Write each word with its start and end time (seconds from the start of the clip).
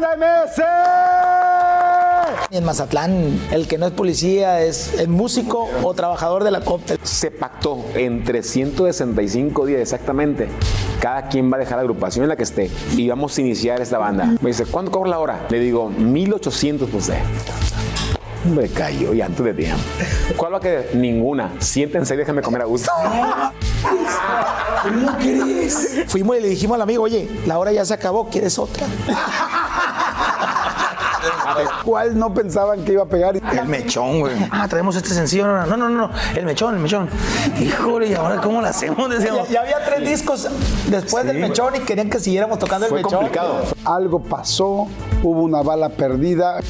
¡Banda 0.00 0.16
MS! 0.16 0.62
En 2.56 2.64
Mazatlán, 2.64 3.40
el 3.50 3.66
que 3.66 3.78
no 3.78 3.86
es 3.86 3.92
policía 3.92 4.62
es 4.62 4.94
el 4.98 5.08
músico 5.08 5.68
o 5.82 5.92
trabajador 5.94 6.44
de 6.44 6.52
la 6.52 6.60
COP. 6.60 6.82
Se 7.02 7.30
pactó 7.32 7.84
en 7.94 8.22
365 8.22 9.66
días 9.66 9.80
exactamente. 9.80 10.48
Cada 11.00 11.28
quien 11.28 11.50
va 11.52 11.56
a 11.56 11.60
dejar 11.60 11.76
la 11.78 11.82
agrupación 11.82 12.22
en 12.24 12.28
la 12.28 12.36
que 12.36 12.44
esté 12.44 12.70
y 12.96 13.08
vamos 13.08 13.36
a 13.36 13.40
iniciar 13.40 13.80
esta 13.80 13.98
banda. 13.98 14.34
Me 14.40 14.50
dice, 14.50 14.66
¿cuánto 14.66 14.92
cobra 14.92 15.10
la 15.10 15.18
hora? 15.18 15.46
Le 15.50 15.58
digo, 15.58 15.88
1800 15.90 16.88
pues. 16.90 17.08
eh. 17.08 17.18
Me 18.48 18.68
cayó 18.68 19.12
y 19.12 19.20
antes 19.20 19.44
de 19.44 19.52
tiempo. 19.52 19.82
¿Cuál 20.36 20.54
va 20.54 20.58
a 20.58 20.60
querer? 20.60 20.94
Ninguna. 20.94 21.52
Siéntense 21.58 22.14
y 22.14 22.16
déjenme 22.16 22.40
comer 22.40 22.62
a 22.62 22.64
gusto. 22.64 22.90
¿Cómo 24.82 25.16
crees? 25.18 26.04
Fuimos 26.06 26.36
y 26.38 26.40
le 26.40 26.48
dijimos 26.48 26.76
al 26.76 26.82
amigo, 26.82 27.02
oye, 27.02 27.28
la 27.46 27.58
hora 27.58 27.72
ya 27.72 27.84
se 27.84 27.94
acabó, 27.94 28.28
¿quieres 28.28 28.58
otra? 28.58 28.86
¿Cuál 31.84 32.18
no 32.18 32.32
pensaban 32.34 32.84
que 32.84 32.92
iba 32.92 33.02
a 33.02 33.06
pegar? 33.08 33.36
El 33.36 33.68
mechón, 33.68 34.20
güey. 34.20 34.34
Ah, 34.50 34.66
traemos 34.68 34.96
este 34.96 35.10
sencillo. 35.10 35.46
No, 35.46 35.66
no, 35.66 35.76
no, 35.76 35.88
no, 35.88 36.10
el 36.36 36.44
mechón, 36.44 36.74
el 36.74 36.80
mechón. 36.80 37.08
Híjole, 37.60 38.08
¿y 38.08 38.14
ahora 38.14 38.40
cómo 38.40 38.60
lo 38.60 38.66
hacemos? 38.66 39.08
Decíamos. 39.10 39.48
Ya, 39.48 39.60
había 39.60 39.84
tres 39.84 40.08
discos 40.08 40.48
después 40.88 41.24
del 41.26 41.38
mechón 41.38 41.76
y 41.76 41.80
querían 41.80 42.10
que 42.10 42.18
siguiéramos 42.20 42.58
tocando 42.58 42.86
el 42.86 42.90
Fue 42.90 43.02
mechón. 43.02 43.18
complicado. 43.20 43.62
Algo 43.84 44.20
pasó, 44.22 44.86
hubo 45.22 45.42
una 45.42 45.62
bala 45.62 45.88
perdida. 45.90 46.60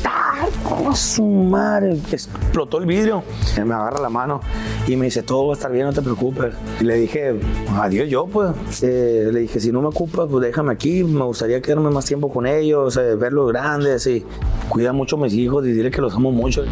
¡Oh, 0.70 0.94
su 0.94 1.24
madre! 1.24 1.98
Explotó 2.12 2.78
el 2.78 2.86
vidrio. 2.86 3.22
Me 3.64 3.74
agarra 3.74 4.00
la 4.00 4.08
mano 4.08 4.40
y 4.86 4.96
me 4.96 5.06
dice, 5.06 5.22
todo 5.22 5.46
va 5.48 5.54
a 5.54 5.56
estar 5.56 5.70
bien, 5.72 5.86
no 5.86 5.92
te 5.92 6.02
preocupes. 6.02 6.54
Y 6.80 6.84
le 6.84 6.94
dije, 6.94 7.38
adiós 7.78 8.08
yo, 8.08 8.26
pues. 8.26 8.50
Eh, 8.82 9.28
le 9.32 9.40
dije, 9.40 9.58
si 9.60 9.72
no 9.72 9.80
me 9.82 9.88
ocupas, 9.88 10.26
pues 10.30 10.42
déjame 10.44 10.72
aquí. 10.72 11.02
Me 11.04 11.24
gustaría 11.24 11.60
quedarme 11.60 11.90
más 11.90 12.04
tiempo 12.04 12.30
con 12.32 12.46
ellos, 12.46 12.96
eh, 12.96 13.16
verlos 13.16 13.48
grandes 13.52 14.06
y 14.06 14.24
cuida 14.68 14.92
mucho 14.92 15.16
a 15.16 15.20
mis 15.20 15.34
hijos 15.34 15.66
y 15.66 15.72
dile 15.72 15.90
que 15.90 16.00
los 16.00 16.14
amo 16.14 16.30
mucho. 16.30 16.64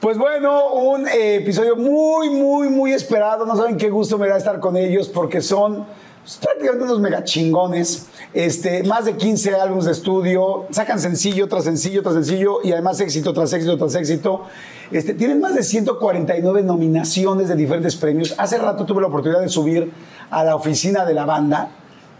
Pues 0.00 0.16
bueno, 0.18 0.72
un 0.72 1.06
eh, 1.06 1.36
episodio 1.36 1.76
muy, 1.76 2.30
muy, 2.30 2.68
muy 2.68 2.92
esperado. 2.92 3.46
No 3.46 3.56
saben 3.56 3.76
qué 3.76 3.90
gusto 3.90 4.18
me 4.18 4.28
da 4.28 4.38
estar 4.38 4.58
con 4.58 4.76
ellos 4.76 5.08
porque 5.08 5.40
son 5.40 5.86
pues, 6.22 6.38
prácticamente 6.38 6.84
unos 6.84 7.00
mega 7.00 7.22
chingones. 7.22 8.06
Este, 8.32 8.82
más 8.84 9.04
de 9.04 9.16
15 9.16 9.54
álbumes 9.54 9.84
de 9.84 9.92
estudio, 9.92 10.66
sacan 10.70 10.98
sencillo 11.00 11.48
tras 11.48 11.64
sencillo 11.64 12.02
tras 12.02 12.14
sencillo 12.14 12.60
y 12.62 12.72
además 12.72 13.00
éxito 13.00 13.32
tras 13.32 13.52
éxito 13.52 13.76
tras 13.76 13.94
éxito. 13.94 14.42
Este, 14.90 15.14
tienen 15.14 15.40
más 15.40 15.54
de 15.54 15.62
149 15.62 16.62
nominaciones 16.62 17.48
de 17.48 17.54
diferentes 17.54 17.94
premios. 17.96 18.34
Hace 18.38 18.58
rato 18.58 18.84
tuve 18.84 19.00
la 19.00 19.06
oportunidad 19.08 19.40
de 19.40 19.48
subir 19.48 19.92
a 20.30 20.42
la 20.44 20.56
oficina 20.56 21.04
de 21.04 21.14
la 21.14 21.24
banda. 21.24 21.68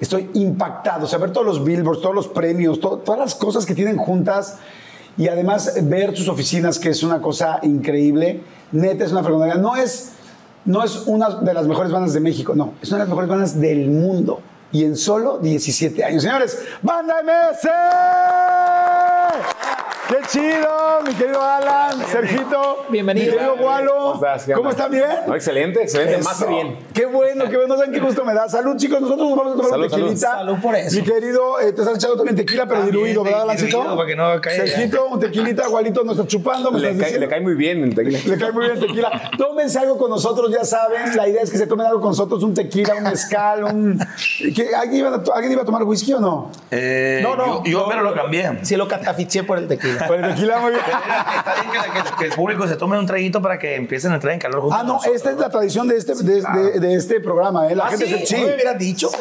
Estoy 0.00 0.30
impactado, 0.34 1.04
o 1.04 1.08
sea, 1.08 1.18
ver 1.18 1.32
todos 1.32 1.46
los 1.46 1.64
billboards, 1.64 2.00
todos 2.00 2.14
los 2.14 2.28
premios, 2.28 2.80
to- 2.80 2.98
todas 3.04 3.18
las 3.20 3.34
cosas 3.34 3.66
que 3.66 3.74
tienen 3.74 3.96
juntas 3.98 4.56
y 5.18 5.28
además 5.28 5.74
ver 5.82 6.16
sus 6.16 6.28
oficinas, 6.28 6.78
que 6.78 6.90
es 6.90 7.02
una 7.02 7.20
cosa 7.20 7.58
increíble. 7.62 8.42
Neta, 8.72 9.04
es 9.04 9.12
una 9.12 9.22
fregonería. 9.24 9.56
No 9.60 9.74
es, 9.76 10.12
no 10.64 10.84
es 10.84 11.02
una 11.06 11.28
de 11.40 11.52
las 11.52 11.66
mejores 11.66 11.90
bandas 11.92 12.12
de 12.14 12.20
México, 12.20 12.54
no. 12.54 12.74
Es 12.80 12.88
una 12.90 12.98
de 12.98 13.02
las 13.04 13.08
mejores 13.08 13.28
bandas 13.28 13.60
del 13.60 13.88
mundo. 13.90 14.40
Y 14.72 14.84
en 14.84 14.96
solo 14.96 15.38
17 15.38 16.04
años. 16.04 16.22
Señores, 16.22 16.56
¡Banda 16.80 17.16
MS! 17.24 17.68
¡Qué 20.10 20.16
chido, 20.26 21.00
mi 21.06 21.14
querido 21.14 21.40
Alan, 21.40 22.04
Sergito! 22.10 22.84
Bienvenido. 22.88 23.26
Mi 23.26 23.32
querido 23.38 23.56
Gualo. 23.56 24.20
¿Cómo 24.56 24.70
están 24.70 24.90
bien? 24.90 25.04
No, 25.28 25.36
excelente, 25.36 25.82
excelente. 25.82 26.18
Más 26.24 26.42
que 26.42 26.46
bien. 26.48 26.78
Qué 26.92 27.06
bueno, 27.06 27.44
qué 27.48 27.56
bueno. 27.56 27.68
No 27.74 27.76
saben 27.76 27.92
qué 27.92 28.00
gusto 28.00 28.24
me 28.24 28.34
da. 28.34 28.48
Salud, 28.48 28.76
chicos. 28.76 29.00
Nosotros 29.00 29.28
nos 29.28 29.38
vamos 29.38 29.52
a 29.52 29.56
tomar 29.56 29.70
Salud, 29.70 29.86
una 29.86 29.96
tequilita. 29.96 30.20
salud. 30.32 30.38
Salud 30.48 30.62
por 30.62 30.74
eso. 30.74 30.96
Mi 30.96 31.02
querido, 31.04 31.60
eh, 31.60 31.72
te 31.72 31.82
estás 31.82 31.96
echando 31.96 32.16
también 32.16 32.34
tequila, 32.36 32.66
pero 32.66 32.80
También, 32.80 32.96
diluido, 32.96 33.22
¿verdad, 33.22 33.42
Alancito? 33.42 33.96
para 33.96 34.06
que 34.08 34.16
no 34.16 34.40
caiga. 34.40 34.66
Sergito, 34.66 35.06
un 35.06 35.20
tequilita, 35.20 35.68
Gualito, 35.68 36.02
nos 36.02 36.16
está 36.18 36.26
chupando. 36.28 36.72
me 36.72 36.80
Le 36.80 36.86
estás 36.90 36.98
cae, 37.02 37.06
diciendo. 37.12 37.26
le 37.26 37.30
cae 37.30 37.40
muy 37.40 37.54
bien 37.54 37.84
el 37.84 37.94
tequila. 37.94 38.18
Le 38.26 38.38
cae 38.38 38.52
muy 38.52 38.64
bien 38.64 38.76
el 38.78 38.80
tequila. 38.80 39.30
Tómense 39.38 39.78
algo 39.78 39.96
con 39.96 40.10
nosotros, 40.10 40.50
ya 40.50 40.64
saben. 40.64 41.16
La 41.16 41.28
idea 41.28 41.42
es 41.42 41.50
que 41.52 41.58
se 41.58 41.68
tomen 41.68 41.86
algo 41.86 42.00
con 42.00 42.10
nosotros, 42.10 42.42
un 42.42 42.52
tequila, 42.54 42.96
un 42.96 43.04
mezcal, 43.04 43.62
un... 43.64 44.00
¿Qué? 44.56 44.70
¿Alguien, 44.74 45.06
iba 45.06 45.14
a, 45.14 45.22
to- 45.22 45.32
¿Alguien 45.34 45.52
iba 45.52 45.62
a 45.62 45.64
tomar 45.64 45.84
whisky 45.84 46.14
o 46.14 46.20
no? 46.20 46.50
Eh, 46.72 47.20
No, 47.22 47.36
no, 47.36 47.62
yo, 47.64 47.70
yo 47.70 47.80
no. 47.82 47.88
pero 47.88 48.02
lo 48.02 48.12
cambié. 48.14 48.58
Sí, 48.62 48.74
lo 48.74 48.88
catafiché 48.88 49.44
por 49.44 49.58
el 49.58 49.68
tequila. 49.68 49.99
Por 50.06 50.16
el 50.24 50.34
tequila, 50.34 50.58
muy 50.58 50.70
bien. 50.72 50.82
Está 50.84 51.54
bien 51.60 51.72
que, 51.72 52.00
que- 52.10 52.16
que 52.16 52.24
el 52.26 52.32
público 52.32 52.66
se 52.66 52.76
tome 52.76 52.98
un 52.98 53.06
traguito 53.06 53.40
para 53.40 53.58
que 53.58 53.76
empiecen 53.76 54.12
a 54.12 54.16
entrar 54.16 54.32
en 54.34 54.38
calor 54.40 54.60
junto 54.62 54.74
Ah, 54.76 54.82
no, 54.82 54.86
con 54.88 54.96
nosotros. 54.96 55.16
esta 55.16 55.30
es 55.30 55.36
la 55.38 55.48
tradición 55.50 55.88
de 55.88 55.96
este, 55.96 56.14
de, 56.14 56.42
de- 56.42 56.80
de 56.80 56.94
este 56.94 57.20
programa, 57.20 57.68
¿eh? 57.68 57.74
La 57.76 57.84
Ah, 57.86 57.90
gente 57.90 58.06
¿sí? 58.06 58.26
se... 58.26 58.40
¿No 58.40 58.46
me 58.48 58.54
hubieras 58.54 58.78
dicho? 58.78 59.08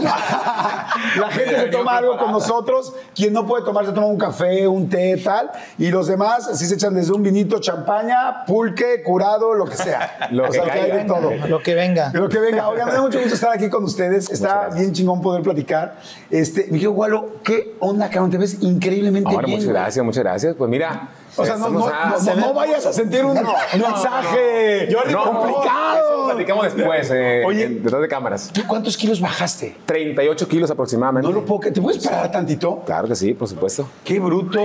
La 1.19 1.29
gente 1.31 1.55
se 1.59 1.65
toma 1.67 1.97
algo 1.97 2.17
con 2.17 2.31
nosotros. 2.31 2.93
Quien 3.15 3.33
no 3.33 3.45
puede 3.47 3.63
tomar, 3.63 3.85
se 3.85 3.91
toma 3.91 4.07
un 4.07 4.17
café, 4.17 4.67
un 4.67 4.89
té, 4.89 5.17
tal. 5.23 5.49
Y 5.77 5.89
los 5.91 6.07
demás, 6.07 6.47
así 6.47 6.65
se 6.65 6.75
echan 6.75 6.93
desde 6.93 7.13
un 7.13 7.23
vinito, 7.23 7.59
champaña, 7.59 8.45
pulque, 8.45 9.01
curado, 9.03 9.53
lo 9.53 9.65
que 9.65 9.75
sea. 9.77 10.27
Lo 10.31 10.47
o 10.47 10.51
sea, 10.51 10.63
que 10.63 10.71
que 10.71 10.79
hay 10.79 10.91
de 10.91 11.03
todo. 11.05 11.31
Lo 11.47 11.59
que 11.63 11.73
venga. 11.73 12.11
Lo 12.13 12.29
que 12.29 12.39
venga. 12.39 12.67
Oigan, 12.69 12.87
me 12.87 12.93
da 12.93 13.01
mucho 13.01 13.19
gusto 13.19 13.33
estar 13.35 13.51
aquí 13.53 13.69
con 13.69 13.83
ustedes. 13.83 14.29
Está 14.29 14.69
bien 14.69 14.93
chingón 14.93 15.21
poder 15.21 15.41
platicar. 15.41 15.97
Este, 16.29 16.63
mi 16.65 16.73
querido 16.73 16.91
Gualo, 16.91 17.29
¿qué 17.43 17.75
onda, 17.79 18.09
cabrón? 18.09 18.31
Te 18.31 18.37
ves 18.37 18.61
increíblemente 18.61 19.29
Ahora, 19.29 19.45
bien. 19.47 19.59
muchas 19.59 19.73
gracias, 19.73 20.05
muchas 20.05 20.23
gracias. 20.23 20.55
Pues 20.55 20.68
mira. 20.69 21.09
O 21.35 21.45
sea, 21.45 21.57
no, 21.57 21.69
no, 21.69 21.87
a- 21.87 22.09
no, 22.09 22.19
se 22.19 22.35
no 22.35 22.47
ve- 22.47 22.53
vayas 22.53 22.85
a 22.85 22.93
sentir 22.93 23.23
un 23.23 23.33
mensaje 23.33 24.89
No, 25.11 25.23
complicado. 25.23 26.25
Platicamos 26.29 26.73
después, 26.75 27.09
eh, 27.11 27.43
Oye. 27.45 27.63
en- 27.65 27.83
detrás 27.83 28.01
de 28.01 28.07
cámaras. 28.07 28.49
¿Tú 28.53 28.61
cuántos 28.67 28.95
kilos 28.97 29.19
bajaste? 29.21 29.75
38 29.85 30.47
kilos 30.47 30.69
aproximadamente. 30.71 31.27
No 31.27 31.33
lo 31.33 31.45
puedo. 31.45 31.71
¿Te 31.71 31.81
puedes 31.81 32.03
parar 32.05 32.31
tantito? 32.31 32.81
Claro 32.85 33.07
que 33.07 33.15
sí, 33.15 33.33
por 33.33 33.47
supuesto. 33.47 33.87
Qué 34.03 34.19
bruto. 34.19 34.59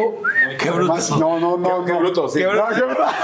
Qué 0.59 0.71
bruto. 0.71 0.97
No, 1.19 1.39
no, 1.41 1.57
no. 1.57 1.85
Qué- 1.85 1.93
qué 1.93 1.99
bruto, 1.99 2.29
sí. 2.29 2.39
Qué 2.41 2.47
bruto. 2.47 2.69
No, 2.71 2.75
qué 2.77 2.83
bruto. 2.83 3.03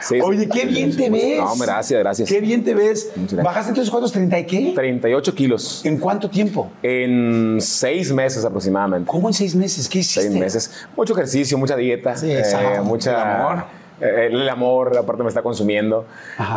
Sí. 0.00 0.20
Oye, 0.20 0.46
qué 0.50 0.66
bien 0.66 0.94
te 0.94 1.08
ves. 1.08 1.38
No, 1.38 1.54
gracias, 1.56 1.98
gracias. 1.98 2.28
Qué 2.28 2.38
bien 2.40 2.62
te 2.62 2.74
ves. 2.74 3.10
¿Bajaste 3.42 3.70
entonces 3.70 3.90
cuántos? 3.90 4.14
¿30 4.14 4.38
y 4.40 4.44
qué? 4.46 4.72
38 4.74 5.34
kilos. 5.34 5.80
¿En 5.84 5.96
cuánto 5.98 6.28
tiempo? 6.28 6.70
En 6.82 7.56
seis 7.60 8.12
meses 8.12 8.44
aproximadamente. 8.44 9.10
¿Cómo 9.10 9.28
en 9.28 9.34
seis 9.34 9.54
meses? 9.54 9.88
¿Qué 9.88 10.00
hiciste? 10.00 10.20
Seis 10.28 10.32
meses. 10.34 10.43
Mucho 10.96 11.12
ejercicio, 11.14 11.56
mucha 11.58 11.76
dieta. 11.76 12.16
Sí, 12.16 12.30
eh, 12.32 12.42
mucha. 12.82 13.10
El 13.12 13.40
amor. 13.40 13.64
eh, 14.00 14.28
el 14.32 14.48
amor, 14.48 14.98
aparte 14.98 15.22
me 15.22 15.28
está 15.28 15.40
consumiendo. 15.42 16.04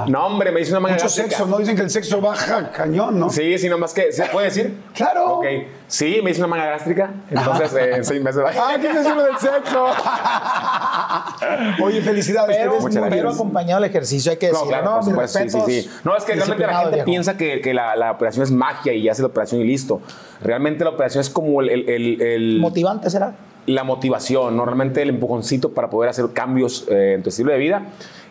No, 0.07 0.25
hombre, 0.25 0.51
me 0.51 0.61
hice 0.61 0.71
una 0.71 0.79
manga 0.79 0.95
Mucho 0.95 1.05
gástrica. 1.05 1.29
sexo, 1.29 1.45
¿no? 1.45 1.57
Dicen 1.59 1.75
que 1.75 1.83
el 1.83 1.89
sexo 1.89 2.19
baja 2.19 2.71
cañón, 2.71 3.19
¿no? 3.19 3.29
Sí, 3.29 3.57
sí, 3.59 3.69
nomás 3.69 3.93
que. 3.93 4.11
¿Se 4.11 4.25
puede 4.25 4.47
decir? 4.47 4.75
Claro. 4.95 5.35
Ok. 5.37 5.45
Sí, 5.87 6.19
me 6.23 6.31
hice 6.31 6.39
una 6.41 6.47
manga 6.47 6.65
gástrica. 6.65 7.11
Entonces, 7.29 7.73
eh, 7.73 7.95
en 7.97 8.03
seis 8.05 8.21
meses. 8.23 8.41
Ah, 8.57 8.75
¿qué 8.81 8.87
es 8.89 9.05
lo 9.05 9.23
del 9.23 9.37
sexo? 9.37 9.85
Oye, 11.83 12.01
felicidades. 12.01 12.57
Pero, 12.57 12.79
muy 12.79 12.91
pero 13.09 13.29
acompañado 13.29 13.81
del 13.81 13.89
ejercicio, 13.89 14.31
hay 14.31 14.37
que 14.37 14.47
No, 14.47 14.53
decirlo. 14.53 14.69
claro, 14.69 14.85
no, 14.89 14.95
por 14.95 15.03
supuesto, 15.05 15.39
sí, 15.39 15.49
sí, 15.49 15.81
sí. 15.83 15.89
No, 16.03 16.15
es 16.17 16.23
que 16.25 16.33
realmente 16.33 16.65
la 16.65 16.73
gente 16.79 16.91
viejo. 16.95 17.05
piensa 17.05 17.37
que, 17.37 17.61
que 17.61 17.73
la, 17.73 17.95
la 17.95 18.11
operación 18.11 18.43
es 18.43 18.51
magia 18.51 18.93
y 18.93 19.07
hace 19.07 19.21
la 19.21 19.27
operación 19.29 19.61
y 19.61 19.63
listo. 19.65 20.01
Realmente 20.41 20.83
la 20.83 20.89
operación 20.91 21.21
es 21.21 21.29
como 21.29 21.61
el... 21.61 21.69
el, 21.69 21.89
el- 21.89 22.21
el- 22.21 22.59
¿Motivante 22.59 23.09
será? 23.09 23.33
La 23.67 23.83
motivación, 23.83 24.57
¿no? 24.57 24.65
realmente 24.65 25.01
el 25.03 25.09
empujoncito 25.09 25.73
para 25.73 25.89
poder 25.89 26.09
hacer 26.09 26.25
cambios 26.33 26.85
eh, 26.89 27.13
en 27.15 27.23
tu 27.23 27.29
estilo 27.29 27.51
de 27.51 27.57
vida. 27.59 27.83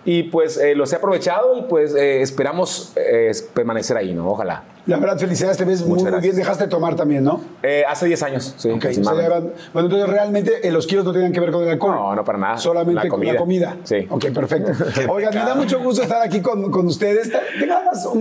Y 0.09 0.23
pues 0.25 0.57
eh, 0.57 0.77
los 0.77 0.93
he 0.93 0.97
aprovechado 0.97 1.59
y 1.59 1.63
pues 1.63 1.93
eh, 1.97 2.23
esperamos 2.23 2.93
eh, 2.95 3.33
permanecer 3.55 3.97
ahí, 3.97 4.15
¿no? 4.15 4.29
Ojalá. 4.31 4.63
La 4.87 4.99
verdad, 4.99 5.19
felicidades, 5.19 5.57
te 5.59 5.65
ves 5.65 5.85
muy, 5.85 6.01
muy 6.01 6.21
bien. 6.21 6.37
Dejaste 6.37 6.65
de 6.65 6.71
tomar 6.71 6.95
también, 6.95 7.25
¿no? 7.25 7.41
Eh, 7.61 7.83
hace 7.89 8.07
10 8.07 8.23
años, 8.23 8.55
sí. 8.57 8.69
Ok, 8.71 8.77
o 8.77 8.81
sea, 8.81 8.91
aproximadamente. 8.93 9.29
ya 9.29 9.41
van- 9.41 9.53
bueno, 9.73 9.89
entonces 9.89 10.09
realmente 10.09 10.69
eh, 10.69 10.71
los 10.71 10.87
kilos 10.87 11.05
no 11.05 11.11
tienen 11.13 11.33
que 11.33 11.41
ver 11.41 11.51
con 11.51 11.65
el 11.65 11.71
alcohol. 11.71 11.97
No, 11.97 12.15
no, 12.15 12.25
para 12.25 12.39
nada. 12.39 12.57
Solamente 12.57 13.03
La 13.03 13.09
con 13.11 13.27
la 13.27 13.37
comida. 13.37 13.77
Sí. 13.83 14.07
Ok, 14.09 14.27
perfecto. 14.33 14.71
Oigan, 15.13 15.35
me 15.35 15.41
da 15.41 15.57
mucho 15.57 15.81
gusto 15.81 16.03
estar 16.05 16.23
aquí 16.23 16.41
con, 16.41 16.71
con 16.71 16.87
ustedes. 16.87 17.33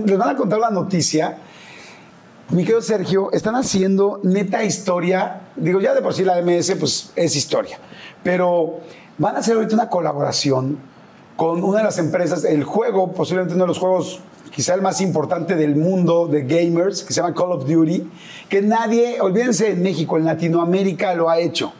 Les 0.04 0.18
van 0.18 0.30
a 0.30 0.34
contar 0.36 0.58
una 0.58 0.70
noticia. 0.70 1.38
Mi 2.48 2.62
querido 2.62 2.80
Sergio, 2.80 3.32
están 3.32 3.56
haciendo 3.56 4.20
neta 4.22 4.62
historia. 4.62 5.48
Digo, 5.56 5.80
ya 5.80 5.94
de 5.94 6.00
por 6.00 6.14
sí 6.14 6.22
la 6.22 6.40
MS, 6.40 6.76
pues 6.78 7.10
es 7.16 7.34
historia. 7.34 7.76
Pero 8.22 8.78
van 9.18 9.34
a 9.34 9.40
hacer 9.40 9.56
ahorita 9.56 9.74
una 9.74 9.90
colaboración 9.90 10.78
con 11.34 11.64
una 11.64 11.78
de 11.78 11.84
las 11.84 11.98
empresas, 11.98 12.44
el 12.44 12.62
juego, 12.62 13.12
posiblemente 13.12 13.54
uno 13.54 13.64
de 13.64 13.68
los 13.68 13.78
juegos, 13.78 14.20
quizá 14.52 14.74
el 14.74 14.80
más 14.80 15.00
importante 15.00 15.56
del 15.56 15.74
mundo 15.74 16.28
de 16.28 16.44
gamers, 16.44 17.02
que 17.02 17.12
se 17.12 17.20
llama 17.20 17.34
Call 17.34 17.50
of 17.50 17.66
Duty, 17.66 18.08
que 18.48 18.62
nadie, 18.62 19.20
olvídense 19.20 19.70
en 19.70 19.82
México, 19.82 20.16
en 20.16 20.24
Latinoamérica 20.24 21.14
lo 21.14 21.28
ha 21.28 21.40
hecho. 21.40 21.72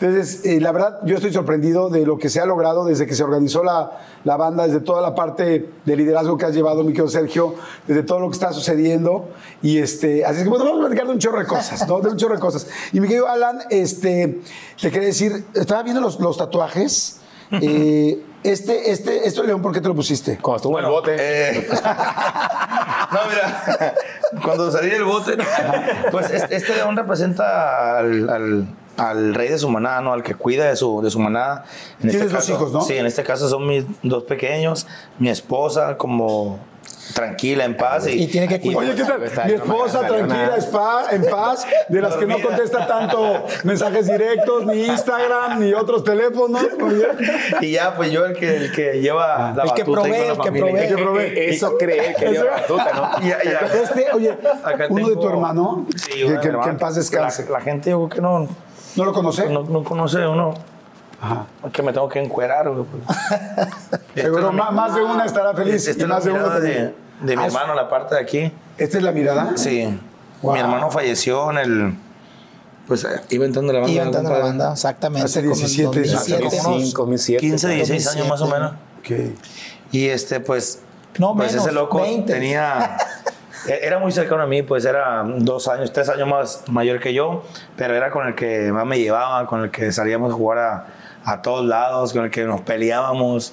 Entonces, 0.00 0.44
eh, 0.44 0.60
la 0.60 0.72
verdad, 0.72 0.98
yo 1.04 1.14
estoy 1.14 1.32
sorprendido 1.32 1.88
de 1.88 2.04
lo 2.04 2.18
que 2.18 2.28
se 2.28 2.40
ha 2.40 2.46
logrado 2.46 2.84
desde 2.84 3.06
que 3.06 3.14
se 3.14 3.22
organizó 3.22 3.62
la, 3.62 3.92
la 4.24 4.36
banda, 4.36 4.66
desde 4.66 4.80
toda 4.80 5.00
la 5.00 5.14
parte 5.14 5.70
de 5.84 5.96
liderazgo 5.96 6.36
que 6.36 6.46
has 6.46 6.52
llevado, 6.54 6.82
mi 6.82 6.88
querido 6.92 7.08
Sergio, 7.08 7.54
desde 7.86 8.02
todo 8.02 8.18
lo 8.18 8.28
que 8.28 8.34
está 8.34 8.52
sucediendo. 8.52 9.28
Y 9.62 9.78
este, 9.78 10.24
así 10.24 10.38
es 10.38 10.42
que 10.42 10.48
bueno, 10.48 10.64
vamos 10.64 10.80
a 10.80 10.86
platicar 10.86 11.06
de 11.06 11.12
un 11.12 11.18
chorro 11.20 11.38
de 11.38 11.46
cosas, 11.46 11.86
¿no? 11.88 12.00
De 12.00 12.08
un 12.10 12.16
chorro 12.16 12.34
de 12.34 12.40
cosas. 12.40 12.66
Y 12.92 13.00
mi 13.00 13.06
querido 13.06 13.28
Alan, 13.28 13.60
este, 13.70 14.40
te 14.80 14.90
quería 14.90 15.06
decir, 15.08 15.44
estaba 15.54 15.82
viendo 15.84 16.00
los, 16.00 16.18
los 16.18 16.36
tatuajes. 16.36 17.20
Eh, 17.52 18.20
este, 18.42 18.90
este, 18.90 19.28
esto 19.28 19.44
León, 19.44 19.62
¿por 19.62 19.72
qué 19.72 19.80
te 19.80 19.86
lo 19.86 19.94
pusiste? 19.94 20.38
Cuando 20.42 20.56
estuvo 20.56 20.78
en 20.80 20.84
el 20.86 20.90
bote. 20.90 21.16
Eh, 21.18 21.68
no, 23.12 23.18
mira, 23.30 23.94
cuando 24.42 24.72
salí 24.72 24.90
del 24.90 25.04
bote, 25.04 25.36
pues 26.10 26.30
este, 26.30 26.56
este 26.56 26.74
león 26.74 26.96
representa 26.96 27.98
al, 27.98 28.28
al- 28.28 28.66
al 28.96 29.34
rey 29.34 29.48
de 29.48 29.58
su 29.58 29.68
manada, 29.68 30.00
¿no? 30.00 30.12
Al 30.12 30.22
que 30.22 30.34
cuida 30.34 30.66
de 30.68 30.76
su, 30.76 31.00
de 31.02 31.10
su 31.10 31.18
manada. 31.18 31.64
En 32.02 32.10
Tienes 32.10 32.30
dos 32.32 32.48
hijos, 32.48 32.72
¿no? 32.72 32.80
Sí, 32.82 32.96
en 32.96 33.06
este 33.06 33.22
caso 33.22 33.48
son 33.48 33.66
mis 33.66 33.84
dos 34.02 34.24
pequeños, 34.24 34.86
mi 35.18 35.28
esposa 35.30 35.96
como 35.96 36.58
tranquila, 37.12 37.64
en 37.66 37.76
paz. 37.76 38.06
Y, 38.06 38.22
Y 38.22 38.26
tiene 38.28 38.48
que 38.48 38.60
cuidar. 38.60 38.82
Oye, 38.82 38.94
¿qué 38.94 39.04
tal? 39.04 39.22
Está 39.22 39.44
Mi 39.44 39.52
no 39.52 39.56
esposa 39.58 40.06
tranquila, 40.06 40.56
spa, 40.58 41.04
en 41.10 41.24
paz, 41.28 41.66
de 41.88 42.00
las 42.00 42.14
que 42.16 42.24
no 42.26 42.40
contesta 42.40 42.86
tanto 42.86 43.44
mensajes 43.64 44.06
directos, 44.06 44.64
ni 44.66 44.86
Instagram, 44.86 45.60
ni 45.60 45.74
otros 45.74 46.02
teléfonos. 46.02 46.62
Y 47.60 47.72
ya, 47.72 47.94
pues 47.94 48.10
yo 48.10 48.24
el 48.24 48.34
que, 48.34 48.56
el 48.56 48.72
que 48.72 49.00
lleva 49.00 49.52
la 49.54 49.64
El 49.64 49.72
que 49.74 49.82
batuta 49.82 50.00
ahí 50.02 50.10
provee, 50.10 50.10
la 50.10 50.32
el 50.32 50.38
que 50.38 50.44
familia. 50.44 50.66
provee. 50.66 50.88
que 50.88 51.02
provee. 51.02 51.32
Eso 51.50 51.76
cree 51.78 52.14
que 52.14 52.26
lleva 52.30 52.50
batuta, 52.52 52.90
¿no? 52.94 53.20
Ya, 53.28 53.38
ya. 53.44 53.60
Este, 53.82 54.06
oye, 54.12 54.30
Acá 54.62 54.86
uno 54.88 55.06
de 55.08 55.12
tengo- 55.14 55.20
tu 55.20 55.28
hermano, 55.28 55.86
Sí, 55.96 56.12
que, 56.12 56.30
de 56.32 56.40
que- 56.40 56.50
que 56.58 56.68
en 56.70 56.78
paz 56.78 56.94
descanse. 56.94 57.44
La, 57.44 57.50
la 57.50 57.60
gente, 57.60 57.90
yo 57.90 57.98
creo 57.98 58.08
que 58.08 58.20
no, 58.22 58.48
¿No 58.96 59.04
lo 59.04 59.12
conoce? 59.12 59.48
no, 59.48 59.62
no 59.62 59.82
conoce 59.84 60.26
uno. 60.26 60.54
Que 61.72 61.82
me 61.82 61.92
tengo 61.92 62.08
que 62.08 62.20
encuerar, 62.20 62.68
güey. 62.68 62.84
pues. 62.84 63.18
Seguro 64.14 64.52
más, 64.52 64.72
más 64.72 64.94
de 64.94 65.02
una 65.02 65.24
estará 65.24 65.54
feliz. 65.54 65.86
Esta 65.88 66.02
es 66.02 66.08
la 66.08 66.14
más 66.16 66.24
de 66.24 66.32
de, 66.60 66.94
de 67.22 67.36
mi 67.36 67.42
Ah, 67.42 67.46
hermano, 67.46 67.74
la 67.74 67.88
parte 67.88 68.14
de 68.14 68.20
aquí. 68.20 68.52
¿Esta 68.76 68.98
es 68.98 69.02
la 69.02 69.12
mirada? 69.12 69.52
Sí. 69.56 69.98
Wow. 70.42 70.52
Mi 70.52 70.60
hermano 70.60 70.90
falleció 70.90 71.50
en 71.50 71.58
el. 71.58 71.94
Pues 72.86 73.04
eh, 73.04 73.08
iba 73.30 73.46
entrando 73.46 73.72
la 73.72 73.80
banda. 73.80 73.92
Iba 73.94 74.04
entrando 74.04 74.30
la 74.30 74.38
banda, 74.40 74.72
exactamente. 74.72 75.24
Hace 75.24 75.40
como 75.40 75.54
en 75.54 75.58
17, 75.60 75.86
2007. 76.00 76.46
hace 76.46 76.58
2005, 76.58 77.02
2007. 77.02 77.40
15, 77.40 77.68
16 77.68 78.06
años 78.08 78.28
más 78.28 78.40
o 78.42 78.46
2007. 78.46 79.12
menos. 79.12 79.32
Ok. 79.32 79.38
Y 79.92 80.08
este, 80.08 80.40
pues. 80.40 80.80
No, 81.18 81.34
pues 81.34 81.52
menos, 81.52 81.64
ese 81.64 81.74
loco 81.74 82.02
20. 82.02 82.30
tenía. 82.30 82.98
e- 83.68 83.80
Era 83.86 83.98
muy 83.98 84.12
cercano 84.12 84.42
a 84.42 84.46
mí, 84.46 84.62
pues 84.62 84.84
era 84.84 85.22
dos 85.38 85.68
años, 85.68 85.92
tres 85.92 86.08
años 86.08 86.28
más 86.28 86.64
mayor 86.68 87.00
que 87.00 87.12
yo, 87.14 87.44
pero 87.76 87.94
era 87.94 88.10
con 88.10 88.26
el 88.26 88.34
que 88.34 88.70
más 88.72 88.86
me 88.86 88.98
llevaba, 88.98 89.46
con 89.46 89.62
el 89.64 89.70
que 89.70 89.92
salíamos 89.92 90.32
a 90.32 90.34
jugar 90.36 90.58
a, 90.58 90.86
a 91.24 91.42
todos 91.42 91.64
lados, 91.66 92.12
con 92.12 92.24
el 92.24 92.30
que 92.30 92.44
nos 92.44 92.60
peleábamos. 92.62 93.52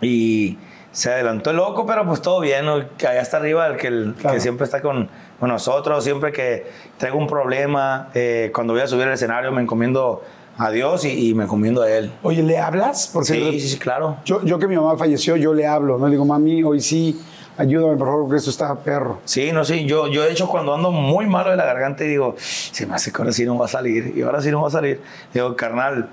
Y 0.00 0.58
se 0.92 1.12
adelantó 1.12 1.50
el 1.50 1.56
loco, 1.56 1.86
pero 1.86 2.06
pues 2.06 2.22
todo 2.22 2.40
bien, 2.40 2.66
¿no? 2.66 2.74
allá 2.74 3.20
está 3.20 3.38
arriba, 3.38 3.66
el 3.66 3.76
que, 3.76 3.88
el 3.88 4.14
Claro. 4.18 4.34
que 4.34 4.40
siempre 4.40 4.64
está 4.64 4.80
con, 4.80 5.08
con 5.40 5.48
nosotros, 5.48 6.04
siempre 6.04 6.30
que 6.32 6.66
traigo 6.98 7.18
un 7.18 7.26
problema, 7.26 8.10
eh, 8.14 8.50
cuando 8.54 8.74
voy 8.74 8.82
a 8.82 8.86
subir 8.86 9.04
al 9.06 9.12
escenario 9.12 9.50
me 9.50 9.62
encomiendo 9.62 10.22
a 10.56 10.70
Dios 10.70 11.04
y, 11.04 11.30
y 11.30 11.34
me 11.34 11.44
encomiendo 11.44 11.82
a 11.82 11.90
Él. 11.90 12.12
Oye, 12.22 12.42
¿le 12.44 12.58
hablas? 12.58 13.10
Porque 13.12 13.26
Sí, 13.32 13.60
sí, 13.60 13.68
sí, 13.70 13.78
claro. 13.78 14.18
Yo, 14.24 14.44
yo 14.44 14.58
que 14.60 14.68
mi 14.68 14.76
mamá 14.76 14.96
falleció, 14.96 15.34
yo 15.34 15.52
le 15.52 15.66
hablo, 15.66 15.98
¿no? 15.98 16.06
Le 16.06 16.12
digo, 16.12 16.24
mami, 16.24 16.62
hoy 16.62 16.80
sí, 16.80 17.20
ayúdame, 17.56 17.96
por 17.96 18.08
favor, 18.08 18.22
porque 18.24 18.38
esto 18.38 18.50
está 18.50 18.74
perro. 18.74 19.20
Sí, 19.24 19.52
no, 19.52 19.64
sí, 19.64 19.86
yo, 19.86 20.08
yo 20.08 20.22
de 20.22 20.32
hecho 20.32 20.48
cuando 20.48 20.74
ando 20.74 20.90
muy 20.90 21.26
malo 21.26 21.50
de 21.50 21.56
la 21.56 21.64
garganta 21.64 22.04
y 22.04 22.08
digo, 22.08 22.34
se 22.38 22.86
me 22.86 22.94
hace 22.94 23.12
que 23.12 23.18
ahora 23.18 23.32
sí 23.32 23.44
no 23.44 23.58
va 23.58 23.66
a 23.66 23.68
salir, 23.68 24.12
y 24.16 24.22
ahora 24.22 24.40
sí 24.40 24.50
no 24.50 24.62
va 24.62 24.68
a 24.68 24.70
salir. 24.70 25.00
Digo, 25.32 25.54
carnal, 25.56 26.08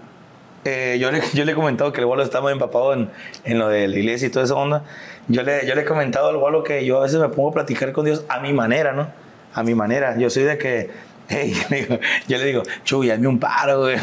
eh, 0.63 0.97
yo, 0.99 1.11
le, 1.11 1.21
yo 1.33 1.43
le 1.45 1.53
he 1.53 1.55
comentado 1.55 1.91
que 1.91 2.01
el 2.01 2.05
bolo 2.05 2.23
está 2.23 2.41
muy 2.41 2.51
empapado 2.51 2.93
en, 2.93 3.09
en 3.43 3.59
lo 3.59 3.67
de 3.67 3.87
la 3.87 3.97
iglesia 3.97 4.27
y 4.27 4.31
toda 4.31 4.45
esa 4.45 4.55
onda. 4.55 4.83
Yo 5.27 5.43
le, 5.43 5.65
yo 5.65 5.75
le 5.75 5.81
he 5.81 5.85
comentado 5.85 6.29
al 6.29 6.37
bolo 6.37 6.63
que 6.63 6.85
yo 6.85 6.99
a 6.99 7.03
veces 7.03 7.19
me 7.19 7.29
pongo 7.29 7.49
a 7.49 7.53
platicar 7.53 7.91
con 7.91 8.05
Dios 8.05 8.23
a 8.27 8.39
mi 8.39 8.53
manera, 8.53 8.93
¿no? 8.93 9.07
A 9.53 9.63
mi 9.63 9.75
manera. 9.75 10.17
Yo 10.17 10.29
soy 10.29 10.43
de 10.43 10.57
que, 10.57 10.91
hey, 11.29 11.53
yo 11.53 11.67
le 11.69 11.75
digo, 11.81 11.99
yo 12.27 12.37
le 12.37 12.45
digo 12.45 12.63
Chuy, 12.83 13.09
hazme 13.11 13.27
un 13.27 13.39
paro, 13.39 13.79
güey. 13.81 13.95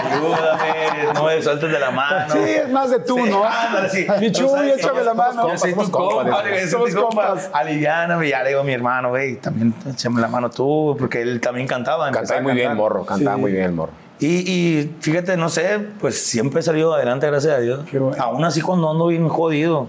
Ayúdame, 0.00 1.12
no 1.14 1.24
me 1.24 1.42
sueltes 1.42 1.70
de 1.70 1.78
la 1.78 1.90
mano. 1.90 2.32
Sí, 2.32 2.38
es 2.38 2.68
más 2.70 2.90
de 2.90 3.00
tú, 3.00 3.16
Sí, 3.16 3.30
¿no? 3.30 3.44
ándale, 3.44 3.88
sí. 3.90 4.06
Mi 4.20 4.32
Chuy, 4.32 4.70
échame 4.70 5.02
la 5.02 5.14
mano. 5.14 5.42
compas, 5.42 5.62
Yo 5.62 5.68
Somos 5.70 5.90
compas, 5.90 6.24
compa, 6.24 6.42
de- 6.42 6.50
güey, 6.50 6.68
soy 6.68 6.90
somos 6.92 7.04
compas. 7.06 7.50
Aliviáname, 7.52 8.28
ya 8.28 8.42
le 8.42 8.50
digo 8.50 8.60
a 8.60 8.64
mi 8.64 8.72
hermano, 8.72 9.10
güey, 9.10 9.36
también 9.36 9.74
échame 9.90 10.20
la 10.20 10.28
mano 10.28 10.50
tú, 10.50 10.96
porque 10.98 11.22
él 11.22 11.40
también 11.40 11.66
cantaba. 11.66 12.10
Cantaba 12.10 12.40
muy 12.40 12.52
bien, 12.54 12.68
cantar. 12.68 12.76
morro. 12.82 13.04
Cantaba 13.04 13.36
Sí. 13.36 13.40
muy 13.40 13.52
bien, 13.52 13.64
el 13.64 13.72
morro. 13.72 13.92
Y, 14.18 14.26
y 14.50 14.96
fíjate, 15.00 15.36
no 15.38 15.48
sé, 15.48 15.78
pues 15.98 16.22
siempre 16.22 16.60
he 16.60 16.62
salido 16.62 16.94
adelante, 16.94 17.26
gracias 17.26 17.54
a 17.54 17.58
Dios. 17.60 17.80
Bueno. 17.90 18.12
Aún 18.22 18.44
así, 18.44 18.60
cuando 18.60 18.90
ando 18.90 19.06
bien 19.06 19.28
jodido, 19.28 19.88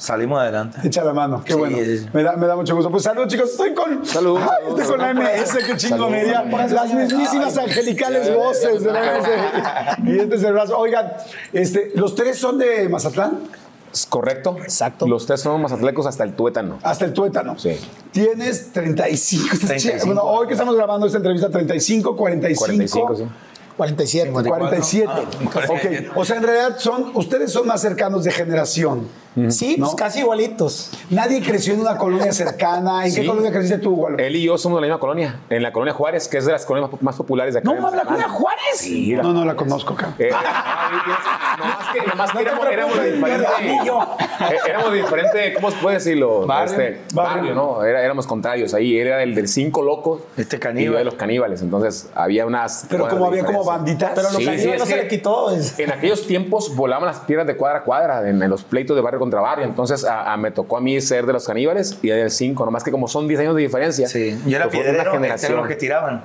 salimos 0.00 0.40
adelante. 0.40 0.78
Echa 0.84 1.04
la 1.04 1.12
mano, 1.12 1.44
qué 1.44 1.52
Sí, 1.52 1.58
bueno. 1.58 1.76
sí, 1.76 1.98
sí. 1.98 2.08
Me, 2.12 2.22
da, 2.22 2.32
me 2.36 2.46
da 2.46 2.56
mucho 2.56 2.74
gusto. 2.74 2.90
Pues 2.90 3.04
salud, 3.04 3.26
chicos. 3.28 3.50
Estoy 3.50 3.74
con. 3.74 4.04
Salud, 4.04 4.38
Ay, 4.40 4.48
salud, 4.64 4.80
estoy 4.80 4.96
con 4.96 5.06
la 5.06 5.14
MS, 5.14 5.58
qué 5.66 5.76
chingonería. 5.76 6.42
Las 6.42 6.92
mismísimas 6.92 7.56
angelicales 7.56 8.34
voces 8.34 8.82
de 8.82 8.92
la 8.92 9.00
MS. 9.00 10.08
Y 10.08 10.18
este 10.18 10.36
es 10.36 10.42
el 10.42 10.52
brazo. 10.52 10.78
Oigan, 10.78 11.12
este, 11.52 11.92
¿los 11.94 12.14
tres 12.14 12.38
son 12.38 12.58
de 12.58 12.88
Mazatlán? 12.88 13.38
¿Es 13.92 14.06
correcto? 14.06 14.56
Exacto. 14.62 15.06
Los 15.06 15.26
tres 15.26 15.40
son 15.40 15.60
mazatlecos 15.62 16.06
hasta 16.06 16.22
el 16.24 16.34
tuétano. 16.34 16.78
Hasta 16.82 17.04
el 17.04 17.12
tuétano. 17.12 17.58
Sí. 17.58 17.76
Tienes 18.12 18.72
35. 18.72 19.44
estás 19.44 19.68
35. 19.68 19.92
chido. 19.96 20.06
Bueno, 20.06 20.22
hoy 20.22 20.46
que 20.46 20.54
estamos 20.54 20.76
grabando 20.76 21.06
esta 21.06 21.18
entrevista, 21.18 21.50
35, 21.50 22.16
45. 22.16 22.64
45, 22.66 23.16
sí. 23.16 23.24
47. 23.76 24.30
47. 24.30 25.12
Ah, 25.12 25.60
ok. 25.68 26.16
O 26.16 26.24
sea, 26.24 26.36
en 26.36 26.42
realidad 26.42 26.76
son, 26.78 27.12
ustedes 27.14 27.50
son 27.50 27.66
más 27.66 27.80
cercanos 27.80 28.24
de 28.24 28.30
generación. 28.30 29.08
Sí, 29.50 29.76
¿No? 29.78 29.86
pues 29.86 29.96
casi 29.96 30.20
igualitos. 30.20 30.90
Nadie 31.08 31.40
creció 31.40 31.74
en 31.74 31.80
una 31.80 31.96
colonia 31.96 32.32
cercana. 32.32 33.06
¿En 33.06 33.14
qué 33.14 33.20
Sí. 33.22 33.26
colonia 33.26 33.52
creciste 33.52 33.78
tú, 33.78 33.94
Gualo? 33.94 34.18
Él 34.18 34.34
y 34.36 34.42
yo 34.42 34.58
somos 34.58 34.78
de 34.78 34.80
la 34.82 34.86
misma 34.88 35.00
colonia, 35.00 35.40
en 35.50 35.62
la 35.62 35.72
colonia 35.72 35.94
Juárez, 35.94 36.26
que 36.28 36.38
es 36.38 36.46
de 36.46 36.52
las 36.52 36.66
colonias 36.66 36.90
más, 36.92 37.02
más 37.02 37.16
populares 37.16 37.54
de 37.54 37.60
acá. 37.60 37.72
No, 37.72 37.80
mames, 37.80 37.96
la 37.98 38.04
colonia 38.04 38.28
Juárez. 38.28 38.60
Sí, 38.74 39.14
la- 39.14 39.22
No, 39.22 39.32
no 39.32 39.44
la 39.44 39.54
conozco, 39.54 39.94
cabrón. 39.94 40.16
Eh, 40.18 40.30
nomás 41.58 41.92
que, 41.92 42.06
nomás 42.06 42.30
que 42.32 42.38
No 42.38 42.40
te 42.40 42.48
éramos, 42.48 42.66
éramos 42.72 42.92
preocupes, 42.98 43.14
diferente. 43.38 43.80
ni 43.80 43.86
yo. 43.86 44.00
eh, 44.50 44.56
éramos 44.68 44.92
diferente, 44.92 45.54
¿cómo 45.54 45.70
se 45.70 45.76
puede 45.78 45.96
decirlo? 45.96 46.46
Barrio. 46.46 46.70
Este, 46.72 47.14
Barrio. 47.14 47.36
barrio, 47.42 47.54
¿no? 47.54 47.84
Era- 47.84 48.02
éramos 48.02 48.26
contrarios. 48.26 48.74
Ahí 48.74 48.98
él 48.98 49.06
era 49.08 49.22
el 49.22 49.34
del 49.34 49.48
cinco 49.48 49.82
locos. 49.82 50.22
Este 50.36 50.56
Y 50.56 50.58
yo 50.58 50.62
caníbal. 50.62 50.98
de 50.98 51.04
los 51.04 51.14
caníbales. 51.14 51.62
Entonces 51.62 52.08
había 52.14 52.46
unas. 52.46 52.86
Pero 52.88 53.08
como 53.08 53.26
había 53.26 53.44
como 53.44 53.64
banditas. 53.64 54.12
Pero 54.14 54.30
lo 54.32 54.38
Sí, 54.38 54.44
que 54.44 54.58
sí, 54.58 54.66
no 54.66 54.72
es 54.74 54.82
se 54.82 54.88
que- 54.94 55.02
le 55.02 55.08
quitó. 55.08 55.50
Es, 55.50 55.78
En 55.78 55.92
aquellos 55.92 56.26
tiempos 56.26 56.74
volaban 56.74 57.06
las 57.06 57.20
piedras 57.20 57.46
de 57.46 57.56
cuadra 57.56 57.78
a 57.80 57.82
cuadra 57.84 58.28
en, 58.28 58.42
en 58.42 58.50
los 58.50 58.62
pleitos 58.64 58.96
de 58.96 59.02
barrio 59.02 59.19
contra 59.20 59.40
barrio. 59.40 59.64
Entonces 59.66 60.04
a- 60.04 60.32
a- 60.32 60.36
me 60.36 60.50
tocó 60.50 60.76
a 60.76 60.80
mí 60.80 61.00
ser 61.00 61.24
de 61.26 61.32
los 61.32 61.46
caníbales 61.46 61.96
y 62.02 62.08
del 62.08 62.32
5, 62.32 62.64
nomás 62.64 62.82
que 62.82 62.90
como 62.90 63.06
son 63.06 63.28
10 63.28 63.38
años 63.38 63.54
de 63.54 63.62
diferencia. 63.62 64.08
Sí, 64.08 64.36
yo 64.46 64.56
era 64.56 64.68
piedrero, 64.68 64.90
este 64.98 65.02
era 65.02 65.12
generación. 65.12 65.56
los 65.56 65.68
que 65.68 65.76
tiraban. 65.76 66.24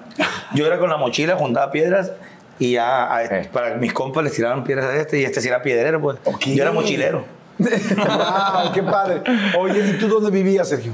Yo 0.56 0.66
era 0.66 0.80
con 0.80 0.90
la 0.90 0.98
mochila, 0.98 1.36
juntaba 1.36 1.72
piedras 1.72 2.12
y 2.58 2.72
ya 2.74 3.14
a- 3.14 3.24
Eh. 3.24 3.50
para 3.54 3.76
mis 3.76 3.94
compas 3.94 4.24
les 4.24 4.34
tiraban 4.34 4.64
piedras 4.64 4.88
a 4.88 4.96
este 4.96 5.20
y 5.20 5.26
este 5.26 5.42
sí 5.42 5.48
era 5.50 5.62
piedrero, 5.62 6.02
pues. 6.02 6.18
Yo 6.48 6.64
era 6.64 6.72
mochilero. 6.72 7.24
¡Wow! 7.60 8.72
¡Qué 8.74 8.84
padre! 8.84 9.22
Oye, 9.60 9.80
¿y 9.88 9.98
tú 10.00 10.08
dónde 10.08 10.32
vivías, 10.32 10.68
Sergio? 10.70 10.94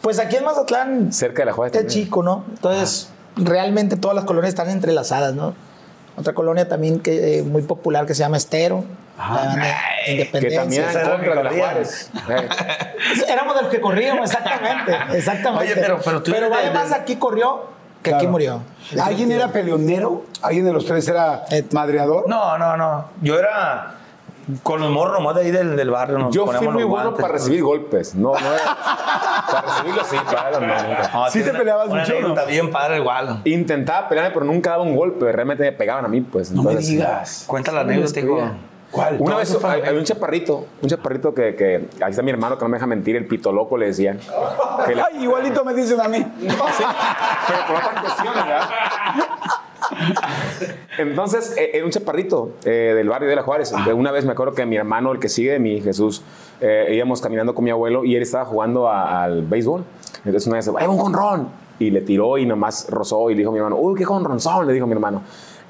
pues 0.00 0.18
aquí 0.18 0.36
en 0.36 0.44
Mazatlán 0.44 1.12
Cerca 1.12 1.42
de 1.42 1.46
la 1.46 1.52
Juárez. 1.52 1.74
es 1.74 1.82
también. 1.82 2.04
chico, 2.04 2.22
¿no? 2.22 2.44
Entonces, 2.54 3.10
realmente 3.36 3.96
todas 3.96 4.14
las 4.14 4.24
colonias 4.24 4.48
están 4.50 4.70
entrelazadas, 4.70 5.34
¿no? 5.34 5.54
Otra 6.16 6.32
colonia 6.34 6.68
también 6.68 7.00
que 7.00 7.38
eh, 7.38 7.42
muy 7.42 7.62
popular 7.62 8.06
que 8.06 8.14
se 8.14 8.20
llama 8.20 8.36
Estero. 8.36 8.84
de 9.56 9.60
Que 10.06 10.12
Independencia. 10.12 10.60
también 10.62 10.82
era 10.84 11.02
que. 11.50 11.58
Juárez. 11.58 12.10
Eh, 12.28 12.48
Éramos 13.28 13.54
de 13.56 13.62
los 13.62 13.70
que 13.70 13.80
corríamos, 13.80 14.30
exactamente. 14.30 14.96
exactamente. 15.16 15.64
Oye, 15.72 15.74
pero- 15.80 16.00
pero 16.04 16.22
tú 16.22 16.30
eres 16.34 16.50
de- 16.50 16.94
aquí 16.94 17.16
corrió 17.16 17.64
que 18.02 18.14
aquí 18.14 18.26
murió. 18.26 18.62
¿Alguien 19.02 19.30
era 19.30 19.48
peleonero? 19.48 20.24
¿Alguien 20.42 20.64
de 20.64 20.72
los 20.72 20.86
tres 20.86 21.06
era 21.08 21.44
Eh, 21.50 21.64
madreador? 21.72 22.26
No, 22.28 22.56
no, 22.56 22.76
no. 22.76 23.08
Yo 23.20 23.38
era 23.38 23.94
con 24.62 24.80
los 24.80 24.90
morros 24.90 25.18
nomás 25.18 25.34
de 25.36 25.42
ahí 25.42 25.50
del, 25.50 25.76
del 25.76 25.90
barrio. 25.90 26.18
Nos 26.18 26.34
Yo 26.34 26.46
fui 26.46 26.68
muy 26.68 26.84
bueno 26.84 27.14
para 27.14 27.28
recibir 27.34 27.62
golpes. 27.62 28.14
No, 28.14 28.32
no 28.32 28.38
era. 28.38 28.76
para 29.50 29.62
recibirlos 29.62 30.06
sí, 30.06 30.16
claro, 30.28 30.60
no. 30.60 30.66
No, 30.66 31.26
¿Sí 31.30 31.32
tiene 31.42 31.44
te 31.44 31.50
una- 31.50 31.58
peleabas 31.58 31.88
mucho 31.88 32.12
anécdota 32.12 32.44
bien 32.44 32.70
padre 32.70 32.98
igual. 32.98 33.40
Intentaba 33.44 34.08
pelearme, 34.08 34.32
pero 34.34 34.46
nunca 34.46 34.70
daba 34.70 34.82
un 34.82 34.96
golpe. 34.96 35.30
Realmente 35.32 35.62
me 35.64 35.72
pegaban 35.72 36.04
a 36.04 36.08
mí, 36.08 36.20
pues. 36.20 36.50
No 36.52 36.62
me 36.62 36.76
digas. 36.76 37.44
Cuenta 37.46 37.72
la 37.72 37.80
anécdota, 37.82 38.20
hijo. 38.20 38.50
¿Cuál? 38.90 39.18
Una 39.20 39.36
vez 39.36 39.56
hay, 39.64 39.82
hay 39.82 39.96
un 39.96 40.02
chaparrito, 40.02 40.66
un 40.82 40.88
chaparrito 40.88 41.32
que, 41.32 41.54
que 41.54 41.88
ahí 42.04 42.10
está 42.10 42.22
mi 42.22 42.32
hermano 42.32 42.58
que 42.58 42.64
no 42.64 42.70
me 42.70 42.76
deja 42.76 42.88
mentir, 42.88 43.14
el 43.14 43.24
pito 43.24 43.52
loco 43.52 43.76
le 43.78 43.86
decían. 43.86 44.18
Que 44.84 44.96
le- 44.96 45.02
Ay, 45.12 45.22
igualito 45.22 45.64
me 45.64 45.74
dicen 45.74 46.00
a 46.00 46.08
mí. 46.08 46.18
Sí, 46.18 46.48
pero 47.46 47.66
por 47.68 47.76
otras 47.76 48.00
cuestiones, 48.02 48.44
¿verdad? 48.44 48.68
Entonces, 50.98 51.54
eh, 51.56 51.70
era 51.74 51.84
un 51.84 51.90
chaparrito 51.90 52.52
eh, 52.64 52.92
del 52.94 53.08
barrio 53.08 53.28
de 53.28 53.36
la 53.36 53.42
Juárez. 53.42 53.72
De 53.84 53.92
Una 53.92 54.10
vez 54.10 54.24
me 54.24 54.32
acuerdo 54.32 54.54
que 54.54 54.66
mi 54.66 54.76
hermano, 54.76 55.12
el 55.12 55.18
que 55.18 55.28
sigue 55.28 55.58
mi 55.58 55.80
Jesús, 55.80 56.22
eh, 56.60 56.92
íbamos 56.94 57.20
caminando 57.20 57.54
con 57.54 57.64
mi 57.64 57.70
abuelo 57.70 58.04
y 58.04 58.16
él 58.16 58.22
estaba 58.22 58.44
jugando 58.44 58.88
a- 58.88 59.22
al 59.24 59.42
béisbol. 59.42 59.84
Entonces 60.24 60.46
una 60.46 60.56
vez, 60.56 60.70
¡ay, 60.78 60.86
un 60.86 60.98
jonrón! 60.98 61.48
Y 61.78 61.90
le 61.90 62.02
tiró 62.02 62.36
y 62.36 62.44
nomás 62.44 62.86
rozó 62.90 63.30
y 63.30 63.34
le 63.34 63.38
dijo 63.38 63.50
a 63.50 63.52
mi 63.52 63.58
hermano, 63.58 63.76
¡uy, 63.76 63.94
qué 63.98 64.04
jonronzón! 64.04 64.66
Le 64.66 64.72
dijo 64.74 64.86
mi 64.86 64.92
hermano. 64.92 65.22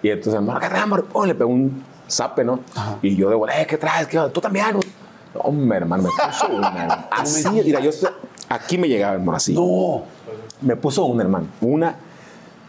Y 0.02 0.08
entonces, 0.10 0.34
hermano, 0.34 0.58
¿qué 0.58 0.68
traes? 0.68 0.84
Pum, 1.12 1.24
Le 1.26 1.34
pegó 1.34 1.50
un 1.50 1.84
zape, 2.08 2.42
¿no? 2.42 2.60
Y 3.02 3.14
yo 3.16 3.30
de 3.30 3.36
"Eh, 3.36 3.66
¿qué 3.68 3.76
traes? 3.76 4.08
¿Qué? 4.08 4.18
¿Tú 4.32 4.40
también? 4.40 4.76
Hombre, 5.34 5.78
hermano, 5.78 6.02
me 6.04 6.08
puso 6.08 6.48
una. 6.48 6.68
hermano. 6.68 7.04
Así, 7.12 7.48
mira, 7.50 7.78
yo 7.80 7.90
estoy- 7.90 8.10
aquí 8.48 8.76
me 8.78 8.88
llegaba, 8.88 9.14
hermano, 9.14 9.36
así. 9.36 9.54
No. 9.54 10.02
Me 10.62 10.74
puso 10.74 11.04
una, 11.04 11.22
hermano. 11.22 11.46
Una 11.60 11.94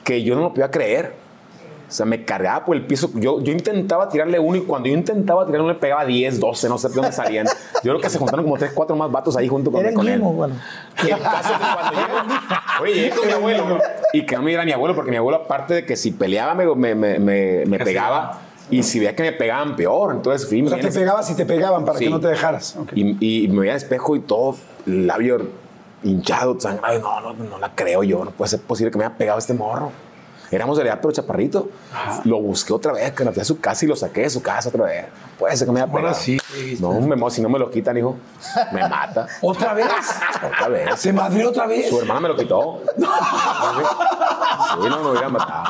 que 0.03 0.21
yo 0.23 0.35
no 0.35 0.41
lo 0.41 0.49
podía 0.49 0.69
creer. 0.69 1.15
O 1.91 1.93
sea, 1.93 2.05
me 2.05 2.23
cargaba 2.23 2.63
por 2.63 2.77
el 2.77 2.85
piso. 2.85 3.11
Yo, 3.15 3.41
yo 3.41 3.51
intentaba 3.51 4.07
tirarle 4.07 4.39
uno 4.39 4.55
y 4.55 4.61
cuando 4.61 4.87
yo 4.87 4.93
intentaba 4.95 5.45
tirarle 5.45 5.65
uno 5.65 5.73
le 5.73 5.79
pegaba 5.79 6.05
10, 6.05 6.39
12, 6.39 6.69
no 6.69 6.77
sé 6.77 6.87
de 6.87 6.95
dónde 6.95 7.11
salían. 7.11 7.45
Yo 7.47 7.91
creo 7.91 7.99
que 7.99 8.09
se 8.09 8.17
juntaron 8.17 8.45
como 8.45 8.57
3, 8.57 8.71
4 8.73 8.95
más 8.95 9.11
vatos 9.11 9.35
ahí 9.35 9.49
junto 9.49 9.69
con, 9.71 9.83
con 9.93 10.07
él. 10.07 10.21
bueno. 10.21 10.55
Y 11.05 11.09
el 11.11 11.19
caso 11.19 11.49
es 11.53 11.59
que 11.59 11.65
cuando 11.73 11.91
llego, 11.99 12.17
oye, 12.81 12.93
llegué 12.93 13.09
con 13.09 13.27
mi 13.27 13.33
abuelo 13.33 13.79
y 14.13 14.25
que 14.25 14.35
no 14.37 14.41
me 14.41 14.47
diera 14.51 14.63
mi 14.63 14.71
abuelo, 14.71 14.95
porque 14.95 15.11
mi 15.11 15.17
abuelo, 15.17 15.39
aparte 15.43 15.73
de 15.73 15.85
que 15.85 15.97
si 15.97 16.11
peleaba, 16.11 16.53
me, 16.55 16.65
me, 16.75 16.95
me, 16.95 17.19
me- 17.19 17.65
me 17.65 17.79
pegaba 17.79 18.39
y 18.69 18.83
si 18.83 18.99
veía 18.99 19.13
que 19.13 19.23
me 19.23 19.33
pegaban, 19.33 19.75
peor. 19.75 20.13
Entonces 20.15 20.47
fui, 20.47 20.61
O 20.61 20.63
me 20.63 20.69
sea, 20.69 20.79
te 20.79 20.91
pegabas 20.91 21.29
y 21.29 21.35
te 21.35 21.45
pegaban 21.45 21.83
para 21.83 21.97
Sí. 21.99 22.05
que 22.05 22.09
no 22.09 22.21
te 22.21 22.29
dejaras. 22.29 22.77
Ok. 22.77 22.93
y, 22.95 23.43
y 23.43 23.47
me 23.49 23.59
veía 23.59 23.73
al 23.73 23.77
espejo 23.77 24.15
y 24.15 24.21
todo, 24.21 24.55
labio 24.85 25.41
hinchado, 26.03 26.57
sangre. 26.59 26.81
Ay, 26.85 26.99
no, 27.01 27.19
no, 27.21 27.33
no 27.33 27.57
la 27.59 27.75
creo 27.75 28.01
yo. 28.03 28.23
No 28.23 28.31
puede 28.31 28.49
ser 28.49 28.61
posible 28.61 28.91
que 28.91 28.97
me 28.97 29.03
haya 29.05 29.17
pegado 29.17 29.37
este 29.39 29.53
morro. 29.53 29.91
Éramos 30.51 30.77
de 30.77 30.83
edad, 30.83 30.99
pero 31.01 31.13
chaparrito. 31.13 31.69
Lo 32.25 32.41
busqué 32.41 32.73
otra 32.73 32.91
vez, 32.91 33.13
que 33.13 33.23
me 33.23 33.31
fui 33.31 33.41
a 33.41 33.45
su 33.45 33.59
casa 33.59 33.85
y 33.85 33.87
lo 33.87 33.95
saqué 33.95 34.21
de 34.21 34.29
su 34.29 34.41
casa 34.41 34.67
otra 34.69 34.83
vez. 34.85 35.05
Puede 35.39 35.55
ser 35.55 35.65
que 35.65 35.71
me 35.73 35.81
haya 35.81 35.91
pegado. 35.91 36.13
sí, 36.13 36.37
No, 36.79 36.91
me, 36.99 37.31
si 37.31 37.41
no 37.41 37.47
me 37.49 37.57
lo 37.57 37.71
quitan, 37.71 37.97
hijo, 37.97 38.17
me 38.73 38.81
mata. 38.87 39.27
¿Otra 39.41 39.73
vez? 39.73 39.87
Otra 40.45 40.67
vez. 40.67 40.99
¿Se 40.99 41.13
madrió 41.13 41.49
otra 41.49 41.67
vez? 41.67 41.87
Su 41.89 41.99
hermana 42.01 42.19
me 42.19 42.27
lo 42.27 42.35
quitó. 42.35 42.81
Sí, 44.81 44.87
no 44.89 45.03
me 45.03 45.09
hubiera 45.11 45.29
matado. 45.29 45.63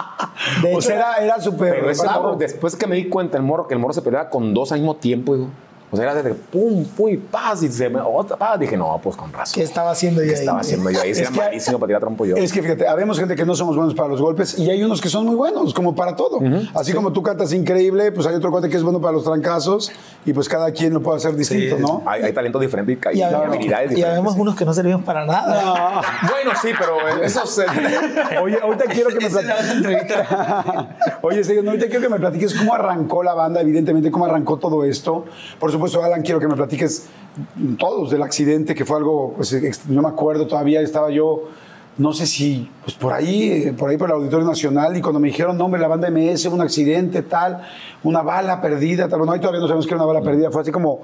De 0.62 0.68
O 0.68 0.72
hecho, 0.78 0.82
sea, 0.82 0.96
era, 0.96 1.16
era 1.18 1.42
súper 1.42 1.74
Pero 1.76 1.90
ese 1.90 2.04
bravo. 2.04 2.24
morro, 2.24 2.36
después 2.36 2.76
que 2.76 2.86
me 2.88 2.96
di 2.96 3.10
cuenta 3.10 3.38
el 3.38 3.44
morro, 3.44 3.68
que 3.68 3.74
el 3.74 3.80
morro 3.80 3.94
se 3.94 4.02
peleaba 4.02 4.30
con 4.30 4.54
dos 4.54 4.72
al 4.72 4.80
mismo 4.80 4.96
tiempo, 4.96 5.36
digo. 5.36 5.50
O 5.92 5.98
sea, 5.98 6.06
era 6.06 6.16
desde 6.16 6.34
pum, 6.34 6.86
pum, 6.86 7.10
y 7.10 7.18
paz, 7.18 7.62
y 7.64 7.68
se 7.72 7.90
me, 7.90 8.00
otra 8.00 8.38
paz. 8.38 8.58
Dije, 8.60 8.78
no, 8.78 9.00
pues 9.04 9.16
con 9.18 9.32
razón. 9.34 9.54
¿qué 9.56 9.64
estaba 9.64 9.92
haciendo 9.92 10.22
yo 10.22 10.28
¿Qué 10.30 10.34
ahí? 10.36 10.40
estaba 10.40 10.60
haciendo 10.62 10.90
yo 10.90 11.02
ahí? 11.02 11.12
Era 11.12 11.30
que- 11.30 11.38
malísimo 11.38 11.80
para 11.80 11.88
tirar 11.88 12.00
trompo 12.02 12.26
yo. 12.26 12.36
Es 12.38 12.54
que 12.54 12.62
fíjate, 12.64 12.88
habemos 12.88 13.20
gente 13.20 13.36
que 13.36 13.46
no 13.46 13.56
somos 13.56 13.76
buenos 13.76 13.94
para 13.94 14.08
los 14.08 14.22
golpes 14.22 14.58
y 14.58 14.70
hay 14.70 14.82
unos 14.84 15.02
que 15.02 15.10
son 15.10 15.26
muy 15.26 15.36
buenos, 15.36 15.74
como 15.74 15.94
para 15.94 16.16
todo. 16.16 16.40
Así 16.74 16.94
como 16.94 17.12
tú 17.12 17.22
cantas 17.22 17.52
increíble, 17.54 18.12
pues 18.14 18.26
hay 18.26 18.36
otro 18.36 18.52
cuate 18.52 18.70
que 18.70 18.78
es 18.78 18.84
bueno 18.84 19.02
para 19.02 19.12
los 19.14 19.24
trancazos 19.26 19.92
y 20.26 20.32
pues 20.34 20.48
cada 20.48 20.72
quien 20.72 20.94
lo 20.94 21.02
puede 21.02 21.18
hacer 21.18 21.36
distinto, 21.36 21.76
Sí. 21.76 21.82
¿no? 21.82 22.04
Hay, 22.06 22.24
hay 22.24 22.32
talentos 22.34 22.62
diferentes 22.62 22.98
y, 23.14 23.18
Y 23.18 23.20
y 23.20 23.24
habemos, 23.24 23.48
habilidades 23.48 23.92
y 23.92 23.96
diferentes. 23.96 24.06
habemos 24.20 24.36
unos 24.38 24.56
que 24.56 24.64
no 24.66 24.74
servimos 24.74 25.04
para 25.04 25.26
nada. 25.26 26.02
Bueno, 26.30 26.52
sí, 26.62 26.70
pero 26.78 27.22
eso 27.22 27.46
se... 27.46 27.66
Oye, 28.42 28.58
ahorita 28.62 28.86
quiero 28.86 29.10
que 29.10 29.16
me 29.20 29.26
Esa 29.28 29.40
es 29.42 29.46
la 29.46 29.56
otra 29.56 29.72
entrevista. 29.74 30.88
Oye, 31.22 31.42
no, 31.64 31.72
ahorita 31.72 31.88
quiero 31.88 32.02
que 32.02 32.10
me 32.10 32.20
platiques 32.20 32.54
cómo 32.54 32.74
arrancó 32.74 33.24
la 33.24 33.34
banda, 33.34 33.60
evidentemente, 33.62 34.10
cómo 34.10 34.26
arrancó 34.26 34.58
todo 34.58 34.84
esto. 34.86 35.26
Por 35.60 35.70
supuesto, 35.72 35.81
Alan, 36.04 36.22
quiero 36.22 36.40
que 36.40 36.48
me 36.48 36.56
platiques 36.56 37.08
todos 37.78 38.12
del 38.12 38.22
accidente, 38.22 38.76
que 38.76 38.86
fue 38.86 38.98
algo, 38.98 39.34
pues, 39.36 39.52
yo 39.52 40.02
me 40.02 40.08
acuerdo 40.08 40.48
todavía, 40.48 40.82
estaba 40.82 41.10
yo, 41.10 41.44
no 41.98 42.14
sé 42.14 42.26
si, 42.26 42.70
pues 42.84 42.96
por 42.96 43.14
ahí, 43.14 43.52
eh, 43.52 43.74
por 43.78 43.90
ahí 43.90 43.98
por 43.98 44.10
el 44.10 44.16
Auditorio 44.16 44.46
Nacional, 44.46 44.96
y 44.98 45.02
cuando 45.02 45.20
me 45.20 45.28
dijeron, 45.28 45.58
no, 45.58 45.66
hombre, 45.66 45.80
la 45.80 45.88
banda 45.88 46.10
MS, 46.10 46.46
un 46.48 46.62
accidente, 46.62 47.22
tal, 47.22 47.62
una 48.04 48.22
bala 48.22 48.62
perdida, 48.62 49.08
tal, 49.08 49.20
bueno, 49.20 49.34
ahí 49.34 49.40
todavía 49.40 49.62
no 49.62 49.68
sabemos 49.68 49.86
que 49.86 49.94
era 49.94 50.04
una 50.04 50.14
bala 50.14 50.26
perdida, 50.26 50.52
fue 50.52 50.62
así 50.62 50.72
como... 50.72 51.00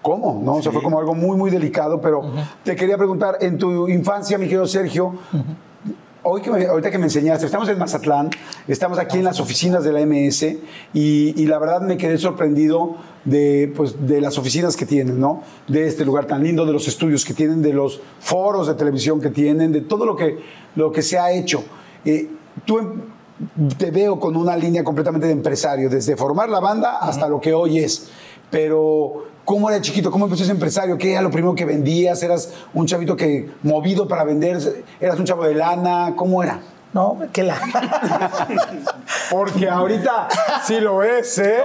¿Cómo? 0.00 0.40
¿No? 0.44 0.54
O 0.54 0.62
sea, 0.62 0.70
fue 0.70 0.80
como 0.80 1.00
algo 1.00 1.12
muy, 1.12 1.36
muy 1.36 1.50
delicado, 1.50 2.00
pero 2.00 2.22
te 2.62 2.76
quería 2.76 2.96
preguntar, 2.96 3.38
en 3.40 3.58
tu 3.58 3.88
infancia, 3.88 4.38
mi 4.38 4.44
querido 4.44 4.64
Sergio, 4.64 5.14
Hoy 6.30 6.42
que 6.42 6.50
me- 6.50 6.66
ahorita 6.66 6.90
que 6.90 6.98
me 6.98 7.04
enseñaste, 7.04 7.46
estamos 7.46 7.70
en 7.70 7.78
Mazatlán, 7.78 8.28
estamos 8.66 8.98
aquí 8.98 9.16
en 9.16 9.24
las 9.24 9.40
oficinas 9.40 9.82
de 9.82 9.92
la 9.92 10.00
MS 10.04 10.42
y, 10.92 11.42
y 11.42 11.46
la 11.46 11.58
verdad 11.58 11.80
me 11.80 11.96
quedé 11.96 12.18
sorprendido 12.18 12.96
de, 13.24 13.72
pues, 13.74 14.06
de 14.06 14.20
las 14.20 14.36
oficinas 14.36 14.76
que 14.76 14.84
tienen, 14.84 15.18
¿no? 15.18 15.42
De 15.68 15.86
este 15.86 16.04
lugar 16.04 16.26
tan 16.26 16.44
lindo, 16.44 16.66
de 16.66 16.72
los 16.74 16.86
estudios 16.86 17.24
que 17.24 17.32
tienen, 17.32 17.62
de 17.62 17.72
los 17.72 18.02
foros 18.20 18.66
de 18.66 18.74
televisión 18.74 19.22
que 19.22 19.30
tienen, 19.30 19.72
de 19.72 19.80
todo 19.80 20.04
lo 20.04 20.16
que, 20.16 20.38
lo 20.76 20.92
que 20.92 21.00
se 21.00 21.18
ha 21.18 21.32
hecho. 21.32 21.64
Eh, 22.04 22.28
tú 22.66 22.78
em- 22.78 23.00
te 23.78 23.90
veo 23.90 24.20
con 24.20 24.36
una 24.36 24.54
línea 24.54 24.84
completamente 24.84 25.28
de 25.28 25.32
empresario, 25.32 25.88
desde 25.88 26.14
formar 26.14 26.50
la 26.50 26.60
banda 26.60 26.98
hasta 26.98 27.26
lo 27.26 27.40
que 27.40 27.54
hoy 27.54 27.78
es. 27.78 28.10
Pero, 28.50 29.24
¿cómo 29.48 29.70
era 29.70 29.80
chiquito? 29.80 30.10
¿Cómo 30.10 30.26
empezó 30.26 30.42
ese 30.42 30.52
empresario? 30.52 30.98
¿Qué 30.98 31.12
era 31.12 31.22
lo 31.22 31.30
primero 31.30 31.54
que 31.54 31.64
vendías? 31.64 32.22
¿Eras 32.22 32.52
un 32.74 32.84
chavito 32.84 33.16
que 33.16 33.48
movido 33.62 34.06
para 34.06 34.22
vender? 34.22 34.58
¿Eras 35.00 35.18
un 35.18 35.24
chavo 35.24 35.44
de 35.44 35.54
lana? 35.54 36.12
¿Cómo 36.14 36.42
era? 36.42 36.60
No, 36.92 37.18
que 37.32 37.44
la. 37.44 37.56
Porque 39.30 39.66
ahorita 39.66 40.28
sí 40.66 40.78
lo 40.80 41.02
es, 41.02 41.38
¿eh? 41.38 41.62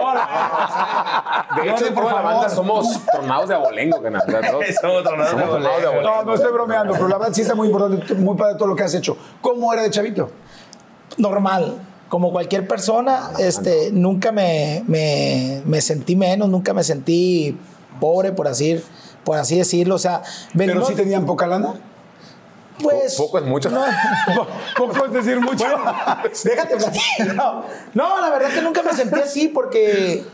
De 1.58 1.70
hecho, 1.70 1.94
por 1.94 2.06
la 2.06 2.22
banda 2.22 2.50
somos 2.50 3.02
tornados 3.12 3.50
de 3.50 3.56
abolengo, 3.56 4.02
que 4.02 4.10
nada. 4.10 4.26
Somos 4.82 5.04
tornados 5.04 5.36
de 5.36 5.44
tornados 5.44 5.82
de 5.82 5.88
abolengo. 5.88 6.10
No, 6.10 6.24
no 6.24 6.36
estoy 6.36 6.54
bromeando, 6.54 6.94
pero 6.94 7.10
la 7.10 7.18
verdad 7.18 7.34
sí 7.34 7.42
está 7.42 7.54
muy 7.54 7.68
importante, 7.68 8.14
muy 8.16 8.38
padre 8.38 8.56
todo 8.56 8.70
lo 8.70 8.78
que 8.78 8.84
has 8.84 8.94
hecho. 8.94 9.18
¿Cómo 9.42 9.74
era 9.74 9.82
de 9.82 9.90
chavito? 9.92 10.30
normal. 11.18 11.82
Como 12.10 12.32
cualquier 12.32 12.68
persona, 12.68 13.32
este, 13.40 13.92
nunca 13.92 14.32
me, 14.32 14.84
me, 14.88 15.64
me 15.66 15.82
sentí 15.82 16.16
menos, 16.16 16.48
nunca 16.48 16.74
me 16.74 16.84
sentí 16.84 17.58
pobre, 18.00 18.32
por 18.32 18.48
así, 18.48 18.84
por 19.24 19.38
así 19.38 19.58
decirlo. 19.58 19.96
O 19.96 20.00
sea, 20.00 20.22
¿Pero 20.56 20.74
venimos- 20.74 20.88
sí 20.88 20.96
tenían 20.96 21.26
poca 21.26 21.48
lana? 21.48 21.74
pues, 22.82 23.16
Poco 23.16 23.38
es 23.38 23.46
mucho. 23.46 23.70
No, 23.70 23.84
Poco 24.78 25.06
es 25.06 25.14
decir 25.14 25.40
mucho. 25.40 25.64
déjate 26.44 26.76
platicar. 26.76 27.36
No, 27.36 27.64
no, 27.94 28.20
la 28.22 28.30
verdad 28.30 28.50
que 28.50 28.62
nunca 28.62 28.82
me 28.84 28.94
sentí 28.94 29.20
así 29.20 29.48
porque, 29.48 30.26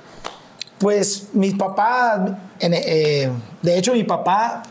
pues, 0.78 1.28
mis 1.34 1.54
papás, 1.56 2.32
eh, 2.60 3.30
de 3.62 3.78
hecho, 3.78 3.94
mi 3.94 4.04
papá, 4.06 4.64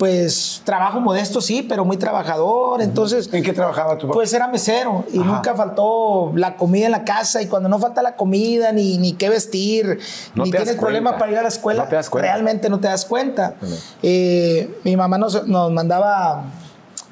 pues, 0.00 0.62
trabajo 0.64 0.98
modesto, 0.98 1.42
sí, 1.42 1.60
pero 1.62 1.84
muy 1.84 1.98
trabajador. 1.98 2.80
Entonces, 2.80 3.28
¿En 3.34 3.42
qué 3.42 3.52
trabajaba 3.52 3.98
tu 3.98 4.06
papá? 4.06 4.14
Pues 4.14 4.32
era 4.32 4.48
mesero 4.48 5.04
y 5.12 5.18
nunca 5.18 5.54
faltó 5.54 6.32
la 6.36 6.56
comida 6.56 6.86
en 6.86 6.92
la 6.92 7.04
casa 7.04 7.42
y 7.42 7.46
cuando 7.48 7.68
no 7.68 7.78
falta 7.78 8.00
la 8.00 8.16
comida 8.16 8.72
ni, 8.72 8.96
ni 8.96 9.12
qué 9.12 9.28
vestir, 9.28 9.98
No 10.34 10.44
ni 10.44 10.50
tienes 10.52 10.76
problemas 10.76 11.16
para 11.18 11.30
ir 11.32 11.36
a 11.36 11.42
la 11.42 11.48
escuela, 11.48 11.82
No 11.82 11.88
te 11.90 11.96
das 11.96 12.08
cuenta. 12.08 12.32
realmente 12.32 12.70
no 12.70 12.80
te 12.80 12.88
das 12.88 13.04
cuenta. 13.04 13.56
Eh, 14.02 14.80
mi 14.84 14.96
mamá 14.96 15.18
nos, 15.18 15.46
nos 15.46 15.70
mandaba 15.70 16.44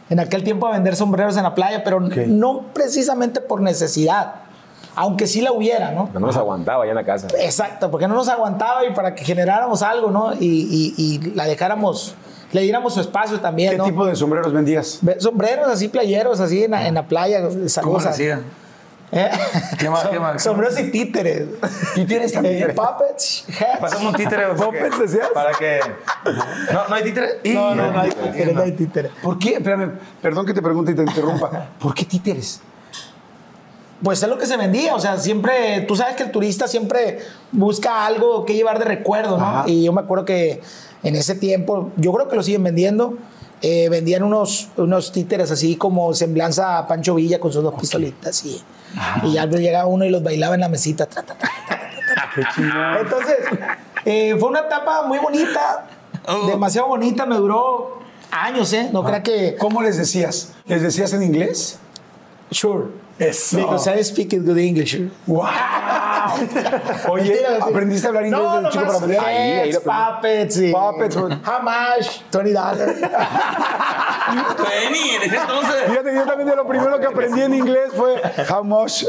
en 0.09 0.21
aquel 0.21 0.42
tiempo 0.42 0.66
a 0.66 0.71
vender 0.71 0.97
sombreros 0.97 1.37
en 1.37 1.42
la 1.42 1.54
playa, 1.54 1.85
pero 1.85 2.00
no 2.00 2.62
precisamente 2.73 3.42
por 3.42 3.61
necesidad, 3.61 4.33
aunque 4.97 5.26
sí 5.26 5.42
la 5.42 5.52
hubiera, 5.52 5.90
¿no? 5.90 6.09
No 6.14 6.21
nos 6.21 6.38
aguantaba 6.38 6.85
allá 6.85 6.92
en 6.92 6.97
la 6.97 7.04
casa. 7.04 7.26
Exacto, 7.38 7.90
porque 7.90 8.09
no 8.09 8.14
nos 8.14 8.28
aguantaba 8.30 8.87
y 8.87 8.95
para 8.95 9.14
que 9.14 9.25
generáramos 9.26 9.83
algo, 9.83 10.11
¿no? 10.11 10.33
Y, 10.33 10.38
y- 10.40 10.95
y 10.97 11.18
la 11.35 11.45
dejáramos, 11.45 12.14
le 12.52 12.62
diéramos 12.62 12.95
su 12.95 13.00
espacio 13.00 13.40
también, 13.40 13.73
¿Qué 13.73 13.76
¿no? 13.78 13.85
tipo 13.85 14.07
de 14.07 14.17
sombreros 14.17 14.52
vendías? 14.52 14.99
Ve- 15.02 15.21
Sombreros 15.21 15.69
así, 15.69 15.88
playeros, 15.88 16.40
así 16.40 16.64
en 16.64 16.71
la, 16.73 16.87
en 16.88 16.95
la 16.95 17.02
playa. 17.07 17.43
¿Cómo 17.43 17.69
Saludos 17.69 18.02
se 18.02 18.09
a- 18.09 18.12
hacía? 18.12 18.40
¿Eh? 19.11 19.31
¿Qué 19.78 19.88
más, 19.88 20.05
Som- 20.05 20.11
qué 20.11 20.21
más? 20.21 20.43
Sombreros 20.43 20.78
y 20.81 20.90
títeres. 20.90 21.47
¿Títeres 21.95 22.31
también? 22.33 22.71
Eh, 22.71 22.75
puppets. 22.75 23.47
Pásame 23.81 24.07
un 24.09 24.14
títere. 24.14 24.49
¿Puppets 24.49 24.99
decías? 24.99 25.28
Para 25.33 25.52
que. 25.52 25.81
No, 26.73 26.88
no 26.88 26.95
hay 26.95 27.02
títere. 27.05 27.40
Y- 27.43 27.55
No, 27.55 27.75
no, 27.75 27.90
no 27.90 28.00
hay 28.00 28.11
títeres, 28.11 28.55
no 28.55 28.62
hay 28.62 28.73
títeres. 28.73 29.12
¿Por 29.23 29.38
qué? 29.38 29.55
Espérame, 29.55 29.93
perdón 30.21 30.45
que 30.45 30.52
te 30.52 30.61
pregunte 30.61 30.93
y 30.93 30.95
te 30.95 31.02
interrumpa. 31.02 31.69
¿Por 31.78 31.95
qué 31.95 32.05
títeres? 32.05 32.61
Pues 34.02 34.23
es 34.23 34.28
lo 34.28 34.38
que 34.38 34.47
se 34.47 34.57
vendía, 34.57 34.95
o 34.95 35.00
sea, 35.00 35.19
siempre, 35.19 35.81
tú 35.88 35.97
sabes 35.97 36.14
que 36.14 36.23
el 36.23 36.31
turista 36.31 36.69
siempre 36.69 37.19
busca 37.50 38.07
algo 38.07 38.45
que 38.45 38.55
llevar 38.55 38.78
de 38.78 38.85
recuerdo, 38.85 39.38
¿no? 39.38 39.45
Ajá. 39.45 39.64
Y 39.67 39.85
yo 39.85 39.93
me 39.93 40.00
acuerdo 40.00 40.25
que 40.25 40.61
en 41.02 41.17
ese 41.17 41.35
tiempo, 41.35 41.90
yo 41.97 42.12
creo 42.12 42.28
que 42.28 42.37
lo 42.37 42.43
siguen 42.45 42.62
vendiendo, 42.62 43.19
eh, 43.61 43.88
vendían 43.88 44.23
unos, 44.23 44.69
unos 44.76 45.11
títeres 45.11 45.50
así 45.50 45.75
como 45.75 46.14
semblanza 46.14 46.78
a 46.78 46.87
Pancho 46.87 47.17
Villa 47.17 47.40
con 47.40 47.52
sus 47.52 47.64
dos 47.64 47.75
pistolitas 47.75 48.45
y, 48.45 48.62
y 49.25 49.33
ya 49.33 49.47
llegaba 49.47 49.87
uno 49.87 50.05
y 50.05 50.11
los 50.11 50.23
bailaba 50.23 50.55
en 50.55 50.61
la 50.61 50.69
mesita. 50.69 51.07
tra, 51.07 51.25
tra, 51.25 51.37
tra, 51.37 51.50
tra, 51.67 52.31
tra, 52.35 52.52
tra. 52.55 53.00
Entonces, 53.00 53.37
eh, 54.05 54.37
fue 54.38 54.49
una 54.49 54.61
etapa 54.61 55.02
muy 55.02 55.19
bonita, 55.19 55.88
demasiado 56.47 56.87
bonita, 56.87 57.26
me 57.26 57.37
duró 57.37 57.99
años, 58.31 58.73
¿eh? 58.73 58.90
No 58.93 59.02
crea 59.02 59.23
que... 59.23 59.57
¿Cómo 59.59 59.83
les 59.83 59.97
decías? 59.97 60.52
¿Les 60.67 60.83
decías 60.83 61.12
en 61.14 61.23
inglés? 61.25 61.78
Sure. 62.50 62.87
Eso. 63.19 63.57
Because 63.59 63.89
I 63.91 64.03
speak 64.05 64.31
good 64.31 64.57
English. 64.59 64.97
¡Wow! 65.27 65.45
Oye, 67.11 67.31
Mentira. 67.31 67.59
¿aprendiste 67.61 68.07
a 68.07 68.09
hablar 68.11 68.27
inglés 68.27 68.43
no, 68.43 68.57
desde 68.59 68.71
chico 68.71 68.85
para 68.85 68.97
aprender? 68.99 69.21
Ahí, 69.21 69.37
ahí 69.37 69.73
lo 69.73 69.81
puppets, 69.83 70.57
y- 70.59 70.73
Puppets. 70.73 71.17
How 71.17 71.29
much? 71.63 72.07
$20 72.31 72.53
dollars. 72.53 73.01
Vení, 74.69 75.11
en 75.17 75.23
ese 75.23 75.37
entonces. 75.37 75.75
Fíjate, 75.89 76.15
yo 76.15 76.25
también 76.27 76.49
de 76.49 76.57
lo 76.57 76.67
primero 76.67 77.01
que 77.01 77.07
aprendí 77.07 77.41
en 77.41 77.55
inglés 77.55 77.91
fue 77.97 78.21
how 78.51 78.63
much. 78.63 79.03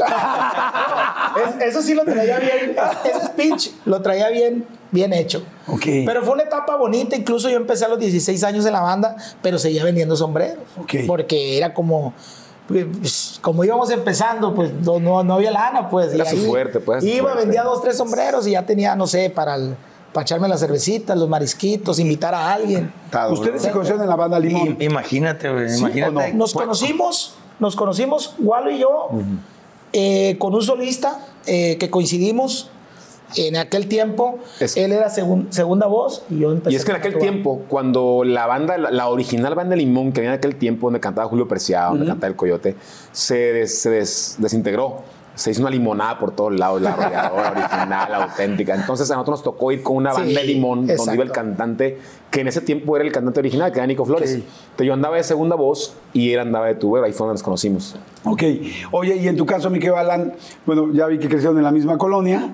Es- 1.60 1.68
eso 1.68 1.82
sí 1.82 1.94
lo 1.94 2.04
traía 2.04 2.38
bien. 2.38 2.76
Ese 3.04 3.26
speech 3.26 3.70
lo 3.84 4.02
traía 4.02 4.28
bien, 4.30 4.66
bien 4.90 5.12
hecho. 5.12 5.42
Ok. 5.68 5.84
Pero 6.06 6.22
fue 6.24 6.32
una 6.34 6.42
etapa 6.44 6.76
bonita. 6.76 7.14
Incluso 7.16 7.48
yo 7.48 7.56
empecé 7.56 7.84
a 7.84 7.88
los 7.88 7.98
16 8.00 8.42
años 8.44 8.66
en 8.66 8.72
la 8.72 8.80
banda, 8.80 9.14
pero 9.42 9.58
seguía 9.58 9.84
vendiendo 9.84 10.16
sombreros. 10.16 10.64
Ok. 10.78 10.94
Porque 11.06 11.56
era 11.58 11.72
como. 11.74 12.14
Pues, 12.70 13.38
como 13.42 13.64
íbamos 13.64 13.90
empezando, 13.90 14.54
pues 14.54 14.72
no, 14.72 14.98
no, 15.00 15.22
no 15.24 15.34
había 15.34 15.50
lana, 15.50 15.88
pues. 15.88 16.12
Era 16.14 16.24
y 16.24 16.28
su 16.28 16.36
ahí 16.36 16.46
fuerte, 16.46 16.80
pues, 16.80 17.04
Iba, 17.04 17.22
fuerte. 17.30 17.40
vendía 17.44 17.62
dos, 17.64 17.82
tres 17.82 17.96
sombreros 17.96 18.46
y 18.46 18.52
ya 18.52 18.64
tenía, 18.64 18.94
no 18.96 19.06
sé, 19.06 19.30
para, 19.30 19.56
el- 19.56 19.74
para 20.12 20.22
echarme 20.22 20.48
las 20.48 20.60
cervecitas, 20.60 21.16
los 21.16 21.28
marisquitos, 21.28 21.98
invitar 21.98 22.34
a 22.34 22.52
alguien. 22.52 22.92
Ustedes 23.30 23.62
se 23.62 23.70
conocieron 23.70 24.02
en 24.02 24.08
la 24.08 24.16
banda 24.16 24.38
Limón. 24.38 24.76
Imagínate, 24.80 25.50
güey. 25.52 25.68
¿Sí 25.68 25.78
imagínate. 25.80 26.32
no? 26.32 26.38
Nos 26.38 26.52
conocimos, 26.52 27.34
nos 27.60 27.76
conocimos, 27.76 28.34
Walo 28.38 28.70
y 28.70 28.78
yo, 28.78 29.08
eh, 29.92 30.36
con 30.38 30.54
un 30.54 30.62
solista 30.62 31.26
eh, 31.46 31.76
que 31.78 31.90
coincidimos 31.90 32.70
en 33.36 33.56
aquel 33.56 33.86
tiempo. 33.88 34.38
Es- 34.60 34.76
él 34.76 34.92
era 34.92 35.08
segun- 35.08 35.46
segunda 35.50 35.86
voz 35.86 36.22
y 36.30 36.38
yo 36.40 36.52
empecé. 36.52 36.72
Y 36.72 36.76
es 36.76 36.84
que 36.84 36.90
en 36.92 36.96
aquel 36.98 37.14
actuar. 37.14 37.30
tiempo, 37.30 37.62
cuando 37.68 38.22
la 38.24 38.46
banda, 38.46 38.78
la, 38.78 38.90
la 38.90 39.08
original 39.08 39.54
banda 39.54 39.76
Limón, 39.76 40.12
que 40.12 40.20
había 40.20 40.30
en 40.30 40.36
aquel 40.38 40.56
tiempo, 40.56 40.86
donde 40.88 41.00
cantaba 41.00 41.28
Julio 41.28 41.46
Preciado, 41.48 41.90
donde 41.90 42.06
cantaba 42.06 42.28
El 42.28 42.36
Coyote, 42.36 42.76
se, 43.12 43.34
des- 43.52 43.78
se 43.80 43.90
des- 43.90 44.36
desintegró. 44.38 45.20
Se 45.36 45.52
hizo 45.52 45.62
una 45.62 45.70
limonada 45.70 46.18
por 46.18 46.32
todos 46.32 46.52
lados, 46.58 46.82
la 46.82 46.90
arrolladora 46.92 47.50
original, 47.56 48.14
auténtica. 48.14 48.74
Entonces 48.74 49.10
a 49.10 49.14
nosotros 49.14 49.38
nos 49.38 49.44
tocó 49.44 49.72
ir 49.72 49.82
con 49.82 49.96
una 49.96 50.12
Sí, 50.12 50.20
banda 50.20 50.40
de 50.40 50.46
Limón, 50.46 50.86
donde 50.86 51.14
iba 51.14 51.24
el 51.24 51.30
cantante, 51.30 51.98
que 52.30 52.40
en 52.42 52.48
ese 52.48 52.60
tiempo 52.60 52.94
era 52.96 53.06
el 53.06 53.12
cantante 53.12 53.40
original, 53.40 53.72
que 53.72 53.78
era 53.78 53.86
Nico 53.86 54.04
Flores. 54.04 54.32
Entonces 54.32 54.86
yo 54.86 54.92
andaba 54.92 55.16
de 55.16 55.22
segunda 55.22 55.56
voz 55.56 55.94
y 56.12 56.32
él 56.32 56.40
andaba 56.40 56.66
de 56.66 56.74
tubero, 56.74 57.06
ahí 57.06 57.12
fue 57.12 57.26
donde 57.26 57.34
nos 57.38 57.42
conocimos. 57.42 57.96
Ok. 58.24 58.42
Oye, 58.90 59.16
y 59.16 59.28
en 59.28 59.36
tu 59.36 59.46
caso, 59.46 59.70
Miquel 59.70 59.92
Balán, 59.92 60.34
bueno, 60.66 60.92
ya 60.92 61.06
vi 61.06 61.18
que 61.18 61.28
crecieron 61.28 61.56
en 61.56 61.64
la 61.64 61.70
misma 61.72 61.96
colonia. 61.96 62.50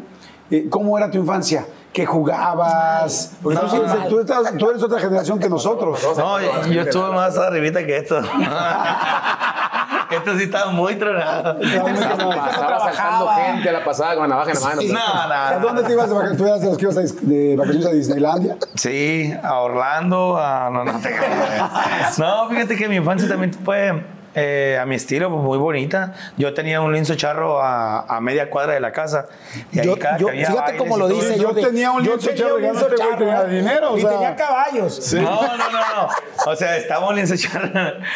Eh, 0.50 0.66
¿Cómo 0.70 0.96
era 0.96 1.10
tu 1.10 1.18
infancia? 1.18 1.66
¿Qué 1.92 2.04
jugabas? 2.06 3.32
Porque 3.42 3.58
tú, 3.58 3.76
eres- 3.76 4.08
tú 4.08 4.20
estás- 4.20 4.56
tú 4.58 4.70
eres 4.70 4.82
otra 4.82 5.00
generación 5.00 5.38
que 5.38 5.48
nosotros. 5.48 5.98
No, 6.16 6.40
yo, 6.40 6.66
yo 6.70 6.82
estuve 6.82 7.10
más 7.10 7.36
arribita 7.38 7.84
que 7.86 7.96
esto. 7.96 8.20
esto 10.10 10.36
sí 10.36 10.44
estaba 10.44 10.70
muy 10.70 10.94
tronado. 10.96 11.58
Pasaba 11.58 12.80
saltando 12.92 13.28
gente 13.28 13.68
a 13.68 13.72
la 13.72 13.84
pasada 13.84 14.14
con 14.14 14.22
la 14.28 14.28
navaja 14.36 14.50
en 14.52 14.60
la 14.60 14.66
mano. 14.68 14.82
No, 14.92 15.00
¿A 15.32 15.52
no, 15.54 15.60
dónde 15.66 15.82
te 15.84 15.92
ibas 15.94 16.08
de 16.08 16.14
vacaciones? 16.14 16.38
¿Tú 16.38 16.46
eras 16.46 16.60
de 16.60 16.66
los 16.68 16.76
que 16.76 16.82
ibas 16.84 16.96
a 16.96 17.00
de 17.00 17.56
vacaciones 17.56 17.86
a 17.86 17.90
Disneylandia? 17.92 18.56
Sí, 18.74 19.34
a 19.42 19.54
Orlando, 19.60 20.36
a... 20.38 20.70
No, 20.70 20.84
no, 20.84 21.00
te. 21.00 21.10
No, 22.18 22.48
fíjate 22.48 22.76
que 22.76 22.88
mi 22.88 22.96
infancia 22.96 23.28
también 23.28 23.52
fue 23.52 24.04
eh, 24.38 24.78
a 24.78 24.84
mi 24.84 24.94
estilo, 24.96 25.30
pues, 25.30 25.42
muy 25.42 25.56
bonita. 25.56 26.12
Yo 26.36 26.52
tenía 26.52 26.82
un 26.82 26.92
lienzo 26.92 27.14
charro 27.14 27.62
a, 27.62 28.00
a 28.00 28.20
media 28.20 28.50
cuadra 28.50 28.74
de 28.74 28.80
la 28.80 28.92
casa. 28.92 29.26
Y 29.72 29.78
ahí 29.80 29.86
Yo, 29.86 29.98
cada 29.98 30.18
yo- 30.18 30.28
fíjate 30.28 30.76
cómo 30.76 30.98
lo 30.98 31.08
dice. 31.08 31.38
yo 31.38 31.54
tenía 31.54 31.90
un 31.90 32.02
lienzo 32.02 32.30
charro, 32.34 32.56
tenía 32.56 32.70
a 32.70 33.16
tener 33.16 33.34
charro, 33.34 33.48
dinero, 33.48 33.92
o 33.92 33.96
Y 33.96 34.02
sea. 34.02 34.10
tenía 34.10 34.36
caballos. 34.36 35.14
No, 35.14 35.20
no, 35.42 35.56
no, 35.56 35.70
no. 35.70 36.08
O 36.52 36.54
sea, 36.54 36.76
estábamos 36.76 37.10
en 37.10 37.16
lienzo 37.16 37.36
charro 37.36 37.70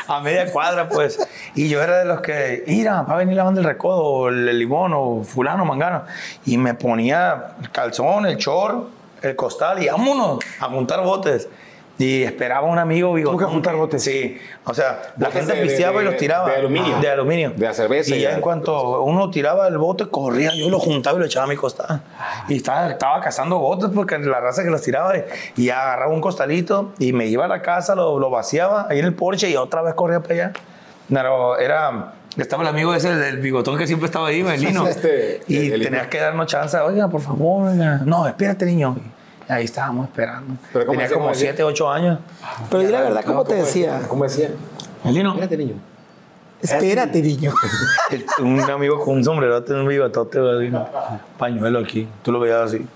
a 0.07 0.21
media 0.21 0.53
cuadra, 0.53 0.89
pues. 0.91 1.19
Y 1.55 1.69
yo 1.71 1.83
era 1.83 2.01
de 2.01 2.05
los 2.05 2.21
que, 2.21 2.65
mira, 2.67 3.01
va 3.03 3.15
a 3.15 3.17
venir 3.17 3.35
la 3.37 3.45
banda 3.45 3.63
del 3.63 3.69
recodo, 3.71 4.03
o 4.05 4.29
el 4.29 4.59
limón, 4.59 4.93
o 4.95 5.25
fulano, 5.25 5.65
mangano. 5.65 6.05
Y 6.45 6.59
me 6.59 6.75
ponía 6.75 7.55
el 7.63 7.71
calzón, 7.71 8.27
el 8.27 8.37
chor, 8.37 8.89
el 9.23 9.35
costal, 9.37 9.83
y 9.83 9.89
vámonos 9.89 10.39
a 10.61 10.67
juntar 10.67 11.03
botes. 11.03 11.49
Y 12.01 12.23
esperaba 12.23 12.67
un 12.67 12.79
amigo 12.79 13.13
bigotón. 13.13 13.37
¿Cómo 13.37 13.47
que 13.47 13.53
juntar 13.53 13.77
botes? 13.77 14.03
Sí. 14.03 14.39
O 14.65 14.73
sea, 14.73 15.03
la 15.19 15.31
gente 15.31 15.53
de- 15.53 15.67
y 15.67 16.05
los 16.05 16.17
tiraba. 16.17 16.49
de 16.49 16.57
aluminio. 16.57 16.99
De 16.99 17.11
aluminio. 17.11 17.51
De 17.55 17.67
la 17.67 17.75
cerveza 17.75 18.17
Y 18.17 18.23
ya 18.23 18.33
en 18.33 18.41
cuanto 18.41 19.03
uno 19.03 19.31
tiraba 19.31 19.69
el 19.69 19.77
bote, 19.77 20.09
corría, 20.09 20.55
yo 20.55 20.71
lo 20.71 20.79
juntaba 20.79 21.17
y 21.19 21.21
lo 21.21 21.27
echaba 21.27 21.45
a 21.45 21.49
mi 21.49 21.57
costal. 21.57 22.01
Y 22.49 22.57
estaba, 22.57 22.89
estaba 22.91 23.21
cazando 23.21 23.59
botes 23.59 23.91
porque 23.95 24.19
la 24.19 24.41
raza 24.41 24.65
que 24.65 24.71
los 24.71 24.81
tiraba. 24.81 25.15
Y, 25.17 25.25
y 25.57 25.65
ya 25.67 25.83
agarraba 25.83 26.13
un 26.15 26.23
costalito 26.23 26.93
y 26.99 27.13
me 27.13 27.27
iba 27.27 27.45
a 27.45 27.49
la 27.49 27.61
casa, 27.61 27.95
lo, 27.95 28.19
lo 28.19 28.31
vaciaba 28.31 28.87
ahí 28.89 28.99
en 28.99 29.05
el 29.05 29.15
porche 29.15 29.51
y 29.51 29.57
otra 29.57 29.83
vez 29.83 29.93
corría 29.95 30.21
para 30.21 30.35
allá. 30.35 30.53
Pero 31.11 31.59
era... 31.59 32.15
Estaba 32.39 32.63
el 32.63 32.69
amigo 32.71 32.95
ese 32.95 33.15
del 33.15 33.39
bigotón 33.41 33.77
que 33.77 33.87
siempre 33.87 34.07
estaba 34.07 34.29
ahí, 34.29 34.43
Melino. 34.43 34.87
Este, 34.89 35.41
y 35.49 35.67
el- 35.67 35.73
el- 35.75 35.83
tenías 35.83 36.07
que 36.07 36.19
darnos 36.19 36.47
chance. 36.47 36.79
Oiga, 36.79 37.09
por 37.09 37.21
favor, 37.21 37.69
oiga. 37.69 38.01
No, 38.07 38.27
espérate, 38.27 38.65
niño. 38.65 38.97
Ahí 39.51 39.65
estábamos 39.65 40.07
esperando. 40.09 40.55
Pero 40.73 40.87
¿cómo 40.87 40.93
Tenía 40.93 41.05
decía, 41.05 41.15
como 41.15 41.25
cómo 41.27 41.35
decía? 41.35 41.51
7, 41.51 41.65
8 41.65 41.91
años. 41.91 42.19
Pero 42.71 42.83
di 42.83 42.89
la 42.93 43.01
verdad, 43.01 43.25
¿cómo 43.25 43.45
te 43.45 43.55
decía? 43.55 44.01
¿Cómo 44.09 44.25
decía? 44.25 44.51
Espérate, 45.05 45.57
niño. 45.57 45.75
Espérate, 46.63 47.23
niño. 47.23 47.53
un 48.41 48.61
amigo 48.61 49.01
con 49.01 49.15
un 49.17 49.25
sombrerote, 49.25 49.73
un 49.73 49.89
bigotote, 49.89 50.39
un 50.41 50.87
pañuelo 51.39 51.79
aquí. 51.81 52.07
Tú 52.23 52.31
lo 52.33 52.39
veías 52.41 52.61
así. 52.63 52.87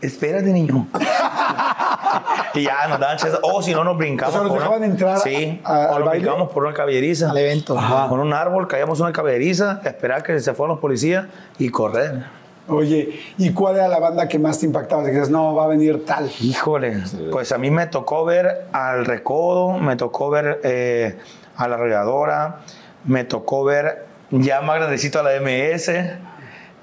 Espérate, 0.00 0.52
niño. 0.52 0.86
y 2.54 2.62
ya 2.62 2.86
nos 2.88 3.00
daban 3.00 3.16
chance. 3.18 3.36
O 3.42 3.60
si 3.60 3.74
no, 3.74 3.82
nos 3.84 3.96
brincamos. 3.98 4.34
O 4.34 4.38
sea, 4.38 4.42
¿los 4.44 4.50
por 4.52 4.58
una- 4.60 4.68
dejaban 4.70 4.90
entrar 4.90 5.18
Sí. 5.18 5.60
a- 5.64 5.72
o 5.72 5.74
al 5.74 5.88
nos 6.00 6.04
baile? 6.08 6.24
brincamos 6.24 6.52
por 6.52 6.64
una 6.64 6.72
caballeriza. 6.74 7.30
Al 7.30 7.38
evento. 7.38 7.76
Con 8.08 8.20
un 8.20 8.32
árbol, 8.32 8.68
caíamos 8.68 9.00
una 9.00 9.12
caballeriza, 9.12 9.80
esperar 9.84 10.22
que 10.22 10.38
se 10.40 10.54
fueran 10.54 10.70
los 10.74 10.80
policías 10.80 11.26
y 11.58 11.68
correr. 11.70 12.37
Oye, 12.68 13.20
¿y 13.38 13.52
cuál 13.52 13.76
era 13.76 13.88
la 13.88 13.98
banda 13.98 14.28
que 14.28 14.38
más 14.38 14.58
te 14.58 14.66
impactaba? 14.66 15.04
Que 15.04 15.12
dices, 15.12 15.30
no, 15.30 15.54
va 15.54 15.64
a 15.64 15.66
venir 15.68 16.04
tal. 16.04 16.30
Híjole, 16.40 17.02
pues 17.30 17.50
a 17.52 17.58
mí 17.58 17.70
me 17.70 17.86
tocó 17.86 18.24
ver 18.24 18.66
al 18.72 19.06
Recodo, 19.06 19.78
me 19.78 19.96
tocó 19.96 20.28
ver 20.28 20.60
eh, 20.64 21.16
a 21.56 21.66
la 21.66 21.76
Arrolladora, 21.76 22.60
me 23.04 23.24
tocó 23.24 23.64
ver 23.64 24.06
ya 24.30 24.60
más 24.60 24.76
grandecito 24.76 25.20
a 25.20 25.22
la 25.22 25.40
MS. 25.40 25.90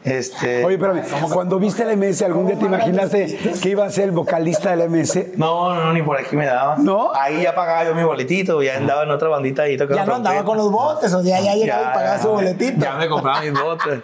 Este, 0.05 0.63
Oye, 0.63 0.75
espérame, 0.75 1.01
cuando 1.33 1.57
viste 1.57 1.81
el 1.81 1.97
MS, 1.97 2.21
¿algún 2.21 2.45
día 2.45 2.59
te 2.59 2.65
imaginaste 2.65 3.37
que 3.61 3.69
iba 3.69 3.85
a 3.85 3.89
ser 3.89 4.05
el 4.05 4.11
vocalista 4.11 4.75
del 4.75 4.87
MS? 4.89 5.35
No, 5.37 5.73
no, 5.73 5.91
ni 5.93 6.03
por 6.03 6.19
aquí 6.19 6.35
me 6.35 6.45
daba. 6.45 6.75
¿No? 6.77 7.11
Ahí 7.13 7.41
ya 7.41 7.55
pagaba 7.55 7.83
yo 7.85 7.95
mi 7.95 8.03
boletito, 8.03 8.61
ya 8.61 8.77
andaba 8.77 9.01
en 9.03 9.09
otra 9.09 9.29
bandita 9.29 9.63
ahí 9.63 9.77
tocando 9.77 9.95
Ya 9.95 10.05
no 10.05 10.15
andaba 10.15 10.35
trompeta. 10.35 10.45
con 10.45 10.57
los 10.57 10.71
botes, 10.71 11.11
o 11.11 11.23
sea, 11.23 11.39
ya 11.41 11.53
llegaba 11.55 11.81
Ya, 11.83 11.89
y 11.89 11.93
pagaba 11.95 12.19
su 12.19 12.29
boletito. 12.29 12.79
Ya 12.85 12.93
me 12.93 13.09
compraba 13.09 13.41
mis 13.41 13.53
botes. 13.59 13.99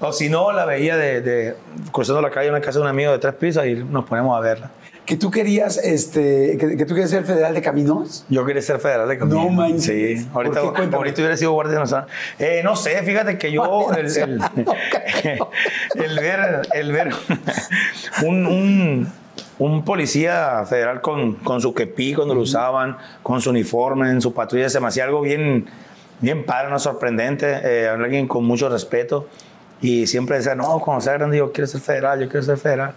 o 0.00 0.12
si 0.12 0.28
no, 0.28 0.52
la 0.52 0.66
veía 0.66 0.98
de, 0.98 1.22
de 1.22 1.56
cruzando 1.90 2.20
la 2.20 2.30
calle 2.30 2.48
en 2.48 2.54
una 2.54 2.60
casa 2.62 2.78
de 2.78 2.82
un 2.82 2.88
amigo 2.88 3.10
de 3.12 3.18
tres 3.18 3.34
pisos 3.34 3.64
y 3.64 3.76
nos 3.76 4.04
ponemos 4.04 4.36
a 4.36 4.40
verla. 4.40 4.70
Que 5.10 5.16
tú 5.16 5.28
querías, 5.28 5.76
este, 5.76 6.56
que, 6.56 6.76
que 6.76 6.86
tú 6.86 6.94
querías 6.94 7.10
ser 7.10 7.24
federal 7.24 7.52
de 7.52 7.60
caminos. 7.60 8.24
Yo 8.28 8.46
quería 8.46 8.62
ser 8.62 8.78
federal 8.78 9.08
de 9.08 9.18
camino. 9.18 9.42
No 9.42 9.50
manches. 9.50 10.20
Sí, 10.20 10.28
ahorita, 10.32 10.60
ahorita 10.60 11.20
hubiera 11.20 11.36
sido 11.36 11.50
guardia 11.50 11.80
nacional. 11.80 12.06
Eh, 12.38 12.60
no 12.62 12.76
sé, 12.76 13.02
fíjate 13.02 13.36
que 13.36 13.50
yo, 13.50 13.90
el, 13.90 14.06
el, 14.06 14.40
el 15.94 16.16
ver, 16.20 16.62
el 16.72 16.92
ver 16.92 17.10
un, 18.24 18.46
un, 18.46 19.12
un 19.58 19.84
policía 19.84 20.64
federal 20.64 21.00
con, 21.00 21.34
con 21.34 21.60
su 21.60 21.74
kepi 21.74 22.14
cuando 22.14 22.36
lo 22.36 22.42
usaban, 22.42 22.96
con 23.24 23.40
su 23.40 23.50
uniforme, 23.50 24.10
en 24.10 24.20
su 24.20 24.32
patrulla, 24.32 24.70
se 24.70 24.78
me 24.78 24.86
hacía 24.86 25.02
algo 25.06 25.22
bien, 25.22 25.66
bien 26.20 26.44
padre, 26.44 26.70
no 26.70 26.78
sorprendente, 26.78 27.58
eh, 27.64 27.88
alguien 27.88 28.28
con 28.28 28.44
mucho 28.44 28.68
respeto. 28.68 29.26
Y 29.82 30.06
siempre 30.06 30.36
decía, 30.36 30.54
no, 30.54 30.78
cuando 30.78 31.00
sea 31.00 31.14
grande 31.14 31.36
yo 31.38 31.50
quiero 31.50 31.66
ser 31.66 31.80
federal, 31.80 32.20
yo 32.20 32.28
quiero 32.28 32.46
ser 32.46 32.58
federal. 32.58 32.94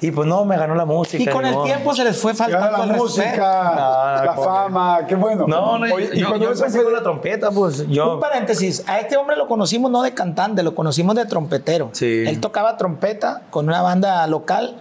Y 0.00 0.10
pues 0.10 0.28
no, 0.28 0.44
me 0.44 0.56
ganó 0.56 0.74
la 0.74 0.84
música. 0.84 1.22
Y 1.22 1.26
con 1.26 1.46
el 1.46 1.54
modo. 1.54 1.64
tiempo 1.64 1.94
se 1.94 2.04
les 2.04 2.16
fue 2.16 2.34
faltando 2.34 2.78
la 2.78 2.92
el 2.92 3.00
música. 3.00 4.18
No, 4.18 4.24
la 4.24 4.34
fama, 4.34 5.06
qué 5.06 5.14
bueno. 5.14 5.46
No, 5.46 5.78
no, 5.78 5.94
Oye, 5.94 6.10
yo, 6.18 6.36
yo 6.36 6.48
ves 6.50 6.60
un 6.60 6.66
empecé 6.66 6.84
con 6.84 6.92
la 6.92 7.02
trompeta, 7.02 7.50
pues 7.50 7.88
yo... 7.88 8.14
Un 8.14 8.20
paréntesis, 8.20 8.84
a 8.86 8.98
este 9.00 9.16
hombre 9.16 9.36
lo 9.36 9.46
conocimos 9.46 9.90
no 9.90 10.02
de 10.02 10.12
cantante, 10.12 10.62
lo 10.62 10.74
conocimos 10.74 11.14
de 11.14 11.24
trompetero. 11.26 11.90
Sí. 11.92 12.24
Él 12.26 12.40
tocaba 12.40 12.76
trompeta 12.76 13.42
con 13.50 13.68
una 13.68 13.80
banda 13.82 14.26
local 14.26 14.76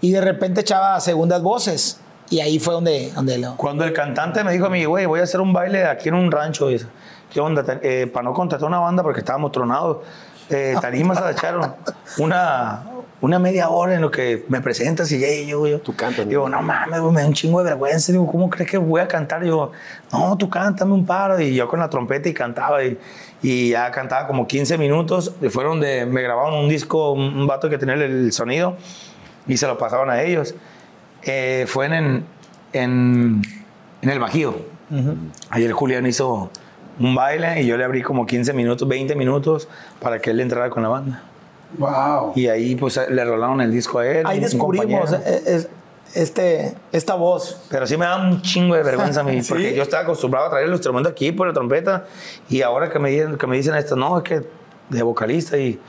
y 0.00 0.12
de 0.12 0.20
repente 0.20 0.62
echaba 0.62 0.98
segundas 1.00 1.42
voces. 1.42 2.00
Y 2.30 2.40
ahí 2.40 2.58
fue 2.58 2.74
donde, 2.74 3.12
donde 3.14 3.38
lo... 3.38 3.56
Cuando 3.56 3.84
el 3.84 3.92
cantante 3.92 4.42
me 4.42 4.52
dijo 4.52 4.66
a 4.66 4.70
mí, 4.70 4.84
güey, 4.84 5.06
voy 5.06 5.20
a 5.20 5.22
hacer 5.24 5.40
un 5.40 5.52
baile 5.52 5.84
aquí 5.84 6.08
en 6.08 6.14
un 6.14 6.30
rancho, 6.30 6.68
dice, 6.68 6.86
¿qué 7.32 7.40
onda? 7.40 7.64
Eh, 7.82 8.10
para 8.12 8.24
no 8.24 8.32
contratar 8.32 8.66
una 8.66 8.78
banda 8.78 9.02
porque 9.02 9.20
estábamos 9.20 9.52
tronados, 9.52 9.98
eh, 10.50 10.76
¿te 10.80 10.86
animas 10.86 11.18
a 11.18 11.30
echar 11.30 11.56
una, 12.18 12.84
una 13.20 13.38
media 13.38 13.70
hora 13.70 13.94
en 13.94 14.02
lo 14.02 14.10
que 14.10 14.44
me 14.48 14.60
presentas 14.60 15.10
y 15.10 15.46
yo, 15.46 15.66
yo. 15.66 15.80
Tú 15.80 15.96
cantas, 15.96 16.28
Digo, 16.28 16.48
¿no? 16.48 16.60
mames, 16.60 17.00
me 17.00 17.22
da 17.22 17.26
un 17.26 17.32
chingo 17.32 17.60
de 17.60 17.70
vergüenza. 17.70 18.12
Digo, 18.12 18.26
¿cómo 18.30 18.50
crees 18.50 18.70
que 18.70 18.78
voy 18.78 19.00
a 19.00 19.08
cantar? 19.08 19.42
Digo, 19.42 19.72
no, 20.12 20.36
tú 20.36 20.50
cántame 20.50 20.92
un 20.92 21.06
paro. 21.06 21.40
Y 21.40 21.54
yo 21.54 21.66
con 21.66 21.80
la 21.80 21.88
trompeta 21.88 22.28
y 22.28 22.34
cantaba. 22.34 22.84
Y, 22.84 22.98
y 23.42 23.70
ya 23.70 23.90
cantaba 23.90 24.26
como 24.26 24.46
15 24.46 24.76
minutos. 24.76 25.34
Y 25.40 25.48
fueron 25.48 25.80
de, 25.80 26.04
me 26.04 26.22
grabaron 26.22 26.54
un 26.54 26.68
disco, 26.68 27.12
un, 27.12 27.46
vato 27.46 27.70
que 27.70 27.78
tenía 27.78 27.94
el, 27.94 28.32
sonido. 28.32 28.76
Y 29.46 29.56
se 29.56 29.66
lo 29.66 29.78
pasaban 29.78 30.10
a 30.10 30.22
ellos. 30.22 30.54
Eh, 31.22 31.64
fue 31.66 31.86
en, 31.86 32.24
en, 32.72 33.42
en 34.02 34.10
el 34.10 34.18
Bajío. 34.18 34.76
Ayer 35.50 35.72
Julián 35.72 36.06
hizo 36.06 36.50
un 36.98 37.14
baile 37.14 37.60
y 37.62 37.66
yo 37.66 37.76
le 37.76 37.84
abrí 37.84 38.02
como 38.02 38.26
15 38.26 38.52
minutos, 38.52 38.86
20 38.86 39.16
minutos 39.16 39.68
para 40.00 40.20
que 40.20 40.30
él 40.30 40.40
entrara 40.40 40.70
con 40.70 40.82
la 40.82 40.88
banda. 40.88 41.22
Wow. 41.78 42.32
Y 42.34 42.46
ahí 42.48 42.76
pues 42.76 43.00
le 43.08 43.24
rolaron 43.24 43.60
el 43.60 43.70
disco 43.70 43.98
a 43.98 44.06
él. 44.06 44.26
Ahí 44.26 44.40
descubrimos 44.40 45.12
eh, 45.12 45.42
es- 45.46 45.68
este, 46.14 46.74
esta 46.92 47.14
voz. 47.14 47.60
Pero 47.68 47.86
sí 47.86 47.96
me 47.96 48.06
da 48.06 48.16
un 48.16 48.40
chingo 48.40 48.74
de 48.74 48.82
vergüenza 48.82 49.20
a 49.20 49.24
mí, 49.24 49.40
porque 49.48 49.74
yo 49.74 49.82
estaba 49.82 50.04
acostumbrado 50.04 50.46
a 50.46 50.50
traer 50.50 50.66
el 50.66 50.72
instrumento 50.72 51.08
aquí 51.10 51.32
por 51.32 51.46
la 51.48 51.52
trompeta 51.52 52.06
y 52.48 52.62
ahora 52.62 52.88
que 52.90 52.98
me, 52.98 53.10
dicen- 53.10 53.36
que 53.36 53.46
me 53.46 53.56
dicen 53.56 53.74
esto, 53.74 53.96
no, 53.96 54.16
es 54.18 54.22
que 54.24 54.42
de 54.88 55.02
vocalista 55.02 55.58
y, 55.58 55.80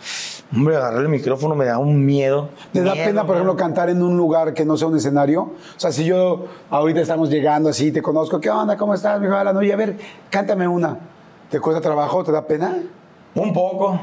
hombre, 0.53 0.75
agarrar 0.75 1.01
el 1.03 1.07
micrófono 1.09 1.53
me 1.55 1.65
da 1.65 1.77
un 1.77 2.03
miedo. 2.03 2.49
¿Te 2.73 2.81
da 2.81 2.93
Miedo, 2.93 3.05
pena, 3.07 3.21
por 3.27 3.35
ejemplo, 3.35 3.53
miedo. 3.53 3.63
cantar 3.63 3.89
en 3.91 4.01
un 4.01 4.17
lugar 4.17 4.53
que 4.55 4.65
no 4.65 4.75
sea 4.75 4.87
un 4.87 4.97
escenario? 4.97 5.41
O 5.43 5.53
sea, 5.79 5.91
si 5.91 6.03
yo 6.03 6.47
ahorita 6.71 6.99
estamos 6.99 7.29
llegando 7.29 7.69
así, 7.69 7.91
te 7.91 8.01
conozco, 8.01 8.41
¿qué 8.41 8.49
onda? 8.49 8.75
¿Cómo 8.75 8.95
estás? 8.95 9.21
Mi 9.21 9.27
Alan? 9.27 9.55
Oye, 9.55 9.71
a 9.71 9.75
ver, 9.75 9.97
cántame 10.31 10.67
una. 10.67 10.97
¿Te 11.51 11.59
cuesta 11.61 11.79
trabajo? 11.79 12.23
¿Te 12.23 12.31
da 12.31 12.45
pena? 12.45 12.75
Un 13.35 13.53
poco. 13.53 14.01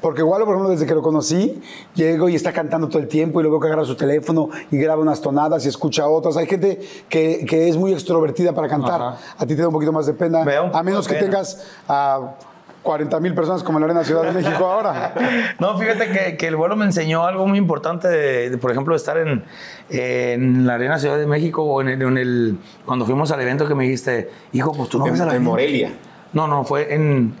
Porque 0.00 0.20
igual, 0.20 0.40
por 0.44 0.50
ejemplo, 0.50 0.70
desde 0.70 0.86
que 0.86 0.94
lo 0.94 1.02
conocí, 1.02 1.60
llego 1.94 2.28
y 2.28 2.34
está 2.34 2.52
cantando 2.52 2.88
todo 2.88 2.98
el 2.98 3.08
tiempo 3.08 3.40
y 3.40 3.42
luego 3.42 3.58
que 3.60 3.68
agarra 3.68 3.84
su 3.84 3.94
teléfono 3.96 4.50
y 4.70 4.76
graba 4.76 5.00
unas 5.02 5.20
tonadas 5.20 5.64
y 5.64 5.68
escucha 5.68 6.06
otras. 6.08 6.36
Hay 6.36 6.46
gente 6.46 6.80
que, 7.08 7.44
que 7.48 7.68
es 7.68 7.76
muy 7.76 7.92
extrovertida 7.92 8.52
para 8.54 8.68
cantar. 8.68 9.00
Ajá. 9.00 9.18
A 9.38 9.46
ti 9.46 9.54
te 9.54 9.62
da 9.62 9.68
un 9.68 9.72
poquito 9.74 9.92
más 9.92 10.06
de 10.06 10.14
pena. 10.14 10.44
A 10.72 10.82
menos 10.82 11.06
que 11.08 11.14
pena. 11.14 11.26
tengas 11.26 11.66
a 11.88 12.34
40 12.82 13.20
mil 13.20 13.32
personas 13.34 13.62
como 13.62 13.78
en 13.78 13.82
la 13.82 13.86
Arena 13.86 14.04
Ciudad 14.04 14.24
de 14.24 14.32
México 14.32 14.64
ahora. 14.66 15.14
No, 15.60 15.78
fíjate 15.78 16.10
que, 16.10 16.36
que 16.36 16.48
el 16.48 16.56
vuelo 16.56 16.74
me 16.74 16.84
enseñó 16.84 17.24
algo 17.24 17.46
muy 17.46 17.56
importante, 17.58 18.08
de, 18.08 18.50
de, 18.50 18.58
por 18.58 18.72
ejemplo, 18.72 18.96
estar 18.96 19.16
en, 19.18 19.44
en 19.90 20.66
la 20.66 20.74
Arena 20.74 20.98
Ciudad 20.98 21.16
de 21.16 21.26
México 21.26 21.62
o 21.62 21.80
en 21.80 21.88
el, 21.88 22.02
en 22.02 22.18
el- 22.18 22.58
cuando 22.84 23.04
fuimos 23.06 23.30
al 23.30 23.40
evento 23.40 23.68
que 23.68 23.74
me 23.76 23.84
dijiste, 23.84 24.28
hijo, 24.52 24.72
pues 24.72 24.88
tú 24.88 24.98
no 24.98 25.06
En, 25.06 25.12
ves 25.12 25.20
a 25.20 25.26
la 25.26 25.32
en 25.32 25.38
gente". 25.38 25.50
Morelia. 25.50 25.92
No, 26.32 26.48
no, 26.48 26.64
fue 26.64 26.92
en, 26.94 27.34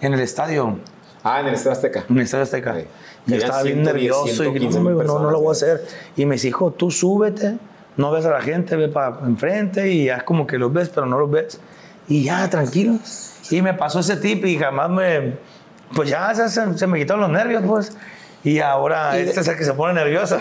en 0.00 0.14
el 0.14 0.20
estadio, 0.20 0.78
Ah, 1.24 1.40
en 1.40 1.46
el 1.48 1.54
Estadio 1.54 1.72
Azteca. 1.72 2.04
en 2.08 2.16
el 2.16 2.22
estadio 2.22 2.44
Azteca. 2.44 2.74
Sí. 2.78 2.86
Yo 3.26 3.36
estaba 3.36 3.62
bien 3.62 3.76
110, 3.76 3.94
nervioso 3.94 4.26
y 4.28 4.30
115 4.36 4.78
no, 4.78 5.18
no, 5.18 5.30
lo 5.30 5.40
voy 5.40 5.48
a 5.48 5.52
hacer. 5.52 5.84
Y 6.16 6.26
me 6.26 6.36
dijo, 6.36 6.70
tú 6.72 6.90
súbete, 6.90 7.56
no 7.96 8.10
ves 8.12 8.26
a 8.26 8.30
la 8.30 8.42
gente, 8.42 8.76
ve 8.76 8.88
para 8.88 9.20
enfrente 9.26 9.90
y 9.90 10.04
ya 10.06 10.16
es 10.18 10.22
como 10.24 10.46
que 10.46 10.58
los 10.58 10.72
ves, 10.72 10.90
pero 10.90 11.06
no 11.06 11.18
los 11.18 11.30
ves. 11.30 11.58
Y 12.08 12.24
ya, 12.24 12.48
tranquilo. 12.50 12.94
Y 13.50 13.62
me 13.62 13.72
pasó 13.74 14.00
ese 14.00 14.16
tip 14.18 14.44
y 14.44 14.58
jamás 14.58 14.90
me... 14.90 15.36
Pues 15.94 16.08
ya 16.10 16.34
se- 16.34 16.76
se 16.76 16.86
me 16.86 16.98
quitaron 16.98 17.22
los 17.22 17.30
nervios, 17.30 17.62
pues. 17.66 17.96
Y 18.44 18.60
ahora 18.60 19.18
Y 19.18 19.22
de- 19.22 19.28
este 19.30 19.40
es 19.40 19.48
el 19.48 19.56
que 19.56 19.64
se 19.64 19.72
pone 19.72 19.94
nerviosa. 19.94 20.38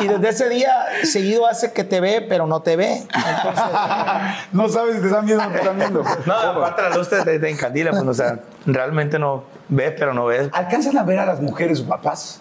Y, 0.00 0.04
y 0.04 0.08
desde 0.08 0.28
ese 0.28 0.48
día, 0.48 0.72
seguido 1.02 1.46
hace 1.46 1.72
que 1.72 1.82
te 1.82 2.00
ve, 2.00 2.24
pero 2.28 2.46
no 2.46 2.62
te 2.62 2.76
ve. 2.76 2.98
Entonces, 3.02 3.64
No 4.52 4.68
sabes 4.68 4.94
si 4.96 5.00
te 5.00 5.06
están 5.08 5.26
viendo 5.26 5.42
o 5.42 5.46
no 5.48 5.52
te 5.52 5.58
están 5.58 5.76
viendo. 5.78 6.04
No, 6.24 6.32
aparte 6.34 6.82
la 6.82 6.90
luz 6.90 7.08
te, 7.08 7.22
te, 7.24 7.38
te 7.40 7.50
encandila, 7.50 7.90
pues, 7.90 8.02
o 8.04 8.14
sea, 8.14 8.38
realmente 8.64 9.18
no 9.18 9.42
ves, 9.68 9.92
pero 9.98 10.14
no 10.14 10.26
ves. 10.26 10.48
¿Alcanzan 10.52 10.96
a 10.98 11.02
ver 11.02 11.18
a 11.18 11.26
las 11.26 11.40
mujeres 11.40 11.78
sus 11.78 11.86
papás? 11.88 12.40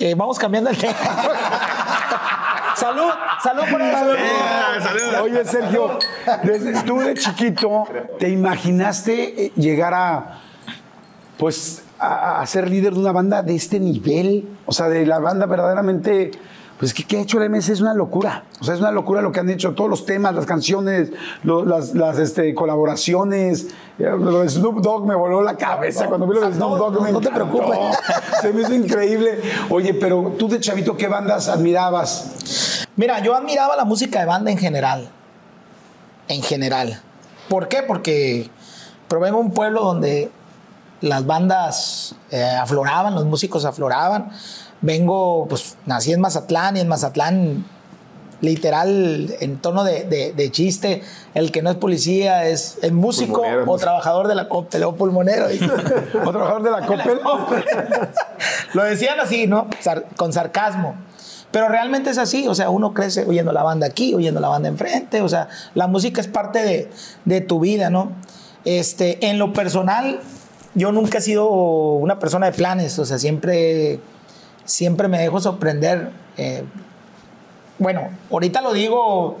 eh, 0.00 0.14
vamos 0.16 0.36
cambiando 0.38 0.70
el 0.70 0.76
tema. 0.78 0.94
salud, 2.74 3.10
salud 3.42 3.62
por 3.70 3.80
eso. 3.80 5.22
Oye, 5.22 5.44
Sergio, 5.44 5.98
desde- 6.42 6.82
tú 6.82 6.98
de 7.00 7.14
chiquito, 7.14 7.84
¿te 8.18 8.28
imaginaste 8.30 9.44
eh, 9.46 9.52
llegar 9.56 9.94
a, 9.94 10.38
pues, 11.38 11.82
a, 12.00 12.40
a 12.40 12.46
ser 12.46 12.68
líder 12.70 12.94
de 12.94 13.00
una 13.00 13.12
banda 13.12 13.42
de 13.42 13.54
este 13.54 13.78
nivel? 13.80 14.48
O 14.66 14.72
sea, 14.72 14.88
de 14.88 15.04
la 15.06 15.18
banda 15.18 15.46
verdaderamente, 15.46 16.30
pues, 16.78 16.94
¿qué, 16.94 17.04
qué 17.04 17.18
ha 17.18 17.20
hecho 17.20 17.38
la 17.38 17.48
MS? 17.48 17.68
Es 17.68 17.80
una 17.80 17.92
locura. 17.94 18.44
O 18.60 18.64
sea, 18.64 18.74
es 18.74 18.80
una 18.80 18.90
locura 18.90 19.20
lo 19.22 19.32
que 19.32 19.40
han 19.40 19.50
hecho, 19.50 19.74
todos 19.74 19.88
los 19.90 20.06
temas, 20.06 20.34
las 20.34 20.46
canciones, 20.46 21.12
lo- 21.42 21.64
las, 21.64 21.94
las, 21.94 22.18
este, 22.18 22.54
colaboraciones. 22.54 23.68
Lo 23.98 24.40
de 24.40 24.48
Snoop 24.48 24.80
Dogg 24.80 25.06
me 25.06 25.14
voló 25.14 25.42
la 25.42 25.56
cabeza. 25.56 26.06
Cuando 26.06 26.26
vi 26.26 26.34
lo 26.36 26.46
de 26.48 26.54
Snoop 26.54 26.78
Dogg, 26.78 27.02
me 27.02 27.12
no 27.12 27.20
te 27.20 27.30
preocupes. 27.30 27.78
Se 28.40 28.52
me 28.52 28.62
hizo 28.62 28.74
increíble. 28.74 29.40
Oye, 29.68 29.92
pero 29.94 30.34
tú 30.38 30.48
de 30.48 30.58
chavito, 30.58 30.96
¿qué 30.96 31.06
bandas 31.06 31.48
admirabas? 31.48 32.86
Mira, 32.96 33.20
yo 33.20 33.34
admiraba 33.34 33.76
la 33.76 33.84
música 33.84 34.20
de 34.20 34.26
banda 34.26 34.50
en 34.50 34.56
general. 34.58 35.10
En 36.28 36.42
general. 36.42 37.00
¿Por 37.48 37.68
qué? 37.68 37.82
Porque 37.82 38.48
provengo 39.08 39.38
de 39.38 39.44
un 39.44 39.50
pueblo 39.52 39.82
donde 39.82 40.30
las 41.00 41.26
bandas 41.26 42.14
eh, 42.30 42.42
afloraban, 42.44 43.14
los 43.14 43.24
músicos 43.24 43.64
afloraban. 43.64 44.30
Vengo, 44.82 45.46
pues 45.48 45.76
nací 45.86 46.12
en 46.12 46.20
Mazatlán 46.20 46.76
y 46.76 46.80
en 46.80 46.88
Mazatlán, 46.88 47.64
literal, 48.40 49.34
en 49.40 49.58
tono 49.58 49.84
de, 49.84 50.04
de- 50.04 50.32
de 50.32 50.50
chiste, 50.50 51.02
el 51.34 51.52
que 51.52 51.60
no 51.62 51.68
es 51.70 51.76
policía 51.76 52.46
es, 52.46 52.78
es 52.80 52.90
músico 52.92 53.42
Pulmonero. 53.42 53.64
o 53.70 53.76
trabajador 53.78 54.28
de 54.28 54.34
la 54.34 54.48
Coppel 54.48 54.82
o 54.84 54.94
pulmonero. 54.96 55.46
¿O 56.24 56.30
trabajador 56.30 56.62
de 56.62 56.70
la 56.70 56.86
Coppel? 56.86 57.20
Lo 58.74 58.84
decían 58.84 59.20
así, 59.20 59.46
¿no? 59.46 59.68
Sar- 59.80 60.06
con 60.16 60.32
sarcasmo. 60.32 60.94
Pero 61.50 61.68
realmente 61.68 62.10
es 62.10 62.18
así, 62.18 62.46
o 62.46 62.54
sea, 62.54 62.70
uno 62.70 62.94
crece 62.94 63.24
oyendo 63.26 63.52
la 63.52 63.64
banda 63.64 63.86
aquí, 63.86 64.14
oyendo 64.14 64.38
la 64.40 64.48
banda 64.48 64.68
enfrente, 64.68 65.20
o 65.20 65.28
sea, 65.28 65.48
la 65.74 65.88
música 65.88 66.20
es 66.20 66.28
parte 66.28 66.62
de, 66.62 66.90
de 67.24 67.40
tu 67.40 67.58
vida, 67.58 67.90
¿no? 67.90 68.12
Este, 68.64 69.26
en 69.28 69.38
lo 69.40 69.52
personal, 69.52 70.20
yo 70.74 70.92
nunca 70.92 71.18
he 71.18 71.20
sido 71.20 71.48
una 71.48 72.18
persona 72.18 72.46
de 72.46 72.52
planes, 72.52 72.98
o 72.98 73.04
sea, 73.04 73.18
siempre, 73.18 74.00
siempre 74.64 75.08
me 75.08 75.18
dejo 75.18 75.40
sorprender. 75.40 76.10
eh, 76.36 76.64
bueno, 77.78 78.10
ahorita 78.30 78.60
lo 78.60 78.74
digo, 78.74 79.38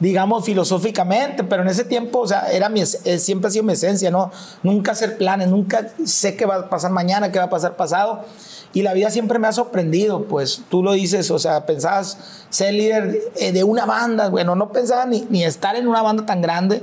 digamos, 0.00 0.44
filosóficamente, 0.46 1.44
pero 1.44 1.62
en 1.62 1.68
ese 1.68 1.84
tiempo, 1.84 2.20
o 2.20 2.26
sea, 2.26 2.50
era 2.50 2.68
mi, 2.70 2.80
eh, 2.80 3.18
siempre 3.18 3.48
ha 3.48 3.50
sido 3.50 3.64
mi 3.64 3.74
esencia, 3.74 4.10
¿no? 4.10 4.32
Nunca 4.62 4.92
hacer 4.92 5.18
planes, 5.18 5.48
nunca 5.48 5.88
sé 6.04 6.34
qué 6.34 6.46
va 6.46 6.56
a 6.56 6.68
pasar 6.70 6.90
mañana, 6.90 7.30
qué 7.30 7.38
va 7.38 7.44
a 7.44 7.50
pasar 7.50 7.76
pasado. 7.76 8.24
Y 8.72 8.80
la 8.80 8.94
vida 8.94 9.10
siempre 9.10 9.38
me 9.38 9.46
ha 9.46 9.52
sorprendido, 9.52 10.24
pues 10.24 10.62
tú 10.70 10.82
lo 10.82 10.92
dices, 10.92 11.30
o 11.30 11.38
sea, 11.38 11.66
pensabas 11.66 12.16
ser 12.48 12.72
líder 12.72 13.12
de, 13.12 13.52
de 13.52 13.62
una 13.62 13.84
banda, 13.84 14.30
bueno, 14.30 14.56
no 14.56 14.72
pensaba 14.72 15.04
ni, 15.04 15.26
ni 15.28 15.44
estar 15.44 15.76
en 15.76 15.86
una 15.86 16.00
banda 16.00 16.24
tan 16.24 16.40
grande, 16.40 16.82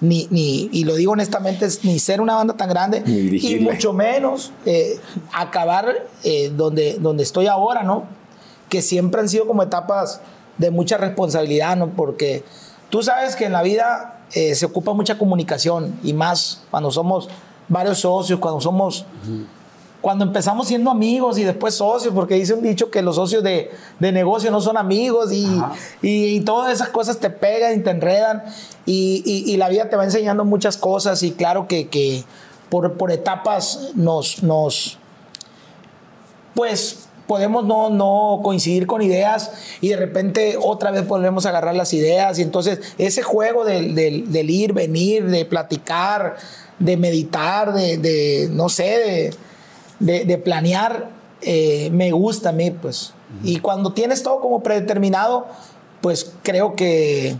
ni, 0.00 0.28
ni, 0.30 0.68
y 0.72 0.84
lo 0.84 0.94
digo 0.94 1.12
honestamente, 1.12 1.64
es 1.64 1.84
ni 1.84 1.98
ser 1.98 2.20
una 2.20 2.34
banda 2.34 2.54
tan 2.54 2.68
grande, 2.68 3.00
Ni 3.00 3.38
y 3.38 3.60
mucho 3.60 3.92
menos 3.92 4.52
eh, 4.66 4.98
acabar 5.32 6.06
eh, 6.22 6.52
donde, 6.54 6.98
donde 6.98 7.22
estoy 7.22 7.46
ahora, 7.46 7.82
¿no? 7.82 8.04
Que 8.68 8.82
siempre 8.82 9.20
han 9.20 9.28
sido 9.28 9.46
como 9.46 9.62
etapas 9.62 10.20
de 10.58 10.70
mucha 10.70 10.96
responsabilidad, 10.98 11.76
¿no? 11.76 11.88
Porque 11.88 12.44
tú 12.90 13.02
sabes 13.02 13.36
que 13.36 13.46
en 13.46 13.52
la 13.52 13.62
vida 13.62 14.24
eh, 14.32 14.54
se 14.54 14.66
ocupa 14.66 14.92
mucha 14.92 15.16
comunicación 15.18 15.98
y 16.02 16.12
más 16.12 16.62
cuando 16.70 16.90
somos 16.90 17.28
varios 17.68 18.00
socios, 18.00 18.38
cuando 18.38 18.60
somos... 18.60 19.04
Cuando 20.06 20.24
empezamos 20.24 20.68
siendo 20.68 20.92
amigos 20.92 21.36
y 21.36 21.42
después 21.42 21.74
socios, 21.74 22.14
porque 22.14 22.36
dice 22.36 22.54
un 22.54 22.62
dicho 22.62 22.92
que 22.92 23.02
los 23.02 23.16
socios 23.16 23.42
de, 23.42 23.72
de 23.98 24.12
negocio 24.12 24.52
no 24.52 24.60
son 24.60 24.76
amigos 24.76 25.32
y, 25.32 25.44
y, 26.00 26.26
y 26.26 26.40
todas 26.42 26.72
esas 26.72 26.90
cosas 26.90 27.18
te 27.18 27.28
pegan 27.28 27.74
y 27.80 27.82
te 27.82 27.90
enredan 27.90 28.44
y, 28.86 29.24
y- 29.26 29.56
la 29.56 29.68
vida 29.68 29.90
te 29.90 29.96
va 29.96 30.04
enseñando 30.04 30.44
muchas 30.44 30.76
cosas 30.76 31.24
y 31.24 31.32
claro 31.32 31.66
que, 31.66 31.88
que 31.88 32.22
por, 32.70 32.92
por 32.92 33.10
etapas 33.10 33.90
nos, 33.96 34.44
nos, 34.44 34.96
pues 36.54 37.08
podemos 37.26 37.64
no, 37.64 37.90
no 37.90 38.38
coincidir 38.44 38.86
con 38.86 39.02
ideas 39.02 39.50
y 39.80 39.88
de 39.88 39.96
repente 39.96 40.56
otra 40.62 40.92
vez 40.92 41.04
volvemos 41.08 41.46
a 41.46 41.48
agarrar 41.48 41.74
las 41.74 41.92
ideas 41.92 42.38
y 42.38 42.42
entonces 42.42 42.78
ese 42.96 43.24
juego 43.24 43.64
del, 43.64 43.96
del- 43.96 44.30
del 44.30 44.50
ir, 44.50 44.72
venir, 44.72 45.26
de 45.26 45.44
platicar, 45.44 46.36
de 46.78 46.96
meditar, 46.96 47.72
de, 47.74 47.98
de, 47.98 48.48
no 48.52 48.68
sé, 48.68 48.84
de, 48.84 49.34
de- 50.00 50.24
de 50.24 50.38
planear, 50.38 51.08
eh, 51.42 51.90
me 51.92 52.12
gusta 52.12 52.50
a 52.50 52.52
mí, 52.52 52.70
pues. 52.70 53.12
Y 53.42 53.58
cuando 53.60 53.92
tienes 53.92 54.22
todo 54.22 54.40
como 54.40 54.62
predeterminado, 54.62 55.46
pues 56.00 56.32
creo 56.42 56.74
que, 56.76 57.36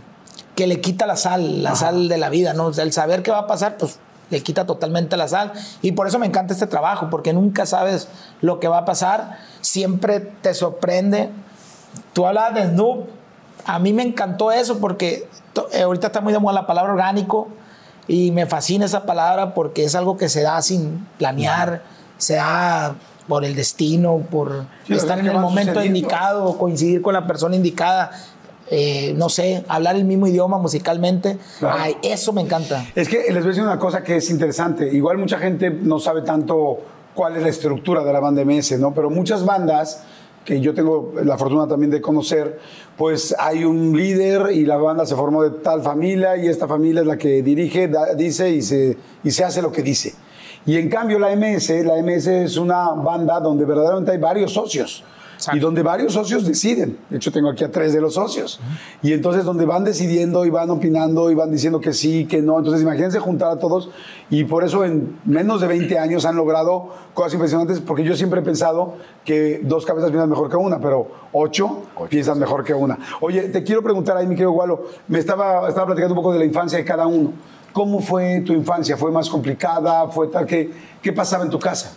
que 0.55 0.67
le 0.67 0.81
quita 0.81 1.05
la 1.05 1.15
sal, 1.15 1.63
la 1.63 1.75
sal 1.75 2.07
de 2.09 2.17
la 2.17 2.29
vida, 2.29 2.53
¿no? 2.53 2.65
O 2.67 2.73
sea, 2.73 2.83
el 2.83 2.91
saber 2.91 3.23
qué 3.23 3.31
va 3.31 3.39
a 3.39 3.47
pasar, 3.47 3.77
pues 3.77 3.99
le 4.29 4.41
quita 4.43 4.65
totalmente 4.65 5.15
la 5.15 5.27
sal. 5.27 5.53
Y 5.81 5.93
por 5.93 6.07
eso 6.07 6.19
me 6.19 6.25
encanta 6.25 6.53
este 6.53 6.67
trabajo, 6.67 7.09
porque 7.09 7.31
nunca 7.33 7.65
sabes 7.65 8.07
lo 8.41 8.59
que 8.59 8.67
va 8.67 8.79
a 8.79 8.85
pasar, 8.85 9.37
siempre 9.61 10.19
te 10.19 10.53
sorprende. 10.53 11.29
Tú 12.13 12.27
hablabas 12.27 12.55
de 12.55 12.63
Snoop, 12.67 13.05
a 13.65 13.79
mí 13.79 13.93
me 13.93 14.03
encantó 14.03 14.51
eso 14.51 14.79
porque 14.79 15.27
eh, 15.71 15.81
ahorita 15.83 16.07
está 16.07 16.21
muy 16.21 16.33
de 16.33 16.39
moda 16.39 16.53
la 16.53 16.67
palabra 16.67 16.91
orgánico 16.93 17.47
y 18.07 18.31
me 18.31 18.45
fascina 18.45 18.85
esa 18.85 19.05
palabra 19.05 19.53
porque 19.53 19.83
es 19.85 19.95
algo 19.95 20.17
que 20.17 20.27
se 20.29 20.41
da 20.41 20.61
sin 20.61 21.07
planear, 21.17 21.81
da 22.35 22.95
por 23.27 23.43
el 23.43 23.55
destino, 23.55 24.19
por 24.31 24.65
Sí, 24.85 24.93
estar 24.93 25.19
en 25.19 25.27
el 25.27 25.33
momento 25.33 25.73
sucediendo. 25.73 25.97
indicado, 25.99 26.57
coincidir 26.57 27.01
con 27.01 27.13
la 27.13 27.27
persona 27.27 27.55
indicada, 27.55 28.11
eh, 28.69 29.13
no 29.17 29.29
sé, 29.29 29.63
hablar 29.67 29.95
el 29.95 30.05
mismo 30.05 30.27
idioma 30.27 30.57
musicalmente. 30.57 31.37
Claro. 31.59 31.77
Ay, 31.79 31.97
eso 32.03 32.31
me 32.33 32.41
encanta. 32.41 32.85
Es 32.95 33.07
que 33.09 33.17
les 33.27 33.35
voy 33.35 33.43
a 33.45 33.47
decir 33.47 33.63
una 33.63 33.79
cosa 33.79 34.03
que 34.03 34.17
es 34.17 34.29
interesante. 34.29 34.87
Igual 34.93 35.17
mucha 35.17 35.37
gente 35.39 35.69
no 35.69 35.99
sabe 35.99 36.21
tanto 36.21 36.79
cuál 37.13 37.35
es 37.35 37.43
la 37.43 37.49
estructura 37.49 38.03
de 38.03 38.13
la 38.13 38.19
banda 38.19 38.43
MS, 38.45 38.77
¿no? 38.79 38.93
Pero 38.93 39.09
muchas 39.09 39.43
bandas 39.45 40.03
que 40.45 40.61
yo 40.61 40.73
tengo 40.73 41.11
la 41.25 41.37
fortuna 41.37 41.67
también 41.67 41.91
de 41.91 41.99
conocer, 41.99 42.59
pues 42.95 43.35
hay 43.37 43.65
un 43.65 43.97
líder 43.97 44.51
y 44.53 44.65
la 44.65 44.77
banda 44.77 45.05
se 45.05 45.13
formó 45.15 45.43
de 45.43 45.49
tal 45.59 45.81
familia 45.81 46.37
y 46.37 46.47
esta 46.47 46.67
familia 46.69 47.01
es 47.01 47.07
la 47.07 47.17
que 47.17 47.41
dirige, 47.43 47.89
da- 47.89 48.13
dice 48.13 48.49
y 48.51 48.61
se, 48.61 48.97
y 49.25 49.31
se 49.31 49.43
hace 49.43 49.61
lo 49.61 49.73
que 49.73 49.81
dice. 49.81 50.13
Y 50.67 50.77
en 50.77 50.89
cambio 50.89 51.17
la 51.17 51.33
MS, 51.33 51.69
la 51.85 51.95
MS 52.03 52.27
es 52.27 52.57
una 52.57 52.89
banda 52.91 53.39
donde 53.39 53.63
verdaderamente 53.63 54.11
hay 54.11 54.17
varios 54.17 54.53
socios. 54.53 55.03
Y 55.53 55.59
donde 55.59 55.81
varios 55.81 56.13
socios 56.13 56.45
deciden. 56.45 56.97
De 57.09 57.17
hecho, 57.17 57.31
tengo 57.31 57.49
aquí 57.49 57.63
a 57.63 57.71
tres 57.71 57.93
de 57.93 58.01
los 58.01 58.15
socios. 58.15 58.59
Y 59.01 59.13
entonces, 59.13 59.45
donde 59.45 59.65
van 59.65 59.83
decidiendo 59.83 60.45
y 60.45 60.49
van 60.49 60.69
opinando 60.69 61.31
y 61.31 61.35
van 61.35 61.51
diciendo 61.51 61.79
que 61.79 61.93
sí, 61.93 62.25
que 62.25 62.41
no. 62.41 62.57
Entonces, 62.57 62.81
imagínense 62.81 63.19
juntar 63.19 63.51
a 63.51 63.57
todos. 63.57 63.89
Y 64.29 64.43
por 64.43 64.63
eso, 64.63 64.83
en 64.83 65.19
menos 65.25 65.61
de 65.61 65.67
20 65.67 65.99
años, 65.99 66.25
han 66.25 66.35
logrado 66.35 66.89
cosas 67.13 67.33
impresionantes. 67.35 67.79
Porque 67.79 68.03
yo 68.03 68.15
siempre 68.15 68.41
he 68.41 68.43
pensado 68.43 68.95
que 69.23 69.61
dos 69.63 69.85
cabezas 69.85 70.09
piensan 70.09 70.29
mejor 70.29 70.49
que 70.49 70.57
una, 70.57 70.79
pero 70.79 71.07
ocho, 71.31 71.83
piensan 72.09 72.39
mejor 72.39 72.63
que 72.63 72.73
una. 72.73 72.97
Oye, 73.21 73.43
te 73.49 73.63
quiero 73.63 73.81
preguntar 73.83 74.17
ahí, 74.17 74.25
mi 74.25 74.35
querido 74.35 74.51
Gualo. 74.51 74.85
Me 75.07 75.19
estaba, 75.19 75.69
estaba 75.69 75.85
platicando 75.85 76.13
un 76.13 76.19
poco 76.21 76.33
de 76.33 76.39
la 76.39 76.45
infancia 76.45 76.77
de 76.77 76.83
cada 76.83 77.07
uno. 77.07 77.33
¿Cómo 77.77 77.99
fue 78.01 78.41
tu 78.41 78.53
infancia? 78.53 78.97
¿Fue 78.97 79.11
más 79.11 79.29
complicada? 79.29 80.07
¿Fue 80.07 80.29
tal? 80.29 80.47
¿Qué, 80.47 80.71
qué 80.99 81.13
pasaba 81.13 81.43
en 81.43 81.51
tu 81.51 81.59
casa? 81.59 81.93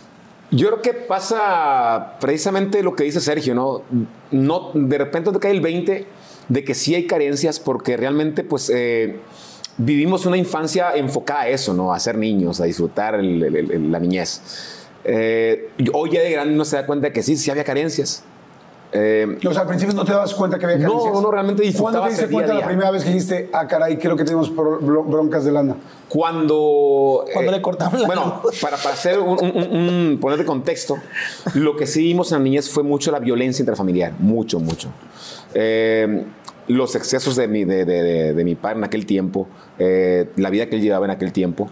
Yo 0.51 0.67
creo 0.67 0.81
que 0.83 0.93
pasa 0.93 2.17
precisamente 2.19 2.83
lo 2.83 2.93
que 2.95 3.03
dice 3.03 3.19
Sergio, 3.19 3.55
¿no? 3.55 3.81
no 4.29 4.69
de 4.75 4.97
repente 4.99 5.31
te 5.31 5.39
cae 5.39 5.49
el 5.49 5.59
20 5.59 6.05
de 6.49 6.63
que 6.63 6.75
sí 6.75 6.93
hay 6.93 7.07
carencias 7.07 7.59
porque 7.59 7.97
realmente, 7.97 8.43
pues, 8.43 8.69
eh, 8.69 9.21
vivimos 9.77 10.27
una 10.27 10.37
infancia 10.37 10.91
enfocada 10.93 11.41
a 11.41 11.47
eso, 11.49 11.73
¿no? 11.73 11.91
A 11.91 11.99
ser 11.99 12.15
niños, 12.15 12.61
a 12.61 12.65
disfrutar 12.65 13.15
el- 13.15 13.41
el- 13.41 13.71
el- 13.71 13.91
la 13.91 13.99
niñez. 13.99 14.39
Eh, 15.03 15.71
hoy 15.93 16.11
ya 16.11 16.21
de 16.21 16.29
grande 16.29 16.53
uno 16.53 16.63
se 16.63 16.75
da 16.75 16.85
cuenta 16.85 17.07
de 17.07 17.13
que 17.13 17.23
sí, 17.23 17.35
sí 17.37 17.49
había 17.49 17.63
carencias. 17.63 18.23
Eh, 18.93 19.37
O 19.47 19.51
sea, 19.53 19.61
al 19.61 19.67
principio 19.69 19.95
no 19.95 20.03
te 20.03 20.11
dabas 20.11 20.33
cuenta 20.33 20.59
que 20.59 20.65
había 20.65 20.77
No, 20.79 20.89
carencias. 20.97 21.21
no, 21.21 21.31
realmente 21.31 21.61
¿Cuándo 21.61 21.71
disfrutabas 21.71 22.07
te 22.09 22.09
diste 22.11 22.23
el 22.25 22.29
día 22.29 22.37
a 22.37 22.41
cuenta 22.41 22.53
la 22.53 22.59
día. 22.59 22.67
primera 22.67 22.91
vez 22.91 23.03
que 23.03 23.09
dijiste, 23.09 23.49
ah, 23.53 23.65
caray, 23.67 23.97
creo 23.97 24.17
que 24.17 24.23
tenemos 24.25 24.53
bro- 24.53 24.79
bro- 24.81 25.03
broncas 25.05 25.45
de 25.45 25.51
lana? 25.53 25.75
Cuando. 26.09 27.23
eh, 27.27 27.31
Cuando 27.33 27.51
le 27.51 27.61
cortaron 27.61 28.01
la 28.01 28.07
Bueno, 28.07 28.41
para, 28.61 28.77
para 28.77 28.93
hacer 28.93 29.19
un, 29.19 29.37
un- 29.41 29.51
un- 29.55 29.89
un- 29.89 30.17
poner 30.19 30.37
de 30.39 30.45
contexto, 30.45 30.97
lo 31.53 31.75
que 31.77 31.87
sí 31.87 32.01
vimos 32.03 32.31
en 32.31 32.39
la 32.39 32.43
niñez 32.43 32.69
fue 32.69 32.83
mucho 32.83 33.11
la 33.11 33.19
violencia 33.19 33.61
intrafamiliar. 33.63 34.13
Mucho, 34.19 34.59
mucho. 34.59 34.89
Eh, 35.53 36.25
los 36.67 36.95
excesos 36.95 37.35
de 37.35 37.47
mi, 37.47 37.63
de, 37.65 37.85
de- 37.85 38.03
de- 38.03 38.33
de 38.33 38.43
mi 38.43 38.55
padre 38.55 38.77
en 38.77 38.83
aquel 38.83 39.05
tiempo, 39.05 39.47
eh, 39.79 40.29
la 40.37 40.49
vida 40.49 40.67
que 40.67 40.75
él 40.75 40.81
llevaba 40.81 41.05
en 41.05 41.11
aquel 41.11 41.31
tiempo, 41.33 41.69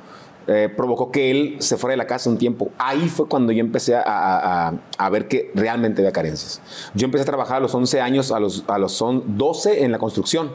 eh, 0.51 0.67
provocó 0.75 1.11
que 1.11 1.29
él 1.31 1.55
se 1.59 1.77
fuera 1.77 1.91
de 1.93 1.97
la 1.97 2.07
casa 2.07 2.29
un 2.29 2.37
tiempo. 2.37 2.69
Ahí 2.79 3.07
fue 3.07 3.27
cuando 3.27 3.51
yo 3.51 3.59
empecé 3.61 3.95
a, 3.95 4.01
a- 4.05 4.73
a- 4.97 5.09
ver 5.09 5.27
que 5.27 5.51
realmente 5.53 6.01
había 6.01 6.11
carencias. 6.11 6.59
Yo 6.95 7.05
empecé 7.05 7.21
a 7.23 7.25
trabajar 7.25 7.57
a 7.57 7.59
los 7.59 7.73
11 7.75 8.01
años, 8.01 8.31
a 8.31 8.39
los, 8.39 8.63
a 8.67 8.77
los 8.79 8.91
son 8.93 9.37
12 9.37 9.83
en 9.83 9.91
la 9.91 9.99
construcción. 9.99 10.51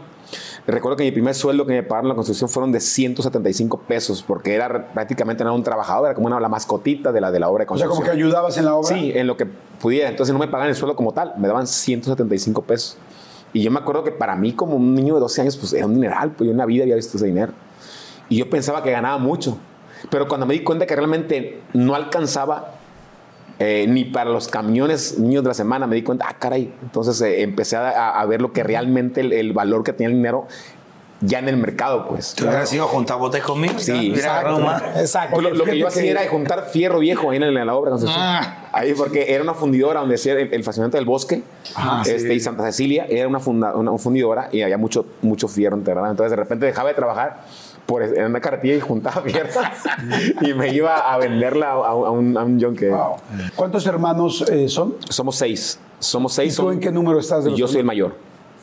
Recuerdo 0.67 0.97
que 0.97 1.05
mi 1.05 1.13
primer 1.13 1.35
sueldo 1.35 1.65
que 1.67 1.75
me 1.75 1.83
pagaron 1.83 2.07
en 2.07 2.09
la 2.11 2.15
construcción 2.17 2.49
fueron 2.51 2.73
de 2.73 2.81
175 2.81 3.79
pesos, 3.87 4.25
porque 4.27 4.55
era 4.55 4.89
prácticamente 4.93 5.45
no 5.45 5.51
era 5.51 5.57
un 5.57 5.63
trabajador, 5.63 6.07
era 6.07 6.15
como 6.15 6.27
una, 6.27 6.41
la 6.41 6.49
mascotita 6.49 7.13
de 7.13 7.21
la, 7.21 7.31
de 7.31 7.39
la 7.39 7.49
obra 7.51 7.65
de 7.65 7.71
O 7.73 7.77
sea, 7.77 7.87
construcción. 7.87 7.97
como 7.97 8.05
que 8.05 8.11
ayudabas 8.11 8.57
en 8.59 8.65
la 8.65 8.75
obra. 8.75 8.89
Sí, 8.97 9.13
en 9.15 9.27
lo 9.27 9.37
que 9.37 9.47
pudiera. 9.47 10.09
Entonces 10.09 10.33
no 10.33 10.39
me 10.39 10.47
pagaban 10.49 10.71
el 10.71 10.75
sueldo 10.75 10.97
como 10.97 11.13
tal, 11.13 11.35
me 11.39 11.47
daban 11.47 11.67
175 11.67 12.63
pesos. 12.63 12.97
Y 13.53 13.63
yo 13.63 13.71
me 13.71 13.79
acuerdo 13.79 14.03
que 14.03 14.11
para 14.11 14.35
mí, 14.35 14.53
como 14.55 14.75
un 14.77 14.95
niño 14.95 15.15
de 15.15 15.21
12 15.21 15.43
años, 15.43 15.57
pues 15.57 15.73
era 15.75 15.87
un 15.87 15.95
dineral, 15.95 16.33
pues 16.33 16.47
yo 16.47 16.51
en 16.53 16.59
la 16.59 16.67
vida 16.67 16.83
había 16.83 16.97
visto 16.97 17.17
ese 17.17 17.27
dinero. 17.27 17.53
Y 18.29 18.39
yo 18.39 18.51
pensaba 18.51 18.83
que 18.83 18.91
ganaba 18.91 19.19
mucho. 19.19 19.59
Pero 20.11 20.29
cuando 20.29 20.47
me 20.47 20.55
di 20.55 20.61
cuenta 20.61 20.87
que 20.87 20.95
realmente 20.97 21.61
no 21.73 21.95
alcanzaba 21.95 22.73
eh, 23.59 23.87
ni 23.89 24.05
para 24.05 24.31
los 24.31 24.49
camiones 24.49 25.19
niños 25.19 25.43
de 25.45 25.49
la 25.49 25.55
semana, 25.55 25.87
me 25.87 25.97
di 25.97 26.03
cuenta, 26.03 26.27
ah, 26.29 26.37
caray. 26.39 26.73
Entonces 26.83 27.21
eh, 27.21 27.43
empecé 27.43 27.77
a, 27.77 28.11
a 28.21 28.27
ver 28.27 28.43
lo 28.43 28.53
que 28.53 28.63
realmente 28.63 29.21
el, 29.21 29.33
el 29.33 29.53
valor 29.53 29.85
que 29.85 29.93
tenía 29.93 30.09
el 30.09 30.15
dinero 30.15 30.47
ya 31.21 31.39
en 31.39 31.49
el 31.49 31.57
mercado, 31.57 32.07
pues. 32.07 32.35
Tú 32.35 32.45
hubieras 32.45 32.71
ido 32.75 32.85
a 32.85 32.89
juntar 32.89 33.19
botes 33.19 33.43
conmigo. 33.43 33.75
Sí. 33.79 34.13
Exacto. 34.15 34.61
Pues 35.33 35.43
lo, 35.43 35.55
lo 35.55 35.65
que 35.65 35.79
yo 35.79 35.87
hacía 35.87 36.11
era 36.11 36.29
juntar 36.29 36.67
fierro 36.69 36.99
viejo 36.99 37.31
ahí 37.31 37.37
en 37.39 37.55
la, 37.55 37.75
obra 37.75 37.93
construcción. 37.93 38.23
Ah. 38.23 38.69
Ahí, 38.73 38.93
porque 38.93 39.33
era 39.33 39.43
una 39.43 39.55
fundidora 39.55 40.01
donde 40.01 40.17
decía 40.17 40.35
el, 40.35 40.53
el 40.53 40.65
fascinante 40.65 40.99
del 40.99 41.07
bosque 41.07 41.43
Ah, 41.77 42.03
este, 42.05 42.35
y 42.35 42.41
Santa 42.41 42.65
Cecilia. 42.65 43.07
Era 43.09 43.27
una, 43.29 43.39
funda- 43.41 43.75
una 43.75 43.97
fundidora 43.97 44.49
y 44.53 44.61
había 44.63 44.77
mucho, 44.77 45.07
mucho 45.23 45.49
fierro 45.49 45.77
enterrado. 45.77 46.11
Entonces, 46.11 46.31
de 46.31 46.37
repente 46.37 46.67
dejaba 46.67 46.91
de 46.91 46.95
trabajar 46.95 47.45
por, 47.87 48.03
en 48.03 48.25
una 48.25 48.41
carretilla 48.41 48.75
y 48.77 48.81
juntaba 48.81 49.21
fierro 49.23 49.61
y 50.41 50.55
me 50.55 50.73
iba 50.75 50.97
a 50.97 51.19
venderla 51.19 51.73
a, 51.73 51.75
a 51.75 51.95
un, 52.11 52.37
a 52.37 52.45
un 52.45 52.59
yonque. 52.59 52.89
Wow. 52.91 53.17
¿Cuántos 53.57 53.87
hermanos 53.87 54.43
eh, 54.51 54.69
son? 54.69 54.95
Somos 55.09 55.37
seis. 55.37 55.79
Somos 55.99 56.33
¿Y 56.33 56.37
seis. 56.37 56.57
tú 56.57 56.63
son- 56.63 56.73
en 56.75 56.81
qué 56.81 56.91
número 56.91 57.19
estás? 57.19 57.45
de 57.45 57.51
los 57.51 57.59
Yo 57.59 57.69
soy 57.69 57.81
el 57.81 57.85
mayor. 57.87 58.15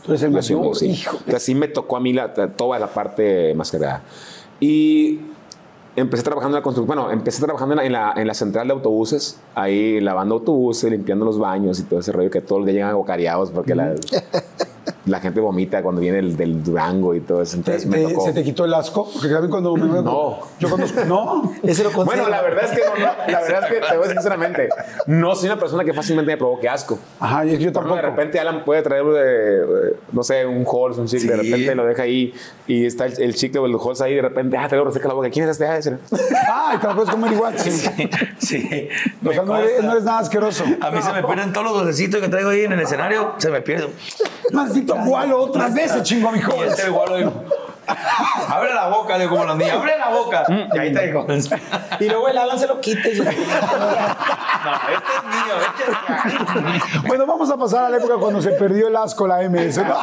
Tú 0.03 0.11
eres 0.11 0.23
el 0.23 0.33
Yo 0.33 0.41
soy 0.41 0.55
mayor. 0.55 0.75
sí. 0.75 0.87
Hijo. 0.89 1.17
Entonces 1.17 1.43
sí 1.43 1.53
me 1.55 1.67
tocó 1.67 1.97
a 1.97 1.99
mí 1.99 2.13
la- 2.13 2.33
toda 2.33 2.79
la 2.79 2.87
parte 2.87 3.53
más 3.55 3.69
cargada. 3.71 4.01
Y 4.59 5.19
empecé 5.95 6.23
trabajando 6.23 6.55
en 6.57 6.61
la 6.61 6.63
construcción. 6.63 6.87
Bueno, 6.95 7.11
empecé 7.11 7.43
trabajando 7.43 7.73
en 7.73 7.77
la, 7.77 7.85
en 7.85 7.91
la, 7.91 8.13
en 8.21 8.27
la 8.27 8.33
central 8.33 8.67
de 8.67 8.73
autobuses, 8.73 9.39
ahí 9.55 9.99
lavando 9.99 10.35
autobuses, 10.35 10.89
limpiando 10.89 11.25
los 11.25 11.37
baños 11.37 11.79
y 11.79 11.83
todo 11.83 11.99
ese 11.99 12.11
rollo 12.11 12.29
que 12.31 12.41
todos 12.41 12.61
los 12.61 12.65
días 12.65 12.75
llegan 12.75 12.89
aguacareados 12.91 13.51
porque 13.51 13.75
la, 13.75 13.93
la 15.05 15.19
gente 15.19 15.39
vomita 15.39 15.81
cuando 15.81 15.99
viene 16.01 16.19
el, 16.19 16.37
del 16.37 16.63
Durango 16.63 17.15
y 17.15 17.21
todo 17.21 17.41
eso. 17.41 17.53
¿Te- 17.53 17.57
Entonces 17.75 17.85
me 17.87 18.03
tocó. 18.03 18.25
¿Se 18.25 18.33
te 18.33 18.43
quitó 18.43 18.65
el 18.65 18.73
asco? 18.73 19.09
Porque 19.11 19.29
también 19.29 19.49
cuando 19.49 19.75
me 19.75 19.87
No. 20.01 20.39
Yo 20.59 20.69
conozco. 20.69 21.03
No. 21.05 21.51
Ese 21.63 21.83
lo 21.83 21.91
Bueno, 21.91 22.29
la 22.29 22.41
verdad 22.41 22.65
es 22.65 22.71
que 22.71 22.85
no, 22.85 22.93
no, 22.95 23.31
la 23.31 23.41
verdad 23.41 23.63
es 23.63 23.69
que 23.69 23.73
te 23.79 23.79
voy 23.87 23.89
a 23.97 24.01
decir 24.01 24.11
sinceramente, 24.13 24.69
no 25.07 25.33
soy 25.35 25.49
una 25.49 25.57
persona 25.59 25.83
que 25.83 25.93
fácilmente 25.93 26.31
me 26.31 26.37
provoque 26.37 26.69
asco. 26.69 26.99
Ajá, 27.19 27.45
y 27.45 27.49
yo 27.49 27.55
ejemplo, 27.55 27.73
tampoco. 27.81 27.95
de 27.95 28.01
repente 28.03 28.39
Alan 28.39 28.63
puede 28.63 28.81
traer, 28.83 29.03
eh, 29.05 29.61
eh, 29.93 29.95
no 30.11 30.23
sé, 30.23 30.45
un 30.45 30.65
Halls, 30.65 30.97
un 30.97 31.07
chicle, 31.07 31.35
de 31.35 31.41
Sí. 31.43 31.49
repente 31.51 31.75
lo 31.75 31.85
deja 31.85 32.03
ahí 32.03 32.33
y 32.67 32.85
está 32.85 33.05
el, 33.05 33.19
el 33.21 33.35
chicle 33.35 33.59
o 33.59 33.65
el 33.65 33.75
Halls 33.75 34.01
ahí, 34.01 34.15
de 34.15 34.21
repente, 34.21 34.55
ah, 34.57 34.67
te 34.67 34.75
lo 34.75 34.85
reseca 34.85 35.07
la 35.07 35.13
boca. 35.15 35.29
¿Quién 35.31 35.45
es 35.45 35.51
este? 35.51 35.65
Ah, 35.65 35.77
ese. 35.77 35.97
Ay, 36.53 36.77
te 36.77 36.87
lo 36.87 36.95
puedes 36.95 37.09
comer 37.09 37.33
igual. 37.33 37.57
Sí. 37.57 37.71
Sí. 38.37 38.89
O 39.25 39.31
sea, 39.33 39.43
no 39.43 39.57
eres, 39.57 39.83
no 39.83 39.91
eres 39.91 40.03
nada 40.03 40.19
asqueroso. 40.19 40.63
A 40.81 40.91
mí 40.91 41.01
se 41.01 41.11
me 41.13 41.23
pierden 41.23 41.53
todos 41.53 41.65
los 41.67 41.81
dulcecitos 41.83 42.21
que 42.21 42.27
traigo 42.29 42.49
ahí 42.49 42.61
en 42.65 42.73
el 42.73 42.79
escenario. 42.81 43.33
Se 43.37 43.49
me 43.49 43.61
pierden. 43.61 43.89
Maldito 44.51 44.90
gualo, 44.93 45.43
otra 45.43 45.67
vez 45.69 45.91
se 45.91 46.03
chingó 46.03 46.29
a 46.29 46.31
mi 46.31 46.41
joven. 46.41 46.69
este 46.69 46.87
igual 46.87 47.09
lo 47.09 47.17
digo. 47.17 47.33
Abre 48.47 48.73
la 48.73 48.87
boca, 48.87 49.17
le 49.17 49.23
digo 49.23 49.35
como 49.35 49.45
los 49.45 49.57
niños. 49.57 49.73
Abre 49.73 49.97
la 49.97 50.09
boca. 50.09 50.45
Y 50.73 50.77
ahí 50.77 50.93
te 50.93 51.13
este 51.35 51.59
Y 51.99 52.09
luego 52.09 52.27
el 52.29 52.37
Alan 52.37 52.59
se 52.59 52.67
lo 52.67 52.79
quita 52.79 53.09
y 53.09 53.21
es 54.69 55.23
mío. 55.23 55.55
Este 55.67 56.97
es 56.97 57.07
Bueno, 57.07 57.25
vamos 57.25 57.49
a 57.49 57.57
pasar 57.57 57.85
a 57.85 57.89
la 57.89 57.97
época 57.97 58.15
cuando 58.17 58.41
se 58.41 58.51
perdió 58.51 58.87
el 58.87 58.95
asco 58.95 59.27
la 59.27 59.37
MS. 59.49 59.77
¿no? 59.77 59.95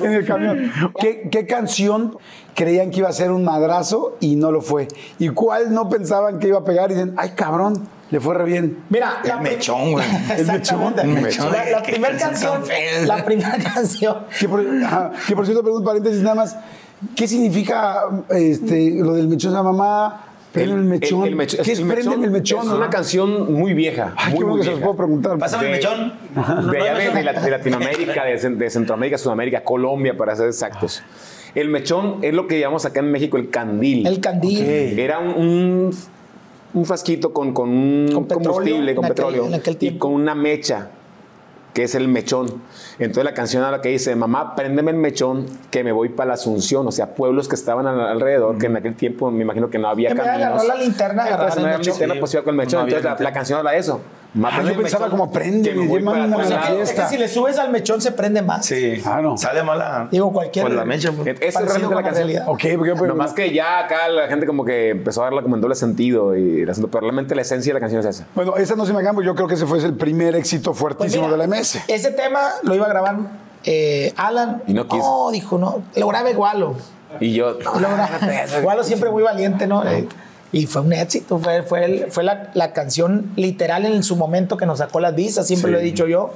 en 0.06 0.12
el 0.12 0.26
camión. 0.26 0.72
¿Qué, 0.98 1.28
qué 1.30 1.46
canción 1.46 2.18
creían 2.54 2.90
que 2.90 2.98
iba 2.98 3.08
a 3.08 3.12
ser 3.12 3.30
un 3.30 3.44
madrazo 3.44 4.16
y 4.20 4.36
no 4.36 4.52
lo 4.52 4.60
fue? 4.60 4.88
¿Y 5.18 5.30
cuál 5.30 5.72
no 5.72 5.88
pensaban 5.88 6.38
que 6.38 6.48
iba 6.48 6.58
a 6.58 6.64
pegar 6.64 6.90
y 6.90 6.94
dicen, 6.94 7.14
ay 7.16 7.30
cabrón, 7.30 7.88
le 8.10 8.20
fue 8.20 8.34
re 8.34 8.44
bien? 8.44 8.84
Mira, 8.88 9.20
El 9.24 9.40
mechón, 9.40 9.92
güey. 9.92 10.06
Exactamente. 10.30 11.02
El 11.02 11.08
mechón. 11.08 11.52
La, 11.52 11.64
la 11.64 11.82
primera 11.82 12.16
canción 12.16 12.62
la 13.06 13.24
primera 13.24 13.58
canción. 13.58 14.16
Que 14.38 14.48
por, 14.48 14.64
que 15.26 15.36
por 15.36 15.44
cierto, 15.44 15.62
perdón, 15.62 15.84
paréntesis 15.84 16.22
nada 16.22 16.36
más. 16.36 16.56
¿Qué 17.14 17.28
significa 17.28 18.04
este, 18.30 18.90
lo 18.96 19.14
del 19.14 19.28
mechón? 19.28 19.52
La 19.52 19.62
mamá, 19.62 20.27
el, 20.54 20.74
mechón. 20.76 21.24
el 21.26 21.36
mechón- 21.36 21.62
¿Qué 21.62 21.72
es 21.72 21.78
el 21.78 21.86
prenden 21.88 22.24
el 22.24 22.30
mechón? 22.30 22.60
Es 22.60 22.66
no? 22.66 22.76
una 22.76 22.90
canción 22.90 23.52
muy 23.52 23.74
vieja. 23.74 24.14
Ay, 24.16 24.32
qué 24.32 24.34
muy, 24.34 24.44
bueno 24.44 24.48
muy 24.54 24.58
que 24.60 24.64
se 24.64 24.70
los 24.72 24.80
puedo 24.80 24.96
preguntar. 24.96 25.38
Pásame 25.38 25.66
el 25.66 25.72
De- 25.72 25.76
mechón. 25.78 26.12
De, 26.70 26.78
allá 26.80 26.94
de, 26.98 27.10
de 27.10 27.22
la- 27.22 27.32
de 27.34 27.50
Latinoamérica, 27.50 28.24
de, 28.24 28.38
Cen- 28.40 28.56
de 28.56 28.70
Centroamérica, 28.70 29.18
Sudamérica, 29.18 29.62
Colombia, 29.62 30.16
para 30.16 30.34
ser 30.36 30.46
exactos. 30.48 31.02
El 31.54 31.68
mechón 31.68 32.18
es 32.22 32.34
lo 32.34 32.46
que 32.46 32.58
llamamos 32.60 32.84
acá 32.84 33.00
en 33.00 33.10
México 33.10 33.36
el 33.36 33.50
candil. 33.50 34.06
El 34.06 34.20
candil. 34.20 34.62
Era 34.98 35.18
un, 35.18 35.28
un, 35.28 35.90
un 36.74 36.84
frasquito 36.84 37.32
con, 37.32 37.52
con 37.52 37.68
un 37.70 38.10
Con 38.12 38.26
petróleo, 38.26 38.50
combustible, 38.52 38.94
con 38.94 39.04
en 39.04 39.10
aquel- 39.10 39.14
petróleo, 39.14 39.46
en 39.46 39.54
aquel 39.54 39.76
y 39.80 39.98
con 39.98 40.12
una 40.12 40.34
mecha, 40.34 40.90
que 41.78 41.84
es 41.84 41.94
el 41.94 42.08
mechón. 42.08 42.60
Entonces 42.98 43.22
la 43.22 43.34
canción 43.34 43.62
habla 43.62 43.80
que 43.80 43.88
dice, 43.90 44.16
mamá, 44.16 44.56
préndeme 44.56 44.90
el 44.90 44.96
mechón 44.96 45.46
que 45.70 45.84
me 45.84 45.92
voy 45.92 46.08
para 46.08 46.26
la 46.28 46.34
Asunción. 46.34 46.84
O 46.88 46.90
sea, 46.90 47.14
pueblos 47.14 47.46
que 47.46 47.54
estaban 47.54 47.86
al- 47.86 48.00
alrededor, 48.00 48.58
que 48.58 48.66
en 48.66 48.76
aquel 48.78 48.96
tiempo 48.96 49.30
me 49.30 49.42
imagino 49.42 49.70
que 49.70 49.78
no 49.78 49.86
había 49.88 50.08
Que 50.08 50.16
me 50.16 50.22
caminos. 50.24 50.42
agarró 50.48 50.64
la 50.66 50.74
linterna, 50.74 51.22
había 51.22 51.36
mechón. 51.76 51.82
linterna, 51.84 52.14
pues 52.18 52.34
iba 52.34 52.42
con 52.42 52.54
el 52.54 52.56
mechón. 52.58 52.80
No 52.80 52.86
Entonces 52.86 53.04
la, 53.04 53.10
linterna. 53.10 53.30
la 53.30 53.32
canción 53.32 53.58
habla 53.60 53.70
de 53.70 53.78
eso. 53.78 54.00
Ah, 54.44 54.62
yo 54.62 54.76
pensaba 54.76 55.08
como 55.08 55.30
prende, 55.32 55.72
me 55.74 55.80
una 55.88 56.26
Es 56.42 56.48
que, 56.48 56.54
lados. 56.54 56.90
es 56.90 56.92
que 56.92 57.06
si 57.06 57.16
le 57.16 57.28
subes 57.28 57.58
al 57.58 57.70
mechón 57.70 58.00
se 58.00 58.12
prende 58.12 58.42
más. 58.42 58.66
Sí, 58.66 59.00
Claro. 59.02 59.36
Sale 59.38 59.62
mala. 59.62 60.08
Digo, 60.10 60.32
cualquier- 60.32 60.64
Por 60.66 60.74
la 60.74 60.84
mecha. 60.84 61.10
pues. 61.12 61.28
Esa 61.40 61.60
es 61.60 61.66
realmente 61.66 61.94
la 61.94 62.02
canción. 62.02 62.42
Ok, 62.46 62.60
porque 62.76 62.94
pues, 62.94 63.08
Nomás 63.08 63.32
que 63.32 63.52
ya 63.54 63.80
acá 63.80 64.08
la 64.08 64.28
gente 64.28 64.46
como 64.46 64.64
que 64.64 64.90
empezó 64.90 65.22
a 65.22 65.24
darla 65.24 65.42
como 65.42 65.54
en 65.56 65.62
doble 65.62 65.74
sentido 65.74 66.36
y 66.36 66.60
el 66.62 66.70
asunto, 66.70 66.88
pero 66.90 67.02
realmente 67.02 67.34
la 67.34 67.42
esencia 67.42 67.70
de 67.70 67.74
la 67.74 67.80
canción 67.80 68.00
es 68.00 68.06
esa. 68.06 68.26
Bueno, 68.34 68.56
esa 68.56 68.76
no 68.76 68.84
se 68.84 68.92
me 68.92 69.00
acaba, 69.00 69.22
yo 69.24 69.34
creo 69.34 69.48
que 69.48 69.54
ese 69.54 69.66
fue 69.66 69.78
el 69.78 69.94
primer 69.94 70.36
éxito 70.36 70.70
Pues 70.72 70.78
fuertísimo 70.80 71.24
mira, 71.26 71.32
de 71.32 71.38
la 71.38 71.44
MS. 71.56 71.80
Ese 71.88 72.10
tema 72.12 72.50
lo 72.62 72.74
iba 72.74 72.84
a 72.84 72.88
grabar 72.90 73.16
eh, 73.64 74.12
Alan. 74.16 74.62
Y 74.66 74.74
no 74.74 74.86
quiso. 74.86 75.30
dijo, 75.32 75.58
no. 75.58 75.82
Lo 75.96 76.06
grabé 76.08 76.34
Gualo. 76.34 76.74
Y 77.20 77.32
yo, 77.32 77.52
Lo 77.52 77.72
grabé- 77.72 78.60
Gualo 78.62 78.84
siempre 78.84 79.10
muy 79.10 79.22
valiente, 79.22 79.66
¿no? 79.66 79.84
Eh, 79.88 80.06
y 80.52 80.66
fue 80.66 80.82
un 80.82 80.92
éxito. 80.92 81.38
Fue, 81.38 81.62
fue, 81.62 81.84
el- 81.84 82.10
fue 82.10 82.24
la, 82.24 82.50
la 82.54 82.72
canción 82.72 83.32
literal 83.36 83.84
en 83.86 84.02
su 84.02 84.16
momento 84.16 84.56
que 84.56 84.66
nos 84.66 84.78
sacó 84.78 85.00
las 85.00 85.14
visas, 85.14 85.46
siempre 85.46 85.70
lo 85.70 85.78
he 85.78 85.82
dicho 85.82 86.06
yo. 86.06 86.30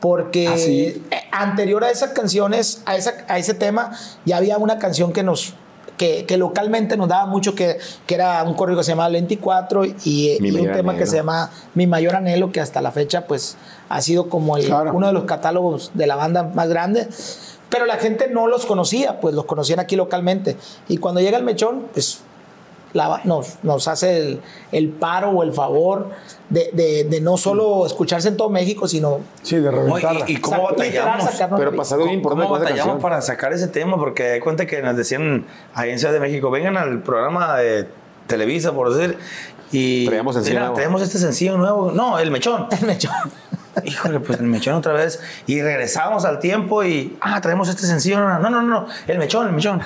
Porque 0.00 0.48
¿Ah, 0.48 0.56
sí? 0.58 1.02
eh, 1.10 1.16
anterior 1.32 1.82
a 1.84 1.90
esas 1.90 2.10
canciones, 2.10 2.82
a, 2.86 2.96
esa, 2.96 3.14
a 3.28 3.38
ese 3.38 3.54
tema, 3.54 3.92
ya 4.24 4.36
había 4.36 4.58
una 4.58 4.78
canción 4.78 5.12
que 5.12 5.22
nos. 5.22 5.54
Que, 5.96 6.26
que 6.26 6.36
localmente 6.36 6.98
nos 6.98 7.08
daba 7.08 7.24
mucho, 7.24 7.54
que, 7.54 7.78
que 8.06 8.14
era 8.16 8.42
un 8.42 8.52
corrido 8.52 8.76
que 8.80 8.84
se 8.84 8.92
llamaba 8.92 9.08
24 9.08 9.86
y, 9.86 9.94
y 10.04 10.50
un 10.50 10.66
tema 10.72 10.92
que 10.92 10.98
anhelo. 10.98 11.06
se 11.06 11.16
llama 11.16 11.50
Mi 11.74 11.86
Mayor 11.86 12.16
Anhelo, 12.16 12.52
que 12.52 12.60
hasta 12.60 12.82
la 12.82 12.92
fecha 12.92 13.26
pues 13.26 13.56
ha 13.88 14.02
sido 14.02 14.28
como 14.28 14.58
el- 14.58 14.66
Claro. 14.66 14.92
uno 14.92 15.06
de 15.06 15.14
los 15.14 15.24
catálogos 15.24 15.92
de 15.94 16.06
la 16.06 16.16
banda 16.16 16.42
más 16.42 16.68
grande. 16.68 17.08
Pero 17.70 17.86
la 17.86 17.96
gente 17.96 18.28
no 18.30 18.46
los 18.46 18.66
conocía, 18.66 19.20
pues 19.20 19.34
los 19.34 19.46
conocían 19.46 19.80
aquí 19.80 19.96
localmente. 19.96 20.58
Y 20.86 20.98
cuando 20.98 21.22
llega 21.22 21.38
el 21.38 21.44
mechón, 21.44 21.86
pues 21.94 22.18
la- 22.96 23.20
nos, 23.24 23.62
nos 23.62 23.86
hace 23.88 24.16
el, 24.18 24.40
el 24.72 24.88
paro 24.88 25.30
o 25.30 25.42
el 25.44 25.52
favor 25.52 26.10
de, 26.48 26.70
de- 26.72 27.04
de 27.04 27.20
no 27.20 27.36
solo 27.36 27.86
escucharse 27.86 28.28
en 28.28 28.36
todo 28.36 28.50
México, 28.50 28.88
sino 28.88 29.20
Sí, 29.42 29.56
de 29.56 29.70
reventarla. 29.70 30.24
¿Y, 30.26 30.32
y 30.32 30.36
cómo 30.38 30.64
batallamos? 30.64 31.24
sacarnos 31.30 31.60
pero 31.60 31.76
pasado 31.76 32.04
bien 32.04 32.20
¿Cómo 32.22 32.42
importante 32.42 32.64
batallamos 32.64 33.00
para 33.02 33.20
sacar 33.20 33.52
ese 33.52 33.68
tema? 33.68 33.96
Porque 33.96 34.24
de 34.24 34.40
cuenta 34.40 34.66
que 34.66 34.82
nos 34.82 34.96
decían 34.96 35.44
ahí 35.74 35.90
en 35.90 35.98
Ciudad 35.98 36.12
de 36.14 36.20
México, 36.20 36.50
vengan 36.50 36.76
al 36.76 37.02
programa 37.02 37.56
de 37.58 37.86
Televisa, 38.26 38.72
por 38.72 38.92
decir, 38.92 39.16
y 39.70 40.06
Traíamos 40.06 40.34
sencillo 40.34 40.54
mira, 40.54 40.60
nuevo. 40.66 40.76
traemos 40.76 41.02
este 41.02 41.18
sencillo 41.18 41.56
nuevo. 41.58 41.90
No, 41.92 42.18
el 42.18 42.30
mechón. 42.30 42.66
el 42.80 42.86
mechón. 42.86 43.12
Híjole, 43.84 44.20
pues 44.20 44.38
el 44.40 44.46
mechón 44.46 44.74
otra 44.74 44.92
vez. 44.92 45.20
Y 45.46 45.60
regresamos 45.62 46.24
al 46.24 46.38
tiempo 46.38 46.82
y, 46.84 47.16
ah, 47.20 47.40
traemos 47.40 47.68
este 47.68 47.82
sencillo. 47.86 48.18
No, 48.20 48.38
no, 48.38 48.50
no, 48.50 48.62
no, 48.62 48.86
el 49.06 49.18
mechón, 49.18 49.46
el 49.48 49.52
mechón. 49.52 49.80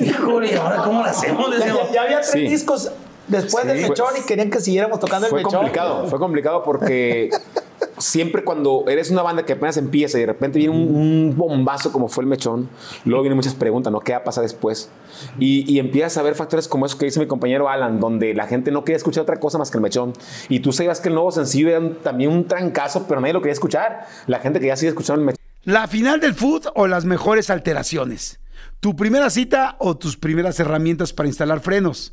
Híjole, 0.00 0.52
¿y 0.52 0.54
ahora 0.56 0.76
cómo 0.78 1.02
lo 1.02 1.08
hacemos? 1.10 1.50
Ya, 1.50 1.56
Decíamos, 1.58 1.88
ya- 1.88 1.94
ya 1.94 2.02
había 2.02 2.16
tres 2.20 2.30
Sí. 2.32 2.40
discos 2.40 2.90
después 3.28 3.66
del 3.66 3.80
mechón 3.82 4.08
y 4.22 4.26
querían 4.26 4.50
que 4.50 4.60
siguiéramos 4.60 5.00
tocando 5.00 5.28
fue 5.28 5.40
el 5.40 5.44
mechón. 5.44 5.60
complicado, 5.60 6.06
fue 6.08 6.18
complicado 6.18 6.62
porque 6.62 7.30
siempre 7.98 8.44
cuando 8.44 8.84
eres 8.88 9.10
una 9.10 9.22
banda 9.22 9.44
que 9.44 9.52
apenas 9.54 9.76
empieza 9.76 10.18
y 10.18 10.22
de 10.22 10.26
repente 10.26 10.58
viene 10.58 10.74
un, 10.74 10.94
un 10.94 11.34
bombazo 11.36 11.92
como 11.92 12.08
fue 12.08 12.22
el 12.24 12.28
mechón, 12.28 12.68
luego 13.04 13.22
vienen 13.22 13.36
muchas 13.36 13.54
preguntas, 13.54 13.92
¿no? 13.92 14.00
¿Qué 14.00 14.12
va 14.12 14.18
a 14.18 14.24
pasar 14.24 14.42
después? 14.42 14.90
Y, 15.38 15.70
y 15.72 15.78
empiezas 15.78 16.16
a 16.18 16.22
ver 16.22 16.34
factores 16.34 16.68
como 16.68 16.86
eso 16.86 16.98
que 16.98 17.04
dice 17.06 17.20
mi 17.20 17.26
compañero 17.26 17.68
Alan, 17.68 18.00
donde 18.00 18.34
la 18.34 18.46
gente 18.46 18.70
no 18.70 18.84
quería 18.84 18.96
escuchar 18.96 19.22
otra 19.22 19.38
cosa 19.40 19.58
más 19.58 19.70
que 19.70 19.78
el 19.78 19.82
mechón. 19.82 20.12
Y 20.48 20.60
tú 20.60 20.72
sabías 20.72 21.00
que 21.00 21.08
el 21.08 21.14
nuevo 21.14 21.30
sencillo 21.32 21.68
era 21.68 21.78
un- 21.78 21.94
también 21.96 22.30
un 22.30 22.46
trancazo, 22.46 23.06
pero 23.08 23.20
nadie 23.20 23.32
lo 23.32 23.40
quería 23.40 23.52
escuchar. 23.52 24.06
La 24.26 24.38
gente 24.40 24.60
que 24.60 24.66
ya 24.66 24.76
sigue 24.76 24.88
escuchando 24.90 25.20
el 25.20 25.26
mechón. 25.26 25.40
La 25.64 25.86
final 25.88 26.20
del 26.20 26.34
food 26.34 26.66
o 26.74 26.86
las 26.86 27.04
mejores 27.04 27.48
alteraciones. 27.50 28.40
Tu 28.80 28.96
primera 28.96 29.30
cita 29.30 29.76
o 29.78 29.96
tus 29.96 30.16
primeras 30.16 30.60
herramientas 30.60 31.12
para 31.12 31.28
instalar 31.28 31.60
frenos. 31.60 32.12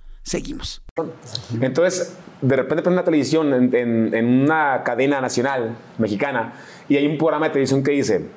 Seguimos. 0.23 0.81
Entonces, 1.61 2.15
de 2.41 2.55
repente 2.55 2.83
prende 2.83 2.99
una 2.99 3.03
televisión 3.03 3.53
en, 3.53 3.75
en- 3.75 4.13
en 4.13 4.25
una 4.43 4.83
cadena 4.83 5.19
nacional 5.21 5.75
mexicana 5.97 6.53
y 6.89 6.95
hay 6.97 7.07
un 7.07 7.17
programa 7.17 7.47
de 7.47 7.53
televisión 7.53 7.83
que 7.83 7.91
dice 7.91 8.27